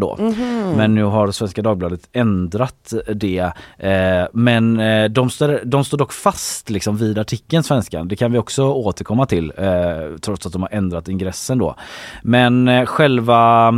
då. 0.00 0.16
Mhm. 0.18 0.72
Men 0.76 0.94
nu 0.94 1.04
har 1.04 1.30
Svenska 1.30 1.62
Dagbladet 1.62 2.08
ändrat 2.12 2.92
det. 3.14 3.52
Eh, 3.78 4.24
Men 4.32 4.80
eh, 4.80 5.04
de 5.08 5.30
står, 5.30 5.60
de 5.64 5.84
står 5.84 5.98
dock 5.98 6.12
fast 6.12 6.70
liksom 6.70 6.96
vid 6.96 7.18
artikeln 7.18 7.62
Svenskan. 7.62 8.08
Det 8.08 8.16
kan 8.16 8.32
vi 8.32 8.38
också 8.38 8.64
återkomma 8.64 9.26
till 9.26 9.52
eh, 9.58 10.16
trots 10.20 10.46
att 10.46 10.52
de 10.52 10.62
har 10.62 10.68
ändrat 10.72 11.08
ingressen 11.08 11.58
då. 11.58 11.74
Men 12.22 12.86
själva 12.86 13.72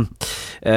eh, 0.65 0.73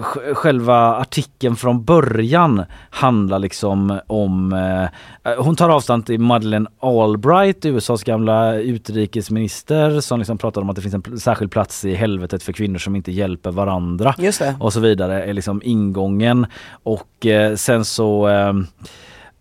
sj- 0.00 0.34
själva 0.34 0.94
artikeln 0.96 1.56
från 1.56 1.84
början 1.84 2.64
handlar 2.90 3.38
liksom 3.38 4.00
om 4.06 4.52
eh, 4.52 5.34
hon 5.38 5.56
tar 5.56 5.68
avstånd 5.68 6.06
till 6.06 6.20
Madeleine 6.20 6.68
Albright, 6.80 7.64
USAs 7.64 8.04
gamla 8.04 8.54
utrikesminister 8.54 10.00
som 10.00 10.18
liksom 10.18 10.38
pratar 10.38 10.60
om 10.60 10.70
att 10.70 10.76
det 10.76 10.82
finns 10.82 10.94
en 10.94 11.20
särskild 11.20 11.50
plats 11.50 11.84
i 11.84 11.94
helvetet 11.94 12.42
för 12.42 12.52
kvinnor 12.52 12.78
som 12.78 12.96
inte 12.96 13.12
hjälper 13.12 13.50
varandra. 13.50 14.14
Och 14.60 14.72
så 14.72 14.80
vidare 14.80 15.24
är 15.24 15.32
liksom 15.32 15.62
ingången. 15.64 16.46
Och 16.82 17.26
eh, 17.26 17.54
sen 17.56 17.84
så 17.84 18.26
ehm, 18.26 18.66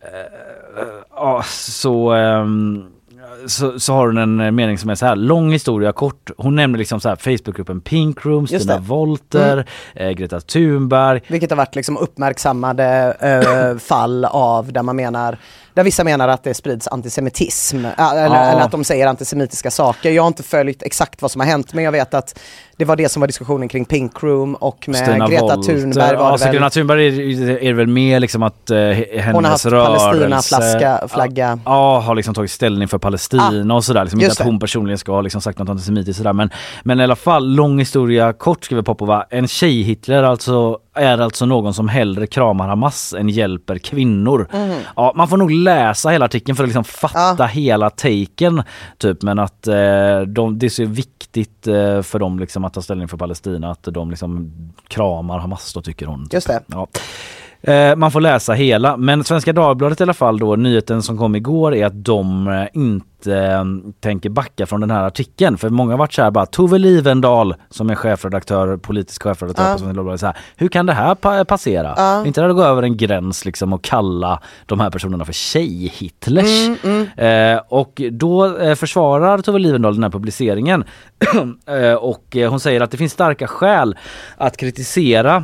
eh, 0.02 0.86
ja, 1.16 1.44
så, 1.48 2.12
ehm, 2.12 2.86
så, 3.48 3.80
så 3.80 3.94
har 3.94 4.08
hon 4.08 4.18
en 4.18 4.40
eh, 4.40 4.52
mening 4.52 4.78
som 4.78 4.90
är 4.90 4.96
så 4.96 5.06
här, 5.06 5.16
lång 5.16 5.52
historia 5.52 5.92
kort. 5.92 6.32
Hon 6.38 6.56
nämner 6.56 6.80
liksom 6.80 7.00
så 7.00 7.10
här 7.10 7.16
Facebookgruppen 7.16 7.82
Pink 7.82 8.26
Room, 8.26 8.46
Just 8.50 8.66
Stina 8.66 8.80
det. 8.80 8.88
Wolter, 8.88 9.66
eh, 9.96 10.10
Greta 10.12 10.40
Thunberg. 10.40 11.22
Vilket 11.28 11.50
har 11.50 11.58
varit 11.58 11.76
liksom 11.76 11.98
uppmärksammade 11.98 13.18
eh, 13.20 13.78
fall 13.80 14.26
av 14.26 14.74
där 14.74 14.84
man 14.84 14.96
menar 14.96 15.38
där 15.80 15.84
vissa 15.84 16.04
menar 16.04 16.28
att 16.28 16.44
det 16.44 16.54
sprids 16.54 16.88
antisemitism, 16.88 17.86
äh, 17.86 17.92
eller, 18.00 18.36
Ja. 18.36 18.36
eller 18.44 18.62
att 18.62 18.72
de 18.72 18.84
säger 18.84 19.08
antisemitiska 19.08 19.72
saker. 19.72 20.12
Jag 20.12 20.24
har 20.24 20.28
inte 20.28 20.44
följt 20.44 20.84
exakt 20.84 21.22
vad 21.22 21.32
som 21.32 21.42
har 21.42 21.48
hänt 21.48 21.74
men 21.74 21.84
jag 21.84 21.92
vet 21.92 22.14
att 22.14 22.40
det 22.78 22.86
var 22.86 22.96
det 22.96 23.10
som 23.10 23.20
var 23.20 23.28
diskussionen 23.28 23.70
kring 23.70 23.86
Pink 23.86 24.24
Room 24.24 24.56
och 24.56 24.86
med 24.88 24.96
Stina 24.96 25.28
Greta 25.30 25.56
Wolter. 25.56 25.74
Thunberg 25.74 26.16
var 26.16 26.26
ja, 26.32 26.38
det 26.38 26.46
väl. 26.46 26.54
Greta 26.54 26.70
Thunberg 26.70 27.08
är, 27.08 27.64
är 27.64 27.74
väl 27.74 27.88
mer 27.88 28.20
liksom 28.20 28.44
att 28.44 28.70
eh, 28.70 28.78
hennes 28.78 29.26
Hon 29.36 29.44
har 29.46 29.52
haft 29.52 29.64
Palestina-flagga- 29.66 31.08
flagga. 31.08 31.60
Ja, 31.66 32.00
har 32.00 32.16
liksom 32.16 32.34
tagit 32.34 32.52
ställning 32.52 32.88
för 32.88 32.98
Palestina 32.98 33.76
och 33.76 33.84
sådär. 33.84 34.04
Liksom, 34.04 34.22
inte 34.22 34.32
att 34.32 34.40
hon 34.48 34.60
personligen 34.60 34.98
ska 34.98 35.12
ha 35.12 35.22
liksom 35.22 35.42
sagt 35.42 35.60
något 35.60 35.70
antisemitiskt 35.70 36.18
sådär. 36.18 36.34
Men, 36.34 36.50
men 36.84 37.00
i 37.00 37.04
alla 37.04 37.16
fall, 37.16 37.56
lång 37.56 37.80
historia 37.80 38.34
kort 38.34 38.64
skriver 38.66 38.84
Popova. 38.84 39.26
En 39.30 39.48
tjej-Hitler 39.48 40.24
alltså, 40.24 40.78
är 40.94 41.18
alltså 41.18 41.46
någon 41.46 41.74
som 41.74 41.88
hellre 41.88 42.28
kramar 42.28 42.68
Hamas 42.68 43.14
än 43.14 43.30
hjälper 43.30 43.78
kvinnor. 43.78 44.48
Mhm. 44.54 44.80
Ja, 44.96 45.14
man 45.16 45.28
får 45.28 45.38
nog 45.38 45.52
läsa 45.52 46.10
hela 46.10 46.26
artikeln 46.26 46.56
för 46.56 46.64
att 46.64 46.68
liksom 46.68 46.84
fatta 46.84 47.46
hela 47.46 47.90
taken. 47.90 48.64
Typ, 48.98 49.22
men 49.22 49.40
att 49.40 49.68
eh, 49.68 50.22
de, 50.28 50.60
det 50.60 50.66
är 50.66 50.70
så 50.70 50.86
viktigt 50.86 51.68
eh, 51.68 52.02
för 52.02 52.20
dem 52.20 52.40
liksom 52.40 52.66
att 52.66 52.74
ta 52.74 52.82
ställning 52.82 53.08
för 53.08 53.18
Palestina 53.18 53.72
att 53.72 53.84
de 53.84 54.10
liksom 54.10 54.52
kramar 54.88 55.40
Hamas 55.40 55.74
då 55.74 55.82
tycker 55.82 56.06
hon. 56.06 56.28
Just 56.32 56.48
det. 56.48 56.62
Ja. 56.68 56.88
Eh, 57.62 57.96
man 57.96 58.12
får 58.12 58.22
läsa 58.22 58.54
hela, 58.54 58.98
men 58.98 59.24
Svenska 59.24 59.54
Dagbladet 59.54 60.00
i 60.00 60.04
alla 60.04 60.14
fall 60.14 60.40
då, 60.40 60.56
nyheten 60.56 61.02
som 61.04 61.18
kom 61.18 61.36
igår 61.36 61.76
är 61.76 61.86
att 61.86 62.06
de 62.06 62.48
eh, 62.48 62.66
inte 62.74 63.36
eh, 63.38 63.64
tänker 64.00 64.30
backa 64.30 64.66
från 64.66 64.82
den 64.82 64.92
här 64.92 65.04
artikeln. 65.04 65.58
För 65.58 65.70
många 65.70 65.94
har 65.94 65.98
varit 65.98 66.14
så 66.14 66.22
här 66.22 66.32
bara, 66.32 66.46
Tove 66.46 66.78
Livendal 66.78 67.56
som 67.70 67.90
är 67.90 67.96
chefredaktör, 67.96 68.78
politisk 68.78 69.24
chefredaktör 69.24 69.64
Ja. 69.68 69.74
på 69.74 69.80
Svenska 69.80 69.94
Dagbladet, 69.96 70.20
så 70.20 70.26
här, 70.26 70.38
hur 70.56 70.68
kan 70.68 70.86
det 70.86 70.94
här 70.94 71.16
pa- 71.16 71.46
passera? 71.46 71.94
Ja. 71.98 72.26
Inte 72.26 72.42
det 72.42 72.50
att 72.50 72.56
gå 72.56 72.64
över 72.64 72.84
en 72.84 72.98
gräns 72.98 73.46
liksom 73.46 73.74
och 73.74 73.84
kalla 73.84 74.42
de 74.66 74.80
här 74.80 74.90
personerna 74.90 75.26
för 75.26 75.34
tjej-Hitlers. 75.34 76.68
Mm, 76.84 77.08
Eh, 77.18 77.62
och 77.70 78.02
då 78.12 78.58
eh, 78.58 78.76
försvarar 78.76 79.38
Tove 79.38 79.60
Livendal 79.60 79.94
den 79.94 80.04
här 80.04 80.10
publiceringen 80.12 80.84
eh, 81.68 81.94
och 81.94 82.38
hon 82.50 82.60
säger 82.60 82.82
att 82.82 82.92
det 82.92 82.98
finns 82.98 83.12
starka 83.14 83.48
skäl 83.48 83.96
att 84.38 84.58
kritisera 84.58 85.44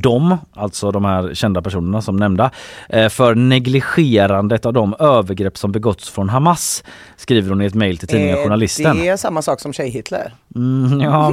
de, 0.00 0.38
alltså 0.54 0.90
de 0.90 1.04
här 1.04 1.34
kända 1.34 1.62
personerna 1.62 2.02
som 2.02 2.16
nämnda, 2.16 2.50
eh, 2.88 3.08
för 3.08 3.34
negligerandet 3.34 4.66
av 4.66 4.72
de 4.72 4.94
övergrepp 4.98 5.58
som 5.58 5.72
begåtts 5.72 6.10
från 6.10 6.28
Hamas, 6.28 6.84
skriver 7.16 7.50
hon 7.50 7.62
i 7.62 7.66
ett 7.66 7.74
mejl 7.74 7.98
till 7.98 8.08
tidningen 8.08 8.36
Journalisten. 8.36 8.96
Det 8.96 9.08
är 9.08 9.16
samma 9.16 9.42
sak 9.42 9.60
som 9.60 9.72
tjej-Hitler. 9.72 10.32
Mm, 10.56 11.00
ja, 11.00 11.32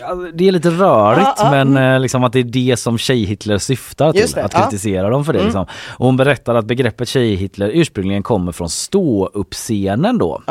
ja, 0.00 0.14
det 0.34 0.48
är 0.48 0.52
lite 0.52 0.70
rörigt 0.70 1.26
Ja, 1.26 1.34
ja, 1.38 1.64
men 1.64 1.76
eh, 1.94 2.00
liksom 2.00 2.24
att 2.24 2.32
det 2.32 2.38
är 2.38 2.44
det 2.44 2.76
som 2.78 2.98
tjej-Hitler 2.98 3.58
syftar 3.58 4.12
till, 4.12 4.26
det, 4.34 4.44
att 4.44 4.52
ja. 4.54 4.62
kritisera 4.62 5.10
dem 5.10 5.24
för 5.24 5.32
det. 5.32 5.38
Mm. 5.38 5.46
Liksom. 5.46 5.66
Och 5.98 6.06
hon 6.06 6.16
berättar 6.16 6.54
att 6.54 6.64
begreppet 6.64 7.08
tjej-Hitler 7.08 7.70
ursprungligen 7.74 8.22
kommer 8.22 8.52
från 8.52 8.68
ståuppscenen 8.70 10.18
då. 10.18 10.42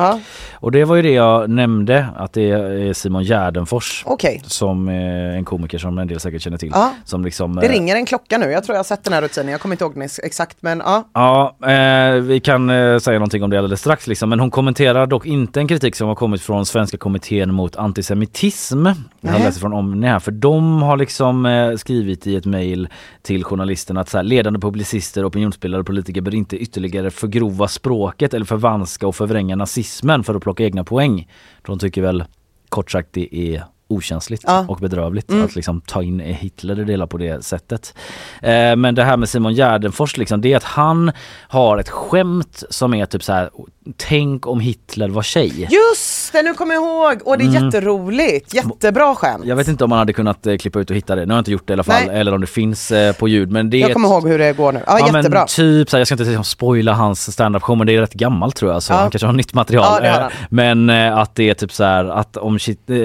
Och 0.53 0.71
det 0.71 0.85
var 0.85 0.95
ju 0.95 1.01
det 1.01 1.11
jag 1.11 1.49
nämnde, 1.49 2.07
att 2.17 2.33
det 2.33 2.49
är 2.49 2.93
Simon 2.93 3.23
Gärdenfors 3.23 4.03
Okej. 4.05 4.41
som 4.45 4.89
en 4.89 5.45
komiker 5.45 5.77
som 5.77 5.97
en 5.97 6.07
del 6.07 6.19
säkert 6.19 6.41
känner 6.41 6.57
till. 6.57 6.73
Som 7.05 7.25
liksom, 7.25 7.55
Det 7.55 7.65
eh, 7.65 7.71
ringer 7.71 7.95
en 7.95 8.05
klocka 8.05 8.37
nu, 8.37 8.51
jag 8.51 8.63
tror 8.63 8.73
jag 8.73 8.79
har 8.79 8.83
sett 8.83 9.03
den 9.03 9.13
här 9.13 9.21
rutinen, 9.21 9.51
jag 9.51 9.61
kommer 9.61 9.75
inte 9.75 9.83
ihåg 9.83 9.93
den 9.93 10.01
ex- 10.01 10.19
exakt 10.23 10.57
men 10.61 10.81
ja. 10.85 11.03
Ja, 11.13 11.55
eh, 11.69 12.13
vi 12.13 12.39
kan 12.39 12.69
eh, 12.69 12.97
säga 12.97 13.19
någonting 13.19 13.43
om 13.43 13.49
det 13.49 13.57
alldeles 13.57 13.79
strax 13.79 14.07
liksom. 14.07 14.29
men 14.29 14.39
hon 14.39 14.51
kommenterar 14.51 15.05
dock 15.07 15.25
inte 15.25 15.59
en 15.59 15.67
kritik 15.67 15.95
som 15.95 16.07
har 16.07 16.15
kommit 16.15 16.41
från 16.41 16.65
Svenska 16.65 16.97
kommittén 16.97 17.53
mot 17.53 17.75
antisemitism. 17.79 18.85
Jag 19.21 19.39
läst 19.39 19.59
från 19.59 19.73
Omni 19.73 20.07
här, 20.07 20.19
för 20.19 20.31
de 20.31 20.81
har 20.81 20.97
liksom 20.97 21.45
eh, 21.45 21.75
skrivit 21.75 22.27
i 22.27 22.35
ett 22.35 22.45
mejl 22.45 22.89
till 23.21 23.43
journalisten 23.43 23.97
att 23.97 24.09
så 24.09 24.17
här, 24.17 24.23
ledande 24.23 24.59
publicister, 24.59 25.27
opinionsbildare 25.29 25.79
och 25.81 25.87
politiker 25.87 26.21
bör 26.21 26.35
inte 26.35 26.57
ytterligare 26.57 27.11
förgrova 27.11 27.67
språket 27.67 28.33
eller 28.33 28.45
förvanska 28.45 29.07
och 29.07 29.15
förvränga 29.15 29.55
nazismen 29.55 30.23
för 30.23 30.35
att 30.35 30.43
plocka 30.43 30.63
egna 30.63 30.83
poäng. 30.83 31.27
De 31.65 31.79
tycker 31.79 32.01
väl 32.01 32.23
kort 32.69 32.91
sagt 32.91 33.09
det 33.11 33.35
är 33.35 33.63
okänsligt 33.91 34.43
Ja. 34.47 34.65
och 34.67 34.77
bedrövligt 34.77 35.29
Mm. 35.31 35.45
att 35.45 35.55
liksom 35.55 35.81
ta 35.81 36.03
in 36.03 36.19
Hitler 36.19 36.79
i 36.79 36.91
hela 36.91 37.07
på 37.07 37.17
det 37.17 37.45
sättet. 37.45 37.93
Eh, 38.41 38.75
men 38.75 38.95
det 38.95 39.03
här 39.03 39.17
med 39.17 39.29
Simon 39.29 39.53
Gärdenfors 39.53 40.17
liksom, 40.17 40.41
det 40.41 40.53
är 40.53 40.57
att 40.57 40.63
han 40.63 41.11
har 41.47 41.77
ett 41.77 41.89
skämt 41.89 42.63
som 42.69 42.93
är 42.93 43.05
typ 43.05 43.23
så 43.23 43.33
här: 43.33 43.49
tänk 43.97 44.47
om 44.47 44.59
Hitler 44.59 45.09
var 45.09 45.23
tjej. 45.23 45.67
Just 45.71 46.18
det, 46.33 46.41
nu 46.43 46.53
kommer 46.53 46.73
jag 46.75 46.83
ihåg! 46.83 47.21
Och 47.25 47.37
det 47.37 47.43
är 47.43 47.47
Mm. 47.49 47.65
jätteroligt, 47.65 48.53
jättebra 48.53 49.15
skämt. 49.15 49.45
Jag 49.45 49.55
vet 49.55 49.67
inte 49.67 49.83
om 49.83 49.89
man 49.89 49.99
hade 49.99 50.13
kunnat 50.13 50.47
eh, 50.47 50.57
klippa 50.57 50.79
ut 50.79 50.89
och 50.89 50.95
hitta 50.95 51.15
det, 51.15 51.25
nu 51.25 51.33
har 51.33 51.37
jag 51.37 51.41
inte 51.41 51.51
gjort 51.51 51.67
det 51.67 51.71
i 51.71 51.73
alla 51.73 51.83
fall, 51.83 52.03
Nej. 52.07 52.19
eller 52.19 52.33
om 52.33 52.41
det 52.41 52.47
finns 52.47 52.91
eh, 52.91 53.13
på 53.15 53.27
ljud. 53.27 53.51
Men 53.51 53.69
det 53.69 53.77
är 53.77 53.81
Jag 53.81 53.93
kommer 53.93 54.07
ett- 54.07 54.11
ihåg 54.11 54.27
hur 54.27 54.39
det 54.39 54.53
går 54.57 54.71
nu. 54.71 54.81
Ja, 54.87 54.99
jättebra. 54.99 55.39
Men 55.39 55.47
typ 55.47 55.89
så 55.89 55.95
här, 55.97 55.99
jag 55.99 56.07
ska 56.07 56.13
inte 56.13 56.23
liksom 56.23 56.43
spoila 56.43 56.93
hans 56.93 57.31
standup 57.33 57.63
show 57.63 57.77
men 57.77 57.87
det 57.87 57.95
är 57.95 58.01
rätt 58.01 58.13
gammalt 58.13 58.55
tror 58.55 58.71
jag 58.71 58.83
så 58.83 58.93
Ja. 58.93 58.97
han 58.97 59.11
kanske 59.11 59.25
har 59.25 59.33
nytt 59.33 59.53
material. 59.53 59.99
Ja, 60.03 60.11
har 60.11 60.19
Eh. 60.21 60.27
Men 60.49 60.89
att 60.89 61.35
det 61.35 61.49
är 61.49 61.53
typ 61.53 61.71
så 61.73 61.83
här 61.83 62.05
att 62.05 62.37
om 62.37 62.55
eh, 62.87 62.95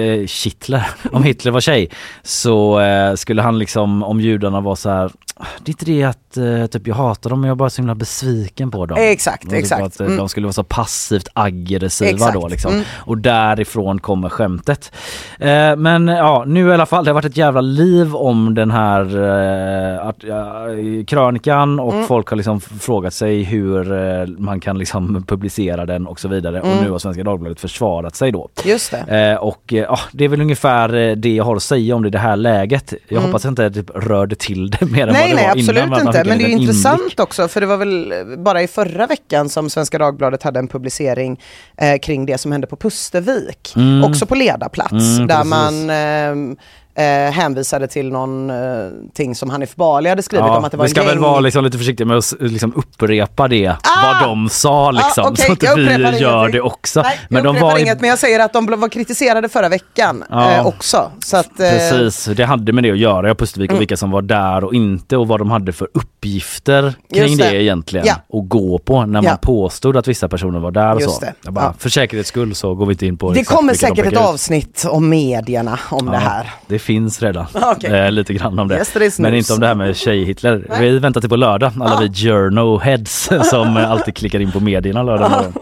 Hitler, 0.43 0.87
om 1.11 1.23
Hitler 1.23 1.51
var 1.51 1.61
tjej 1.61 1.89
så 2.23 2.81
skulle 3.15 3.41
han 3.41 3.59
liksom 3.59 4.03
om 4.03 4.21
judarna 4.21 4.61
var 4.61 4.75
så 4.75 4.89
här 4.89 5.11
det 5.59 5.69
är 5.69 5.73
inte 5.73 5.85
det 5.85 6.03
att 6.03 6.17
eh, 6.37 6.65
typ 6.65 6.87
jag 6.87 6.95
hatar 6.95 7.29
dem 7.29 7.41
men 7.41 7.47
jag 7.47 7.55
är 7.55 7.57
bara 7.57 7.69
så 7.69 7.81
himla 7.81 7.95
besviken 7.95 8.71
på 8.71 8.85
dem. 8.85 8.97
Exakt, 9.01 9.43
typ 9.43 9.53
exakt. 9.53 9.81
Att 9.83 9.99
eh, 9.99 10.05
Mm. 10.05 10.17
de 10.17 10.29
skulle 10.29 10.45
vara 10.45 10.53
så 10.53 10.63
passivt 10.63 11.27
aggressiva 11.33 12.09
Exakt, 12.09 12.33
då 12.33 12.47
liksom. 12.47 12.71
mm. 12.73 12.83
Och 12.97 13.17
därifrån 13.17 13.99
kommer 13.99 14.29
skämtet. 14.29 14.91
Eh, 15.39 15.75
men 15.75 16.07
ja, 16.07 16.43
nu 16.47 16.67
i 16.69 16.73
alla 16.73 16.85
fall, 16.85 17.05
det 17.05 17.11
har 17.11 17.15
varit 17.15 17.25
ett 17.25 17.37
jävla 17.37 17.61
liv 17.61 18.15
om 18.15 18.55
den 18.55 18.71
här 18.71 19.01
eh, 19.17 20.13
ja, 20.27 20.67
krönikan 21.07 21.79
och 21.79 21.93
Mm. 21.93 22.07
folk 22.07 22.29
har 22.29 22.35
liksom 22.37 22.61
frågat 22.61 23.13
sig 23.13 23.43
hur 23.43 23.91
eh, 23.93 24.27
man 24.27 24.59
kan 24.59 24.77
liksom 24.77 25.23
publicera 25.27 25.85
den 25.85 26.07
och 26.07 26.19
så 26.19 26.27
vidare. 26.27 26.61
Och 26.61 26.67
Mm. 26.67 26.83
nu 26.83 26.89
har 26.91 26.99
Svenska 26.99 27.23
Dagbladet 27.23 27.59
försvarat 27.59 28.15
sig 28.15 28.31
då. 28.31 28.49
Just 28.65 28.91
det. 29.07 29.31
Eh, 29.31 29.35
och 29.43 29.61
ja, 29.67 29.99
det 30.11 30.23
är 30.25 30.29
väl 30.29 30.41
ungefär 30.41 31.15
det 31.15 31.35
jag 31.35 31.43
har 31.43 31.55
att 31.55 31.63
säga 31.63 31.95
om 31.95 32.01
det 32.01 32.07
i 32.07 32.11
det 32.11 32.19
här 32.19 32.35
läget. 32.35 32.93
Jag 33.07 33.17
Mm. 33.17 33.23
hoppas 33.25 33.43
jag 33.43 33.51
inte 33.51 33.71
typ 33.71 33.89
rörde 33.95 34.35
till 34.35 34.69
det 34.69 34.85
mer 34.85 35.01
än 35.01 35.07
vad 35.07 35.13
Nej, 35.13 35.29
det 35.29 35.35
nej 35.35 35.43
var 35.45 35.51
absolut 35.51 35.83
innan. 35.85 35.93
att 35.93 36.15
inte. 36.15 36.24
Men 36.25 36.37
det 36.37 36.43
är 36.45 36.49
intressant 36.49 37.01
inblick. 37.01 37.19
också 37.19 37.47
för 37.47 37.61
det 37.61 37.67
var 37.67 37.77
väl 37.77 38.13
bara 38.37 38.61
i 38.61 38.67
förra 38.67 39.07
veckan 39.07 39.49
som 39.49 39.69
Svenska 39.69 39.97
Dagbladet 39.97 40.43
hade 40.43 40.59
en 40.59 40.67
publicering 40.67 41.39
eh, 41.77 41.99
kring 41.99 42.25
det 42.25 42.37
som 42.37 42.51
hände 42.51 42.67
på 42.67 42.75
Pustervik. 42.75 43.73
Mm. 43.75 44.03
Också 44.03 44.25
på 44.25 44.35
ledarplats 44.35 44.91
Mm, 44.91 45.27
där 45.27 45.35
precis. 45.35 45.49
man 45.49 45.89
ehm, 45.89 46.57
eh, 46.95 47.03
hänvisade 47.33 47.87
till 47.87 48.11
någon 48.11 48.49
eh, 48.49 49.33
som 49.33 49.49
Hanif 49.49 49.75
Bali 49.75 50.09
hade 50.09 50.23
skrivit 50.23 50.45
om 50.49 50.63
att 50.65 50.71
det 50.71 50.77
var 50.77 50.85
vi 50.85 50.89
ska 50.89 50.99
en 51.01 51.05
väl 51.07 51.15
gäng... 51.15 51.23
vara 51.23 51.39
liksom 51.39 51.63
lite 51.65 51.77
försiktiga 51.77 52.07
med 52.07 52.17
att 52.17 52.33
liksom 52.39 52.73
upprepa 52.75 53.47
det, 53.47 53.67
Ah! 53.67 53.75
vad 54.03 54.29
de 54.29 54.49
sa 54.49 54.91
liksom, 54.91 55.25
Ah, 55.25 55.29
okej, 55.29 55.45
så 55.45 55.53
att 55.53 55.63
jag 55.63 55.75
vi 55.75 55.83
upprepar 55.83 56.11
gör 56.13 56.29
ingenting. 56.37 56.51
det 56.51 56.61
också. 56.61 57.01
Nej, 57.01 57.19
men 57.29 57.43
jag 57.45 57.55
de 57.55 57.61
var 57.61 57.77
inget, 57.77 58.01
men 58.01 58.09
jag 58.09 58.19
säger 58.19 58.39
att 58.39 58.53
de 58.53 58.65
var 58.79 58.89
kritiserade 58.89 59.49
förra 59.49 59.69
veckan 59.69 60.23
Ja. 60.29 60.51
eh, 60.51 60.67
också. 60.67 61.11
Så 61.19 61.37
att, 61.37 61.59
eh, 61.59 61.69
Precis, 61.69 62.25
det 62.25 62.45
hade 62.45 62.73
med 62.73 62.83
det 62.83 62.91
att 62.91 62.97
göra, 62.97 63.27
ja, 63.27 63.35
Pustervik 63.35 63.69
och 63.69 63.73
Mm. 63.73 63.79
vilka 63.79 63.97
som 63.97 64.11
var 64.11 64.21
där 64.21 64.63
och 64.63 64.73
inte 64.73 65.17
och 65.17 65.27
vad 65.27 65.39
de 65.39 65.51
hade 65.51 65.73
för 65.73 65.87
uppgifter 65.93 66.93
kring 67.13 67.21
Just 67.23 67.37
det. 67.37 67.49
det. 67.49 67.63
egentligen 67.63 68.05
Ja. 68.07 68.15
och 68.27 68.49
gå 68.49 68.77
på 68.79 68.99
när 68.99 69.05
man 69.07 69.23
Ja. 69.23 69.37
påstod 69.41 69.97
att 69.97 70.07
vissa 70.07 70.27
personer 70.29 70.59
var 70.59 70.71
där 70.71 70.93
och 70.95 71.01
Just 71.01 71.13
så. 71.15 71.21
det. 71.21 71.33
Jag 71.43 71.53
bara, 71.53 71.65
Ja. 71.65 71.73
För 71.77 71.89
säkerhets 71.89 72.29
skull 72.29 72.55
så 72.55 72.75
går 72.75 72.85
vi 72.85 72.91
inte 72.93 73.05
in 73.05 73.17
på 73.17 73.31
det 73.33 73.39
exakt 73.39 73.55
kommer 73.57 73.73
vilka 73.73 73.87
de 73.87 73.95
säkert 73.95 74.07
ett 74.13 74.19
ut. 74.19 74.25
avsnitt 74.25 74.85
om 74.89 75.09
medierna 75.09 75.79
om 75.89 76.05
det 76.05 76.11
Ja, 76.13 76.19
här. 76.19 76.53
Det 76.67 76.79
finns 76.85 77.21
redan 77.21 77.45
Okej. 77.53 77.91
eh, 77.99 78.11
lite 78.11 78.33
grann 78.33 78.59
om 78.59 78.67
det. 78.67 78.75
Yes, 78.75 79.19
Men 79.19 79.33
inte 79.33 79.53
om 79.53 79.59
det 79.59 79.67
här 79.67 79.75
med 79.75 79.95
tjej-Hitler. 79.95 80.65
Vi 80.79 80.99
väntar 80.99 81.21
till 81.21 81.29
på 81.29 81.35
lördag, 81.35 81.71
alla 81.81 81.89
Ja. 81.93 81.99
vi 81.99 82.07
journo-heads 82.07 83.43
som 83.49 83.77
alltid 83.77 84.15
klickar 84.15 84.39
in 84.39 84.51
på 84.51 84.59
medierna 84.59 85.03
lördag 85.03 85.31
morgon. 85.31 85.53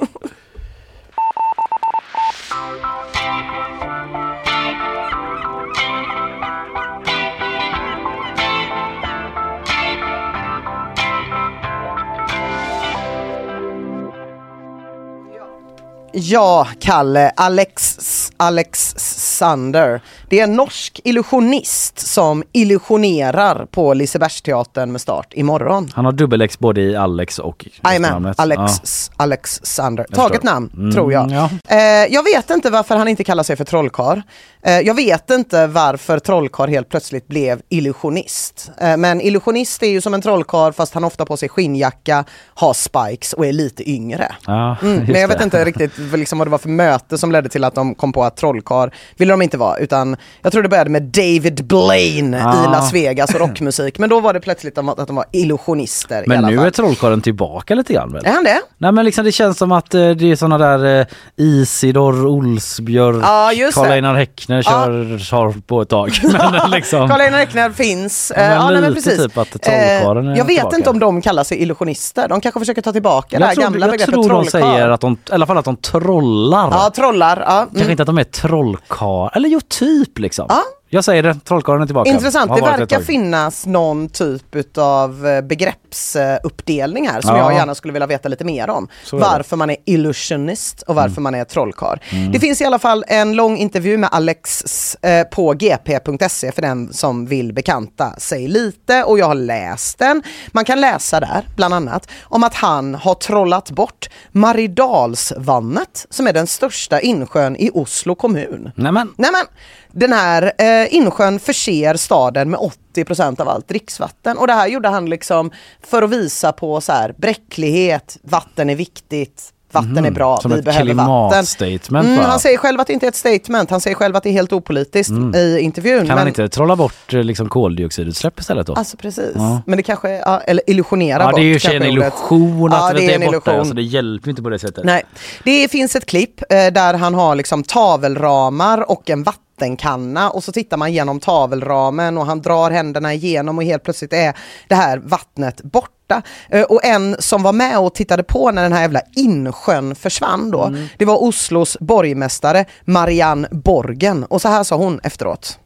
Ja, 16.15 16.67
Kalle, 16.79 17.31
Alex, 17.35 17.97
Alex 18.37 18.93
Sander. 19.37 20.01
Det 20.33 20.39
är 20.39 20.43
en 20.43 20.55
norsk 20.55 21.01
illusionist 21.03 21.99
som 21.99 22.43
illusionerar 22.51 23.65
på 23.65 23.93
Lisebergsteatern 23.93 24.91
med 24.91 25.01
start 25.01 25.33
imorgon. 25.33 25.89
Han 25.93 26.05
har 26.05 26.11
dubbel-X 26.11 26.59
både 26.59 26.81
i 26.81 26.95
Alex 26.95 27.39
och 27.39 27.65
Jajamän. 27.83 28.33
Alex, 28.37 29.11
Alex 29.17 29.59
Sander. 29.63 30.05
Taget 30.13 30.43
namn, 30.43 30.69
Mm, 30.73 30.91
tror 30.91 31.13
jag. 31.13 31.31
ja. 31.31 31.49
Eh, 31.67 31.77
jag 32.13 32.23
vet 32.23 32.49
inte 32.49 32.69
varför 32.69 32.95
han 32.95 33.07
inte 33.07 33.23
kallar 33.23 33.43
sig 33.43 33.55
för 33.55 33.63
trollkarl. 33.65 34.21
Eh, 34.63 34.79
jag 34.79 34.93
vet 34.93 35.29
inte 35.29 35.67
varför 35.67 36.19
trollkarl 36.19 36.69
helt 36.69 36.89
plötsligt 36.89 37.27
blev 37.27 37.61
illusionist. 37.69 38.71
Eh, 38.81 38.97
men 38.97 39.21
illusionist 39.21 39.83
är 39.83 39.87
ju 39.89 40.01
som 40.01 40.13
en 40.13 40.21
trollkarl 40.21 40.71
fast 40.73 40.93
han 40.93 41.03
ofta 41.03 41.25
på 41.25 41.37
sig 41.37 41.49
skinnjacka, 41.49 42.25
har 42.53 42.73
spikes 42.73 43.33
och 43.33 43.45
är 43.45 43.53
lite 43.53 43.89
yngre. 43.89 44.31
Ja, 44.47 44.77
Mm, 44.81 44.95
men 45.11 45.21
jag 45.21 45.27
vet 45.27 45.37
det. 45.37 45.43
inte 45.43 45.65
riktigt 45.65 45.97
liksom 45.97 46.37
vad 46.39 46.47
det 46.47 46.51
var 46.51 46.57
för 46.57 46.69
möte 46.69 47.17
som 47.17 47.31
ledde 47.31 47.49
till 47.49 47.63
att 47.63 47.75
de 47.75 47.95
kom 47.95 48.13
på 48.13 48.23
att 48.23 48.37
trollkarl 48.37 48.89
ville 49.17 49.33
de 49.33 49.41
inte 49.41 49.57
vara 49.57 49.77
utan 49.77 50.15
jag 50.41 50.51
tror 50.51 50.63
det 50.63 50.69
började 50.69 50.89
med 50.89 51.03
David 51.03 51.65
Blaine 51.67 52.33
i 52.33 52.41
Ah. 52.45 52.71
Las 52.71 52.93
Vegas 52.93 53.33
och 53.33 53.39
rockmusik 53.47 53.99
men 53.99 54.09
då 54.09 54.19
var 54.19 54.33
det 54.33 54.39
plötsligt 54.39 54.77
att 54.77 55.07
de 55.07 55.15
var 55.15 55.25
illusionister 55.31 56.23
i 56.23 56.27
Men 56.27 56.43
nu 56.45 56.59
är 56.59 56.69
trollkarlen 56.69 57.21
tillbaka 57.21 57.75
lite 57.75 57.93
grann 57.93 58.13
väl? 58.13 58.25
Är 58.25 58.31
han 58.31 58.43
det? 58.43 58.61
Nej 58.77 58.91
men 58.91 59.05
liksom 59.05 59.25
det 59.25 59.31
känns 59.31 59.57
som 59.57 59.71
att 59.71 59.93
eh, 59.93 60.09
det 60.09 60.31
är 60.31 60.35
såna 60.35 60.57
där 60.57 60.99
eh, 60.99 61.05
Isidor 61.37 62.25
Olsbjörk, 62.27 63.23
Ja, 63.23 63.51
det. 63.55 63.71
Karl-Einar 63.73 64.15
Häckner 64.15 64.61
kör, 64.61 65.19
kör 65.19 65.53
på 65.67 65.81
ett 65.81 65.89
tag. 65.89 66.11
men 66.61 66.71
liksom, 66.71 67.09
Karl-Einar 67.09 67.37
Häckner 67.37 67.69
finns. 67.69 68.31
Ja, 68.35 68.41
men 68.41 68.51
Eh, 68.61 68.71
nej, 68.71 68.81
men 68.81 68.93
precis. 68.93 69.17
typ 69.23 69.37
att 69.37 69.49
trollkarlen 69.61 70.27
är 70.27 70.31
Eh, 70.31 70.37
Jag 70.37 70.45
vet 70.45 70.55
tillbaka. 70.57 70.75
inte 70.77 70.89
om 70.89 70.99
de 70.99 71.21
kallar 71.21 71.43
sig 71.43 71.57
illusionister. 71.61 72.27
De 72.27 72.41
kanske 72.41 72.59
försöker 72.59 72.81
ta 72.81 72.91
tillbaka 72.91 73.39
det 73.39 73.45
här 73.45 73.51
jag 73.51 73.55
tror, 73.55 73.63
gamla 73.63 73.85
jag 73.85 73.91
begreppet 73.91 74.13
tror 74.13 74.23
de 74.23 74.29
trollkarl. 74.29 74.61
säger 74.61 74.89
att 74.89 75.01
de, 75.01 75.13
i 75.13 75.17
alla 75.31 75.45
fall 75.45 75.57
att 75.57 75.65
de 75.65 75.75
trollar. 75.77 76.69
Ja, 76.71 76.91
trollar. 76.95 77.37
Ja. 77.47 77.57
Kanske 77.59 77.79
Mm. 77.79 77.91
inte 77.91 78.03
att 78.03 78.07
de 78.07 78.17
är 78.17 78.23
trollkarl, 78.23 79.29
eller 79.33 79.49
jo 79.49 79.59
typ 79.67 80.12
liksom. 80.19 80.47
Jag 80.93 81.03
säger 81.03 81.23
det, 81.23 81.33
trollkarlen 81.45 81.81
är 81.81 81.85
tillbaka. 81.85 82.09
Intressant, 82.09 82.55
det 82.55 82.61
verkar 82.61 82.99
finnas 82.99 83.65
någon 83.65 84.09
typ 84.09 84.55
utav 84.55 85.27
eh, 85.27 85.41
begreppsuppdelning 85.41 87.07
här 87.07 87.21
som 87.21 87.35
Ja. 87.35 87.41
jag 87.41 87.53
gärna 87.53 87.75
skulle 87.75 87.93
vilja 87.93 88.07
veta 88.07 88.29
lite 88.29 88.43
mer 88.45 88.69
om. 88.69 88.87
Varför 89.11 89.57
man 89.57 89.69
är 89.69 89.77
illusionist 89.85 90.81
och 90.81 90.95
varför 90.95 91.21
man 91.21 91.35
är 91.35 91.43
trollkarl. 91.43 91.99
Mm. 92.09 92.31
Det 92.31 92.39
finns 92.39 92.61
i 92.61 92.65
alla 92.65 92.79
fall 92.79 93.05
en 93.07 93.35
lång 93.35 93.57
intervju 93.57 93.97
med 93.97 94.09
Alex 94.11 94.95
eh, 94.95 95.23
på 95.23 95.53
gp.se 95.53 96.51
för 96.51 96.61
den 96.61 96.93
som 96.93 97.25
vill 97.25 97.53
bekanta 97.53 98.15
sig 98.17 98.47
lite 98.47 99.03
och 99.03 99.19
jag 99.19 99.25
har 99.25 99.35
läst 99.35 99.99
den. 99.99 100.23
Man 100.51 100.65
kan 100.65 100.81
läsa 100.81 101.19
där 101.19 101.47
bland 101.55 101.73
annat 101.73 102.09
om 102.23 102.43
att 102.43 102.55
han 102.55 102.95
har 102.95 103.15
trollat 103.15 103.71
bort 103.71 104.09
Maridalsvannet 104.31 106.05
som 106.09 106.27
är 106.27 106.33
den 106.33 106.47
största 106.47 106.99
insjön 106.99 107.55
i 107.55 107.69
Oslo 107.73 108.15
kommun. 108.15 108.71
Nämen. 108.75 109.13
Nämen, 109.17 109.45
den 109.91 110.13
här 110.13 110.53
eh, 110.57 110.82
insjön 110.87 111.39
förser 111.39 111.95
staden 111.95 112.49
med 112.49 112.59
80% 112.95 113.41
av 113.41 113.49
allt 113.49 113.67
dricksvatten 113.67 114.37
och 114.37 114.47
det 114.47 114.53
här 114.53 114.67
gjorde 114.67 114.89
han 114.89 115.05
liksom 115.05 115.51
för 115.83 116.01
att 116.01 116.09
visa 116.09 116.51
på 116.51 116.81
så 116.81 116.91
här 116.91 117.13
bräcklighet, 117.17 118.17
vatten 118.23 118.69
är 118.69 118.75
viktigt, 118.75 119.49
vatten 119.71 119.91
Mhm, 119.91 120.05
är 120.05 120.11
bra, 120.11 120.37
som 120.37 120.51
vi 120.51 120.61
behöver 120.61 120.93
vatten. 120.93 121.05
klimatstatement, 121.05 122.05
Mm, 122.07 122.19
han 122.19 122.39
säger 122.39 122.57
själv 122.57 122.79
att 122.79 122.87
det 122.87 122.93
inte 122.93 123.05
är 123.05 123.07
ett 123.07 123.15
statement, 123.15 123.69
han 123.69 123.81
säger 123.81 123.95
själv 123.95 124.15
att 124.15 124.23
det 124.23 124.29
är 124.29 124.33
helt 124.33 124.53
opolitiskt 124.53 125.09
Mm. 125.11 125.35
i 125.35 125.59
intervjun. 125.59 125.97
Kan 125.99 126.07
men, 126.07 126.15
man 126.17 126.27
inte 126.27 126.49
trolla 126.49 126.75
bort 126.75 127.13
eh, 127.13 127.23
liksom, 127.23 127.49
koldioxidutsläpp 127.49 128.39
istället 128.39 128.67
då? 128.67 128.73
Alltså 128.73 128.97
precis, 128.97 129.31
Ja. 129.35 129.61
men 129.65 129.77
det 129.77 129.83
kanske, 129.83 130.09
ja, 130.09 130.39
eller 130.39 130.69
illusionera 130.69 131.23
Ja 131.23 131.27
bort. 131.31 131.35
det 131.39 131.41
är 131.41 131.69
ju 131.71 131.75
en 131.77 131.83
illusion 131.83 132.73
att 132.73 132.79
Ja, 132.79 132.93
det, 132.93 132.99
det 133.07 133.11
är 133.11 133.15
en 133.15 133.23
är 133.23 133.31
borta, 133.31 133.65
så 133.65 133.73
det 133.73 133.81
hjälper 133.81 134.29
inte 134.29 134.41
på 134.41 134.49
det 134.49 134.59
sättet. 134.59 134.83
Nej, 134.85 135.03
det 135.43 135.71
finns 135.71 135.95
ett 135.95 136.05
klipp 136.05 136.41
eh, 136.41 136.47
där 136.73 136.93
han 136.93 137.13
har 137.13 137.35
liksom 137.35 137.63
tavelramar 137.63 138.91
och 138.91 139.09
en 139.09 139.23
vattenkanna 139.63 140.29
och 140.29 140.43
så 140.43 140.51
tittar 140.51 140.77
man 140.77 140.93
genom 140.93 141.19
tavelramen 141.19 142.17
och 142.17 142.25
han 142.25 142.41
drar 142.41 142.71
händerna 142.71 143.13
igenom 143.13 143.57
och 143.57 143.63
helt 143.63 143.83
plötsligt 143.83 144.13
är 144.13 144.33
det 144.67 144.75
här 144.75 144.97
vattnet 144.97 145.61
borta. 145.63 146.21
Eh, 146.49 146.61
och 146.63 146.85
en 146.85 147.15
som 147.19 147.43
var 147.43 147.53
med 147.53 147.79
och 147.79 147.95
tittade 147.95 148.23
på 148.23 148.51
när 148.51 148.63
den 148.63 148.73
här 148.73 148.81
jävla 148.81 149.01
insjön 149.15 149.95
försvann 149.95 150.51
då, 150.51 150.63
Mm. 150.63 150.87
det 150.97 151.05
var 151.05 151.23
Oslos 151.23 151.77
borgmästare 151.79 152.65
Marianne 152.85 153.47
Borgen 153.51 154.23
och 154.23 154.41
så 154.41 154.47
här 154.49 154.63
sa 154.63 154.75
hon 154.75 154.99
efteråt. 155.03 155.59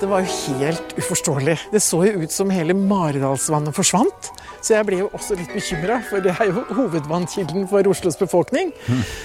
Det 0.00 0.06
var 0.06 0.20
jo 0.20 0.54
helt 0.58 0.82
uforståelig. 0.96 1.58
Det 1.72 1.80
så 1.80 2.06
jo 2.06 2.12
ut 2.22 2.32
som 2.32 2.50
hele 2.50 2.74
Maridalsvannet 2.74 3.76
forsvant. 3.76 4.32
Så 4.62 4.74
jeg 4.74 4.86
ble 4.86 4.98
jo 4.98 5.08
også 5.16 5.34
litt 5.38 5.52
bekymra, 5.54 6.00
for 6.10 6.20
det 6.20 6.34
er 6.40 6.50
jo 6.50 6.64
hovedvannkilden 6.76 7.68
for 7.68 7.86
Oslos 7.88 8.16
befolkning. 8.20 8.72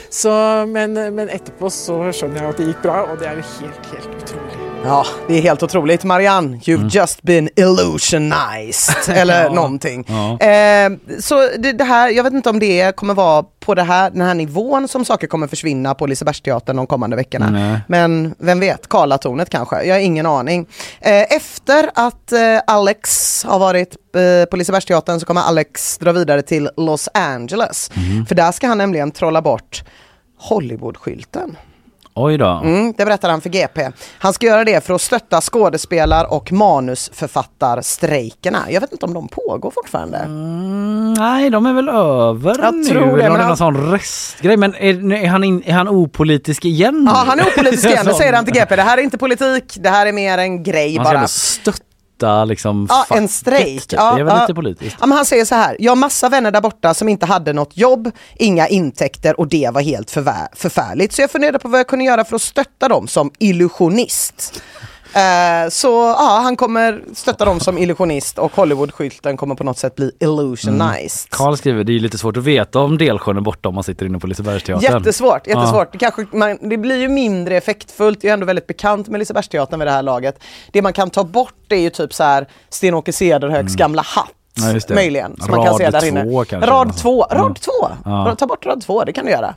Så, 0.09 0.31
men, 0.71 0.93
men 1.15 1.27
etterpå 1.29 1.69
så 1.69 1.97
skjønner 2.15 2.41
jeg 2.41 2.49
at 2.53 2.57
det 2.61 2.67
gikk 2.69 2.81
bra, 2.85 3.01
og 3.11 3.19
det 3.19 3.27
er 3.27 3.41
jo 3.41 3.43
helt, 3.59 3.89
helt 3.91 4.15
utrolig. 4.23 4.61
Ja, 4.85 5.05
det 5.27 5.37
är 5.37 5.41
helt 5.41 5.63
otroligt. 5.63 6.03
Marianne, 6.03 6.57
you've 6.57 6.89
just 6.89 7.23
been 7.23 7.49
illusionized. 7.55 9.09
Eller 9.15 9.43
Ja. 9.43 9.53
någonting. 9.53 10.05
Ja. 10.07 10.47
Eh, 10.47 10.91
så 11.19 11.47
det, 11.57 11.71
det 11.71 11.83
här, 11.83 12.09
jag 12.09 12.23
vet 12.23 12.33
inte 12.33 12.49
om 12.49 12.59
det 12.59 12.95
kommer 12.95 13.13
vara 13.13 13.45
på 13.65 13.75
det 13.75 13.83
här, 13.83 14.09
den 14.09 14.21
här 14.21 14.33
nivån 14.33 14.87
som 14.87 15.05
saker 15.05 15.27
kommer 15.27 15.47
försvinna 15.47 15.93
på 15.93 16.07
Lisebergsteatern 16.07 16.75
de 16.75 16.87
kommande 16.87 17.15
veckorna. 17.15 17.49
Nej. 17.49 17.79
Men 17.87 18.35
vem 18.39 18.59
vet, 18.59 18.89
Karlatornet 18.89 19.49
kanske? 19.49 19.83
Jag 19.83 19.95
har 19.95 19.99
ingen 19.99 20.25
aning. 20.25 20.67
Eh, 21.01 21.35
efter 21.35 21.89
att 21.95 22.31
eh, 22.31 22.59
Alex 22.67 23.43
har 23.43 23.59
varit 23.59 23.95
eh, 24.15 24.49
på 24.49 24.57
Lisebergsteatern 24.57 25.19
så 25.19 25.25
kommer 25.25 25.41
Alex 25.41 25.97
dra 25.97 26.11
vidare 26.11 26.41
till 26.41 26.69
Los 26.77 27.09
Angeles. 27.13 27.91
Mhm. 27.93 28.25
För 28.25 28.35
där 28.35 28.51
ska 28.51 28.67
han 28.67 28.77
nämligen 28.77 29.11
trolla 29.11 29.41
bort 29.41 29.83
Hollywoodskylten. 30.39 31.57
Oj 32.17 32.37
då. 32.37 32.61
Mm, 32.63 32.93
det 32.97 33.05
berättar 33.05 33.29
han 33.29 33.41
för 33.41 33.49
GP. 33.49 33.89
Han 34.19 34.33
ska 34.33 34.45
göra 34.45 34.63
det 34.63 34.85
för 34.85 34.93
att 34.93 35.01
stötta 35.01 35.41
skådespelar 35.41 36.33
och 36.33 36.51
manusförfattarstrejkerna. 36.51 38.59
Jag 38.69 38.81
vet 38.81 38.91
inte 38.91 39.05
om 39.05 39.13
de 39.13 39.27
pågår 39.27 39.71
fortfarande. 39.75 40.17
Mm, 40.17 41.13
nej, 41.13 41.49
de 41.49 41.65
är 41.65 41.73
väl 41.73 41.89
över 41.89 42.59
Jag 42.63 42.73
nu. 42.75 42.83
tror 42.83 43.17
det, 43.17 43.29
men 43.29 43.39
han- 43.39 43.47
någon 43.47 43.57
sån 43.57 43.91
restgrej. 43.91 44.57
Men 44.57 44.75
är, 44.75 45.13
är, 45.13 45.27
han 45.27 45.43
in, 45.43 45.63
är 45.65 45.73
han 45.73 45.87
opolitisk 45.87 46.65
igen? 46.65 47.09
Ja, 47.13 47.23
han 47.27 47.39
är 47.39 47.43
opolitisk 47.43 47.85
igen. 47.85 48.05
Det 48.05 48.13
säger 48.13 48.33
han 48.33 48.45
till 48.45 48.53
GP. 48.53 48.75
Det 48.75 48.81
här 48.81 48.97
är 48.97 49.01
inte 49.01 49.17
politik, 49.17 49.77
det 49.79 49.89
här 49.89 50.05
är 50.05 50.13
mer 50.13 50.37
en 50.37 50.63
grej 50.63 50.93
ska 50.93 51.03
bara. 51.03 51.15
ändå 51.15 51.27
stötta 51.27 51.83
liksom 52.47 52.87
Ja, 52.89 53.05
en 53.17 53.27
strejk. 53.27 53.87
Typ. 53.87 53.99
det 53.99 54.05
är 54.05 54.23
väl 54.23 54.39
lite 54.41 54.53
politiskt. 54.53 54.95
Ja, 54.99 55.05
men 55.05 55.15
han 55.17 55.25
säger 55.25 55.45
så 55.45 55.55
här, 55.55 55.75
jag 55.79 55.91
har 55.91 55.95
massa 55.95 56.29
vänner 56.29 56.51
där 56.51 56.61
borta 56.61 56.93
som 56.93 57.09
inte 57.09 57.25
hade 57.25 57.53
något 57.53 57.77
jobb, 57.77 58.11
inga 58.35 58.67
intäkter 58.67 59.39
och 59.39 59.47
det 59.47 59.69
var 59.73 59.81
helt 59.81 60.11
förfärligt. 60.11 61.13
Så 61.13 61.21
jag 61.21 61.31
funderade 61.31 61.59
på 61.59 61.67
vad 61.67 61.79
jag 61.79 61.87
kunde 61.87 62.05
göra 62.05 62.25
för 62.25 62.35
att 62.35 62.41
stötta 62.41 62.87
dem 62.87 63.07
som 63.07 63.31
illusionist. 63.39 64.61
Eh, 65.15 65.69
så 65.69 65.87
ja, 66.17 66.39
han 66.43 66.55
kommer 66.55 67.01
stötta 67.13 67.45
dem 67.45 67.59
som 67.59 67.77
illusionist 67.77 68.37
och 68.39 68.55
Hollywoodskylten 68.55 69.37
kommer 69.37 69.55
på 69.55 69.63
något 69.63 69.77
sätt 69.77 69.95
bli 69.95 70.11
illusionized. 70.19 71.29
Karl 71.29 71.55
skriver, 71.55 71.83
det 71.83 71.95
är 71.95 71.99
lite 71.99 72.17
svårt 72.17 72.37
att 72.37 72.43
veta 72.43 72.79
om 72.79 72.97
Delsjön 72.97 73.37
är 73.37 73.41
borta 73.41 73.69
om 73.69 73.75
man 73.75 73.83
sitter 73.83 74.05
inne 74.05 74.19
på 74.19 74.27
Lisebergsteatern. 74.27 74.93
Jättesvårt, 74.93 75.47
jättesvårt. 75.47 75.89
Ja. 75.91 75.99
Kanske, 75.99 76.37
man, 76.37 76.57
det 76.69 76.77
blir 76.77 76.95
ju 76.97 77.09
mindre 77.09 77.57
effektfullt, 77.57 78.23
jag 78.23 78.29
är 78.29 78.33
ändå 78.33 78.45
väldigt 78.45 78.67
bekant 78.67 79.07
med 79.07 79.19
Lisebergsteatern 79.19 79.79
vid 79.79 79.87
det 79.87 79.91
här 79.91 80.03
laget. 80.03 80.39
Det 80.71 80.81
man 80.81 80.93
kan 80.93 81.09
ta 81.09 81.23
bort 81.23 81.71
är 81.71 81.75
ju 81.79 81.89
typ 81.89 82.13
så 82.13 82.23
här 82.23 82.47
Sten-Åke 82.69 83.13
Cederhögs 83.13 83.75
gamla 83.75 84.01
hatt. 84.01 84.31
Ja. 84.89 84.95
Möjligen, 84.95 85.35
som 85.41 85.51
man 85.51 85.59
kan 85.65 85.67
Rad 85.73 85.77
se 85.77 85.89
där 85.89 86.05
inne. 86.05 86.23
två 86.23 86.45
kanske. 86.45 86.69
Rad 86.71 86.97
två, 86.97 87.21
rad 87.31 87.57
Ja. 87.61 87.61
två. 87.61 87.87
Ja. 88.05 88.35
Ta 88.35 88.45
bort 88.47 88.65
rad 88.65 88.81
två, 88.81 89.03
det 89.03 89.13
kan 89.13 89.25
du 89.25 89.31
göra. 89.31 89.55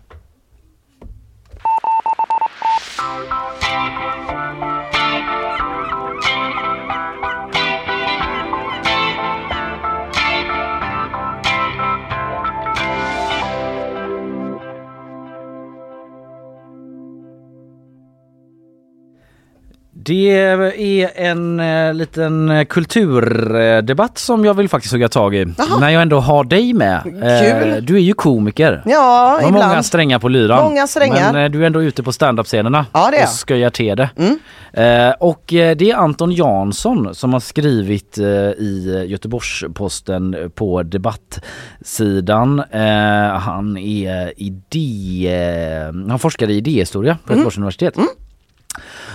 Det 20.09 20.30
är 20.30 21.10
en 21.16 21.60
eh, 21.60 21.94
liten 21.94 22.51
eh, 22.51 22.64
kulturdebatt 22.64 24.18
som 24.18 24.44
jag 24.44 24.55
vill 24.55 24.68
faktiskt 24.68 24.93
hugga 24.93 25.09
tag 25.09 25.35
i. 25.35 25.44
När 25.80 25.89
jag 25.90 26.02
ändå 26.02 26.20
har 26.20 26.44
dig 26.44 26.72
med. 26.72 27.02
Kul. 27.02 27.70
Eh, 27.70 27.76
du 27.76 27.94
är 27.97 28.01
ju 28.01 28.12
komiker. 28.14 28.82
Ja, 28.86 29.36
Du 29.39 29.44
har 29.44 29.51
ibland. 29.51 29.68
många 29.70 29.82
strängar 29.82 30.18
på 30.18 30.28
lyran. 30.28 30.64
Många 30.64 30.86
strängar. 30.86 31.32
Men 31.32 31.44
eh, 31.44 31.51
du 31.51 31.62
är 31.62 31.66
ändå 31.66 31.82
ute 31.82 32.02
på 32.02 32.12
standup-scenerna 32.12 32.86
Ja, 32.93 33.01
det 33.10 33.16
är 33.16 33.20
och 33.20 33.22
jag. 33.22 33.28
skojar 33.28 33.70
till 33.70 33.97
det. 33.97 34.10
Mm. 34.16 34.39
Eh, 34.72 35.14
och 35.20 35.55
eh, 35.55 35.76
det 35.76 35.90
är 35.90 35.94
Anton 35.97 36.32
Jansson 36.32 37.14
som 37.14 37.32
har 37.32 37.40
skrivit 37.40 38.18
eh, 38.18 38.24
i 38.26 39.05
Göteborgs-Posten 39.09 40.36
på 40.55 40.82
debattsidan. 40.82 42.59
Eh, 42.70 43.39
han 43.39 43.76
är 43.76 44.32
idé... 44.36 45.28
eh, 45.32 46.09
Han 46.10 46.18
forskar 46.18 46.51
i 46.51 46.56
idéhistoria 46.56 47.18
på 47.24 47.32
Mm. 47.32 47.39
Göteborgs 47.39 47.56
universitet. 47.59 47.94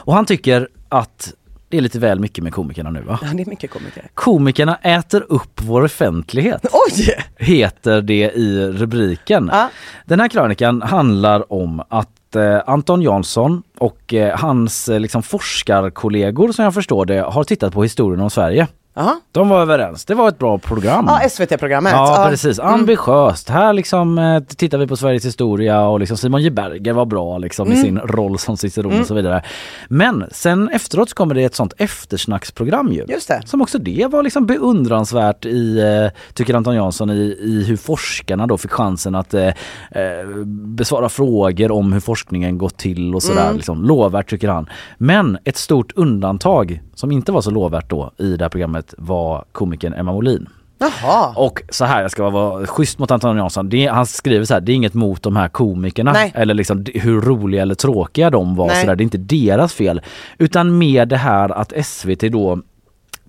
Och 0.06 0.14
han 0.14 0.26
tycker 0.26 0.68
att 0.94 1.34
det 1.70 1.78
är 1.78 1.82
lite 1.82 2.00
väl 2.00 2.20
mycket 2.20 2.44
med 2.44 2.54
komikerna 2.54 2.90
nu 2.90 3.02
va? 3.02 3.20
Ja, 3.22 3.28
det 3.34 3.44
är 3.44 3.50
mycket 3.50 3.72
komiker. 3.72 4.10
Komikerna 4.14 4.76
äter 4.76 5.26
upp 5.30 5.62
vår 5.62 5.82
offentlighet. 5.82 6.66
Oj! 6.72 7.16
Heter 7.36 8.02
det 8.02 8.32
i 8.32 8.68
rubriken. 8.72 9.52
Den 10.06 10.20
här 10.20 10.28
krönikan 10.28 10.82
handlar 10.82 11.54
om 11.54 11.84
att 11.90 12.10
att 12.34 12.36
eh, 12.36 12.74
Anton 12.74 13.02
Jansson 13.02 13.64
och 13.78 14.14
eh, 14.14 14.40
hans 14.40 14.90
eh, 14.90 15.00
liksom 15.00 15.24
forskarkollegor 15.24 16.52
som 16.52 16.66
jag 16.66 16.74
förstår 16.74 17.06
det 17.06 17.22
har 17.22 17.44
tittat 17.44 17.74
på 17.74 17.84
historien 17.84 18.22
om 18.22 18.30
Sverige. 18.30 18.68
Aha. 18.96 19.20
De 19.32 19.50
var 19.50 19.62
överens. 19.62 20.06
Det 20.06 20.14
var 20.16 20.28
ett 20.30 20.40
bra 20.40 20.58
program. 20.58 21.06
Ja, 21.08 21.30
SVT-programmet. 21.30 21.92
Ja, 21.94 22.24
Ja. 22.24 22.30
precis. 22.30 22.60
Mm. 22.60 22.74
Ambitiöst. 22.74 23.50
Här 23.50 23.74
liksom 23.74 24.18
eh, 24.18 24.40
tittar 24.44 24.78
vi 24.78 24.88
på 24.88 24.98
Sveriges 24.98 25.26
historia 25.26 25.88
och 25.88 26.00
liksom 26.00 26.18
Simon 26.18 26.42
J 26.42 26.50
Berger 26.50 26.94
var 26.94 27.06
bra 27.06 27.38
liksom 27.38 27.68
i 27.68 27.72
Mm. 27.72 27.84
sin 27.84 28.00
roll 28.00 28.40
som 28.40 28.58
Ciceron 28.58 28.92
Mm. 28.92 29.02
och 29.02 29.08
så 29.08 29.14
vidare. 29.14 29.44
Men 29.88 30.26
sen 30.32 30.70
efteråt 30.70 31.10
så 31.10 31.16
kommer 31.16 31.36
det 31.36 31.44
ett 31.44 31.56
sånt 31.56 31.74
eftersnacksprogram 31.78 32.92
ju. 32.94 33.06
Just 33.08 33.28
det. 33.28 33.42
Som 33.46 33.62
också 33.62 33.78
det 33.78 34.08
var 34.12 34.24
liksom 34.24 34.46
beundransvärt 34.46 35.46
i, 35.46 35.80
eh, 35.80 36.34
tycker 36.34 36.54
Anton 36.54 36.76
Jansson, 36.76 37.10
i, 37.10 37.38
i 37.40 37.64
hur 37.68 37.78
forskarna 37.78 38.48
då 38.48 38.58
fick 38.58 38.72
chansen 38.72 39.16
att 39.16 39.34
eh, 39.34 39.48
eh, 39.48 39.54
besvara 40.48 41.10
frågor 41.10 41.72
om 41.72 41.94
hur 41.94 42.00
forskningen 42.00 42.58
gått 42.58 42.78
till 42.78 43.16
och 43.16 43.24
sådär. 43.24 43.44
Mm. 43.46 43.56
Liksom, 43.56 43.84
lovvärt 43.84 44.30
tycker 44.30 44.50
han. 44.50 44.70
Men 44.98 45.38
ett 45.44 45.58
stort 45.58 45.92
undantag 45.96 46.82
som 46.96 47.12
inte 47.12 47.32
var 47.32 47.42
så 47.42 47.52
lovvärt 47.52 47.90
då 47.90 48.12
i 48.18 48.36
det 48.36 48.44
här 48.46 48.50
programmet 48.50 48.83
var 48.98 49.46
komikern 49.52 49.94
Emma 49.94 50.12
Molin. 50.12 50.50
Jaha. 50.78 51.34
Och 51.36 51.62
så 51.70 51.86
här, 51.86 52.02
jag 52.02 52.12
ska 52.12 52.30
vara 52.30 52.66
schysst 52.66 53.00
mot 53.00 53.12
Anton 53.12 53.38
Jansson. 53.38 53.70
Det, 53.70 53.88
han 53.88 54.06
skriver 54.06 54.46
så 54.46 54.54
här, 54.54 54.62
det 54.62 54.72
är 54.72 54.76
inget 54.76 54.94
mot 54.94 55.24
de 55.24 55.36
här 55.36 55.48
komikerna. 55.48 56.12
Nej. 56.12 56.32
Eller 56.36 56.54
liksom 56.54 56.86
hur 56.94 57.22
roliga 57.22 57.62
eller 57.62 57.76
tråkiga 57.76 58.30
de 58.30 58.56
var. 58.56 58.68
Nej. 58.68 58.82
Så 58.82 58.88
där. 58.88 58.96
Det 58.96 59.02
är 59.02 59.04
inte 59.04 59.18
deras 59.18 59.74
fel. 59.74 60.02
Utan 60.38 60.78
mer 60.78 61.06
det 61.06 61.18
här 61.18 61.50
att 61.50 61.86
SVT 61.86 62.20
då 62.20 62.62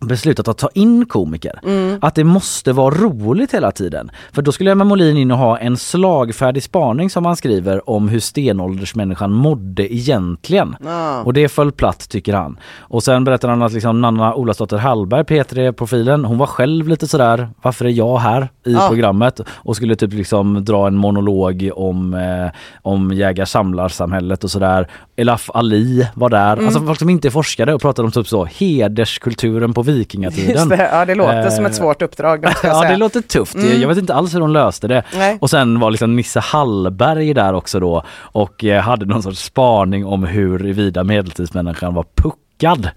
beslutat 0.07 0.49
att 0.49 0.59
ta 0.59 0.69
in 0.75 1.07
komiker. 1.07 1.61
Mm. 1.65 1.99
Att 2.03 2.15
det 2.15 2.25
måste 2.25 2.73
vara 2.73 2.95
roligt 2.95 3.55
hela 3.55 3.71
tiden. 3.73 4.11
För 4.33 4.43
då 4.43 4.53
skulle 4.53 4.71
Emma 4.73 4.85
Molin 4.85 5.17
in 5.17 5.31
och 5.31 5.39
ha 5.39 5.59
en 5.59 5.77
slagfärdig 5.77 6.63
spaning 6.63 7.11
som 7.11 7.25
han 7.27 7.37
skriver 7.37 7.91
om 7.91 8.09
hur 8.09 8.21
stenåldersmänniskan 8.21 9.33
mådde 9.33 9.95
egentligen. 9.95 10.77
Ja. 10.85 11.23
Och 11.23 11.33
det 11.33 11.49
föll 11.49 11.73
platt 11.73 12.09
tycker 12.09 12.35
han. 12.35 12.59
Och 12.81 13.03
sen 13.03 13.25
berättar 13.25 13.49
han 13.49 13.63
att 13.63 13.73
liksom 13.73 14.01
Nanna 14.01 14.35
Olasdotter 14.35 14.77
Hallberg, 14.77 15.23
P3-profilen, 15.23 16.25
hon 16.25 16.39
var 16.39 16.47
själv 16.47 16.89
lite 16.89 17.07
sådär, 17.09 17.49
varför 17.63 17.85
är 17.85 17.89
jag 17.91 18.19
här 18.19 18.49
i 18.67 18.73
Ja. 18.73 18.87
programmet? 18.89 19.41
Och 19.49 19.77
skulle 19.77 19.97
typ 19.97 20.13
liksom 20.13 20.65
dra 20.65 20.87
en 20.87 20.97
monolog 20.97 21.71
om, 21.77 22.15
eh, 22.15 22.51
om 22.83 23.13
jägar-samlarsamhället 23.13 24.45
och 24.45 24.51
sådär. 24.51 24.89
Elaf 25.17 25.51
Ali 25.55 26.09
var 26.15 26.29
där, 26.29 26.53
Mm. 26.53 26.65
alltså 26.67 26.81
folk 26.87 26.99
som 26.99 27.11
inte 27.11 27.29
är 27.29 27.31
forskare 27.31 27.75
och 27.75 27.81
pratade 27.81 28.07
om 28.07 28.13
typ 28.13 28.29
så 28.29 28.45
hederskulturen 28.45 29.75
på 29.75 29.83
vikingatiden. 29.95 30.69
Det, 30.69 30.89
ja 30.93 31.05
det 31.05 31.15
låter 31.15 31.51
som 31.51 31.65
Eh, 31.65 31.71
ett 31.71 31.77
svårt 31.77 32.03
uppdrag. 32.03 32.43
det 32.43 32.49
Ja 32.65 32.81
säga. 32.81 32.91
det 32.91 32.97
låter 32.97 33.21
tufft. 33.21 33.55
Mm. 33.55 33.81
Jag 33.81 33.89
vet 33.89 33.99
inte 33.99 34.15
alls 34.15 34.35
hur 34.35 34.41
de 34.41 34.51
löste 34.51 34.89
det. 34.89 35.03
Nej. 35.15 35.39
Och 35.41 35.51
sen 35.51 35.81
var 35.81 35.91
liksom 35.91 36.17
Nisse 36.17 36.41
Hallberg 36.41 37.35
där 37.35 37.53
också 37.55 37.81
då 37.81 38.03
och 38.17 38.65
eh, 38.65 38.83
hade 38.83 39.07
någon 39.07 39.23
sorts 39.23 39.45
spaning 39.45 40.07
om 40.07 40.25
huruvida 40.25 41.05
medeltidsmänniskan 41.05 41.95
var 41.95 42.05
puckad 42.15 42.41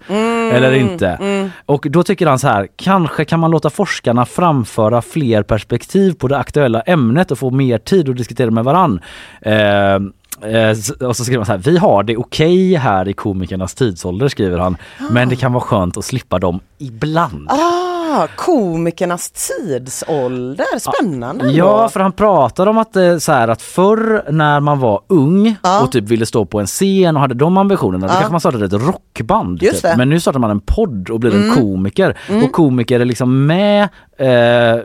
Mm, 0.08 0.54
eller 0.56 0.72
inte. 0.72 1.08
mm. 1.08 1.50
Och 1.66 1.86
då 1.90 2.02
tycker 2.02 2.26
han 2.26 2.38
så 2.38 2.48
här, 2.48 2.68
kanske 2.76 3.24
kan 3.24 3.40
man 3.40 3.50
låta 3.50 3.70
forskarna 3.70 4.26
framföra 4.26 5.02
fler 5.02 5.42
perspektiv 5.42 6.12
på 6.12 6.28
det 6.28 6.36
aktuella 6.38 6.80
ämnet 6.80 7.30
och 7.30 7.38
få 7.38 7.50
mer 7.50 7.78
tid 7.78 8.08
att 8.08 8.16
diskutera 8.16 8.50
med 8.50 8.64
varann. 8.64 9.00
Eh, 9.42 9.98
eh, 10.42 11.08
och 11.08 11.16
så 11.16 11.24
skriver 11.24 11.38
han 11.38 11.46
så 11.46 11.52
här, 11.52 11.72
vi 11.72 11.78
har 11.78 12.02
det 12.02 12.16
okej 12.16 12.74
här 12.74 13.08
i 13.08 13.12
komikernas 13.12 13.74
tidsålder 13.74 14.28
skriver 14.28 14.58
han. 14.58 14.76
Men 15.10 15.28
det 15.28 15.36
kan 15.36 15.52
vara 15.52 15.64
skönt 15.64 15.96
att 15.96 16.04
slippa 16.04 16.38
dem 16.38 16.60
ibland. 16.78 17.50
Ah, 17.50 17.97
komikernas 18.36 19.30
tidsålder, 19.30 20.78
spännande 20.78 21.44
ändå. 21.44 21.56
Ja, 21.58 21.88
för 21.88 22.00
han 22.00 22.12
pratar 22.12 22.66
om 22.66 22.78
att, 22.78 22.96
eh, 22.96 23.16
så 23.18 23.32
här, 23.32 23.48
att 23.48 23.62
förr 23.62 24.22
när 24.32 24.60
man 24.60 24.78
var 24.80 25.00
ung 25.06 25.56
och 25.82 25.92
typ 25.92 26.04
ville 26.04 26.26
stå 26.26 26.44
på 26.44 26.60
en 26.60 26.66
scen 26.66 27.16
och 27.16 27.20
hade 27.22 27.34
de 27.34 27.56
ambitionerna, 27.58 28.06
då 28.06 28.12
Ja. 28.12 28.16
kanske 28.16 28.32
man 28.32 28.40
startade 28.40 28.64
ett 28.64 28.72
rockband. 28.86 29.60
Typ. 29.60 29.96
Men 29.96 30.08
nu 30.08 30.20
startar 30.20 30.38
man 30.40 30.50
en 30.50 30.60
podd 30.60 31.10
och 31.10 31.20
blir 31.20 31.34
en 31.34 31.42
Mm. 31.42 31.54
komiker. 31.56 32.16
Mm. 32.28 32.44
Och 32.44 32.52
komiker 32.52 33.00
är 33.00 33.04
liksom 33.04 33.46
med 33.46 33.88
eh, 34.20 34.82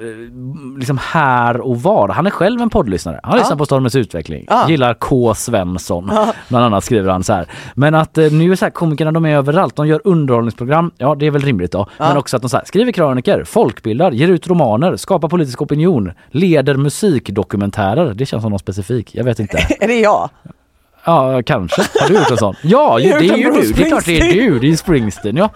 liksom 0.77 0.99
här 1.01 1.61
och 1.61 1.81
var. 1.81 2.09
Han 2.09 2.25
är 2.27 2.31
själv 2.31 2.61
en 2.61 2.69
poddlyssnare. 2.69 3.19
Han 3.23 3.31
Ja. 3.33 3.37
lyssnar 3.39 3.57
på 3.57 3.65
Stormens 3.65 3.95
utveckling. 3.95 4.45
Ja. 4.49 4.69
Gillar 4.69 4.93
K. 4.93 5.33
Svensson. 5.35 6.09
Ja. 6.13 6.33
Bland 6.49 6.65
annat 6.65 6.83
skriver 6.83 7.11
han 7.11 7.23
så 7.23 7.33
här. 7.33 7.45
Men 7.75 7.95
att 7.95 8.17
eh, 8.17 8.31
nu 8.31 8.51
är 8.51 8.55
så 8.55 8.65
här, 8.65 8.69
komikerna 8.69 9.11
de 9.11 9.25
är 9.25 9.35
överallt. 9.37 9.75
De 9.75 9.87
gör 9.87 10.01
underhållningsprogram. 10.03 10.91
Ja, 10.97 11.15
det 11.15 11.25
är 11.27 11.31
väl 11.31 11.41
rimligt 11.41 11.71
då. 11.71 11.87
Ja. 11.97 12.07
Men 12.07 12.17
också 12.17 12.35
att 12.35 12.41
de 12.43 12.49
så 12.49 12.57
här, 12.57 12.65
skriver 12.65 12.91
kröniker, 13.13 13.43
folkbildar, 13.43 14.11
ger 14.11 14.27
ut 14.27 14.47
romaner, 14.47 14.95
skapar 14.95 15.29
politisk 15.29 15.61
opinion, 15.61 16.11
leder 16.31 16.75
musikdokumentärer. 16.77 18.13
Det 18.13 18.25
känns 18.25 18.43
som 18.43 18.51
något 18.51 18.61
specifik. 18.61 19.15
Jag 19.15 19.23
vet 19.23 19.39
inte. 19.39 19.57
Är 19.79 19.87
det 19.87 19.99
jag? 19.99 20.29
Ja, 21.05 21.41
kanske. 21.45 21.81
Har 22.01 22.09
du 22.09 22.15
gjort 22.15 22.31
en 22.31 22.37
sån? 22.37 22.55
Ja, 22.61 22.97
det 22.97 23.11
är 23.11 23.21
ju 23.21 23.51
du. 23.51 23.73
Det 23.73 23.83
är 23.83 23.87
klart 23.87 24.05
det 24.05 24.19
är 24.19 24.33
du. 24.33 24.59
Det 24.59 24.71
är 24.71 24.75
Springsteen, 24.75 25.37
ja. 25.37 25.49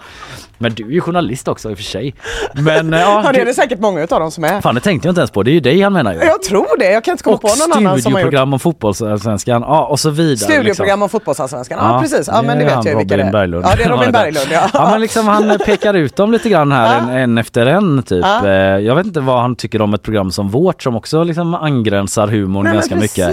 Men 0.58 0.74
du 0.74 0.84
är 0.84 0.90
ju 0.90 1.00
journalist 1.00 1.48
också 1.48 1.70
i 1.70 1.74
och 1.74 1.76
för 1.76 1.84
sig. 1.84 2.14
Men 2.54 2.94
eh, 2.94 3.00
ja, 3.00 3.22
Ja, 3.24 3.32
det 3.32 3.40
är 3.40 3.44
det 3.44 3.54
säkert 3.54 3.80
många 3.80 4.02
utav 4.02 4.20
dem 4.20 4.30
som 4.30 4.44
är. 4.44 4.60
fan 4.60 4.74
det 4.74 4.80
tänkte 4.80 5.08
jag 5.08 5.12
inte 5.12 5.20
ens 5.20 5.30
på. 5.30 5.42
Det 5.42 5.50
är 5.50 5.52
ju 5.52 5.60
dig 5.60 5.80
han 5.82 5.92
menar 5.92 6.14
ju. 6.14 6.18
Jag 6.20 6.42
tror 6.42 6.78
det, 6.78 6.90
jag 6.92 7.04
kan 7.04 7.12
inte 7.12 7.24
komma 7.24 7.34
Och 7.36 7.42
på 7.42 7.48
någon 7.48 7.72
annan 7.72 7.72
som 7.72 7.86
har 7.86 7.92
gjort 7.96 8.00
studioprogram 8.02 8.52
om 8.52 8.60
fotbollsallsvenskan. 8.60 9.62
Ja, 9.62 9.86
och 9.86 10.00
så 10.00 10.10
vidare. 10.10 10.36
Studioprogram 10.36 10.86
liksom. 10.86 11.02
om 11.02 11.08
fotbollsallsvenskan. 11.08 11.78
Ja, 11.82 12.00
precis, 12.02 12.28
ja 12.32 12.42
men 12.42 12.58
det 12.58 12.64
vet 12.64 12.74
jag 12.74 12.86
ju 12.86 12.96
vilka 12.98 13.16
det 13.16 13.22
är. 13.22 13.32
Berglund. 13.32 13.64
Ja 13.64 13.74
det 13.76 13.82
är 13.84 13.88
Robin. 13.96 14.12
Berglund 14.12 14.46
ja. 14.52 14.68
Ja 14.72 14.90
men 14.90 15.00
liksom 15.00 15.28
han 15.28 15.58
pekar 15.66 15.94
ut 15.94 16.16
dem 16.16 16.32
lite 16.32 16.48
grann 16.48 16.72
här 16.72 17.00
en, 17.00 17.08
en 17.08 17.38
efter 17.38 17.66
en 17.66 18.02
typ. 18.02 18.24
Ja. 18.24 18.46
Eh, 18.46 18.52
Jag 18.78 18.94
vet 18.94 19.06
inte 19.06 19.20
vad 19.20 19.40
han 19.40 19.56
tycker 19.56 19.82
om 19.82 19.94
ett 19.94 20.02
program 20.02 20.30
som 20.30 20.48
vårt 20.48 20.82
som 20.82 20.96
också 20.96 21.24
liksom 21.24 21.54
angränsar 21.54 22.28
humorn 22.28 22.64
Nej, 22.64 22.74
ganska 22.74 22.96
mycket. 22.96 23.28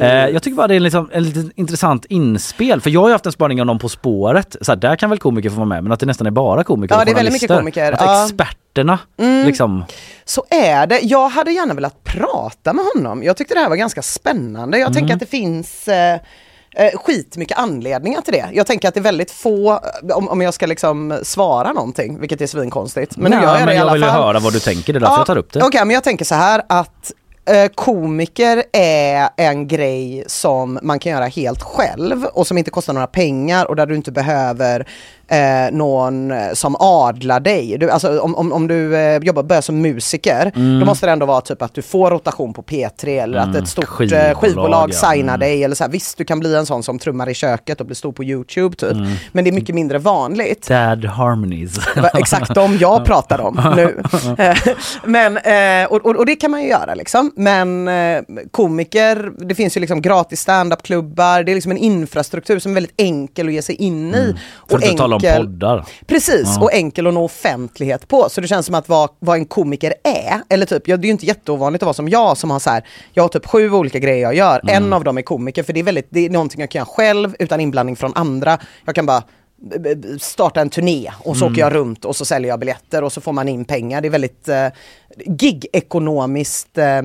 Eh, 0.00 0.08
Jag 0.08 0.42
tycker 0.42 0.56
bara 0.56 0.66
det 0.66 0.74
är 0.74 0.80
liksom 0.80 1.08
en 1.12 1.22
liten 1.22 1.50
intressant 1.56 2.04
inspel. 2.08 2.80
För 2.80 2.90
jag 2.90 3.00
har 3.00 3.08
ju 3.08 3.12
haft 3.12 3.26
en 3.26 3.32
spaning 3.32 3.60
om 3.60 3.66
dem 3.66 3.78
På 3.78 3.88
spåret. 3.88 4.56
Så 4.60 4.72
här, 4.72 4.76
där 4.76 4.96
kan 4.96 5.10
väl 5.10 5.18
komiker 5.18 5.50
få 5.50 5.56
vara 5.56 5.66
med 5.66 5.82
men 5.82 5.92
att 5.92 6.00
det 6.00 6.06
nästan 6.06 6.26
är 6.26 6.30
bara 6.30 6.64
komiker 6.68 6.94
Ja, 6.94 7.04
det 7.04 7.10
är 7.10 7.14
väldigt 7.14 7.32
mycket 7.32 7.48
komiker. 7.48 7.92
Att 7.92 8.00
Ja. 8.00 8.24
experterna 8.24 8.98
Mm. 9.18 9.46
liksom. 9.46 9.84
Så 10.24 10.44
är 10.50 10.86
det. 10.86 11.00
Jag 11.00 11.28
hade 11.28 11.52
gärna 11.52 11.74
velat 11.74 12.04
prata 12.04 12.72
med 12.72 12.84
honom. 12.94 13.22
Jag 13.22 13.36
tyckte 13.36 13.54
det 13.54 13.60
här 13.60 13.68
var 13.68 13.76
ganska 13.76 14.02
spännande. 14.02 14.78
Jag 14.78 14.86
tänker 14.86 15.00
Mm. 15.04 15.14
att 15.14 15.20
det 15.20 15.26
finns 15.26 15.88
eh, 15.88 16.14
eh, 16.76 16.90
skitmycket 16.94 17.58
anledningar 17.58 18.20
till 18.20 18.32
det. 18.32 18.46
Jag 18.52 18.66
tänker 18.66 18.88
att 18.88 18.94
det 18.94 19.00
är 19.00 19.02
väldigt 19.02 19.30
få, 19.30 19.72
eh, 19.72 20.16
om, 20.16 20.28
om 20.28 20.40
jag 20.40 20.54
ska 20.54 20.66
liksom 20.66 21.18
svara 21.22 21.72
någonting, 21.72 22.20
vilket 22.20 22.40
är 22.40 22.46
svinkonstigt. 22.46 23.16
Men 23.16 23.30
nu 23.30 23.36
Ja, 23.36 23.42
gör 23.42 23.48
jag 23.48 23.58
men 23.58 23.66
det 23.66 23.72
i 23.72 23.76
jag 23.76 23.82
alla 23.82 23.92
vill 23.92 24.02
fall. 24.04 24.22
höra 24.22 24.38
vad 24.40 24.52
du 24.52 24.60
tänker, 24.60 24.92
det 24.92 24.96
är 24.98 25.00
därför 25.00 25.16
jag 25.16 25.26
tar 25.26 25.38
upp 25.38 25.52
det. 25.52 25.62
Okej, 25.62 25.80
men 25.84 25.94
jag 25.94 26.04
tänker 26.04 26.24
så 26.24 26.34
här 26.34 26.62
att 26.68 27.12
eh, 27.50 27.68
komiker 27.74 28.64
är 28.72 29.28
en 29.36 29.68
grej 29.68 30.24
som 30.26 30.78
man 30.82 30.98
kan 30.98 31.12
göra 31.12 31.26
helt 31.26 31.62
själv 31.62 32.24
och 32.24 32.46
som 32.46 32.58
inte 32.58 32.70
kostar 32.70 32.92
några 32.92 33.06
pengar 33.06 33.64
och 33.64 33.76
där 33.76 33.86
du 33.86 33.94
inte 33.96 34.12
behöver 34.12 34.88
eh, 35.28 35.38
någon 35.72 36.30
eh, 36.30 36.52
som 36.52 36.76
adlar 36.80 37.40
dig. 37.40 37.76
Du, 37.80 37.90
alltså, 37.90 38.20
om, 38.20 38.34
om, 38.34 38.52
om 38.52 38.68
du 38.68 38.96
eh, 38.96 39.18
jobbar, 39.22 39.42
börjar 39.42 39.62
som 39.62 39.80
musiker, 39.82 40.52
Mm. 40.56 40.80
då 40.80 40.86
måste 40.86 41.06
det 41.06 41.12
ändå 41.12 41.26
vara 41.26 41.40
typ 41.40 41.62
att 41.62 41.74
du 41.74 41.82
får 41.82 42.10
rotation 42.10 42.52
på 42.54 42.62
P3 42.62 43.22
eller 43.22 43.38
Mm, 43.38 43.50
att 43.50 43.56
ett 43.56 43.68
stort 43.68 43.84
skivbolag, 43.84 44.22
skivbolag, 44.22 44.40
skivbolag 44.40 44.90
ja. 44.92 45.10
signar 45.10 45.34
Mm. 45.34 45.40
dig. 45.40 45.64
Eller 45.64 45.74
så 45.74 45.84
här, 45.84 45.90
visst, 45.90 46.18
du 46.18 46.24
kan 46.24 46.40
bli 46.40 46.54
en 46.54 46.66
sån 46.66 46.82
som 46.82 46.98
trummar 46.98 47.28
i 47.28 47.34
köket 47.34 47.80
och 47.80 47.86
blir 47.86 47.96
stor 47.96 48.12
på 48.12 48.24
Youtube 48.24 48.76
typ. 48.76 48.92
Mm. 48.92 49.12
Men 49.32 49.44
det 49.44 49.50
är 49.50 49.52
mycket 49.52 49.74
mindre 49.74 49.98
vanligt. 49.98 50.68
Dad 50.68 51.04
harmonies. 51.04 51.78
Exakt 52.14 52.54
de 52.54 52.76
jag 52.76 53.04
pratar 53.04 53.40
om 53.40 53.72
nu. 53.76 54.02
Eh, 54.44 54.56
Men, 55.04 55.36
eh, 55.36 55.88
och, 55.92 56.06
och, 56.06 56.16
och 56.16 56.26
det 56.26 56.36
kan 56.36 56.50
man 56.50 56.62
ju 56.62 56.68
göra 56.68 56.94
liksom. 56.94 57.32
Men 57.36 57.88
eh, 57.88 58.22
komiker, 58.50 59.30
det 59.48 59.54
finns 59.54 59.76
ju 59.76 59.80
liksom 59.80 60.02
gratis 60.02 60.40
standupklubbar, 60.40 61.42
det 61.42 61.52
är 61.52 61.54
liksom 61.54 61.72
en 61.72 61.78
infrastruktur 61.78 62.58
som 62.58 62.72
är 62.72 62.74
väldigt 62.74 62.94
enkel 62.96 63.46
att 63.46 63.52
ge 63.52 63.62
sig 63.62 63.74
in 63.74 64.14
i. 64.14 64.18
Mm. 64.18 64.36
För 64.70 64.76
att 64.76 64.84
om 65.26 65.36
poddar. 65.36 65.84
Precis, 66.06 66.42
Ja. 66.56 66.62
och 66.62 66.72
enkel 66.72 67.06
att 67.06 67.14
nå 67.14 67.24
offentlighet 67.24 68.08
på. 68.08 68.28
Så 68.30 68.40
det 68.40 68.48
känns 68.48 68.66
som 68.66 68.74
att 68.74 68.88
vad, 68.88 69.10
vad 69.18 69.36
en 69.38 69.44
komiker 69.44 69.94
är, 70.04 70.40
eller 70.48 70.66
typ, 70.66 70.88
ja, 70.88 70.96
det 70.96 71.04
är 71.04 71.08
ju 71.08 71.12
inte 71.12 71.26
jätteovanligt 71.26 71.82
att 71.82 71.86
vara 71.86 71.94
som 71.94 72.08
jag 72.08 72.36
som 72.36 72.50
har 72.50 72.58
så 72.58 72.70
här, 72.70 72.84
jag 73.12 73.22
har 73.24 73.28
typ 73.28 73.46
sju 73.46 73.70
olika 73.70 73.98
grejer 73.98 74.22
jag 74.22 74.34
gör. 74.34 74.60
Mm. 74.62 74.84
En 74.84 74.92
av 74.92 75.04
dem 75.04 75.18
är 75.18 75.22
komiker, 75.22 75.62
för 75.62 75.72
det 75.72 75.80
är, 75.80 75.84
väldigt, 75.84 76.06
det 76.10 76.26
är 76.26 76.30
någonting 76.30 76.60
jag 76.60 76.70
kan 76.70 76.78
göra 76.78 76.86
själv 76.86 77.34
utan 77.38 77.60
inblandning 77.60 77.96
från 77.96 78.12
andra. 78.14 78.58
Jag 78.84 78.94
kan 78.94 79.06
bara 79.06 79.22
starta 80.20 80.60
en 80.60 80.70
turné 80.70 81.10
och 81.18 81.36
så 81.36 81.44
Mm. 81.44 81.52
åker 81.52 81.62
jag 81.62 81.74
runt 81.74 82.04
och 82.04 82.16
så 82.16 82.24
säljer 82.24 82.48
jag 82.48 82.58
biljetter 82.58 83.04
och 83.04 83.12
så 83.12 83.20
får 83.20 83.32
man 83.32 83.48
in 83.48 83.64
pengar. 83.64 84.00
Det 84.00 84.08
är 84.08 84.10
väldigt 84.10 84.48
eh, 84.48 84.66
gig-ekonomiskt, 85.26 86.78
eh, 86.78 87.02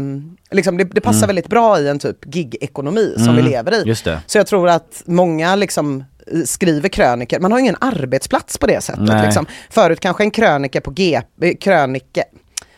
liksom 0.52 0.78
det, 0.78 0.84
det 0.84 1.02
passar 1.02 1.18
Mm. 1.18 1.28
väldigt 1.28 1.48
bra 1.48 1.80
i 1.80 1.88
en 1.88 2.00
typ 2.00 2.26
gig-ekonomi 2.26 3.14
som 3.16 3.24
Mm, 3.30 3.36
vi 3.36 3.42
lever 3.42 3.72
i. 3.90 3.96
Så 4.28 4.38
jag 4.38 4.48
tror 4.48 4.70
att 4.70 5.04
många 5.06 5.56
liksom 5.56 6.04
skriver 6.46 6.90
kröniker, 6.90 7.40
man 7.40 7.52
har 7.52 7.60
ingen 7.60 7.76
arbetsplats 7.82 8.58
på 8.58 8.68
det 8.68 8.82
sättet. 8.84 9.24
Liksom. 9.26 9.46
Förut 9.70 10.00
kanske 10.00 10.24
en 10.24 10.32
kröniker 10.32 10.80
på 10.82 10.92
GP, 10.92 11.54
krönike, 11.62 12.24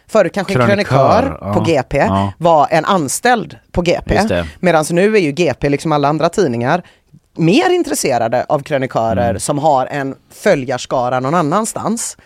Förut 0.07 0.34
kanske 0.34 0.53
en 0.53 0.67
Krönikör, 0.67 1.22
krönikör 1.22 1.53
på 1.53 1.59
ja. 1.59 1.63
GP 1.81 1.97
Ja. 1.97 2.34
var 2.38 2.67
en 2.72 2.85
anställd 2.85 3.57
på 3.72 3.81
GP. 3.81 4.19
Medan 4.59 4.85
nu 4.91 5.15
är 5.15 5.19
ju 5.19 5.31
GP, 5.31 5.69
liksom 5.69 5.91
alla 5.91 6.07
andra 6.07 6.30
tidningar, 6.30 6.84
mer 7.38 7.69
intresserade 7.69 8.45
av 8.49 8.59
krönikörer 8.59 9.30
Mm. 9.30 9.39
som 9.39 9.59
har 9.59 9.85
en 9.85 10.15
följarskara 10.34 11.19
någon 11.19 11.35
annanstans. 11.35 12.17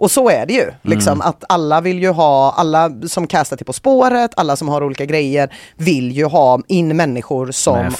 Och 0.00 0.10
så 0.10 0.28
är 0.30 0.46
det 0.46 0.52
ju. 0.54 0.70
Liksom, 0.82 1.20
Att 1.20 1.44
alla 1.48 1.80
vill 1.80 2.02
ju 2.02 2.10
ha, 2.10 2.54
alla 2.56 2.90
som 3.08 3.26
castar 3.26 3.56
till 3.56 3.66
På 3.66 3.72
spåret, 3.72 4.30
alla 4.36 4.56
som 4.56 4.68
har 4.68 4.82
olika 4.82 5.04
grejer 5.04 5.52
vill 5.76 6.12
ju 6.12 6.24
ha 6.24 6.60
in 6.68 6.96
människor 6.96 7.50
som, 7.50 7.90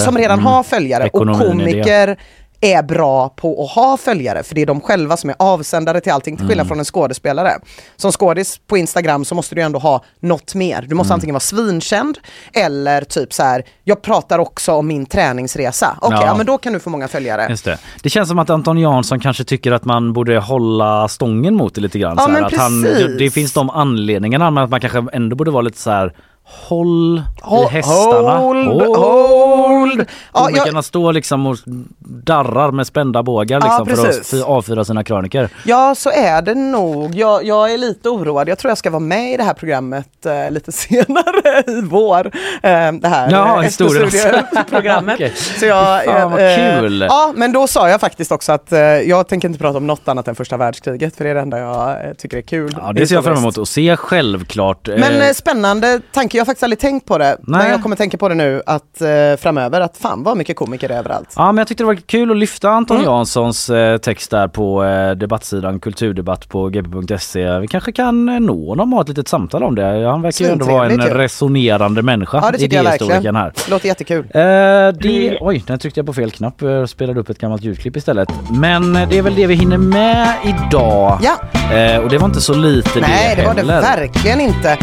som 0.00 0.18
redan 0.18 0.38
Mm. 0.38 0.46
har 0.46 0.62
följare. 0.62 1.06
Ekonomin 1.06 1.40
och 1.42 1.48
komiker 1.50 2.16
är 2.60 2.82
bra 2.82 3.28
på 3.28 3.64
att 3.64 3.70
ha 3.70 3.96
följare 3.96 4.42
för 4.42 4.54
det 4.54 4.62
är 4.62 4.66
de 4.66 4.80
själva 4.80 5.16
som 5.16 5.30
är 5.30 5.36
avsändare 5.38 6.00
till 6.00 6.12
allting 6.12 6.36
till 6.36 6.46
skillnad 6.46 6.64
Mm. 6.64 6.68
från 6.68 6.78
en 6.78 6.84
skådespelare. 6.84 7.52
Som 7.96 8.12
skådis 8.12 8.60
på 8.66 8.76
Instagram 8.76 9.24
så 9.24 9.34
måste 9.34 9.54
du 9.54 9.60
ändå 9.62 9.78
ha 9.78 10.04
något 10.20 10.54
mer. 10.54 10.82
Du 10.88 10.94
måste 10.94 11.10
Mm. 11.10 11.14
antingen 11.14 11.34
vara 11.34 11.40
svinkänd 11.40 12.18
eller 12.52 13.00
typ 13.04 13.32
så 13.32 13.42
här, 13.42 13.62
jag 13.84 14.02
pratar 14.02 14.38
också 14.38 14.72
om 14.72 14.86
min 14.86 15.06
träningsresa. 15.06 15.96
Okej, 16.00 16.18
Ja. 16.20 16.26
ja. 16.26 16.36
men 16.36 16.46
då 16.46 16.58
kan 16.58 16.72
du 16.72 16.80
få 16.80 16.90
många 16.90 17.08
följare. 17.08 17.46
Just 17.50 17.64
det. 17.64 17.78
det 18.02 18.10
känns 18.10 18.28
som 18.28 18.38
att 18.38 18.50
Anton 18.50 18.78
Jansson 18.78 19.20
kanske 19.20 19.44
tycker 19.44 19.72
att 19.72 19.84
man 19.84 20.12
borde 20.12 20.38
hålla 20.38 21.08
stången 21.08 21.54
mot 21.54 21.74
det 21.74 21.80
lite 21.80 21.98
grann. 21.98 22.14
Ja, 22.18 22.22
så 22.24 22.30
här, 22.30 22.34
men 22.40 22.44
att 22.44 22.56
han, 22.56 22.82
precis. 22.82 23.06
det, 23.06 23.18
det 23.18 23.30
finns 23.30 23.52
de 23.52 23.70
anledningarna 23.70 24.50
men 24.50 24.64
att 24.64 24.70
man 24.70 24.80
kanske 24.80 25.04
ändå 25.12 25.36
borde 25.36 25.50
vara 25.50 25.62
lite 25.62 25.78
så 25.78 25.90
här 25.90 26.12
Håll 26.48 27.22
Hå- 27.42 27.64
i 27.64 27.68
hästarna. 27.68 28.38
hold, 28.38 28.68
hold. 28.96 30.04
Ja, 30.34 30.40
Komikerna 30.44 30.70
jag- 30.74 30.84
står 30.84 31.12
liksom 31.12 31.46
och 31.46 31.56
darrar 31.98 32.70
med 32.70 32.86
spända 32.86 33.22
bågar 33.22 33.60
Ja, 33.64 33.78
liksom, 33.86 34.06
för 34.24 34.38
att 34.38 34.44
avfyra 34.48 34.84
sina 34.84 35.04
kröniker. 35.04 35.48
Ja, 35.64 35.94
så 35.94 36.10
är 36.10 36.42
det 36.42 36.54
nog. 36.54 37.14
Jag, 37.14 37.44
jag 37.44 37.72
är 37.72 37.78
lite 37.78 38.08
oroad. 38.08 38.48
Jag 38.48 38.58
tror 38.58 38.70
jag 38.70 38.78
ska 38.78 38.90
vara 38.90 39.00
med 39.00 39.32
i 39.32 39.36
det 39.36 39.42
här 39.42 39.54
programmet 39.54 40.26
eh, 40.26 40.50
lite 40.50 40.72
senare 41.12 41.62
i 41.66 41.80
vår. 41.80 42.26
Eh, 42.62 42.92
det 42.92 43.08
här 43.08 43.30
Ja, 43.30 43.56
eh, 43.56 43.62
historien. 43.62 44.04
efterstudieprogrammet. 44.08 45.14
Okej. 45.14 45.32
Så 45.36 45.66
jag, 45.66 46.04
fan, 46.04 46.30
vad 46.30 46.40
eh, 46.52 46.80
kul. 46.80 47.06
Ja, 47.08 47.32
men 47.36 47.52
då 47.52 47.66
sa 47.66 47.88
jag 47.88 48.00
faktiskt 48.00 48.32
också 48.32 48.52
att 48.52 48.72
eh, 48.72 48.80
jag 48.80 49.28
tänker 49.28 49.48
inte 49.48 49.60
prata 49.60 49.78
om 49.78 49.86
något 49.86 50.08
annat 50.08 50.28
än 50.28 50.34
första 50.34 50.56
världskriget 50.56 51.16
för 51.16 51.24
det 51.24 51.30
är 51.30 51.34
det 51.34 51.40
enda 51.40 51.58
jag 51.58 51.90
eh, 51.90 52.12
tycker 52.18 52.36
är 52.36 52.42
kul. 52.42 52.76
Ja, 52.80 52.92
det 52.92 53.06
ser 53.06 53.14
jag 53.14 53.24
fram 53.24 53.36
emot 53.36 53.58
att 53.58 53.68
se 53.68 53.96
självklart. 53.96 54.88
Men 54.88 55.02
Eh, 55.02 55.28
eh, 55.28 55.32
spännande 55.34 56.00
tanke, 56.12 56.35
jag 56.36 56.40
har 56.40 56.46
faktiskt 56.46 56.62
aldrig 56.62 56.78
tänkt 56.78 57.06
på 57.06 57.18
det. 57.18 57.36
Nej. 57.40 57.60
Men 57.62 57.70
jag 57.70 57.82
kommer 57.82 57.96
tänka 57.96 58.16
på 58.18 58.28
det 58.28 58.34
nu 58.34 58.62
att 58.66 59.00
eh, 59.00 59.08
framöver 59.38 59.80
att 59.80 59.96
fan 59.96 60.22
vad 60.22 60.36
mycket 60.36 60.56
komiker 60.56 60.88
det 60.88 60.94
är 60.94 60.98
överallt. 60.98 61.32
Ja 61.36 61.46
men 61.46 61.56
jag 61.58 61.68
tyckte 61.68 61.82
det 61.82 61.86
var 61.86 61.94
kul 61.94 62.30
att 62.30 62.36
lyfta 62.36 62.70
Anton 62.70 62.96
Mm. 62.96 63.08
Janssons 63.08 63.70
eh, 63.70 63.98
text 63.98 64.30
där 64.30 64.48
på 64.48 64.84
eh, 64.84 65.10
debattsidan 65.10 65.80
kulturdebatt 65.80 66.48
på 66.48 66.68
gp.se. 66.68 67.58
Vi 67.58 67.66
kanske 67.68 67.92
kan 67.92 68.28
eh, 68.28 68.40
nå 68.40 68.68
honom 68.68 68.92
och 68.92 68.96
ha 68.96 69.02
ett 69.02 69.08
litet 69.08 69.28
samtal 69.28 69.62
om 69.62 69.74
det. 69.74 70.06
Han 70.10 70.22
verkar 70.22 70.44
ju 70.44 70.50
ändå 70.50 70.66
vara 70.66 70.86
en 70.90 71.00
resonerande 71.00 72.02
människa. 72.02 72.40
Ja 72.42 72.50
det 72.50 72.58
tycker 72.58 72.76
jag 72.76 72.84
verkligen. 72.84 73.36
här. 73.36 73.52
Det 73.64 73.70
låter 73.70 73.86
jättekul. 73.86 74.24
Eh, 74.30 74.40
det, 75.00 75.38
oj, 75.40 75.64
den 75.66 75.78
tryckte 75.78 76.00
jag 76.00 76.06
på 76.06 76.12
fel 76.12 76.30
knapp 76.30 76.62
och 76.62 76.90
spelade 76.90 77.20
upp 77.20 77.28
ett 77.30 77.38
gammalt 77.38 77.62
ljudklipp 77.62 77.96
istället. 77.96 78.28
Men 78.50 78.96
eh, 78.96 79.08
det 79.08 79.18
är 79.18 79.22
väl 79.22 79.34
det 79.34 79.46
vi 79.46 79.54
hinner 79.54 79.78
med 79.78 80.28
idag. 80.44 81.18
Ja. 81.22 81.36
Eh, 81.76 81.98
och 82.00 82.10
det 82.10 82.18
var 82.18 82.26
inte 82.26 82.40
så 82.40 82.54
lite 82.54 83.00
Nej, 83.00 83.36
det 83.36 83.46
var 83.46 83.54
det 83.54 83.62
verkligen 83.62 84.40
inte. 84.40 84.78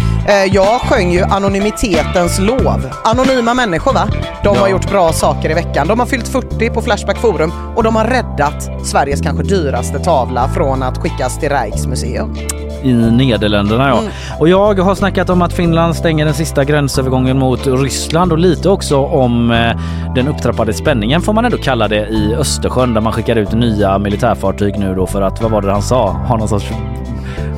Jag 0.51 0.81
sjöng 0.81 1.11
ju 1.11 1.23
anonymitetens 1.44 2.40
lov. 2.40 2.90
Anonyma 3.03 3.53
människor 3.53 3.94
va? 3.94 4.07
De 4.44 4.57
har 4.57 4.68
gjort 4.70 4.90
bra 4.90 5.11
saker 5.11 5.52
i 5.52 5.53
veckan. 5.53 5.88
De 5.88 5.99
har 5.99 6.06
fyllt 6.07 6.28
40 6.28 6.70
på 6.70 6.82
Flashback 6.82 7.18
Forum 7.18 7.52
och 7.76 7.84
de 7.84 7.95
har 7.95 8.06
räddat 8.06 8.88
Sveriges 8.88 9.22
kanske 9.22 9.44
dyraste 9.44 9.99
tavla 9.99 10.48
från 10.48 10.84
att 10.84 10.98
skickas 10.98 11.40
till 11.40 11.49
Rijksmuseum. 11.49 12.36
i 12.84 12.94
Nederländerna. 12.94 13.90
Ja. 13.90 13.99
Mm. 13.99 14.11
Och 14.40 14.49
jag 14.49 14.80
har 14.80 14.95
snackat 14.95 15.30
om 15.30 15.41
att 15.41 15.53
Finland 15.53 15.95
stänger 15.95 16.26
den 16.26 16.34
sista 16.34 16.64
gränsövergången 16.64 17.40
mot 17.40 17.68
Ryssland 17.68 18.32
och 18.32 18.38
lite 18.38 18.70
också 18.70 18.98
om 18.98 19.52
eh, 19.52 19.80
den 20.15 20.28
upptrappade 20.28 20.74
spänningen 20.74 21.22
får 21.22 21.34
man 21.34 21.45
ändå 21.45 21.57
kalla 21.57 21.88
det 21.88 22.07
i 22.07 22.36
Östersjön 22.36 22.94
där 22.94 23.02
man 23.02 23.14
skickar 23.14 23.36
ut 23.36 23.52
nya 23.52 23.98
militärfartyg 23.99 24.80
nu 24.80 24.95
då 24.95 25.07
för 25.07 25.22
att, 25.22 25.41
vad 25.41 25.52
var 25.52 25.61
det 25.61 25.72
han 25.72 25.82
sa, 25.82 26.10
ha 26.11 26.38
någon 26.38 26.49
sorts 26.49 26.72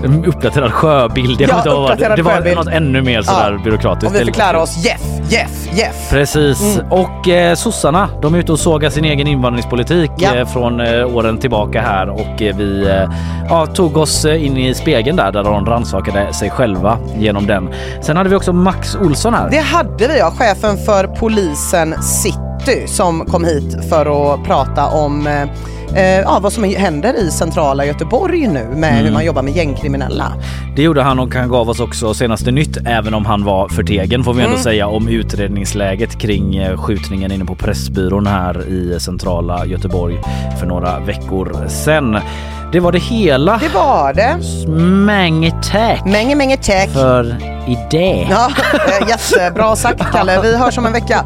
uppdaterad 0.05 0.71
sjöbild. 0.73 1.41
Jag 1.41 1.49
Ja, 1.49 1.57
inte 1.57 1.69
uppdaterad 1.69 2.17
det 2.17 2.21
var 2.23 2.31
sjöbild. 2.31 2.55
något 2.55 2.67
ännu 2.67 3.01
mer 3.01 3.21
sådär 3.21 3.51
Ja. 3.51 3.63
byråkratiskt. 3.63 4.15
Och 4.15 4.21
vi 4.27 4.31
kul. 4.31 4.55
oss 4.55 4.85
Jeff, 4.85 5.01
Jeff, 5.29 5.67
Jeff. 5.77 6.09
Precis. 6.09 6.75
Mm. 6.77 6.91
Och 6.91 7.27
eh, 7.27 7.55
sossarna, 7.55 8.09
de 8.21 8.35
är 8.35 8.39
ute 8.39 8.51
och 8.51 8.59
sågar 8.59 8.89
sin 8.89 9.05
egen 9.05 9.27
invandringspolitik 9.27 10.11
Ja. 10.17 10.35
eh, 10.35 10.47
från 10.47 10.79
eh, 10.81 11.15
åren 11.15 11.37
tillbaka 11.37 11.81
här 11.81 12.09
och 12.09 12.41
eh, 12.41 12.55
vi 12.55 12.87
eh, 12.87 13.09
ja, 13.49 13.65
tog 13.65 13.97
oss 13.97 14.25
eh, 14.25 14.45
in 14.45 14.57
i 14.57 14.73
spegeln 14.73 15.17
där, 15.17 15.31
där 15.31 15.43
de 15.43 15.65
rannsakade 15.65 16.33
sig 16.33 16.49
själva 16.49 16.97
genom 17.17 17.47
den. 17.47 17.69
Sen 18.01 18.17
hade 18.17 18.29
vi 18.29 18.35
också 18.35 18.53
Max 18.53 18.95
Olsson 18.95 19.33
här. 19.33 19.49
Det 19.49 19.57
hade 19.59 20.07
vi 20.07 20.19
ja, 20.19 20.31
chefen 20.31 20.77
för 20.77 21.07
polisen 21.07 21.95
City 22.03 22.87
som 22.87 23.25
kom 23.25 23.43
hit 23.45 23.89
för 23.89 24.33
att 24.33 24.43
prata 24.43 24.85
om 24.87 25.27
eh, 25.95 26.03
ja, 26.19 26.39
vad 26.41 26.53
som 26.53 26.63
händer 26.63 27.13
i 27.13 27.31
centrala 27.31 27.85
Göteborg 27.85 28.47
nu 28.47 28.67
med 28.75 28.91
Mm. 28.91 29.05
hur 29.05 29.11
man 29.11 29.25
jobbar 29.25 29.41
med 29.41 29.55
gängkriminella. 29.55 30.33
Det 30.75 30.81
gjorde 30.81 31.01
han 31.03 31.19
och 31.19 31.35
han 31.35 31.49
gav 31.49 31.69
oss 31.69 31.79
också 31.79 32.13
senaste 32.13 32.51
nytt 32.51 32.77
även 32.85 33.13
om 33.13 33.25
han 33.25 33.43
var 33.43 33.67
förtegen 33.69 34.23
får 34.23 34.33
vi 34.33 34.41
ändå 34.41 34.51
Mm. 34.53 34.63
säga 34.63 34.87
om 34.87 35.07
utredningsläget 35.07 36.17
kring 36.19 36.55
eh, 36.57 36.77
skjutningen 36.77 37.31
inne 37.31 37.45
på 37.45 37.55
Pressbyrån 37.55 38.27
här 38.27 38.67
i 38.67 38.99
centrala 38.99 39.65
Göteborg 39.65 40.17
för 40.59 40.65
några 40.67 40.99
veckor 40.99 41.67
sedan. 41.67 42.17
Det 42.71 42.79
var 42.79 42.91
det 42.91 42.99
hela. 42.99 43.57
Det 43.57 43.73
var 43.73 44.13
det. 44.13 44.37
Mange 45.05 45.51
tack 45.71 46.05
Mange, 46.05 46.35
mange 46.35 46.57
tack. 46.57 46.89
för 46.89 47.35
idé. 47.67 48.27
Ja, 48.29 48.49
eh, 48.73 49.09
jättebra 49.09 49.75
sagt 49.75 50.11
Kalle. 50.11 50.41
Vi 50.41 50.57
hörs 50.57 50.77
om 50.77 50.85
en 50.85 50.93
vecka. 50.93 51.25